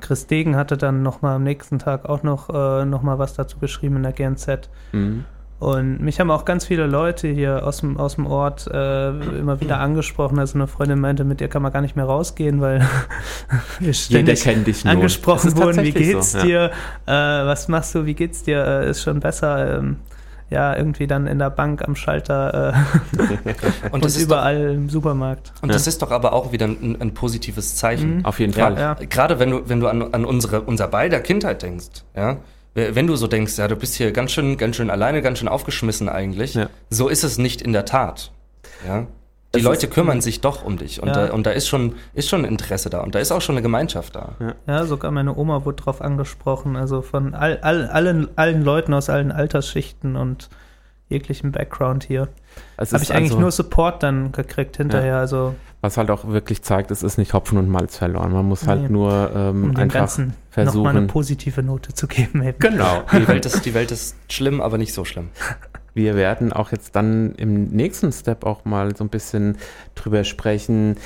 Chris 0.00 0.26
Degen 0.26 0.56
hatte 0.56 0.76
dann 0.76 1.02
nochmal 1.02 1.36
am 1.36 1.44
nächsten 1.44 1.78
Tag 1.78 2.08
auch 2.08 2.22
noch, 2.22 2.50
äh, 2.50 2.84
noch 2.84 3.02
mal 3.02 3.18
was 3.18 3.34
dazu 3.34 3.58
geschrieben 3.58 3.96
in 3.96 4.02
der 4.02 4.12
GNZ. 4.12 4.68
Mhm. 4.92 5.24
Und 5.58 6.00
mich 6.00 6.20
haben 6.20 6.30
auch 6.30 6.44
ganz 6.44 6.66
viele 6.66 6.86
Leute 6.86 7.26
hier 7.26 7.66
aus 7.66 7.78
dem, 7.78 7.96
aus 7.96 8.14
dem 8.14 8.26
Ort 8.26 8.68
äh, 8.68 9.08
immer 9.10 9.60
wieder 9.60 9.80
angesprochen. 9.80 10.38
Also 10.38 10.54
eine 10.54 10.68
Freundin 10.68 11.00
meinte, 11.00 11.24
mit 11.24 11.40
ihr 11.40 11.48
kann 11.48 11.62
man 11.62 11.72
gar 11.72 11.80
nicht 11.80 11.96
mehr 11.96 12.04
rausgehen, 12.04 12.60
weil 12.60 12.86
wir 13.80 13.92
ständig 13.92 14.86
angesprochen 14.86 15.56
wurden. 15.56 15.82
Wie 15.82 15.90
geht's 15.90 16.32
so, 16.32 16.38
ja. 16.38 16.44
dir? 16.44 16.70
Äh, 17.06 17.12
was 17.46 17.66
machst 17.66 17.92
du? 17.96 18.06
Wie 18.06 18.14
geht's 18.14 18.44
dir? 18.44 18.64
Äh, 18.64 18.90
ist 18.90 19.02
schon 19.02 19.18
besser. 19.18 19.78
Ähm, 19.78 19.96
ja, 20.50 20.76
irgendwie 20.76 21.06
dann 21.06 21.26
in 21.26 21.38
der 21.38 21.50
Bank 21.50 21.82
am 21.86 21.94
Schalter 21.94 22.72
äh, 22.72 23.88
und, 23.90 24.04
und 24.04 24.16
überall 24.16 24.68
doch, 24.68 24.74
im 24.74 24.88
Supermarkt. 24.88 25.52
Und 25.60 25.68
ja. 25.68 25.74
das 25.74 25.86
ist 25.86 26.02
doch 26.02 26.10
aber 26.10 26.32
auch 26.32 26.52
wieder 26.52 26.66
ein, 26.66 26.96
ein 27.00 27.14
positives 27.14 27.76
Zeichen. 27.76 28.18
Mhm. 28.18 28.24
Auf 28.24 28.40
jeden 28.40 28.52
Fall. 28.52 28.76
Ja. 28.76 28.94
Gerade 28.94 29.38
wenn 29.38 29.50
du, 29.50 29.68
wenn 29.68 29.80
du 29.80 29.88
an, 29.88 30.14
an 30.14 30.24
unsere, 30.24 30.62
unser 30.62 30.88
beider 30.88 31.20
Kindheit 31.20 31.62
denkst, 31.62 32.04
ja, 32.16 32.38
wenn 32.74 33.06
du 33.06 33.16
so 33.16 33.26
denkst, 33.26 33.58
ja, 33.58 33.66
du 33.66 33.76
bist 33.76 33.94
hier 33.94 34.12
ganz 34.12 34.32
schön, 34.32 34.56
ganz 34.56 34.76
schön 34.76 34.90
alleine, 34.90 35.20
ganz 35.20 35.38
schön 35.38 35.48
aufgeschmissen 35.48 36.08
eigentlich, 36.08 36.54
ja. 36.54 36.68
so 36.90 37.08
ist 37.08 37.24
es 37.24 37.38
nicht 37.38 37.60
in 37.60 37.72
der 37.72 37.84
Tat. 37.84 38.30
Ja. 38.86 39.06
Die 39.54 39.60
Leute 39.60 39.88
kümmern 39.88 40.20
sich 40.20 40.42
doch 40.42 40.62
um 40.62 40.76
dich 40.76 41.02
und, 41.02 41.08
ja. 41.08 41.26
da, 41.26 41.32
und 41.32 41.46
da 41.46 41.50
ist 41.52 41.68
schon, 41.68 41.94
ist 42.12 42.28
schon 42.28 42.44
Interesse 42.44 42.90
da 42.90 43.00
und 43.00 43.14
da 43.14 43.18
ist 43.18 43.32
auch 43.32 43.40
schon 43.40 43.54
eine 43.54 43.62
Gemeinschaft 43.62 44.14
da. 44.14 44.32
Ja, 44.40 44.54
ja 44.66 44.84
sogar 44.84 45.10
meine 45.10 45.36
Oma 45.36 45.64
wurde 45.64 45.82
drauf 45.82 46.02
angesprochen, 46.02 46.76
also 46.76 47.00
von 47.00 47.34
all, 47.34 47.58
all, 47.62 47.88
allen, 47.88 48.28
allen 48.36 48.62
Leuten 48.62 48.92
aus 48.92 49.08
allen 49.08 49.32
Altersschichten 49.32 50.16
und 50.16 50.50
jeglichem 51.08 51.52
Background 51.52 52.04
hier. 52.04 52.28
Habe 52.76 53.02
ich 53.02 53.14
eigentlich 53.14 53.30
also, 53.30 53.40
nur 53.40 53.50
Support 53.50 54.02
dann 54.02 54.32
gekriegt 54.32 54.76
hinterher. 54.76 55.14
Ja. 55.14 55.20
Also 55.20 55.54
was 55.80 55.96
halt 55.96 56.10
auch 56.10 56.26
wirklich 56.26 56.62
zeigt, 56.62 56.90
es 56.90 57.04
ist 57.04 57.18
nicht 57.18 57.34
Hopfen 57.34 57.56
und 57.56 57.68
Malz 57.68 57.96
verloren. 57.96 58.32
Man 58.32 58.46
muss 58.46 58.66
halt 58.66 58.82
nee, 58.82 58.88
nur 58.88 59.30
ähm, 59.34 59.64
um 59.64 59.76
einfach 59.76 60.00
Ganzen 60.00 60.34
versuchen, 60.50 60.78
noch 60.78 60.92
mal 60.92 60.96
eine 60.96 61.06
positive 61.06 61.62
Note 61.62 61.94
zu 61.94 62.08
geben. 62.08 62.42
Eben. 62.42 62.58
Genau. 62.58 63.04
Die 63.12 63.28
Welt, 63.28 63.46
ist, 63.46 63.64
die 63.64 63.74
Welt 63.74 63.92
ist 63.92 64.16
schlimm, 64.28 64.60
aber 64.60 64.76
nicht 64.76 64.92
so 64.92 65.04
schlimm. 65.04 65.28
Wir 65.94 66.14
werden 66.14 66.52
auch 66.52 66.72
jetzt 66.72 66.96
dann 66.96 67.34
im 67.36 67.66
nächsten 67.66 68.12
Step 68.12 68.44
auch 68.44 68.64
mal 68.64 68.94
so 68.96 69.04
ein 69.04 69.10
bisschen 69.10 69.56
drüber 69.94 70.24
sprechen. 70.24 70.96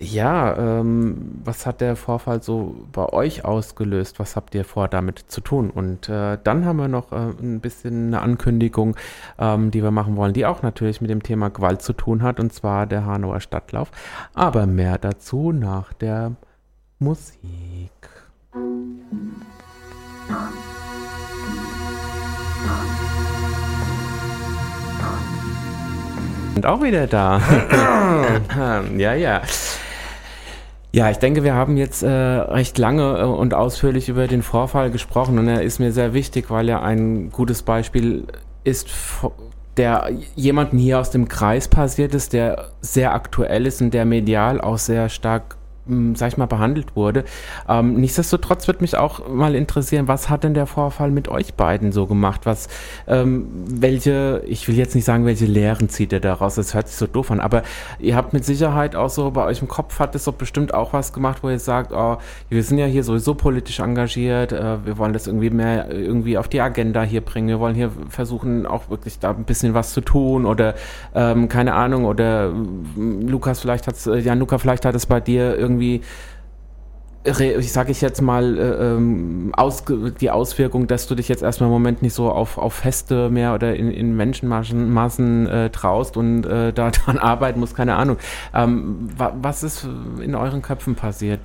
Ja, 0.00 0.56
ähm, 0.56 1.40
was 1.42 1.66
hat 1.66 1.80
der 1.80 1.96
Vorfall 1.96 2.40
so 2.40 2.86
bei 2.92 3.12
euch 3.12 3.44
ausgelöst? 3.44 4.20
Was 4.20 4.36
habt 4.36 4.54
ihr 4.54 4.64
vor, 4.64 4.86
damit 4.86 5.18
zu 5.18 5.40
tun? 5.40 5.70
Und 5.70 6.08
äh, 6.08 6.38
dann 6.44 6.64
haben 6.64 6.76
wir 6.76 6.86
noch 6.86 7.10
äh, 7.10 7.16
ein 7.16 7.60
bisschen 7.60 8.08
eine 8.08 8.20
Ankündigung, 8.20 8.96
ähm, 9.40 9.72
die 9.72 9.82
wir 9.82 9.90
machen 9.90 10.14
wollen, 10.14 10.34
die 10.34 10.46
auch 10.46 10.62
natürlich 10.62 11.00
mit 11.00 11.10
dem 11.10 11.24
Thema 11.24 11.50
Gewalt 11.50 11.82
zu 11.82 11.94
tun 11.94 12.22
hat, 12.22 12.38
und 12.38 12.52
zwar 12.52 12.86
der 12.86 13.06
Hanauer 13.06 13.40
Stadtlauf. 13.40 13.90
Aber 14.34 14.66
mehr 14.66 14.98
dazu 14.98 15.50
nach 15.50 15.92
der 15.92 16.36
Musik. 17.00 17.90
Und 26.58 26.66
auch 26.66 26.82
wieder 26.82 27.06
da. 27.06 27.40
ja, 28.96 29.14
ja. 29.14 29.42
Ja, 30.90 31.08
ich 31.08 31.18
denke, 31.18 31.44
wir 31.44 31.54
haben 31.54 31.76
jetzt 31.76 32.02
äh, 32.02 32.08
recht 32.08 32.78
lange 32.78 33.20
äh, 33.20 33.22
und 33.22 33.54
ausführlich 33.54 34.08
über 34.08 34.26
den 34.26 34.42
Vorfall 34.42 34.90
gesprochen 34.90 35.38
und 35.38 35.46
er 35.46 35.62
ist 35.62 35.78
mir 35.78 35.92
sehr 35.92 36.14
wichtig, 36.14 36.50
weil 36.50 36.68
er 36.68 36.82
ein 36.82 37.30
gutes 37.30 37.62
Beispiel 37.62 38.24
ist, 38.64 38.88
der 39.76 40.10
jemanden 40.34 40.78
hier 40.78 40.98
aus 40.98 41.12
dem 41.12 41.28
Kreis 41.28 41.68
passiert 41.68 42.12
ist, 42.12 42.32
der 42.32 42.72
sehr 42.80 43.14
aktuell 43.14 43.64
ist 43.64 43.80
und 43.80 43.94
der 43.94 44.04
medial 44.04 44.60
auch 44.60 44.78
sehr 44.78 45.08
stark 45.10 45.57
sag 46.14 46.28
ich 46.28 46.36
mal, 46.36 46.46
behandelt 46.46 46.96
wurde. 46.96 47.24
Ähm, 47.68 47.94
nichtsdestotrotz 47.94 48.68
wird 48.68 48.80
mich 48.80 48.96
auch 48.96 49.28
mal 49.28 49.54
interessieren, 49.54 50.08
was 50.08 50.28
hat 50.28 50.44
denn 50.44 50.54
der 50.54 50.66
Vorfall 50.66 51.10
mit 51.10 51.28
euch 51.28 51.54
beiden 51.54 51.92
so 51.92 52.06
gemacht? 52.06 52.42
Was, 52.44 52.68
ähm, 53.06 53.48
welche, 53.66 54.42
ich 54.46 54.68
will 54.68 54.76
jetzt 54.76 54.94
nicht 54.94 55.04
sagen, 55.04 55.24
welche 55.24 55.46
Lehren 55.46 55.88
zieht 55.88 56.12
ihr 56.12 56.20
daraus, 56.20 56.56
das 56.56 56.74
hört 56.74 56.88
sich 56.88 56.96
so 56.96 57.06
doof 57.06 57.30
an, 57.30 57.40
aber 57.40 57.62
ihr 57.98 58.16
habt 58.16 58.32
mit 58.32 58.44
Sicherheit 58.44 58.96
auch 58.96 59.08
so 59.08 59.30
bei 59.30 59.44
euch 59.44 59.62
im 59.62 59.68
Kopf 59.68 59.98
hat 59.98 60.14
es 60.14 60.24
doch 60.24 60.34
bestimmt 60.34 60.74
auch 60.74 60.92
was 60.92 61.12
gemacht, 61.12 61.38
wo 61.42 61.48
ihr 61.48 61.58
sagt, 61.58 61.92
oh, 61.92 62.18
wir 62.48 62.62
sind 62.62 62.78
ja 62.78 62.86
hier 62.86 63.04
sowieso 63.04 63.34
politisch 63.34 63.80
engagiert, 63.80 64.52
äh, 64.52 64.84
wir 64.84 64.98
wollen 64.98 65.12
das 65.12 65.26
irgendwie 65.26 65.50
mehr 65.50 65.90
irgendwie 65.90 66.36
auf 66.36 66.48
die 66.48 66.60
Agenda 66.60 67.02
hier 67.02 67.22
bringen, 67.22 67.48
wir 67.48 67.60
wollen 67.60 67.74
hier 67.74 67.90
versuchen 68.10 68.66
auch 68.66 68.90
wirklich 68.90 69.18
da 69.18 69.30
ein 69.30 69.44
bisschen 69.44 69.74
was 69.74 69.92
zu 69.92 70.02
tun 70.02 70.44
oder 70.44 70.74
ähm, 71.14 71.48
keine 71.48 71.74
Ahnung 71.74 72.04
oder 72.04 72.52
Lukas 72.96 73.60
vielleicht 73.60 73.86
hat 73.86 74.06
äh, 74.06 74.18
ja 74.18 74.34
Luca 74.34 74.58
vielleicht 74.58 74.84
hat 74.84 74.94
es 74.94 75.06
bei 75.06 75.20
dir 75.20 75.56
irgendwie 75.56 75.77
irgendwie 75.78 76.02
ich 77.24 77.72
sage 77.72 77.90
ich 77.90 78.00
jetzt 78.00 78.22
mal, 78.22 78.58
äh, 78.58 78.94
ähm, 78.94 79.52
aus, 79.56 79.84
die 80.20 80.30
Auswirkung, 80.30 80.86
dass 80.86 81.06
du 81.06 81.14
dich 81.14 81.28
jetzt 81.28 81.42
erstmal 81.42 81.68
im 81.68 81.72
Moment 81.72 82.00
nicht 82.00 82.14
so 82.14 82.30
auf, 82.30 82.58
auf 82.58 82.74
Feste 82.74 83.28
mehr 83.28 83.54
oder 83.54 83.74
in, 83.76 83.90
in 83.90 84.16
Menschenmassen 84.16 84.92
Massen, 84.92 85.46
äh, 85.46 85.70
traust 85.70 86.16
und 86.16 86.44
äh, 86.44 86.72
da 86.72 86.90
dran 86.92 87.18
arbeiten 87.18 87.60
musst, 87.60 87.76
keine 87.76 87.96
Ahnung. 87.96 88.16
Ähm, 88.54 89.08
wa, 89.16 89.34
was 89.40 89.62
ist 89.62 89.86
in 90.22 90.34
euren 90.34 90.62
Köpfen 90.62 90.94
passiert? 90.94 91.40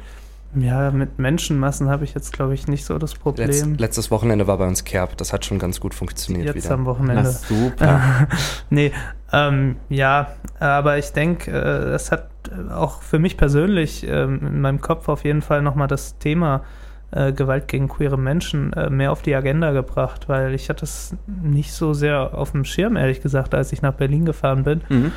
Ja, 0.55 0.91
mit 0.91 1.17
Menschenmassen 1.17 1.89
habe 1.89 2.03
ich 2.03 2.13
jetzt, 2.13 2.31
glaube 2.31 2.53
ich, 2.53 2.67
nicht 2.67 2.85
so 2.85 2.99
das 2.99 3.15
Problem. 3.15 3.47
Letz, 3.47 3.65
letztes 3.79 4.11
Wochenende 4.11 4.45
war 4.45 4.59
bei 4.59 4.67
uns 4.67 4.83
Kerb, 4.83 5.17
das 5.17 5.33
hat 5.33 5.45
schon 5.45 5.57
ganz 5.57 5.79
gut 5.79 5.95
funktioniert 5.95 6.45
jetzt 6.45 6.55
wieder. 6.55 6.65
Jetzt 6.65 6.71
am 6.71 6.85
Wochenende. 6.85 7.23
Das 7.23 7.47
super. 7.47 8.27
nee, 8.69 8.91
ähm, 9.31 9.77
ja, 9.89 10.35
aber 10.59 10.99
ich 10.99 11.11
denke, 11.11 11.51
äh, 11.51 11.95
es 11.95 12.11
hat 12.11 12.29
auch 12.71 13.01
für 13.01 13.19
mich 13.19 13.37
persönlich 13.37 14.07
ähm, 14.07 14.39
in 14.45 14.61
meinem 14.61 14.81
Kopf 14.81 15.09
auf 15.09 15.23
jeden 15.23 15.41
Fall 15.41 15.61
nochmal 15.61 15.87
das 15.87 16.17
Thema 16.17 16.61
äh, 17.11 17.31
Gewalt 17.31 17.67
gegen 17.67 17.87
queere 17.87 18.17
Menschen 18.17 18.73
äh, 18.73 18.89
mehr 18.89 19.11
auf 19.11 19.21
die 19.21 19.35
Agenda 19.35 19.71
gebracht, 19.71 20.29
weil 20.29 20.53
ich 20.53 20.69
hatte 20.69 20.85
es 20.85 21.15
nicht 21.27 21.73
so 21.73 21.93
sehr 21.93 22.33
auf 22.33 22.51
dem 22.51 22.65
Schirm, 22.65 22.95
ehrlich 22.95 23.21
gesagt, 23.21 23.53
als 23.53 23.71
ich 23.71 23.81
nach 23.81 23.93
Berlin 23.93 24.25
gefahren 24.25 24.63
bin. 24.63 24.81
Mhm. 24.89 25.11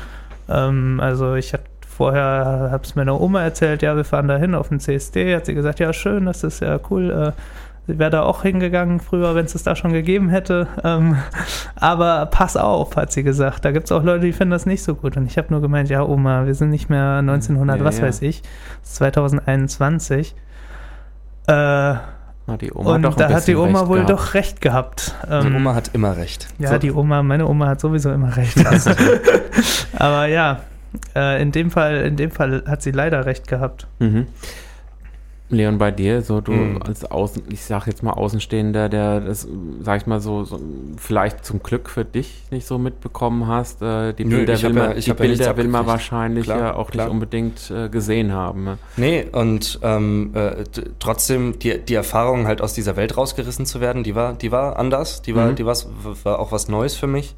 Ähm, 0.49 0.99
also 1.01 1.35
ich 1.35 1.53
hatte 1.53 1.65
vorher 1.97 2.69
habe 2.71 2.83
es 2.83 2.95
meiner 2.95 3.19
Oma 3.19 3.41
erzählt, 3.41 3.81
ja, 3.81 3.95
wir 3.95 4.03
fahren 4.03 4.27
da 4.27 4.37
hin 4.37 4.53
auf 4.53 4.69
den 4.69 4.79
CSD. 4.79 5.35
Hat 5.35 5.47
sie 5.47 5.55
gesagt, 5.55 5.79
ja, 5.79 5.91
schön, 5.93 6.25
das 6.27 6.43
ist 6.43 6.59
ja 6.59 6.79
cool. 6.91 7.33
Sie 7.87 7.97
wäre 7.97 8.09
da 8.09 8.23
auch 8.23 8.41
hingegangen 8.41 8.99
früher, 8.99 9.33
wenn 9.33 9.45
es 9.45 9.55
es 9.55 9.63
da 9.63 9.75
schon 9.75 9.93
gegeben 9.93 10.27
hätte. 10.27 10.67
Ähm, 10.83 11.15
aber 11.75 12.25
pass 12.25 12.57
auf, 12.57 12.97
hat 12.97 13.13
sie 13.13 13.23
gesagt. 13.23 13.63
Da 13.63 13.71
gibt 13.71 13.85
es 13.85 13.93
auch 13.93 14.03
Leute, 14.03 14.25
die 14.25 14.33
finden 14.33 14.51
das 14.51 14.65
nicht 14.65 14.83
so 14.83 14.93
gut. 14.93 15.15
Und 15.15 15.25
ich 15.25 15.37
habe 15.37 15.47
nur 15.51 15.61
gemeint, 15.61 15.89
ja, 15.89 16.03
Oma, 16.03 16.45
wir 16.45 16.53
sind 16.53 16.69
nicht 16.69 16.89
mehr 16.89 17.19
1900, 17.19 17.79
ja, 17.79 17.85
was 17.85 17.99
ja. 17.99 18.03
weiß 18.05 18.21
ich, 18.23 18.43
2021. 18.83 20.35
Äh, 21.47 21.93
die 22.61 22.71
Oma 22.73 22.95
und 22.95 23.19
da 23.19 23.29
hat 23.29 23.47
die 23.47 23.55
Oma 23.55 23.87
wohl 23.87 23.97
gehabt. 23.99 24.09
doch 24.09 24.33
recht 24.33 24.61
gehabt. 24.61 25.15
Ähm, 25.29 25.49
die 25.49 25.55
Oma 25.55 25.75
hat 25.75 25.91
immer 25.93 26.15
recht. 26.15 26.47
Ja, 26.59 26.71
so. 26.71 26.77
die 26.77 26.91
Oma, 26.91 27.23
meine 27.23 27.47
Oma 27.47 27.67
hat 27.67 27.81
sowieso 27.81 28.11
immer 28.11 28.35
recht. 28.35 28.57
Aber 29.97 30.27
ja, 30.27 30.61
äh, 31.15 31.41
in, 31.41 31.51
dem 31.51 31.71
Fall, 31.71 32.05
in 32.05 32.15
dem 32.15 32.31
Fall 32.31 32.63
hat 32.65 32.81
sie 32.81 32.91
leider 32.91 33.25
recht 33.25 33.47
gehabt. 33.47 33.87
Mhm. 33.99 34.27
Leon, 35.49 35.77
bei 35.77 35.91
dir, 35.91 36.21
so 36.21 36.41
du 36.41 36.51
mhm. 36.51 36.81
als 36.81 37.09
Außen, 37.09 37.43
ich 37.49 37.63
sag 37.63 37.87
jetzt 37.87 38.03
mal 38.03 38.11
Außenstehender, 38.11 38.89
der 38.89 39.21
das, 39.21 39.47
sag 39.81 40.01
ich 40.01 40.05
mal 40.05 40.19
so, 40.19 40.43
so 40.43 40.59
vielleicht 40.97 41.45
zum 41.45 41.63
Glück 41.63 41.89
für 41.89 42.03
dich 42.03 42.43
nicht 42.51 42.67
so 42.67 42.77
mitbekommen 42.77 43.47
hast, 43.47 43.81
äh, 43.81 44.11
die 44.11 44.25
Nö, 44.25 44.37
Bilder, 44.37 44.61
will, 44.61 44.73
man, 44.73 44.89
ja, 44.89 44.93
die 44.95 45.13
Bilder 45.13 45.45
ja 45.45 45.57
will 45.57 45.69
man 45.69 45.87
wahrscheinlich 45.87 46.43
klar, 46.43 46.59
ja 46.59 46.75
auch 46.75 46.91
klar. 46.91 47.05
nicht 47.05 47.13
unbedingt 47.13 47.71
äh, 47.71 47.87
gesehen 47.87 48.33
haben. 48.33 48.65
Ne? 48.65 48.77
Nee, 48.97 49.25
und 49.31 49.79
ähm, 49.83 50.31
äh, 50.33 50.65
trotzdem 50.99 51.57
die, 51.59 51.79
die 51.79 51.95
Erfahrung 51.95 52.45
halt 52.45 52.61
aus 52.61 52.73
dieser 52.73 52.97
Welt 52.97 53.15
rausgerissen 53.15 53.65
zu 53.65 53.79
werden, 53.79 54.03
die 54.03 54.15
war, 54.15 54.33
die 54.33 54.51
war 54.51 54.77
anders, 54.77 55.21
die 55.21 55.33
war, 55.33 55.51
mhm. 55.51 55.55
die 55.55 55.65
war, 55.65 55.77
war 56.23 56.39
auch 56.39 56.51
was 56.51 56.67
Neues 56.67 56.95
für 56.95 57.07
mich. 57.07 57.35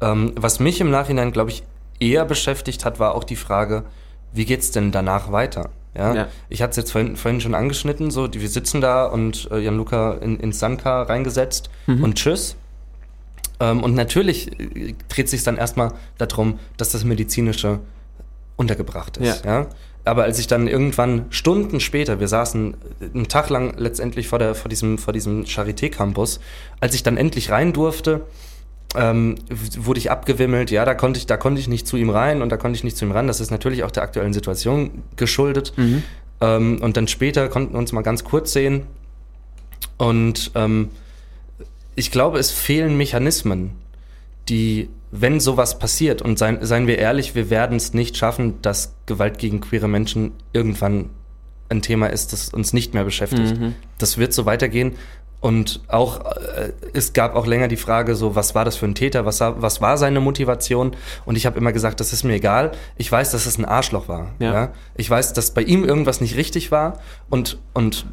Ähm, 0.00 0.32
was 0.36 0.60
mich 0.60 0.80
im 0.80 0.90
Nachhinein, 0.90 1.32
glaube 1.32 1.50
ich, 1.50 1.64
eher 1.98 2.24
beschäftigt 2.24 2.84
hat, 2.84 3.00
war 3.00 3.16
auch 3.16 3.24
die 3.24 3.36
Frage, 3.36 3.82
wie 4.32 4.44
geht's 4.44 4.70
denn 4.70 4.92
danach 4.92 5.32
weiter? 5.32 5.70
Ja, 5.94 6.14
ja. 6.14 6.28
ich 6.48 6.62
hatte 6.62 6.70
es 6.70 6.76
jetzt 6.76 6.92
vorhin, 6.92 7.16
vorhin, 7.16 7.40
schon 7.40 7.54
angeschnitten, 7.54 8.10
so, 8.10 8.26
die, 8.26 8.40
wir 8.40 8.48
sitzen 8.48 8.80
da 8.80 9.04
und 9.04 9.48
äh, 9.50 9.60
Gianluca 9.60 10.14
in, 10.14 10.40
ins 10.40 10.58
Sandkar 10.58 11.08
reingesetzt 11.08 11.68
mhm. 11.86 12.02
und 12.02 12.14
tschüss. 12.14 12.56
Ähm, 13.60 13.82
und 13.82 13.94
natürlich 13.94 14.58
äh, 14.58 14.94
dreht 15.08 15.28
sich 15.28 15.44
dann 15.44 15.58
erstmal 15.58 15.92
darum, 16.18 16.58
dass 16.78 16.90
das 16.90 17.04
Medizinische 17.04 17.80
untergebracht 18.56 19.18
ist. 19.18 19.44
Ja. 19.44 19.60
ja. 19.60 19.66
Aber 20.04 20.24
als 20.24 20.38
ich 20.38 20.48
dann 20.48 20.66
irgendwann 20.66 21.26
Stunden 21.30 21.78
später, 21.78 22.18
wir 22.18 22.26
saßen 22.26 22.74
einen 23.14 23.28
Tag 23.28 23.50
lang 23.50 23.74
letztendlich 23.76 24.28
vor, 24.28 24.38
der, 24.38 24.54
vor 24.54 24.68
diesem, 24.68 24.98
vor 24.98 25.12
diesem 25.12 25.44
Charité-Campus, 25.44 26.40
als 26.80 26.94
ich 26.94 27.02
dann 27.02 27.16
endlich 27.16 27.50
rein 27.50 27.72
durfte, 27.72 28.22
ähm, 28.94 29.36
wurde 29.48 29.98
ich 29.98 30.10
abgewimmelt, 30.10 30.70
ja, 30.70 30.84
da 30.84 30.94
konnte 30.94 31.18
ich, 31.18 31.26
da 31.26 31.36
konnte 31.36 31.60
ich 31.60 31.68
nicht 31.68 31.86
zu 31.86 31.96
ihm 31.96 32.10
rein 32.10 32.42
und 32.42 32.50
da 32.50 32.56
konnte 32.56 32.76
ich 32.76 32.84
nicht 32.84 32.96
zu 32.96 33.04
ihm 33.04 33.12
ran. 33.12 33.26
Das 33.26 33.40
ist 33.40 33.50
natürlich 33.50 33.84
auch 33.84 33.90
der 33.90 34.02
aktuellen 34.02 34.32
Situation 34.32 35.02
geschuldet. 35.16 35.72
Mhm. 35.76 36.02
Ähm, 36.40 36.80
und 36.82 36.96
dann 36.96 37.08
später 37.08 37.48
konnten 37.48 37.74
wir 37.74 37.78
uns 37.78 37.92
mal 37.92 38.02
ganz 38.02 38.24
kurz 38.24 38.52
sehen. 38.52 38.82
Und 39.96 40.50
ähm, 40.54 40.90
ich 41.94 42.10
glaube, 42.10 42.38
es 42.38 42.50
fehlen 42.50 42.96
Mechanismen, 42.96 43.72
die, 44.48 44.88
wenn 45.10 45.40
sowas 45.40 45.78
passiert, 45.78 46.22
und 46.22 46.38
seien, 46.38 46.58
seien 46.64 46.86
wir 46.86 46.98
ehrlich, 46.98 47.34
wir 47.34 47.50
werden 47.50 47.76
es 47.76 47.94
nicht 47.94 48.16
schaffen, 48.16 48.60
dass 48.62 48.94
Gewalt 49.06 49.38
gegen 49.38 49.60
queere 49.60 49.88
Menschen 49.88 50.32
irgendwann 50.52 51.10
ein 51.68 51.82
Thema 51.82 52.08
ist, 52.08 52.32
das 52.32 52.50
uns 52.50 52.72
nicht 52.72 52.94
mehr 52.94 53.04
beschäftigt. 53.04 53.58
Mhm. 53.58 53.74
Das 53.98 54.18
wird 54.18 54.32
so 54.32 54.44
weitergehen. 54.44 54.92
Und 55.42 55.80
auch, 55.88 56.24
äh, 56.24 56.72
es 56.92 57.12
gab 57.12 57.34
auch 57.34 57.48
länger 57.48 57.66
die 57.66 57.76
Frage, 57.76 58.14
so, 58.14 58.36
was 58.36 58.54
war 58.54 58.64
das 58.64 58.76
für 58.76 58.86
ein 58.86 58.94
Täter, 58.94 59.26
was, 59.26 59.40
was 59.40 59.80
war 59.80 59.98
seine 59.98 60.20
Motivation? 60.20 60.92
Und 61.26 61.36
ich 61.36 61.46
habe 61.46 61.58
immer 61.58 61.72
gesagt, 61.72 61.98
das 61.98 62.12
ist 62.12 62.22
mir 62.22 62.34
egal. 62.34 62.70
Ich 62.96 63.10
weiß, 63.10 63.32
dass 63.32 63.44
es 63.44 63.58
ein 63.58 63.64
Arschloch 63.64 64.06
war. 64.06 64.30
Ja. 64.38 64.54
ja. 64.54 64.72
Ich 64.94 65.10
weiß, 65.10 65.32
dass 65.32 65.50
bei 65.50 65.62
ihm 65.62 65.84
irgendwas 65.84 66.20
nicht 66.20 66.36
richtig 66.36 66.70
war. 66.70 67.00
Und, 67.28 67.58
und 67.74 68.06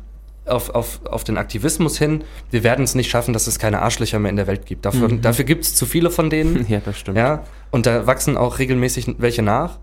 auf, 0.48 0.72
auf, 0.72 1.06
auf 1.06 1.24
den 1.24 1.38
Aktivismus 1.38 2.00
hin, 2.00 2.24
wir 2.50 2.64
werden 2.64 2.84
es 2.84 2.96
nicht 2.96 3.12
schaffen, 3.12 3.36
dass 3.36 3.46
es 3.46 3.60
keine 3.60 3.84
Arschlöcher 3.84 4.18
mehr 4.18 4.32
in 4.32 4.36
der 4.36 4.48
Welt 4.48 4.66
gibt. 4.66 4.86
Dafür, 4.86 5.10
mhm. 5.10 5.22
dafür 5.22 5.46
gibt 5.46 5.66
es 5.66 5.76
zu 5.76 5.86
viele 5.86 6.10
von 6.10 6.32
denen. 6.32 6.66
Ja, 6.70 6.80
das 6.84 6.98
stimmt. 6.98 7.18
Ja, 7.18 7.44
und 7.70 7.86
da 7.86 8.08
wachsen 8.08 8.38
auch 8.38 8.58
regelmäßig 8.58 9.16
welche 9.20 9.44
nach. 9.44 9.78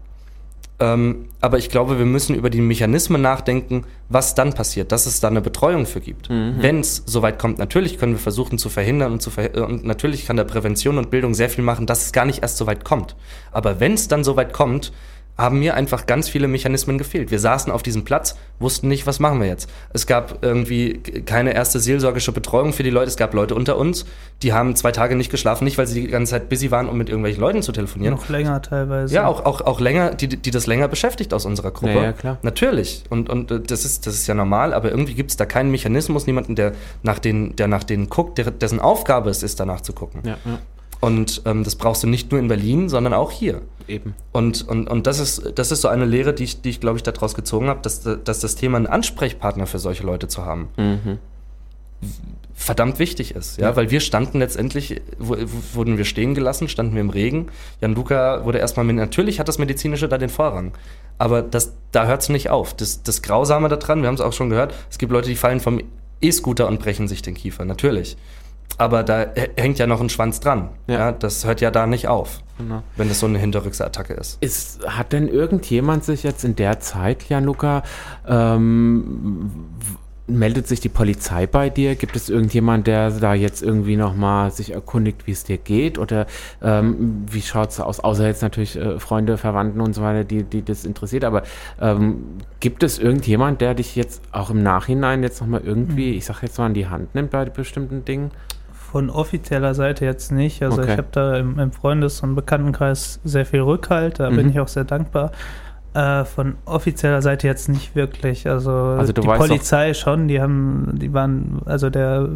Ähm, 0.79 1.27
aber 1.41 1.57
ich 1.57 1.71
glaube, 1.71 1.99
wir 1.99 2.05
müssen 2.05 2.35
über 2.35 2.51
die 2.51 2.61
Mechanismen 2.61 3.23
nachdenken, 3.23 3.85
was 4.11 4.35
dann 4.35 4.53
passiert, 4.53 4.93
dass 4.93 5.07
es 5.07 5.21
da 5.21 5.29
eine 5.29 5.41
Betreuung 5.41 5.87
für 5.87 6.01
gibt. 6.01 6.29
Mhm. 6.29 6.57
Wenn 6.59 6.81
es 6.81 7.03
soweit 7.07 7.39
kommt, 7.39 7.59
natürlich 7.59 7.99
können 7.99 8.13
wir 8.13 8.19
versuchen 8.19 8.59
zu 8.59 8.69
verhindern 8.69 9.13
und, 9.13 9.23
zu 9.23 9.31
ver 9.31 9.67
und 9.67 9.85
natürlich 9.85 10.27
kann 10.27 10.37
der 10.37 10.45
Prävention 10.45 10.99
und 10.99 11.11
Bildung 11.11 11.33
sehr 11.33 11.49
viel 11.49 11.65
machen, 11.65 11.87
dass 11.87 12.05
es 12.07 12.13
gar 12.13 12.27
nicht 12.27 12.43
erst 12.43 12.59
so 12.59 12.67
weit 12.67 12.85
kommt. 12.85 13.17
Aber 13.53 13.81
wenn 13.81 13.95
es 13.95 14.09
dann 14.09 14.23
so 14.23 14.37
weit 14.37 14.53
kommt, 14.53 14.93
haben 15.39 15.59
mir 15.59 15.75
einfach 15.75 16.07
ganz 16.07 16.29
viele 16.29 16.49
Mechanismen 16.49 16.99
gefehlt. 16.99 17.31
Wir 17.31 17.39
saßen 17.39 17.71
auf 17.71 17.83
diesem 17.83 18.05
Platz, 18.05 18.37
wussten 18.59 18.89
nicht, 18.89 19.07
was 19.07 19.21
machen 19.21 19.41
wir 19.41 19.49
jetzt. 19.49 19.69
Es 19.93 20.07
gab 20.07 20.43
irgendwie 20.43 20.95
keine 21.27 21.55
erste 21.55 21.79
seelsorgische 21.79 22.33
Betreuung 22.33 22.73
für 22.73 22.83
die 22.83 22.91
Leute. 22.91 23.09
Es 23.09 23.17
gab 23.17 23.35
Leute 23.35 23.55
unter 23.55 23.77
uns, 23.77 24.07
die 24.43 24.53
haben 24.53 24.75
zwei 24.77 24.93
Tage 24.93 25.15
nicht 25.15 25.31
geschlafen, 25.31 25.65
nicht 25.65 25.77
weil 25.77 25.87
sie 25.87 26.03
die 26.03 26.09
ganze 26.09 26.31
Zeit 26.31 26.49
busy 26.49 26.71
waren, 26.71 26.89
um 26.89 26.97
mit 26.97 27.09
irgendwelchen 27.09 27.41
Leuten 27.41 27.63
zu 27.63 27.73
telefonieren. 27.73 28.15
Noch 28.15 28.29
länger 28.29 28.63
teilweise. 28.63 29.15
Ja, 29.15 29.27
auch, 29.27 29.45
auch, 29.45 29.61
auch 29.61 29.81
länger, 29.81 30.15
die, 30.15 30.29
die 30.29 30.51
das 30.51 30.67
länger 30.67 30.89
beschäftigt 30.89 31.35
aus 31.35 31.45
unserer 31.45 31.71
Gruppe. 31.71 31.95
Ja, 31.95 32.03
ja 32.03 32.13
klar. 32.13 32.39
Natürlich. 32.43 33.05
Und, 33.11 33.29
und 33.29 33.51
äh, 33.51 33.61
das, 33.61 33.85
ist, 33.85 34.07
das 34.07 34.15
ist 34.15 34.27
ja 34.27 34.35
normal, 34.35 34.73
aber 34.73 34.91
irgendwie 34.91 35.15
gibt 35.15 35.31
es 35.31 35.37
da 35.37 35.45
keinen 35.45 35.71
Mechanismus, 35.71 36.27
niemanden, 36.27 36.55
der 36.55 36.73
nach, 37.03 37.19
den, 37.19 37.57
der 37.57 37.69
nach 37.69 37.85
denen 37.85 38.09
guckt, 38.09 38.39
der, 38.39 38.51
dessen 38.51 38.81
Aufgabe 38.81 39.29
es 39.29 39.43
ist, 39.43 39.61
danach 39.61 39.83
zu 39.83 39.93
gucken. 39.93 40.23
Ja, 40.25 40.39
ja. 40.45 40.59
Und 41.01 41.43
ähm, 41.45 41.65
das 41.65 41.77
brauchst 41.77 42.03
du 42.03 42.07
nicht 42.07 42.31
nur 42.31 42.41
in 42.41 42.49
Berlin, 42.49 42.89
sondern 42.89 43.13
auch 43.13 43.31
hier. 43.31 43.63
Eben. 43.89 44.15
Und, 44.33 44.67
und, 44.67 44.89
und 44.89 45.07
das, 45.07 45.21
ist, 45.21 45.53
das 45.55 45.71
ist 45.71 45.83
so 45.83 45.89
eine 45.89 46.05
Lehre, 46.05 46.35
die 46.35 46.45
ich, 46.45 46.63
die 46.63 46.71
ich 46.71 46.81
glaube 46.81 46.97
ich, 46.97 47.03
daraus 47.03 47.35
gezogen 47.35 47.69
habe, 47.69 47.81
dass, 47.83 48.03
dass 48.03 48.41
das 48.41 48.55
Thema 48.57 48.79
einen 48.79 48.87
Ansprechpartner 48.87 49.67
für 49.67 49.79
solche 49.79 50.05
Leute 50.05 50.29
zu 50.29 50.45
haben. 50.45 50.69
Mhm. 50.77 51.19
verdammt 52.55 52.99
wichtig 52.99 53.35
ist, 53.35 53.59
ja? 53.59 53.69
ja, 53.69 53.77
weil 53.77 53.91
wir 53.91 54.01
standen 54.01 54.39
letztendlich, 54.39 55.01
wurden 55.19 55.99
wir 55.99 56.05
stehen 56.05 56.35
gelassen, 56.35 56.69
standen 56.69 56.95
wir 56.95 57.01
im 57.01 57.11
Regen. 57.11 57.47
Jan 57.81 57.95
Luca 57.95 58.45
wurde 58.45 58.59
erstmal, 58.59 58.85
mit, 58.85 58.97
natürlich 58.97 59.39
hat 59.39 59.49
das 59.49 59.59
Medizinische 59.59 60.09
da 60.09 60.19
den 60.19 60.31
Vorrang, 60.31 60.73
aber 61.19 61.43
das, 61.43 61.75
da 61.93 62.07
hört 62.07 62.23
es 62.23 62.29
nicht 62.29 62.51
auf. 62.51 62.75
Das, 62.75 63.03
das 63.03 63.23
Grausame 63.23 63.69
daran, 63.69 64.01
wir 64.01 64.09
haben 64.09 64.15
es 64.15 64.21
auch 64.21 64.33
schon 64.33 64.51
gehört, 64.51 64.75
es 64.91 64.99
gibt 64.99 65.13
Leute, 65.13 65.29
die 65.29 65.37
fallen 65.37 65.61
vom 65.61 65.81
E-Scooter 66.21 66.67
und 66.67 66.81
brechen 66.81 67.09
sich 67.09 67.23
den 67.23 67.35
Kiefer, 67.35 67.65
natürlich 67.65 68.17
aber 68.79 69.03
da 69.03 69.27
hängt 69.57 69.79
ja 69.79 69.87
noch 69.87 70.01
ein 70.01 70.09
Schwanz 70.09 70.41
dran. 70.41 70.71
Ja. 70.87 70.99
ja 70.99 71.13
das 71.13 71.45
hört 71.47 71.61
ja 71.61 71.71
da 71.71 71.87
nicht 71.87 72.09
auf, 72.09 72.41
genau. 72.59 72.83
wenn 72.97 73.09
das 73.09 73.21
so 73.21 73.27
eine 73.27 73.39
Hinterrücksattacke 73.39 74.15
ist. 74.15 74.39
ist. 74.43 74.87
Hat 74.87 75.13
denn 75.13 75.29
irgendjemand 75.29 76.05
sich 76.05 76.23
jetzt 76.23 76.45
in 76.45 76.57
der 76.57 76.81
Zeit, 76.81 77.29
Januka, 77.29 77.83
ähm, 78.27 79.51
meldet 80.29 80.67
sich 80.67 80.81
die 80.81 80.89
Polizei 80.89 81.47
bei 81.47 81.71
dir? 81.71 81.95
Gibt 81.95 82.17
es 82.17 82.29
irgendjemand, 82.29 82.87
der 82.87 83.11
da 83.11 83.35
jetzt 83.35 83.63
irgendwie 83.63 83.97
nochmal 83.97 84.51
sich 84.51 84.73
erkundigt, 84.73 85.27
wie 85.27 85.33
es 85.33 85.45
dir 85.45 85.59
geht? 85.59 85.99
Oder 85.99 86.27
ähm, 86.63 87.25
wie 87.31 87.43
schaut 87.43 87.71
es 87.71 87.81
aus? 87.81 88.01
Außer 88.01 88.27
jetzt 88.27 88.43
natürlich 88.43 88.77
äh, 88.77 88.99
Freunde, 88.99 89.39
Verwandten 89.39 89.81
und 89.81 89.95
so 89.95 90.03
weiter, 90.03 90.25
die, 90.25 90.43
die 90.43 90.65
das 90.65 90.85
interessiert. 90.85 91.25
Aber 91.25 91.43
ähm, 91.81 92.39
gibt 92.61 92.83
es 92.83 92.99
irgendjemand, 92.99 93.61
der 93.61 93.75
dich 93.75 93.95
jetzt 93.97 94.23
auch 94.33 94.51
im 94.51 94.63
Nachhinein 94.63 95.23
jetzt 95.23 95.41
nochmal 95.41 95.63
irgendwie, 95.65 96.11
mhm. 96.11 96.19
ich 96.19 96.25
sag 96.25 96.43
jetzt 96.43 96.59
mal, 96.59 96.67
an 96.67 96.75
die 96.75 96.89
Hand 96.89 97.15
nimmt 97.15 97.31
bei 97.31 97.45
bestimmten 97.45 98.05
Dingen? 98.05 98.31
Von 98.97 99.11
offizieller 99.11 99.75
Seite 99.75 100.07
jetzt 100.07 100.33
nicht. 100.33 100.63
Also 100.63 100.81
okay. 100.81 100.93
ich 100.93 100.97
habe 100.97 101.09
da 101.13 101.37
im, 101.37 101.59
im, 101.59 101.71
Freundes- 101.71 102.23
und 102.23 102.35
Bekanntenkreis 102.35 103.21
sehr 103.25 103.45
viel 103.45 103.61
Rückhalt. 103.61 104.21
Da 104.21 104.31
mhm. 104.31 104.37
bin 104.37 104.49
ich 104.49 104.59
auch 104.59 104.69
sehr 104.69 104.85
dankbar. 104.85 105.33
Äh, 105.93 106.25
von 106.25 106.55
offizieller 106.65 107.21
Seite 107.21 107.47
jetzt 107.47 107.69
nicht 107.69 107.95
wirklich. 107.95 108.49
Also, 108.49 108.73
also 108.73 109.13
die 109.13 109.21
Polizei 109.21 109.93
schon, 109.93 110.29
die 110.29 110.41
haben, 110.41 110.93
die 110.95 111.13
waren, 111.13 111.61
also 111.67 111.91
der 111.91 112.27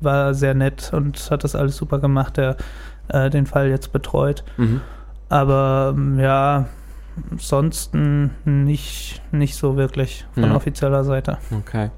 war 0.00 0.34
sehr 0.34 0.54
nett 0.54 0.90
und 0.92 1.30
hat 1.30 1.44
das 1.44 1.54
alles 1.54 1.76
super 1.76 2.00
gemacht, 2.00 2.38
der 2.38 2.56
äh, 3.06 3.30
den 3.30 3.46
Fall 3.46 3.68
jetzt 3.68 3.92
betreut. 3.92 4.42
Mhm. 4.56 4.80
Aber 5.28 5.94
ja, 6.18 6.66
ansonsten 7.30 8.30
nicht, 8.44 9.22
nicht 9.32 9.54
so 9.54 9.76
wirklich 9.76 10.26
von 10.32 10.44
ja. 10.44 10.54
offizieller 10.54 11.04
Seite. 11.04 11.38
Okay. 11.50 11.90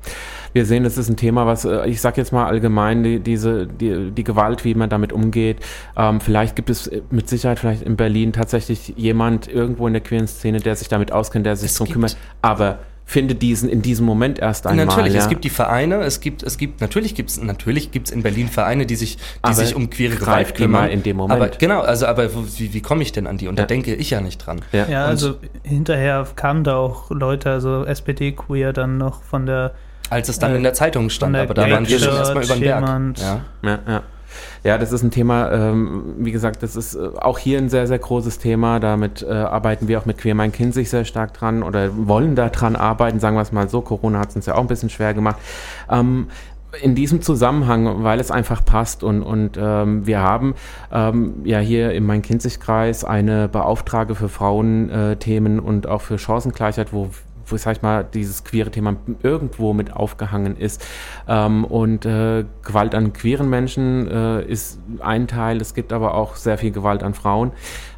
Wir 0.52 0.66
sehen, 0.66 0.84
das 0.84 0.98
ist 0.98 1.08
ein 1.08 1.16
Thema, 1.16 1.46
was, 1.46 1.64
äh, 1.64 1.86
ich 1.88 2.00
sage 2.00 2.20
jetzt 2.20 2.32
mal 2.32 2.46
allgemein, 2.46 3.02
die, 3.02 3.20
diese, 3.20 3.66
die, 3.66 4.10
die 4.10 4.24
Gewalt, 4.24 4.64
wie 4.64 4.74
man 4.74 4.90
damit 4.90 5.12
umgeht. 5.12 5.58
Ähm, 5.96 6.20
vielleicht 6.20 6.56
gibt 6.56 6.70
es 6.70 6.90
mit 7.10 7.28
Sicherheit 7.28 7.58
vielleicht 7.58 7.82
in 7.82 7.96
Berlin 7.96 8.32
tatsächlich 8.32 8.94
jemand 8.96 9.48
irgendwo 9.48 9.86
in 9.86 9.94
der 9.94 10.02
queeren 10.02 10.28
Szene, 10.28 10.60
der 10.60 10.76
sich 10.76 10.88
damit 10.88 11.12
auskennt, 11.12 11.46
der 11.46 11.56
sich 11.56 11.70
es 11.70 11.78
darum 11.78 11.92
kümmert. 11.92 12.16
Aber 12.42 12.80
finde 13.04 13.34
diesen 13.34 13.68
in 13.68 13.82
diesem 13.82 14.06
Moment 14.06 14.38
erst 14.38 14.66
einmal. 14.66 14.86
Natürlich, 14.86 15.14
ja. 15.14 15.20
es 15.20 15.28
gibt 15.28 15.44
die 15.44 15.50
Vereine, 15.50 16.02
es 16.02 16.20
gibt, 16.20 16.42
es 16.42 16.56
gibt, 16.56 16.80
natürlich 16.80 17.14
gibt 17.14 17.30
es, 17.30 17.42
natürlich 17.42 17.90
gibt 17.90 18.08
es 18.08 18.14
in 18.14 18.22
Berlin 18.22 18.48
Vereine, 18.48 18.86
die 18.86 18.96
sich, 18.96 19.18
die 19.46 19.52
sich 19.52 19.74
um 19.74 19.90
queere 19.90 20.16
Gewalt 20.16 20.54
kümmern. 20.54 20.88
in 20.88 21.02
dem 21.02 21.16
Moment. 21.16 21.40
Aber 21.40 21.50
genau, 21.50 21.80
also 21.80 22.06
aber 22.06 22.30
wie, 22.34 22.72
wie 22.72 22.80
komme 22.80 23.02
ich 23.02 23.12
denn 23.12 23.26
an 23.26 23.38
die? 23.38 23.48
Und 23.48 23.58
ja. 23.58 23.64
da 23.64 23.66
denke 23.66 23.94
ich 23.94 24.10
ja 24.10 24.20
nicht 24.20 24.38
dran. 24.38 24.62
Ja, 24.72 24.86
ja 24.88 25.04
also 25.04 25.34
hinterher 25.62 26.26
kamen 26.36 26.64
da 26.64 26.76
auch 26.76 27.10
Leute, 27.10 27.50
also 27.50 27.84
SPD-Queer 27.84 28.72
dann 28.72 28.98
noch 28.98 29.22
von 29.22 29.46
der 29.46 29.72
als 30.10 30.28
es 30.28 30.38
dann 30.38 30.52
äh, 30.52 30.56
in 30.56 30.62
der 30.62 30.74
Zeitung 30.74 31.08
stand, 31.08 31.34
aber 31.36 31.54
da 31.54 31.70
waren 31.70 31.88
wir 31.88 31.98
schon 31.98 32.14
erstmal 32.14 32.44
über 32.44 32.54
den 32.54 32.60
Berg. 32.60 33.18
Ja. 33.18 33.40
ja, 33.62 33.78
ja. 33.88 34.02
Ja, 34.64 34.78
das 34.78 34.92
ist 34.92 35.02
ein 35.02 35.10
Thema, 35.10 35.50
ähm, 35.50 36.14
wie 36.18 36.30
gesagt, 36.30 36.62
das 36.62 36.76
ist 36.76 36.94
äh, 36.94 37.10
auch 37.20 37.38
hier 37.38 37.58
ein 37.58 37.68
sehr, 37.68 37.88
sehr 37.88 37.98
großes 37.98 38.38
Thema. 38.38 38.78
Damit 38.78 39.22
äh, 39.22 39.32
arbeiten 39.32 39.88
wir 39.88 39.98
auch 39.98 40.06
mit 40.06 40.18
Queer 40.18 40.36
Mein 40.36 40.52
Kind 40.52 40.72
sich 40.72 40.88
sehr 40.88 41.04
stark 41.04 41.34
dran 41.34 41.64
oder 41.64 41.90
wollen 42.06 42.36
da 42.36 42.48
dran 42.48 42.76
arbeiten, 42.76 43.18
sagen 43.18 43.36
wir 43.36 43.42
es 43.42 43.50
mal 43.50 43.68
so. 43.68 43.80
Corona 43.80 44.20
hat 44.20 44.30
es 44.30 44.36
uns 44.36 44.46
ja 44.46 44.54
auch 44.54 44.60
ein 44.60 44.68
bisschen 44.68 44.90
schwer 44.90 45.14
gemacht. 45.14 45.36
Ähm, 45.90 46.28
in 46.80 46.94
diesem 46.94 47.20
Zusammenhang, 47.20 48.02
weil 48.02 48.18
es 48.18 48.30
einfach 48.30 48.64
passt 48.64 49.02
und, 49.02 49.22
und 49.22 49.58
ähm, 49.60 50.06
wir 50.06 50.20
haben 50.20 50.54
ähm, 50.90 51.42
ja 51.44 51.58
hier 51.58 51.92
im 51.92 52.06
Main-Kinzig-Kreis 52.06 53.04
eine 53.04 53.48
Beauftrage 53.48 54.14
für 54.14 54.28
Frauenthemen 54.28 55.58
äh, 55.58 55.60
und 55.60 55.86
auch 55.86 56.00
für 56.00 56.18
Chancengleichheit, 56.18 56.92
wo 56.92 57.02
wo, 57.02 57.10
sag 57.58 57.76
ich 57.76 57.82
mal, 57.82 58.04
dieses 58.04 58.44
queere 58.44 58.70
Thema 58.70 58.96
irgendwo 59.22 59.72
mit 59.72 59.92
aufgehangen 59.92 60.56
ist. 60.56 60.84
Ähm, 61.28 61.64
und 61.64 62.06
äh, 62.06 62.44
Gewalt 62.62 62.94
an 62.94 63.12
queeren 63.12 63.50
Menschen 63.50 64.08
äh, 64.08 64.42
ist 64.44 64.80
ein 65.00 65.28
Teil, 65.28 65.60
es 65.60 65.74
gibt 65.74 65.92
aber 65.92 66.14
auch 66.14 66.36
sehr 66.36 66.58
viel 66.58 66.70
Gewalt 66.70 67.02
an 67.02 67.14
Frauen. 67.14 67.52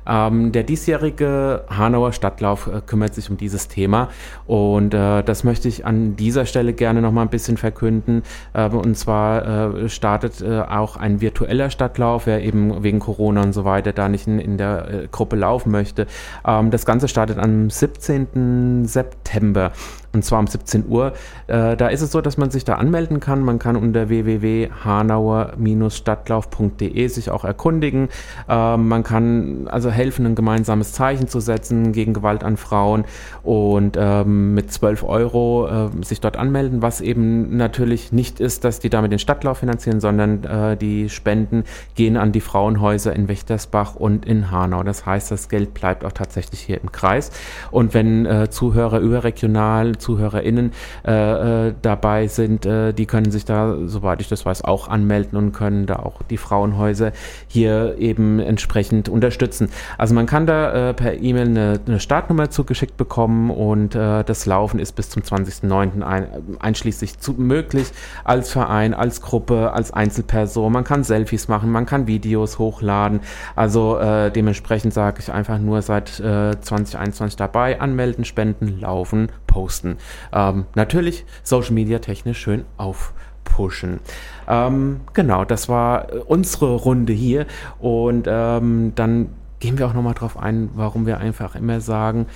Ähm, 0.07 0.53
der 0.53 0.63
diesjährige 0.63 1.65
Hanauer 1.69 2.13
Stadtlauf 2.13 2.67
äh, 2.67 2.81
kümmert 2.85 3.15
sich 3.15 3.31
um 3.31 3.37
dieses 3.37 3.69
Thema 3.69 4.09
und 4.47 4.95
äh, 4.95 5.23
das 5.23 5.45
möchte 5.45 5.69
ich 5.69 5.87
an 5.87 6.17
dieser 6.17 6.47
Stelle 6.47 6.73
gerne 6.73 7.01
noch 7.01 7.13
mal 7.13 7.23
ein 7.23 7.29
bisschen 7.29 7.57
verkünden. 7.57 8.23
Äh, 8.53 8.69
und 8.69 8.97
zwar 8.97 9.85
äh, 9.85 9.89
startet 9.89 10.41
äh, 10.41 10.61
auch 10.61 10.97
ein 10.97 11.21
virtueller 11.21 11.71
Stadtlauf, 11.71 12.27
wer 12.27 12.43
eben 12.43 12.83
wegen 12.83 12.99
Corona 12.99 13.43
und 13.43 13.53
so 13.53 13.65
weiter 13.65 13.93
da 13.93 14.09
nicht 14.09 14.27
in, 14.27 14.39
in 14.39 14.59
der 14.59 14.89
äh, 14.89 15.09
Gruppe 15.11 15.37
laufen 15.37 15.71
möchte. 15.71 16.07
Ähm, 16.47 16.71
das 16.71 16.85
Ganze 16.85 17.09
startet 17.09 17.39
am 17.39 17.71
17. 17.71 18.85
September 18.85 19.73
und 20.15 20.25
zwar 20.25 20.41
um 20.41 20.47
17 20.47 20.89
Uhr. 20.89 21.12
Äh, 21.47 21.77
da 21.77 21.89
ist 21.89 22.01
es 22.01 22.12
so, 22.12 22.21
dass 22.21 22.37
man 22.37 22.51
sich 22.51 22.65
da 22.65 22.75
anmelden 22.75 23.21
kann. 23.21 23.43
Man 23.43 23.59
kann 23.59 23.77
unter 23.77 24.09
www.hanauer-stadtlauf.de 24.09 27.09
sich 27.09 27.31
auch 27.31 27.45
erkundigen. 27.45 28.09
Äh, 28.49 28.77
man 28.77 29.03
kann 29.03 29.69
also 29.69 29.91
helfen, 29.91 30.27
ein 30.27 30.35
gemeinsames 30.35 30.93
Zeichen 30.93 31.29
zu 31.29 31.41
setzen 31.41 31.93
gegen 31.93 32.12
Gewalt 32.15 32.45
an 32.45 32.57
Frauen 32.57 33.05
und 33.43 33.97
ähm, 33.99 34.55
mit 34.55 34.73
12 34.73 35.03
Euro 35.05 35.69
äh, 35.69 35.91
sich 36.05 36.21
dort 36.21 36.37
anmelden, 36.37 36.83
was 36.83 37.01
eben 37.01 37.57
natürlich 37.57 38.12
nicht 38.12 38.41
ist, 38.41 38.65
dass 38.65 38.81
die 38.81 38.91
damit 38.91 39.12
den 39.12 39.19
Stadtlauf 39.19 39.59
finanzieren, 39.59 40.01
sondern 40.01 40.45
äh, 40.45 40.77
die 40.77 41.09
Spenden 41.09 41.65
gehen 41.95 42.17
an 42.17 42.33
die 42.33 42.41
Frauenhäuser 42.41 43.15
in 43.15 43.29
Wächtersbach 43.29 43.95
und 43.97 44.27
in 44.27 44.51
Hanau. 44.51 44.83
Das 44.83 45.07
heißt, 45.07 45.31
das 45.31 45.49
Geld 45.49 45.75
bleibt 45.75 46.05
auch 46.05 46.12
tatsächlich 46.12 46.61
hier 46.61 46.81
im 46.81 46.91
Kreis. 46.93 47.31
Und 47.71 47.95
wenn 47.95 48.29
Zuhörer 48.51 49.01
überregional 49.01 49.97
ZuhörerInnen 50.05 50.73
äh, 51.07 51.69
äh, 51.69 51.75
dabei 51.83 52.29
sind, 52.29 52.67
äh, 52.67 52.93
die 52.93 53.07
können 53.07 53.31
sich 53.31 53.45
da, 53.45 53.77
soweit 53.87 54.21
ich 54.21 54.29
das 54.29 54.45
weiß, 54.45 54.65
auch 54.65 54.89
anmelden 54.89 55.39
und 55.39 55.53
können 55.53 55.87
da 55.87 55.97
auch 55.97 56.23
die 56.23 56.37
Frauenhäuser 56.37 57.13
hier 57.49 57.97
eben 57.99 58.39
entsprechend 58.39 59.09
unterstützen. 59.09 59.71
Also 59.99 60.15
man 60.15 60.27
kann 60.27 60.47
da 60.47 60.91
äh, 60.91 60.95
per 60.95 61.21
E-Mail 61.21 61.49
eine, 61.49 61.81
eine, 61.87 62.01
Startnummer 62.01 62.51
zugeschickt 62.51 62.97
bekommen 62.97 63.51
und 63.51 63.95
äh, 63.95 64.25
das 64.25 64.47
Laufen 64.47 64.79
ist 64.79 64.93
bis 64.93 65.09
zum 65.09 65.23
20.09. 65.23 66.03
Ein, 66.03 66.29
einschließlich 66.61 67.19
zu, 67.19 67.33
möglich 67.33 67.89
als 68.25 68.51
Verein, 68.51 68.95
als 68.95 69.23
Gruppe, 69.23 69.73
als 69.73 69.93
Einzelperson. 69.93 70.73
Man 70.73 70.85
kann 70.85 71.03
Selfies 71.05 71.49
machen, 71.49 71.71
man 71.71 71.87
kann 71.87 72.07
Videos 72.07 72.59
hochladen. 72.59 73.21
Also 73.57 73.99
äh, 73.99 74.31
dementsprechend 74.31 74.93
sage 74.93 75.21
ich 75.21 75.33
einfach 75.33 75.59
nur 75.59 75.81
seit 75.83 76.21
äh, 76.21 76.61
2021 76.61 77.37
dabei, 77.37 77.81
anmelden, 77.81 78.25
spenden, 78.25 78.81
laufen, 78.81 79.29
posten. 79.47 79.93
Ähm, 80.32 80.66
natürlich 80.74 81.24
Social 81.42 81.72
Media 81.72 81.99
technisch 81.99 82.38
schön 82.38 82.64
aufpushen. 82.76 84.01
Ähm, 84.49 85.01
genau, 85.12 85.45
das 85.45 85.68
war 85.68 86.12
äh, 86.12 86.18
unsere 86.18 86.74
Runde 86.76 87.12
hier 87.12 87.47
und 87.78 88.26
ähm, 88.28 88.92
dann 88.95 89.30
gehen 89.61 89.78
wir 89.78 89.86
auch 89.86 89.95
nochmal 89.95 90.14
drauf 90.14 90.38
ein, 90.38 90.70
warum 90.74 91.07
wir 91.07 91.18
einfach 91.18 91.55
immer 91.55 91.80
sagen, 91.80 92.26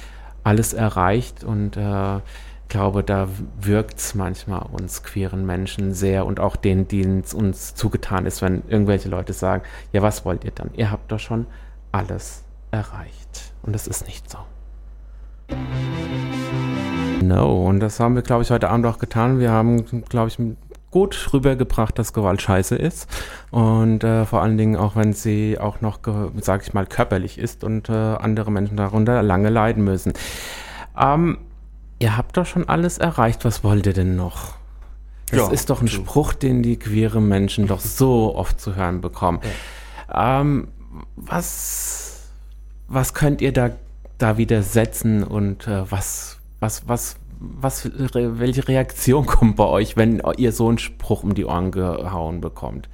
alles 0.44 0.72
erreicht 0.72 1.44
und 1.44 1.76
äh, 1.76 2.20
glaube, 2.68 3.02
da 3.02 3.28
wirkt 3.60 3.98
es 3.98 4.14
manchmal 4.14 4.62
uns 4.72 5.02
queeren 5.02 5.44
Menschen 5.46 5.94
sehr 5.94 6.26
und 6.26 6.40
auch 6.40 6.56
denen, 6.56 6.88
denen 6.88 7.20
es 7.20 7.34
uns 7.34 7.74
zugetan 7.74 8.26
ist, 8.26 8.42
wenn 8.42 8.62
irgendwelche 8.68 9.08
Leute 9.08 9.32
sagen, 9.32 9.62
ja, 9.92 10.02
was 10.02 10.24
wollt 10.24 10.44
ihr 10.44 10.52
dann? 10.52 10.70
Ihr 10.74 10.90
habt 10.90 11.10
doch 11.10 11.18
schon 11.18 11.46
alles 11.92 12.44
erreicht. 12.70 13.52
Und 13.62 13.74
das 13.74 13.86
ist 13.86 14.06
nicht 14.06 14.30
so. 14.30 14.38
No, 17.22 17.66
und 17.66 17.80
das 17.80 18.00
haben 18.00 18.14
wir, 18.14 18.22
glaube 18.22 18.42
ich, 18.42 18.50
heute 18.50 18.70
Abend 18.70 18.86
auch 18.86 18.98
getan. 18.98 19.38
Wir 19.40 19.50
haben, 19.50 19.84
glaube 20.08 20.28
ich, 20.28 20.38
gut 20.90 21.30
rübergebracht, 21.32 21.98
dass 21.98 22.12
Gewalt 22.12 22.40
scheiße 22.40 22.76
ist. 22.76 23.08
Und 23.50 24.04
äh, 24.04 24.24
vor 24.24 24.42
allen 24.42 24.56
Dingen 24.56 24.76
auch, 24.76 24.96
wenn 24.96 25.12
sie 25.12 25.58
auch 25.58 25.80
noch, 25.80 26.00
sage 26.40 26.62
ich 26.66 26.74
mal, 26.74 26.86
körperlich 26.86 27.38
ist 27.38 27.64
und 27.64 27.88
äh, 27.88 27.92
andere 27.92 28.50
Menschen 28.50 28.76
darunter 28.76 29.22
lange 29.22 29.50
leiden 29.50 29.84
müssen. 29.84 30.12
Ähm, 30.98 31.38
ihr 31.98 32.16
habt 32.16 32.36
doch 32.36 32.46
schon 32.46 32.68
alles 32.68 32.98
erreicht. 32.98 33.44
Was 33.44 33.62
wollt 33.64 33.86
ihr 33.86 33.92
denn 33.92 34.16
noch? 34.16 34.54
Das 35.30 35.40
ja, 35.40 35.50
ist 35.50 35.68
doch 35.70 35.82
ein 35.82 35.88
so. 35.88 35.96
Spruch, 35.96 36.32
den 36.32 36.62
die 36.62 36.78
queere 36.78 37.20
Menschen 37.20 37.66
doch 37.66 37.80
so 37.80 38.34
oft 38.34 38.60
zu 38.60 38.76
hören 38.76 39.00
bekommen. 39.00 39.40
Ja. 40.08 40.40
Ähm, 40.40 40.68
was, 41.16 42.30
was 42.88 43.12
könnt 43.12 43.42
ihr 43.42 43.52
da, 43.52 43.70
da 44.16 44.38
widersetzen 44.38 45.22
und 45.22 45.66
äh, 45.68 45.90
was, 45.90 46.37
was, 46.60 46.88
was, 46.88 47.16
was, 47.38 47.90
welche 47.92 48.66
Reaktion 48.66 49.26
kommt 49.26 49.56
bei 49.56 49.64
euch, 49.64 49.96
wenn 49.96 50.22
ihr 50.36 50.52
so 50.52 50.68
einen 50.68 50.78
Spruch 50.78 51.22
um 51.22 51.34
die 51.34 51.44
Ohren 51.44 51.70
gehauen 51.70 52.40
bekommt? 52.40 52.88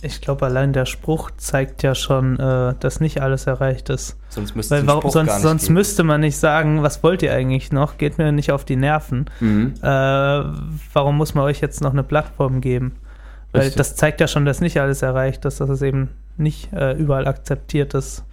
Ich 0.00 0.20
glaube, 0.20 0.46
allein 0.46 0.72
der 0.72 0.86
Spruch 0.86 1.32
zeigt 1.36 1.82
ja 1.82 1.96
schon, 1.96 2.38
äh, 2.38 2.74
dass 2.78 3.00
nicht 3.00 3.20
alles 3.20 3.48
erreicht 3.48 3.88
ist. 3.88 4.16
Sonst, 4.28 4.54
müsste 4.54 4.76
Weil, 4.76 4.86
warum, 4.86 5.10
sonst, 5.10 5.42
sonst 5.42 5.70
müsste 5.70 6.04
man 6.04 6.20
nicht 6.20 6.36
sagen, 6.36 6.84
was 6.84 7.02
wollt 7.02 7.22
ihr 7.22 7.32
eigentlich 7.32 7.72
noch? 7.72 7.98
Geht 7.98 8.16
mir 8.16 8.30
nicht 8.30 8.52
auf 8.52 8.64
die 8.64 8.76
Nerven. 8.76 9.26
Mhm. 9.40 9.74
Äh, 9.82 9.86
warum 9.86 11.16
muss 11.16 11.34
man 11.34 11.44
euch 11.44 11.60
jetzt 11.60 11.80
noch 11.80 11.92
eine 11.92 12.04
Plattform 12.04 12.60
geben? 12.60 12.94
Weil 13.50 13.62
Richtig. 13.62 13.76
das 13.78 13.96
zeigt 13.96 14.20
ja 14.20 14.28
schon, 14.28 14.44
dass 14.44 14.60
nicht 14.60 14.80
alles 14.80 15.02
erreicht 15.02 15.44
ist, 15.44 15.60
dass 15.60 15.68
es 15.68 15.82
eben 15.82 16.10
nicht 16.36 16.72
äh, 16.72 16.92
überall 16.92 17.26
akzeptiert 17.26 17.94
ist. 17.94 18.24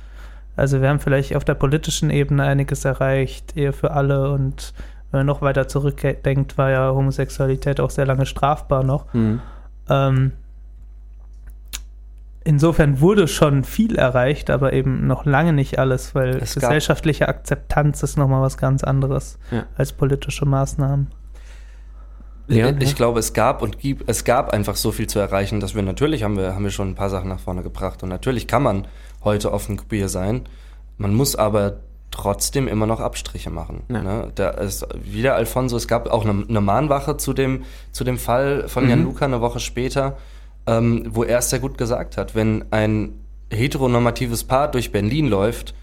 Also 0.56 0.82
wir 0.82 0.90
haben 0.90 1.00
vielleicht 1.00 1.36
auf 1.36 1.44
der 1.44 1.56
politischen 1.56 2.10
Ebene 2.10 2.44
einiges 2.44 2.86
erreicht, 2.86 3.58
Ehe 3.58 3.74
für 3.74 3.92
alle 3.92 4.32
und 4.32 4.74
wenn 5.12 5.20
man 5.20 5.26
noch 5.28 5.42
weiter 5.42 5.68
zurückdenkt, 5.68 6.58
war 6.58 6.72
ja 6.72 6.92
Homosexualität 6.92 7.80
auch 7.80 7.90
sehr 7.90 8.06
lange 8.06 8.26
strafbar 8.26 8.84
noch. 8.84 9.14
Mhm. 9.14 9.42
Ähm, 9.90 10.32
insofern 12.44 13.02
wurde 13.02 13.28
schon 13.28 13.64
viel 13.64 13.96
erreicht, 13.96 14.50
aber 14.50 14.74
eben 14.74 15.08
noch 15.08 15.26
lange 15.26 15.54
nicht 15.54 15.80
alles, 15.80 16.16
weil 16.16 16.38
es 16.38 16.56
gesellschaftliche 16.56 17.28
Akzeptanz 17.28 18.04
ist 18.04 18.18
nochmal 18.18 18.42
was 18.42 18.58
ganz 18.58 18.84
anderes 18.84 19.38
ja. 19.52 19.66
als 19.78 19.94
politische 19.94 20.46
Maßnahmen. 20.46 21.08
Ja, 22.48 22.70
ich 22.80 22.96
glaube, 22.96 23.20
es 23.20 23.34
gab 23.34 23.64
und 23.64 23.80
gibt, 23.80 24.08
es 24.08 24.24
gab 24.24 24.52
einfach 24.54 24.76
so 24.76 24.92
viel 24.92 25.08
zu 25.08 25.18
erreichen, 25.18 25.60
dass 25.60 25.74
wir 25.74 25.82
natürlich 25.82 26.24
haben 26.24 26.38
wir, 26.38 26.54
haben 26.54 26.64
wir 26.64 26.72
schon 26.72 26.90
ein 26.90 26.96
paar 26.96 27.10
Sachen 27.10 27.28
nach 27.28 27.40
vorne 27.40 27.64
gebracht. 27.64 28.04
Und 28.04 28.10
natürlich 28.10 28.48
kann 28.48 28.62
man 28.62 28.88
heute 29.26 29.52
offen 29.52 29.78
queer 29.78 30.08
sein. 30.08 30.44
Man 30.98 31.14
muss 31.14 31.36
aber 31.36 31.78
trotzdem 32.12 32.70
immer 32.70 32.86
noch 32.86 33.02
Abstriche 33.02 33.50
machen. 33.50 33.84
Ja. 33.90 34.02
Ne? 34.02 34.32
Da 34.36 34.52
ist 34.52 34.88
wieder 34.94 35.36
Alfonso, 35.36 35.76
es 35.76 35.90
gab 35.90 36.10
auch 36.10 36.24
eine, 36.24 36.46
eine 36.48 36.62
Mahnwache 36.62 37.18
zu 37.18 37.34
dem, 37.34 37.64
zu 37.92 38.06
dem 38.06 38.18
Fall 38.18 38.70
von 38.70 38.86
mhm. 38.86 38.90
Jan 38.90 39.04
Luca 39.04 39.26
eine 39.26 39.42
Woche 39.42 39.60
später 39.60 40.16
ähm, 40.68 41.06
wo 41.10 41.24
er 41.24 41.40
es 41.40 41.50
sehr 41.50 41.60
gut 41.60 41.78
gesagt 41.78 42.18
hat. 42.18 42.36
Wenn 42.36 42.66
ein 42.72 43.14
heteronormatives 43.52 44.44
Paar 44.46 44.70
durch 44.70 44.92
Berlin 44.92 45.28
läuft 45.28 45.74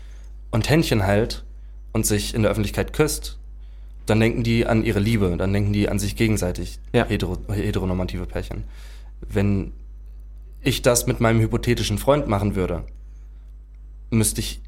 und 0.50 0.68
Händchen 0.68 1.02
hält 1.02 1.44
und 1.92 2.06
sich 2.06 2.34
in 2.34 2.42
der 2.42 2.50
Öffentlichkeit 2.50 2.92
küsst, 2.92 3.38
dann 4.06 4.18
denken 4.18 4.42
die 4.42 4.66
an 4.66 4.84
ihre 4.84 4.98
Liebe, 4.98 5.36
dann 5.36 5.52
denken 5.52 5.72
die 5.72 5.88
an 5.88 5.98
sich 5.98 6.16
gegenseitig, 6.16 6.80
ja. 6.92 7.04
hetero, 7.06 7.38
heteronormative 7.48 8.26
Pärchen. 8.26 8.64
Wenn 9.20 9.72
ich 10.60 10.82
das 10.82 11.06
mit 11.06 11.20
meinem 11.20 11.40
hypothetischen 11.40 11.98
Freund 11.98 12.26
machen 12.26 12.56
würde, 12.56 12.84
müsste 14.12 14.40
ich 14.40 14.60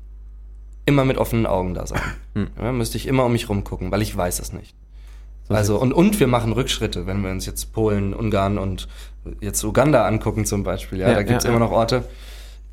immer 0.87 1.05
mit 1.05 1.19
offenen 1.19 1.47
Augen 1.47 1.75
da 1.75 1.87
sein. 1.87 2.01
Hm. 2.35 2.49
Ja, 2.61 2.73
müsste 2.73 2.97
ich 2.97 3.07
immer 3.07 3.25
um 3.25 3.33
mich 3.33 3.49
rumgucken, 3.49 3.91
weil 3.91 4.03
ich 4.03 4.17
weiß 4.17 4.41
es 4.41 4.53
nicht. 4.53 4.75
Also 5.49 5.79
und, 5.79 5.93
und 5.93 6.19
wir 6.21 6.27
machen 6.27 6.53
Rückschritte, 6.53 7.07
wenn 7.07 7.23
wir 7.23 7.31
uns 7.31 7.47
jetzt 7.47 7.73
Polen, 7.73 8.15
Ungarn 8.15 8.59
und 8.59 8.89
jetzt 9.41 9.63
Uganda 9.63 10.07
angucken 10.07 10.47
zum 10.47 10.63
Beispiel. 10.63 10.99
Ja, 10.99 11.09
ja 11.09 11.15
da 11.15 11.23
gibt's 11.23 11.45
ja, 11.45 11.51
immer 11.51 11.61
noch 11.61 11.71
Orte, 11.71 12.05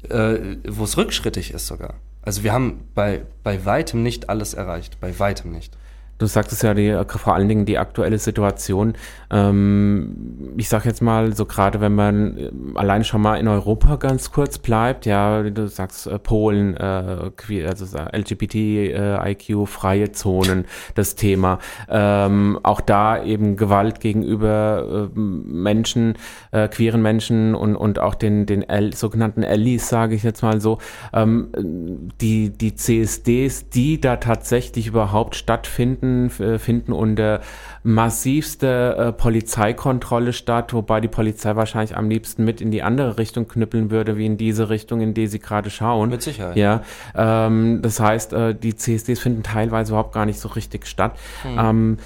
äh, 0.10 0.38
wo 0.68 0.86
es 0.86 0.98
rückschrittig 0.98 1.54
ist 1.54 1.68
sogar. 1.68 1.96
Also 2.22 2.44
wir 2.44 2.54
haben 2.54 2.88
bei, 2.96 3.24
bei 3.44 3.66
weitem 3.66 4.04
nicht 4.04 4.30
alles 4.30 4.54
erreicht, 4.54 5.00
bei 5.00 5.18
weitem 5.20 5.52
nicht. 5.52 5.78
Du 6.22 6.28
sagtest 6.28 6.62
ja 6.62 6.76
die, 6.76 6.96
vor 7.08 7.34
allen 7.34 7.50
Dingen 7.50 7.66
die 7.66 7.80
aktuelle 7.80 8.20
Situation. 8.20 8.94
Ähm, 9.32 10.54
ich 10.56 10.70
sag 10.70 10.86
jetzt 10.86 11.02
mal, 11.02 11.36
so 11.36 11.48
gerade 11.48 11.82
wenn 11.82 11.96
man 11.96 12.38
äh, 12.38 12.52
allein 12.76 13.04
schon 13.04 13.24
mal 13.24 13.38
in 13.38 13.48
Europa 13.48 13.96
ganz 13.96 14.32
kurz 14.32 14.60
bleibt, 14.60 15.08
ja, 15.08 15.42
du 15.42 15.68
sagst 15.68 16.06
äh, 16.06 16.20
Polen, 16.20 16.78
äh, 16.78 17.32
also 17.66 17.98
LGBT, 17.98 18.56
äh, 18.56 20.12
Zonen, 20.12 20.66
das 20.94 21.16
Thema. 21.16 21.58
Ähm, 21.90 22.60
auch 22.62 22.82
da 22.82 23.24
eben 23.24 23.56
Gewalt 23.56 24.00
gegenüber 24.00 25.10
äh, 25.16 25.20
Menschen, 25.20 26.20
äh, 26.52 26.68
queeren 26.68 27.02
Menschen 27.02 27.56
und, 27.56 27.76
und 27.76 27.98
auch 27.98 28.14
den, 28.14 28.46
den 28.46 28.62
L, 28.62 28.94
sogenannten 28.94 29.44
Allies, 29.44 29.90
sage 29.90 30.14
ich 30.14 30.22
jetzt 30.22 30.44
mal 30.44 30.62
so. 30.62 30.78
Ähm, 31.14 32.12
die, 32.22 32.52
die 32.52 32.76
CSDs, 32.76 33.70
die 33.70 34.00
da 34.00 34.18
tatsächlich 34.18 34.86
überhaupt 34.86 35.36
stattfinden, 35.36 36.11
finden, 36.12 36.44
äh, 36.44 36.60
finden 36.60 36.94
unter 36.94 37.42
massivste 37.84 38.96
äh, 38.98 39.12
Polizeikontrolle 39.12 40.34
statt, 40.34 40.74
wobei 40.74 41.02
die 41.02 41.08
Polizei 41.08 41.56
wahrscheinlich 41.56 41.98
am 41.98 42.10
liebsten 42.10 42.44
mit 42.44 42.62
in 42.62 42.72
die 42.72 42.84
andere 42.84 43.18
Richtung 43.18 43.48
knüppeln 43.48 43.92
würde, 43.92 44.18
wie 44.18 44.26
in 44.26 44.38
diese 44.38 44.70
Richtung, 44.70 45.02
in 45.02 45.14
die 45.14 45.28
sie 45.28 45.40
gerade 45.40 45.70
schauen. 45.70 46.10
Mit 46.10 46.22
Sicherheit. 46.22 46.56
Ja, 46.58 46.82
ähm, 47.16 47.80
das 47.82 48.00
heißt, 48.00 48.34
äh, 48.34 48.56
die 48.56 48.76
CSDs 48.76 49.20
finden 49.20 49.44
teilweise 49.44 49.92
überhaupt 49.94 50.14
gar 50.14 50.26
nicht 50.26 50.40
so 50.40 50.50
richtig 50.50 50.86
statt. 50.86 51.18
Mhm. 51.44 51.60
Ähm, 51.60 51.98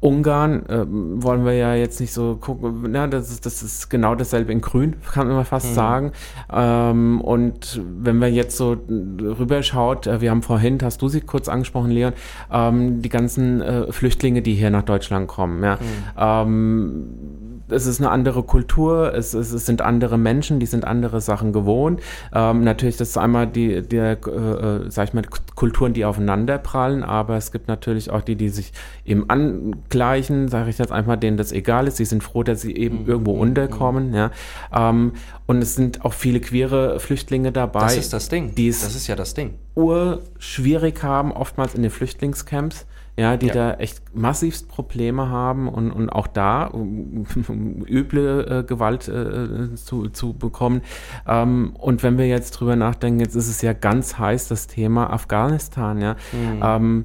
Ungarn 0.00 0.66
äh, 0.66 0.86
wollen 0.88 1.44
wir 1.44 1.52
ja 1.52 1.74
jetzt 1.74 2.00
nicht 2.00 2.12
so 2.12 2.36
gucken. 2.36 2.86
Na, 2.88 3.06
das 3.06 3.30
ist, 3.30 3.44
das 3.44 3.62
ist 3.62 3.90
genau 3.90 4.14
dasselbe 4.14 4.50
in 4.50 4.62
Grün, 4.62 4.96
kann 5.12 5.28
man 5.28 5.44
fast 5.44 5.70
mhm. 5.70 5.74
sagen. 5.74 6.12
Ähm, 6.50 7.20
und 7.20 7.82
wenn 7.84 8.16
man 8.16 8.32
jetzt 8.32 8.56
so 8.56 8.78
rüberschaut, 8.88 10.06
äh, 10.06 10.22
wir 10.22 10.30
haben 10.30 10.42
vorhin, 10.42 10.78
hast 10.82 11.02
du 11.02 11.08
sie 11.08 11.20
kurz 11.20 11.48
angesprochen, 11.48 11.90
Leon, 11.90 12.14
ähm, 12.50 13.02
die 13.02 13.10
ganzen 13.10 13.60
äh, 13.60 13.92
Flüchtlinge, 13.92 14.40
die 14.40 14.54
hier 14.54 14.70
nach 14.70 14.84
Deutschland 14.84 15.28
kommen. 15.28 15.62
Ja. 15.62 15.76
Mhm. 15.76 15.78
Ähm, 16.16 17.49
es 17.70 17.86
ist 17.86 18.00
eine 18.00 18.10
andere 18.10 18.42
Kultur, 18.42 19.14
es, 19.14 19.34
es, 19.34 19.52
es, 19.52 19.66
sind 19.66 19.82
andere 19.82 20.18
Menschen, 20.18 20.60
die 20.60 20.66
sind 20.66 20.84
andere 20.84 21.20
Sachen 21.20 21.52
gewohnt. 21.52 22.00
Ähm, 22.32 22.64
natürlich, 22.64 22.96
das 22.96 23.10
ist 23.10 23.18
einmal 23.18 23.46
die, 23.46 23.82
die 23.82 23.96
äh, 23.96 24.90
sag 24.90 25.08
ich 25.08 25.14
mal, 25.14 25.24
Kulturen, 25.54 25.92
die 25.92 26.04
aufeinander 26.04 26.58
prallen, 26.58 27.02
aber 27.02 27.36
es 27.36 27.52
gibt 27.52 27.68
natürlich 27.68 28.10
auch 28.10 28.22
die, 28.22 28.36
die 28.36 28.48
sich 28.48 28.72
eben 29.04 29.28
angleichen, 29.28 30.48
sage 30.48 30.70
ich 30.70 30.78
jetzt 30.78 30.92
einfach, 30.92 31.16
denen 31.16 31.36
das 31.36 31.52
egal 31.52 31.86
ist. 31.86 31.96
Sie 31.96 32.04
sind 32.04 32.22
froh, 32.22 32.42
dass 32.42 32.60
sie 32.62 32.74
eben 32.74 33.02
mhm. 33.02 33.08
irgendwo 33.08 33.34
mhm. 33.34 33.40
unterkommen. 33.40 34.14
Ja. 34.14 34.30
Ähm, 34.74 35.12
und 35.46 35.62
es 35.62 35.74
sind 35.74 36.04
auch 36.04 36.12
viele 36.12 36.40
queere 36.40 37.00
Flüchtlinge 37.00 37.52
dabei. 37.52 37.80
Das 37.80 37.96
ist 37.96 38.12
das 38.12 38.28
Ding. 38.28 38.54
Die 38.54 38.68
das 38.68 38.94
ist 38.94 39.06
ja 39.06 39.16
das 39.16 39.34
Ding. 39.34 39.54
Urschwierig 39.74 41.02
haben, 41.02 41.32
oftmals 41.32 41.74
in 41.74 41.82
den 41.82 41.90
Flüchtlingscamps 41.90 42.86
ja, 43.20 43.36
die 43.36 43.48
ja. 43.48 43.52
da 43.52 43.74
echt 43.74 44.00
massivst 44.14 44.68
Probleme 44.68 45.28
haben 45.28 45.68
und, 45.68 45.90
und 45.90 46.08
auch 46.08 46.26
da 46.26 46.64
um, 46.64 47.26
um 47.48 47.84
üble 47.86 48.60
äh, 48.60 48.62
Gewalt 48.64 49.08
äh, 49.08 49.74
zu, 49.74 50.08
zu 50.08 50.32
bekommen. 50.32 50.80
Ähm, 51.28 51.74
und 51.78 52.02
wenn 52.02 52.16
wir 52.16 52.26
jetzt 52.26 52.52
drüber 52.52 52.76
nachdenken, 52.76 53.20
jetzt 53.20 53.34
ist 53.34 53.48
es 53.48 53.60
ja 53.60 53.74
ganz 53.74 54.18
heiß 54.18 54.48
das 54.48 54.68
Thema 54.68 55.12
Afghanistan, 55.12 56.00
ja. 56.00 56.16
Mhm. 56.32 56.62
Ähm, 56.62 57.04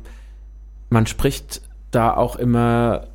man 0.90 1.06
spricht 1.06 1.62
da 1.92 2.14
auch 2.14 2.38
immer 2.38 3.08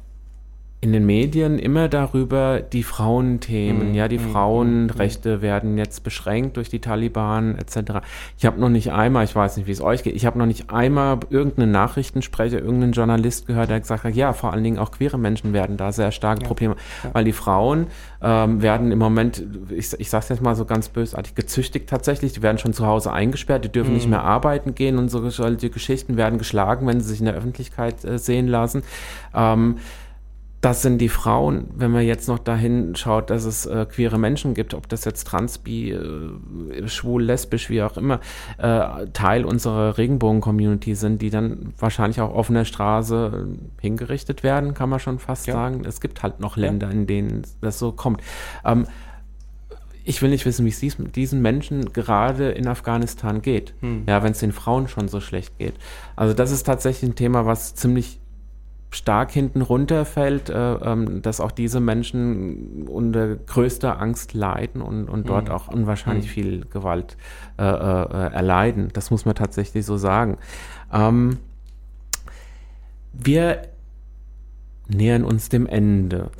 in 0.83 0.93
den 0.93 1.05
Medien 1.05 1.59
immer 1.59 1.89
darüber 1.89 2.61
die 2.61 2.83
Frauenthemen, 2.83 3.91
mhm. 3.91 3.95
ja, 3.95 4.09
die 4.09 4.19
mhm. 4.19 4.33
Frauenrechte 4.33 5.37
mhm. 5.37 5.43
werden 5.43 5.79
jetzt 5.79 6.03
beschränkt 6.05 6.57
durch 6.57 6.71
die 6.71 6.81
Taliban 6.81 7.59
etc. 7.59 8.01
Ich 8.39 8.47
habe 8.47 8.59
noch 8.59 8.71
nicht 8.71 8.91
einmal, 8.91 9.25
ich 9.25 9.37
weiß 9.37 9.59
nicht, 9.59 9.67
wie 9.67 9.73
es 9.73 9.83
euch 9.83 10.03
geht, 10.03 10.17
ich 10.17 10.25
habe 10.25 10.39
noch 10.39 10.47
nicht 10.47 10.71
einmal 10.71 11.21
irgendeinen 11.29 11.71
Nachrichtensprecher, 11.71 12.61
irgendeinen 12.61 12.93
Journalist 12.93 13.47
gehört, 13.47 13.69
der 13.69 13.81
gesagt 13.81 14.05
hat, 14.05 14.15
ja, 14.15 14.33
vor 14.33 14.55
allen 14.55 14.65
Dingen 14.65 14.79
auch 14.79 14.91
queere 14.91 15.19
Menschen 15.19 15.53
werden 15.53 15.77
da 15.77 15.93
sehr 15.93 16.13
stark 16.13 16.41
ja. 16.41 16.47
Probleme, 16.47 16.77
ja. 17.05 17.11
weil 17.13 17.25
die 17.25 17.33
Frauen 17.33 17.89
ähm, 18.23 18.63
werden 18.63 18.91
im 18.91 18.99
Moment, 18.99 19.45
ich, 19.69 19.93
ich 20.01 20.09
sage 20.09 20.23
es 20.23 20.29
jetzt 20.31 20.43
mal 20.43 20.57
so 20.57 20.65
ganz 20.65 20.89
bösartig, 20.89 21.35
gezüchtigt 21.35 21.91
tatsächlich, 21.91 22.33
die 22.33 22.41
werden 22.41 22.57
schon 22.57 22.73
zu 22.73 22.87
Hause 22.87 23.13
eingesperrt, 23.13 23.67
die 23.67 23.73
dürfen 23.73 23.91
mhm. 23.91 23.97
nicht 23.97 24.09
mehr 24.09 24.23
arbeiten 24.23 24.75
gehen 24.75 24.97
und 24.97 25.11
so 25.11 25.29
solche 25.29 25.69
Geschichten 25.69 26.17
werden 26.17 26.39
geschlagen, 26.39 26.87
wenn 26.87 27.01
sie 27.01 27.09
sich 27.11 27.21
in 27.21 27.27
der 27.27 27.35
Öffentlichkeit 27.35 28.03
äh, 28.03 28.19
sehen 28.19 28.49
lassen. 28.49 28.83
Ähm, 29.35 29.77
das 30.61 30.83
sind 30.83 30.99
die 30.99 31.09
Frauen, 31.09 31.69
wenn 31.75 31.91
man 31.91 32.03
jetzt 32.03 32.29
noch 32.29 32.39
dahin 32.39 32.95
schaut, 32.95 33.31
dass 33.31 33.45
es 33.45 33.65
äh, 33.65 33.87
queere 33.87 34.19
Menschen 34.19 34.53
gibt, 34.53 34.75
ob 34.75 34.89
das 34.91 35.07
jetzt 35.07 35.27
trans, 35.27 35.57
bi, 35.59 35.91
äh, 35.91 36.87
schwul, 36.87 37.23
lesbisch, 37.23 37.71
wie 37.71 37.83
auch 37.83 37.97
immer, 37.97 38.21
äh, 38.59 39.07
Teil 39.15 39.47
unserer 39.47 39.97
Regenbogen-Community 39.97 40.95
sind, 40.95 41.23
die 41.23 41.31
dann 41.31 41.73
wahrscheinlich 41.79 42.21
auch 42.21 42.35
auf 42.35 42.51
einer 42.51 42.67
Straße 42.67 43.47
äh, 43.49 43.81
hingerichtet 43.81 44.43
werden, 44.43 44.75
kann 44.75 44.91
man 44.91 45.01
schon 45.01 45.19
fast 45.19 45.47
ja. 45.47 45.55
sagen. 45.55 45.85
Es 45.87 46.01
gibt 46.03 46.23
halt 46.23 46.41
noch 46.41 46.59
Länder, 46.59 46.89
ja. 46.89 46.93
in 46.93 47.07
denen 47.07 47.43
das 47.63 47.79
so 47.79 47.93
kommt. 47.93 48.21
Ähm, 48.63 48.87
ich 50.05 50.21
will 50.21 50.31
nicht 50.31 50.45
wissen, 50.45 50.67
wie 50.67 50.71
es 50.71 50.97
diesen 51.13 51.41
Menschen 51.41 51.93
gerade 51.93 52.51
in 52.51 52.67
Afghanistan 52.67 53.43
geht. 53.43 53.75
Hm. 53.81 54.05
Ja, 54.07 54.23
wenn 54.23 54.33
es 54.33 54.41
den 54.41 54.53
Frauen 54.53 54.89
schon 54.89 55.09
so 55.09 55.21
schlecht 55.21 55.57
geht. 55.59 55.75
Also 56.17 56.35
das 56.35 56.51
ist 56.51 56.65
tatsächlich 56.65 57.11
ein 57.11 57.15
Thema, 57.15 57.47
was 57.47 57.75
ziemlich 57.75 58.20
stark 58.91 59.31
hinten 59.31 59.63
runterfällt, 59.63 60.51
äh, 60.51 60.75
ähm, 60.75 61.23
dass 61.23 61.41
auch 61.41 61.53
diese 61.53 61.81
Menschen 61.81 62.89
unter 62.89 63.37
größter 63.37 64.01
Angst 64.01 64.35
leiden 64.35 64.83
und, 64.83 65.09
und 65.09 65.29
dort 65.29 65.49
mhm. 65.49 65.55
auch 65.55 65.69
unwahrscheinlich 65.69 66.27
mhm. 66.27 66.31
viel 66.31 66.65
Gewalt 66.67 67.17
äh, 67.59 67.63
äh, 67.63 68.33
erleiden. 68.33 68.89
Das 68.93 69.11
muss 69.11 69.25
man 69.25 69.37
tatsächlich 69.37 69.87
so 69.87 69.97
sagen. 69.97 70.39
Ähm, 70.93 71.39
wir 73.13 73.63
nähern 74.89 75.25
uns 75.25 75.49
dem 75.49 75.67
Ende. 75.67 76.31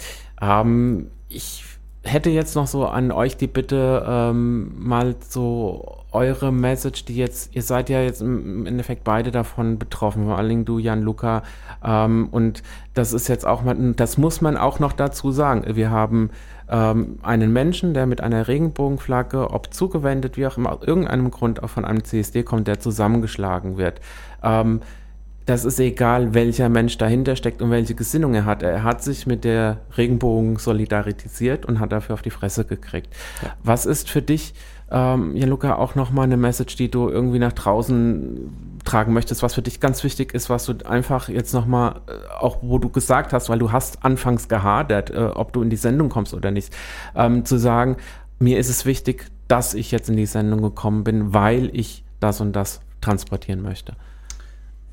Ähm, 0.41 1.07
ich 1.29 1.65
hätte 2.03 2.31
jetzt 2.31 2.55
noch 2.55 2.67
so 2.67 2.87
an 2.87 3.13
euch 3.13 3.37
die 3.37 3.47
Bitte, 3.47 4.05
ähm, 4.09 4.73
mal 4.79 5.17
so 5.29 5.97
eure 6.13 6.53
Message, 6.53 7.05
die 7.05 7.17
jetzt, 7.17 7.55
ihr 7.55 7.63
seid 7.63 7.89
ja 7.89 8.01
jetzt 8.01 8.21
im 8.21 8.67
Endeffekt 8.67 9.05
beide 9.05 9.31
davon 9.31 9.79
betroffen, 9.79 10.25
vor 10.25 10.39
allen 10.39 10.49
Dingen 10.49 10.65
du, 10.65 10.79
Jan 10.79 11.03
Luca, 11.03 11.43
ähm, 11.85 12.29
und 12.31 12.63
das 12.95 13.13
ist 13.13 13.29
jetzt 13.29 13.47
auch 13.47 13.63
mal, 13.63 13.77
das 13.95 14.19
muss 14.19 14.41
man 14.41 14.57
auch 14.57 14.81
noch 14.81 14.93
dazu 14.93 15.31
sagen. 15.31 15.65
Wir 15.77 15.91
haben 15.91 16.31
ähm, 16.69 17.19
einen 17.23 17.53
Menschen, 17.53 17.95
der 17.95 18.07
mit 18.07 18.21
einer 18.23 18.49
Regenbogenflagge, 18.49 19.51
ob 19.51 19.73
zugewendet, 19.73 20.37
wie 20.37 20.47
auch 20.47 20.57
immer, 20.57 20.73
aus 20.73 20.83
irgendeinem 20.87 21.31
Grund 21.31 21.63
auch 21.63 21.71
von 21.71 21.85
einem 21.85 22.03
CSD 22.03 22.43
kommt, 22.43 22.67
der 22.67 22.81
zusammengeschlagen 22.81 23.77
wird. 23.77 24.01
Ähm, 24.43 24.81
das 25.51 25.65
ist 25.65 25.81
egal, 25.81 26.33
welcher 26.33 26.69
Mensch 26.69 26.97
dahinter 26.97 27.35
steckt 27.35 27.61
und 27.61 27.73
welche 27.73 27.97
Gesinnung 27.97 28.35
er 28.35 28.45
hat. 28.45 28.63
Er 28.63 28.85
hat 28.85 29.03
sich 29.03 29.27
mit 29.27 29.43
der 29.43 29.79
Regenbogen 29.97 30.57
solidarisiert 30.57 31.67
und 31.67 31.81
hat 31.81 31.91
dafür 31.91 32.15
auf 32.15 32.23
die 32.23 32.31
Fresse 32.31 32.65
gekriegt. 32.65 33.13
Ja. 33.43 33.49
Was 33.65 33.85
ist 33.85 34.09
für 34.09 34.23
dich, 34.23 34.55
ähm, 34.93 35.35
ja, 35.35 35.47
Luca, 35.47 35.75
auch 35.75 35.97
nochmal 35.97 36.27
eine 36.27 36.37
Message, 36.37 36.77
die 36.77 36.89
du 36.89 37.09
irgendwie 37.09 37.41
nach 37.41 37.53
draußen 37.53 38.79
tragen 38.85 39.13
möchtest, 39.13 39.43
was 39.43 39.55
für 39.55 39.63
dich 39.63 39.81
ganz 39.81 40.05
wichtig 40.05 40.35
ist, 40.35 40.51
was 40.51 40.67
du 40.67 40.75
einfach 40.85 41.29
jetzt 41.29 41.53
nochmal, 41.53 42.01
äh, 42.07 42.13
auch 42.39 42.59
wo 42.63 42.79
du 42.79 42.89
gesagt 42.89 43.33
hast, 43.33 43.49
weil 43.49 43.59
du 43.59 43.73
hast 43.73 44.05
anfangs 44.05 44.49
gehadert, 44.49 45.11
äh, 45.11 45.31
ob 45.35 45.53
du 45.53 45.63
in 45.63 45.71
die 45.71 45.77
Sendung 45.77 46.11
kommst 46.11 46.33
oder 46.33 46.53
nicht, 46.53 46.73
ähm, 47.17 47.45
zu 47.45 47.59
sagen, 47.59 47.97
mir 48.39 48.57
ist 48.57 48.69
es 48.69 48.87
wichtig, 48.87 49.27
dass 49.49 49.75
ich 49.75 49.91
jetzt 49.91 50.09
in 50.09 50.17
die 50.17 50.27
Sendung 50.27 50.63
gekommen 50.63 51.03
bin, 51.03 51.35
weil 51.35 51.71
ich 51.73 52.05
das 52.21 52.41
und 52.41 52.53
das 52.53 52.83
transportieren 53.01 53.63
möchte. 53.63 53.95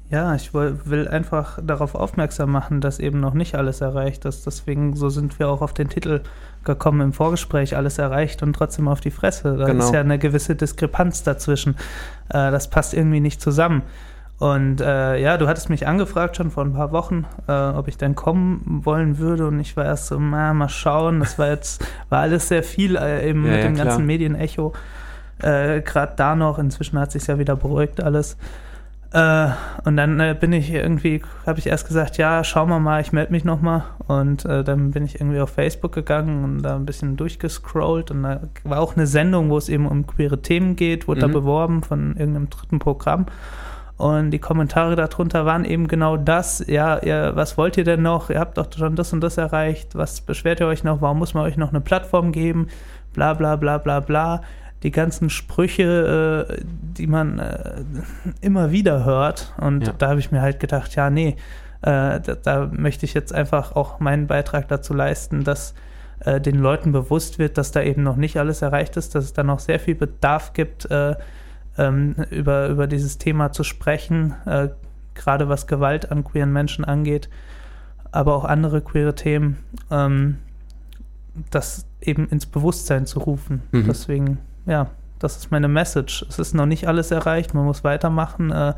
Ja, 0.09 0.35
ich 0.35 0.53
will 0.53 1.07
einfach 1.09 1.59
darauf 1.61 1.93
aufmerksam 1.93 2.51
machen, 2.51 2.79
dass 2.79 2.99
eben 2.99 3.19
noch 3.19 3.33
nicht 3.33 3.55
alles 3.55 3.81
erreicht 3.81 4.23
ist. 4.23 4.45
Deswegen, 4.45 4.95
so 4.95 5.09
sind 5.09 5.37
wir 5.37 5.49
auch 5.49 5.61
auf 5.61 5.73
den 5.73 5.89
Titel 5.89 6.21
gekommen 6.63 7.01
im 7.01 7.13
Vorgespräch, 7.13 7.75
alles 7.75 7.97
erreicht 7.97 8.41
und 8.41 8.53
trotzdem 8.53 8.87
auf 8.87 9.01
die 9.01 9.11
Fresse. 9.11 9.57
Da 9.57 9.65
genau. 9.65 9.83
ist 9.83 9.93
ja 9.93 9.99
eine 9.99 10.17
gewisse 10.17 10.55
Diskrepanz 10.55 11.23
dazwischen. 11.23 11.75
Äh, 12.29 12.51
das 12.51 12.69
passt 12.69 12.93
irgendwie 12.93 13.19
nicht 13.19 13.41
zusammen. 13.41 13.81
Und 14.39 14.81
äh, 14.81 15.19
ja, 15.19 15.37
du 15.37 15.47
hattest 15.47 15.69
mich 15.69 15.87
angefragt 15.87 16.37
schon 16.37 16.51
vor 16.51 16.63
ein 16.63 16.73
paar 16.73 16.91
Wochen, 16.91 17.25
äh, 17.47 17.51
ob 17.51 17.87
ich 17.87 17.97
denn 17.97 18.15
kommen 18.15 18.81
wollen 18.85 19.17
würde. 19.17 19.47
Und 19.47 19.59
ich 19.59 19.75
war 19.75 19.83
erst 19.85 20.07
so, 20.07 20.19
na, 20.19 20.53
mal 20.53 20.69
schauen. 20.69 21.19
Das 21.19 21.37
war 21.37 21.47
jetzt, 21.47 21.83
war 22.09 22.19
alles 22.21 22.47
sehr 22.47 22.63
viel 22.63 22.95
äh, 22.95 23.27
eben 23.27 23.43
ja, 23.43 23.51
mit 23.51 23.59
ja, 23.59 23.67
dem 23.67 23.73
klar. 23.73 23.87
ganzen 23.87 24.05
Medienecho. 24.05 24.73
Äh, 25.41 25.81
Gerade 25.81 26.13
da 26.15 26.35
noch, 26.35 26.59
inzwischen 26.59 26.99
hat 26.99 27.11
sich 27.11 27.27
ja 27.27 27.39
wieder 27.39 27.55
beruhigt 27.55 28.01
alles. 28.01 28.37
Äh, 29.11 29.49
und 29.85 29.95
dann 29.95 30.19
äh, 30.19 30.35
bin 30.37 30.51
ich 30.51 30.71
irgendwie, 30.71 31.21
habe 31.45 31.59
ich 31.59 31.67
erst 31.67 31.87
gesagt, 31.87 32.17
ja, 32.17 32.43
schauen 32.43 32.69
wir 32.69 32.79
mal, 32.79 33.01
ich 33.01 33.13
melde 33.13 33.31
mich 33.31 33.45
nochmal. 33.45 33.83
Und 34.07 34.45
äh, 34.45 34.63
dann 34.63 34.91
bin 34.91 35.05
ich 35.05 35.15
irgendwie 35.15 35.39
auf 35.39 35.51
Facebook 35.51 35.93
gegangen 35.93 36.43
und 36.43 36.63
da 36.63 36.75
ein 36.75 36.85
bisschen 36.85 37.15
durchgescrollt. 37.15 38.11
Und 38.11 38.23
da 38.23 38.41
war 38.63 38.81
auch 38.81 38.95
eine 38.95 39.07
Sendung, 39.07 39.49
wo 39.49 39.57
es 39.57 39.69
eben 39.69 39.87
um 39.87 40.05
queere 40.05 40.41
Themen 40.41 40.75
geht, 40.75 41.07
wurde 41.07 41.25
mhm. 41.25 41.31
da 41.31 41.39
beworben 41.39 41.83
von 41.83 42.15
irgendeinem 42.17 42.49
dritten 42.49 42.79
Programm. 42.79 43.27
Und 43.95 44.29
die 44.29 44.39
Kommentare 44.39 44.95
darunter 44.95 45.45
waren 45.45 45.65
eben 45.65 45.87
genau 45.87 46.17
das, 46.17 46.63
ja, 46.67 46.99
ihr, 46.99 47.31
was 47.33 47.57
wollt 47.57 47.77
ihr 47.77 47.83
denn 47.83 48.03
noch? 48.03 48.29
Ihr 48.29 48.39
habt 48.39 48.59
doch 48.59 48.67
schon 48.77 48.95
das 48.95 49.11
und 49.11 49.21
das 49.21 49.37
erreicht. 49.37 49.95
Was 49.95 50.21
beschwert 50.21 50.59
ihr 50.59 50.67
euch 50.67 50.83
noch? 50.83 51.01
Warum 51.01 51.17
muss 51.17 51.33
man 51.33 51.43
euch 51.45 51.57
noch 51.57 51.69
eine 51.69 51.81
Plattform 51.81 52.31
geben? 52.31 52.67
Bla 53.13 53.33
bla 53.33 53.55
bla 53.55 53.79
bla 53.79 53.99
bla 54.01 54.41
die 54.83 54.91
ganzen 54.91 55.29
Sprüche, 55.29 56.47
äh, 56.49 56.63
die 56.63 57.07
man 57.07 57.39
äh, 57.39 57.83
immer 58.41 58.71
wieder 58.71 59.05
hört. 59.05 59.53
Und 59.59 59.87
ja. 59.87 59.93
da 59.97 60.09
habe 60.09 60.19
ich 60.19 60.31
mir 60.31 60.41
halt 60.41 60.59
gedacht, 60.59 60.95
ja, 60.95 61.09
nee, 61.09 61.35
äh, 61.81 62.19
da, 62.19 62.35
da, 62.41 62.69
möchte 62.71 63.05
ich 63.05 63.13
jetzt 63.13 63.33
einfach 63.33 63.75
auch 63.75 63.99
meinen 63.99 64.27
Beitrag 64.27 64.67
dazu 64.67 64.93
leisten, 64.93 65.43
dass 65.43 65.73
äh, 66.19 66.39
den 66.39 66.59
Leuten 66.59 66.91
bewusst 66.91 67.39
wird, 67.39 67.57
dass 67.57 67.71
da 67.71 67.81
eben 67.81 68.03
noch 68.03 68.15
nicht 68.15 68.37
alles 68.37 68.61
erreicht 68.61 68.97
ist, 68.97 69.15
dass 69.15 69.25
es 69.25 69.33
da 69.33 69.43
noch 69.43 69.59
sehr 69.59 69.79
viel 69.79 69.95
Bedarf 69.95 70.53
gibt, 70.53 70.89
äh, 70.91 71.15
ähm, 71.77 72.15
über, 72.29 72.67
über 72.67 72.87
dieses 72.87 73.17
Thema 73.19 73.51
zu 73.51 73.63
sprechen, 73.63 74.33
gerade 75.13 75.47
was 75.47 75.67
Gewalt 75.67 76.11
an 76.11 76.23
queeren 76.23 76.51
Menschen 76.51 76.85
angeht, 76.85 77.29
aber 78.11 78.35
auch 78.35 78.45
andere 78.45 78.81
queere 78.81 79.13
Themen. 79.13 79.57
Ähm, 79.91 80.37
das 81.51 81.85
eben 82.01 82.27
ins 82.29 82.45
Bewusstsein 82.45 83.05
zu 83.05 83.19
rufen. 83.19 83.61
Mhm. 83.71 83.85
Deswegen 83.87 84.37
ja, 84.67 84.87
das 85.19 85.37
ist 85.37 85.51
meine 85.51 85.67
Message. 85.67 86.25
Es 86.29 86.37
ist 86.37 86.53
noch 86.53 86.65
nicht 86.65 86.87
alles 86.87 87.11
erreicht, 87.11 87.53
man 87.53 87.65
muss 87.65 87.83
weitermachen. 87.83 88.51
Äh, 88.51 88.73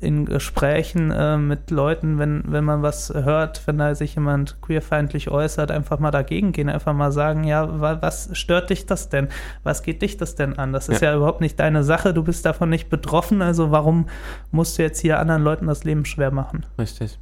in 0.00 0.26
Gesprächen 0.26 1.10
äh, 1.10 1.36
mit 1.38 1.70
Leuten, 1.70 2.18
wenn, 2.18 2.44
wenn 2.46 2.64
man 2.64 2.82
was 2.82 3.12
hört, 3.12 3.66
wenn 3.66 3.78
da 3.78 3.94
sich 3.94 4.14
jemand 4.14 4.60
queerfeindlich 4.60 5.30
äußert, 5.30 5.70
einfach 5.70 5.98
mal 5.98 6.10
dagegen 6.10 6.52
gehen, 6.52 6.68
einfach 6.68 6.92
mal 6.92 7.10
sagen, 7.10 7.44
ja, 7.44 7.80
was 7.80 8.28
stört 8.36 8.70
dich 8.70 8.86
das 8.86 9.08
denn? 9.08 9.28
Was 9.62 9.82
geht 9.82 10.02
dich 10.02 10.16
das 10.16 10.34
denn 10.34 10.58
an? 10.58 10.72
Das 10.72 10.88
ist 10.88 11.00
ja, 11.00 11.10
ja 11.10 11.16
überhaupt 11.16 11.40
nicht 11.40 11.58
deine 11.58 11.84
Sache, 11.84 12.12
du 12.12 12.22
bist 12.22 12.44
davon 12.44 12.70
nicht 12.70 12.90
betroffen, 12.90 13.40
also 13.40 13.70
warum 13.70 14.06
musst 14.50 14.78
du 14.78 14.82
jetzt 14.82 15.00
hier 15.00 15.18
anderen 15.18 15.42
Leuten 15.42 15.66
das 15.66 15.84
Leben 15.84 16.04
schwer 16.04 16.30
machen? 16.30 16.66
Richtig. 16.78 17.18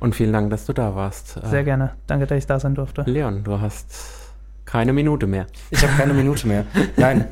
Und 0.00 0.14
vielen 0.14 0.32
Dank, 0.32 0.50
dass 0.50 0.66
du 0.66 0.72
da 0.72 0.96
warst. 0.96 1.38
Sehr 1.44 1.62
gerne. 1.62 1.92
Danke, 2.06 2.26
dass 2.26 2.38
ich 2.38 2.46
da 2.46 2.58
sein 2.58 2.74
durfte. 2.74 3.02
Leon, 3.06 3.44
du 3.44 3.60
hast 3.60 4.21
keine 4.72 4.94
Minute 4.94 5.26
mehr. 5.26 5.48
Ich 5.70 5.82
habe 5.82 5.92
keine 5.98 6.14
Minute 6.14 6.48
mehr. 6.48 6.64
Nein, 6.96 7.26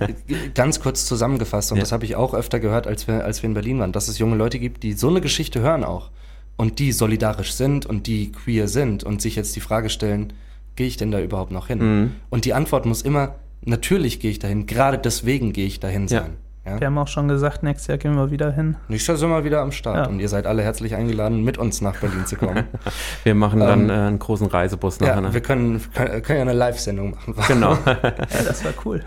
ganz 0.55 0.78
kurz 0.78 1.07
zusammengefasst, 1.07 1.72
und 1.72 1.78
ja. 1.78 1.80
das 1.80 1.91
habe 1.91 2.05
ich 2.05 2.14
auch 2.14 2.34
öfter 2.34 2.61
gehört, 2.61 2.86
als 2.86 3.09
wir, 3.09 3.24
als 3.24 3.43
wir 3.43 3.49
in 3.49 3.55
Berlin 3.55 3.78
waren, 3.78 3.93
dass 3.93 4.09
es 4.09 4.18
junge 4.18 4.36
Leute 4.36 4.59
gibt, 4.59 4.82
die 4.82 4.93
so 4.93 5.09
eine 5.09 5.22
Geschichte 5.22 5.62
hören 5.62 5.82
auch 5.82 6.11
und 6.59 6.78
die 6.78 6.93
solidarisch 6.93 7.53
sind 7.53 7.86
und 7.86 8.07
die 8.07 8.30
queer 8.30 8.68
sind 8.68 9.05
und 9.05 9.22
sich 9.22 9.36
jetzt 9.36 9.57
die 9.57 9.61
Frage 9.61 9.88
stellen, 9.88 10.34
gehe 10.76 10.86
ich 10.86 10.99
denn 10.99 11.11
da 11.11 11.18
überhaupt 11.18 11.51
noch 11.51 11.68
hin? 11.68 11.78
Mhm. 11.78 12.12
Und 12.28 12.45
die 12.45 12.53
Antwort 12.53 12.84
muss 12.84 13.01
immer, 13.01 13.36
natürlich 13.62 14.20
gehe 14.20 14.30
ich 14.30 14.38
dahin, 14.38 14.66
gerade 14.66 14.99
deswegen 14.99 15.55
gehe 15.55 15.66
ich 15.66 15.80
dahin 15.80 16.09
sein. 16.09 16.32
Ja. 16.32 16.49
Ja? 16.65 16.79
Wir 16.79 16.87
haben 16.89 16.99
auch 16.99 17.09
schon 17.09 17.27
gesagt, 17.29 17.63
nächstes 17.63 17.87
Jahr 17.87 17.99
gehen 17.99 18.15
wir 18.17 18.31
wieder 18.31 18.53
hin. 18.53 18.77
Nächstes 18.89 19.09
Jahr 19.09 19.17
sind 19.17 19.31
wir 19.31 19.45
wieder 19.45 19.63
am 19.63 19.73
Start 19.73 19.97
ja. 19.97 20.07
und 20.07 20.21
ihr 20.21 20.29
seid 20.29 20.47
alle 20.47 20.63
herzlich 20.63 20.95
eingeladen, 20.95 21.43
mit 21.43 21.57
uns 21.57 21.81
nach 21.81 21.97
Berlin 21.97 22.27
zu 22.27 22.37
kommen. 22.37 22.65
wir 23.25 23.35
machen 23.35 23.61
dann 23.61 23.85
ähm, 23.85 23.91
äh, 23.91 23.93
einen 23.93 24.19
großen 24.19 24.47
Reisebus 24.47 25.01
nachher. 25.01 25.15
Ja, 25.15 25.21
ne? 25.23 25.35
wir 25.35 25.41
können, 25.41 25.81
können, 25.95 26.23
können 26.23 26.39
ja 26.39 26.43
eine 26.43 26.53
Live-Sendung 26.53 27.13
machen. 27.13 27.35
Genau. 27.49 27.73
ja, 27.87 28.43
das 28.47 28.65
war 28.65 28.73
cool. 28.85 29.03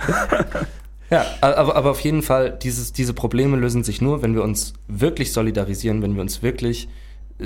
Ja, 1.10 1.26
aber, 1.42 1.76
aber 1.76 1.92
auf 1.92 2.00
jeden 2.00 2.24
Fall, 2.24 2.52
dieses, 2.52 2.92
diese 2.92 3.14
Probleme 3.14 3.56
lösen 3.56 3.84
sich 3.84 4.02
nur, 4.02 4.22
wenn 4.24 4.34
wir 4.34 4.44
uns 4.44 4.74
wirklich 4.88 5.32
solidarisieren, 5.32 6.02
wenn 6.02 6.16
wir 6.16 6.22
uns 6.22 6.42
wirklich 6.42 6.90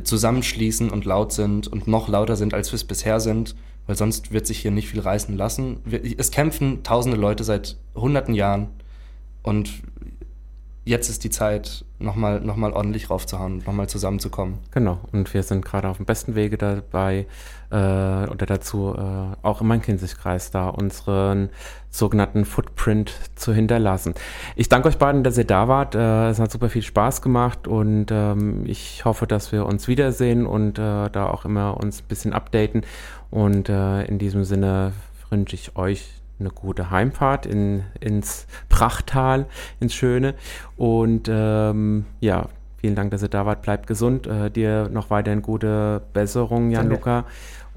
zusammenschließen 0.03 0.89
und 0.89 1.05
laut 1.05 1.33
sind 1.33 1.67
und 1.67 1.87
noch 1.87 2.07
lauter 2.07 2.35
sind, 2.35 2.53
als 2.53 2.71
wir 2.71 2.75
es 2.75 2.83
bisher 2.83 3.19
sind, 3.19 3.55
weil 3.85 3.95
sonst 3.95 4.31
wird 4.31 4.47
sich 4.47 4.59
hier 4.59 4.71
nicht 4.71 4.89
viel 4.89 4.99
reißen 4.99 5.35
lassen. 5.35 5.81
Es 6.17 6.31
kämpfen 6.31 6.83
tausende 6.83 7.17
Leute 7.17 7.43
seit 7.43 7.77
hunderten 7.95 8.33
Jahren 8.33 8.69
und 9.43 9.81
jetzt 10.87 11.09
ist 11.09 11.23
die 11.23 11.29
Zeit, 11.29 11.85
nochmal 11.99 12.39
noch 12.39 12.55
mal 12.55 12.71
ordentlich 12.71 13.09
raufzuhauen, 13.09 13.63
nochmal 13.65 13.89
zusammenzukommen. 13.89 14.59
Genau, 14.71 14.99
und 15.11 15.33
wir 15.33 15.43
sind 15.43 15.63
gerade 15.65 15.89
auf 15.89 15.97
dem 15.97 16.05
besten 16.05 16.35
Wege 16.35 16.57
dabei, 16.57 17.27
äh, 17.69 17.75
oder 17.75 18.45
dazu 18.45 18.95
äh, 18.97 19.35
auch 19.45 19.61
im 19.61 19.67
Main-Kinzig-Kreis 19.67 20.51
da 20.51 20.69
unseren 20.69 21.49
sogenannten 21.89 22.45
Footprint 22.45 23.13
zu 23.35 23.53
hinterlassen. 23.53 24.13
Ich 24.55 24.69
danke 24.69 24.87
euch 24.87 24.97
beiden, 24.97 25.23
dass 25.23 25.37
ihr 25.37 25.45
da 25.45 25.67
wart. 25.67 25.95
Äh, 25.95 26.29
es 26.29 26.39
hat 26.39 26.51
super 26.51 26.69
viel 26.69 26.83
Spaß 26.83 27.21
gemacht 27.21 27.67
und 27.67 28.07
ähm, 28.11 28.63
ich 28.65 29.03
hoffe, 29.03 29.27
dass 29.27 29.51
wir 29.51 29.65
uns 29.65 29.87
wiedersehen 29.87 30.45
und 30.45 30.79
äh, 30.79 31.09
da 31.09 31.27
auch 31.27 31.43
immer 31.45 31.77
uns 31.77 32.01
ein 32.01 32.07
bisschen 32.07 32.33
updaten. 32.33 32.83
Und 33.29 33.67
äh, 33.67 34.05
in 34.05 34.19
diesem 34.19 34.45
Sinne 34.45 34.93
wünsche 35.29 35.55
ich 35.55 35.75
euch 35.75 36.16
eine 36.39 36.49
gute 36.49 36.91
Heimfahrt 36.91 37.45
in, 37.45 37.83
ins 37.99 38.47
Prachttal, 38.69 39.45
ins 39.79 39.93
Schöne. 39.93 40.35
Und 40.75 41.27
ähm, 41.29 42.05
ja, 42.19 42.49
vielen 42.77 42.95
Dank, 42.95 43.11
dass 43.11 43.23
ihr 43.23 43.29
da 43.29 43.45
wart. 43.45 43.61
Bleibt 43.61 43.87
gesund. 43.87 44.27
Äh, 44.27 44.51
dir 44.51 44.89
noch 44.89 45.09
weiterhin 45.09 45.41
gute 45.41 46.01
Besserung, 46.13 46.69
Jan-Luca. 46.69 47.25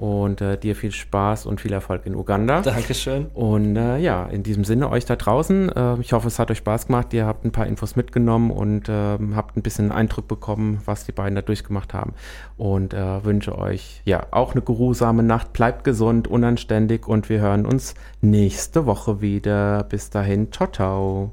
Und 0.01 0.41
äh, 0.41 0.57
dir 0.57 0.77
viel 0.77 0.93
Spaß 0.93 1.45
und 1.45 1.61
viel 1.61 1.75
Erfolg 1.75 2.07
in 2.07 2.15
Uganda. 2.15 2.63
Dankeschön. 2.63 3.27
Und 3.35 3.77
äh, 3.77 3.99
ja, 3.99 4.25
in 4.25 4.43
diesem 4.43 4.65
Sinne 4.65 4.89
euch 4.89 5.05
da 5.05 5.15
draußen. 5.15 5.69
Äh, 5.69 6.01
ich 6.01 6.15
hoffe, 6.15 6.27
es 6.27 6.39
hat 6.39 6.51
euch 6.51 6.57
Spaß 6.57 6.87
gemacht. 6.87 7.13
Ihr 7.13 7.27
habt 7.27 7.45
ein 7.45 7.53
paar 7.53 7.67
Infos 7.67 7.97
mitgenommen 7.97 8.51
und 8.51 8.89
ähm, 8.89 9.37
habt 9.37 9.59
ein 9.59 9.63
bisschen 9.63 9.93
Eindruck 9.93 10.27
bekommen, 10.27 10.81
was 10.87 11.05
die 11.05 11.13
beiden 11.13 11.35
da 11.35 11.43
durchgemacht 11.43 11.93
haben. 11.93 12.15
Und 12.57 12.95
äh, 12.95 13.23
wünsche 13.27 13.59
euch 13.59 14.01
ja 14.07 14.27
auch 14.31 14.53
eine 14.53 14.63
geruhsame 14.63 15.23
Nacht. 15.23 15.53
Bleibt 15.53 15.85
gesund, 15.85 16.29
unanständig 16.29 17.07
und 17.07 17.29
wir 17.29 17.41
hören 17.41 17.67
uns 17.67 17.95
nächste 18.23 18.87
Woche 18.87 19.21
wieder. 19.21 19.85
Bis 19.85 20.09
dahin, 20.09 20.51
ciao, 20.51 20.71
ciao. 20.73 21.33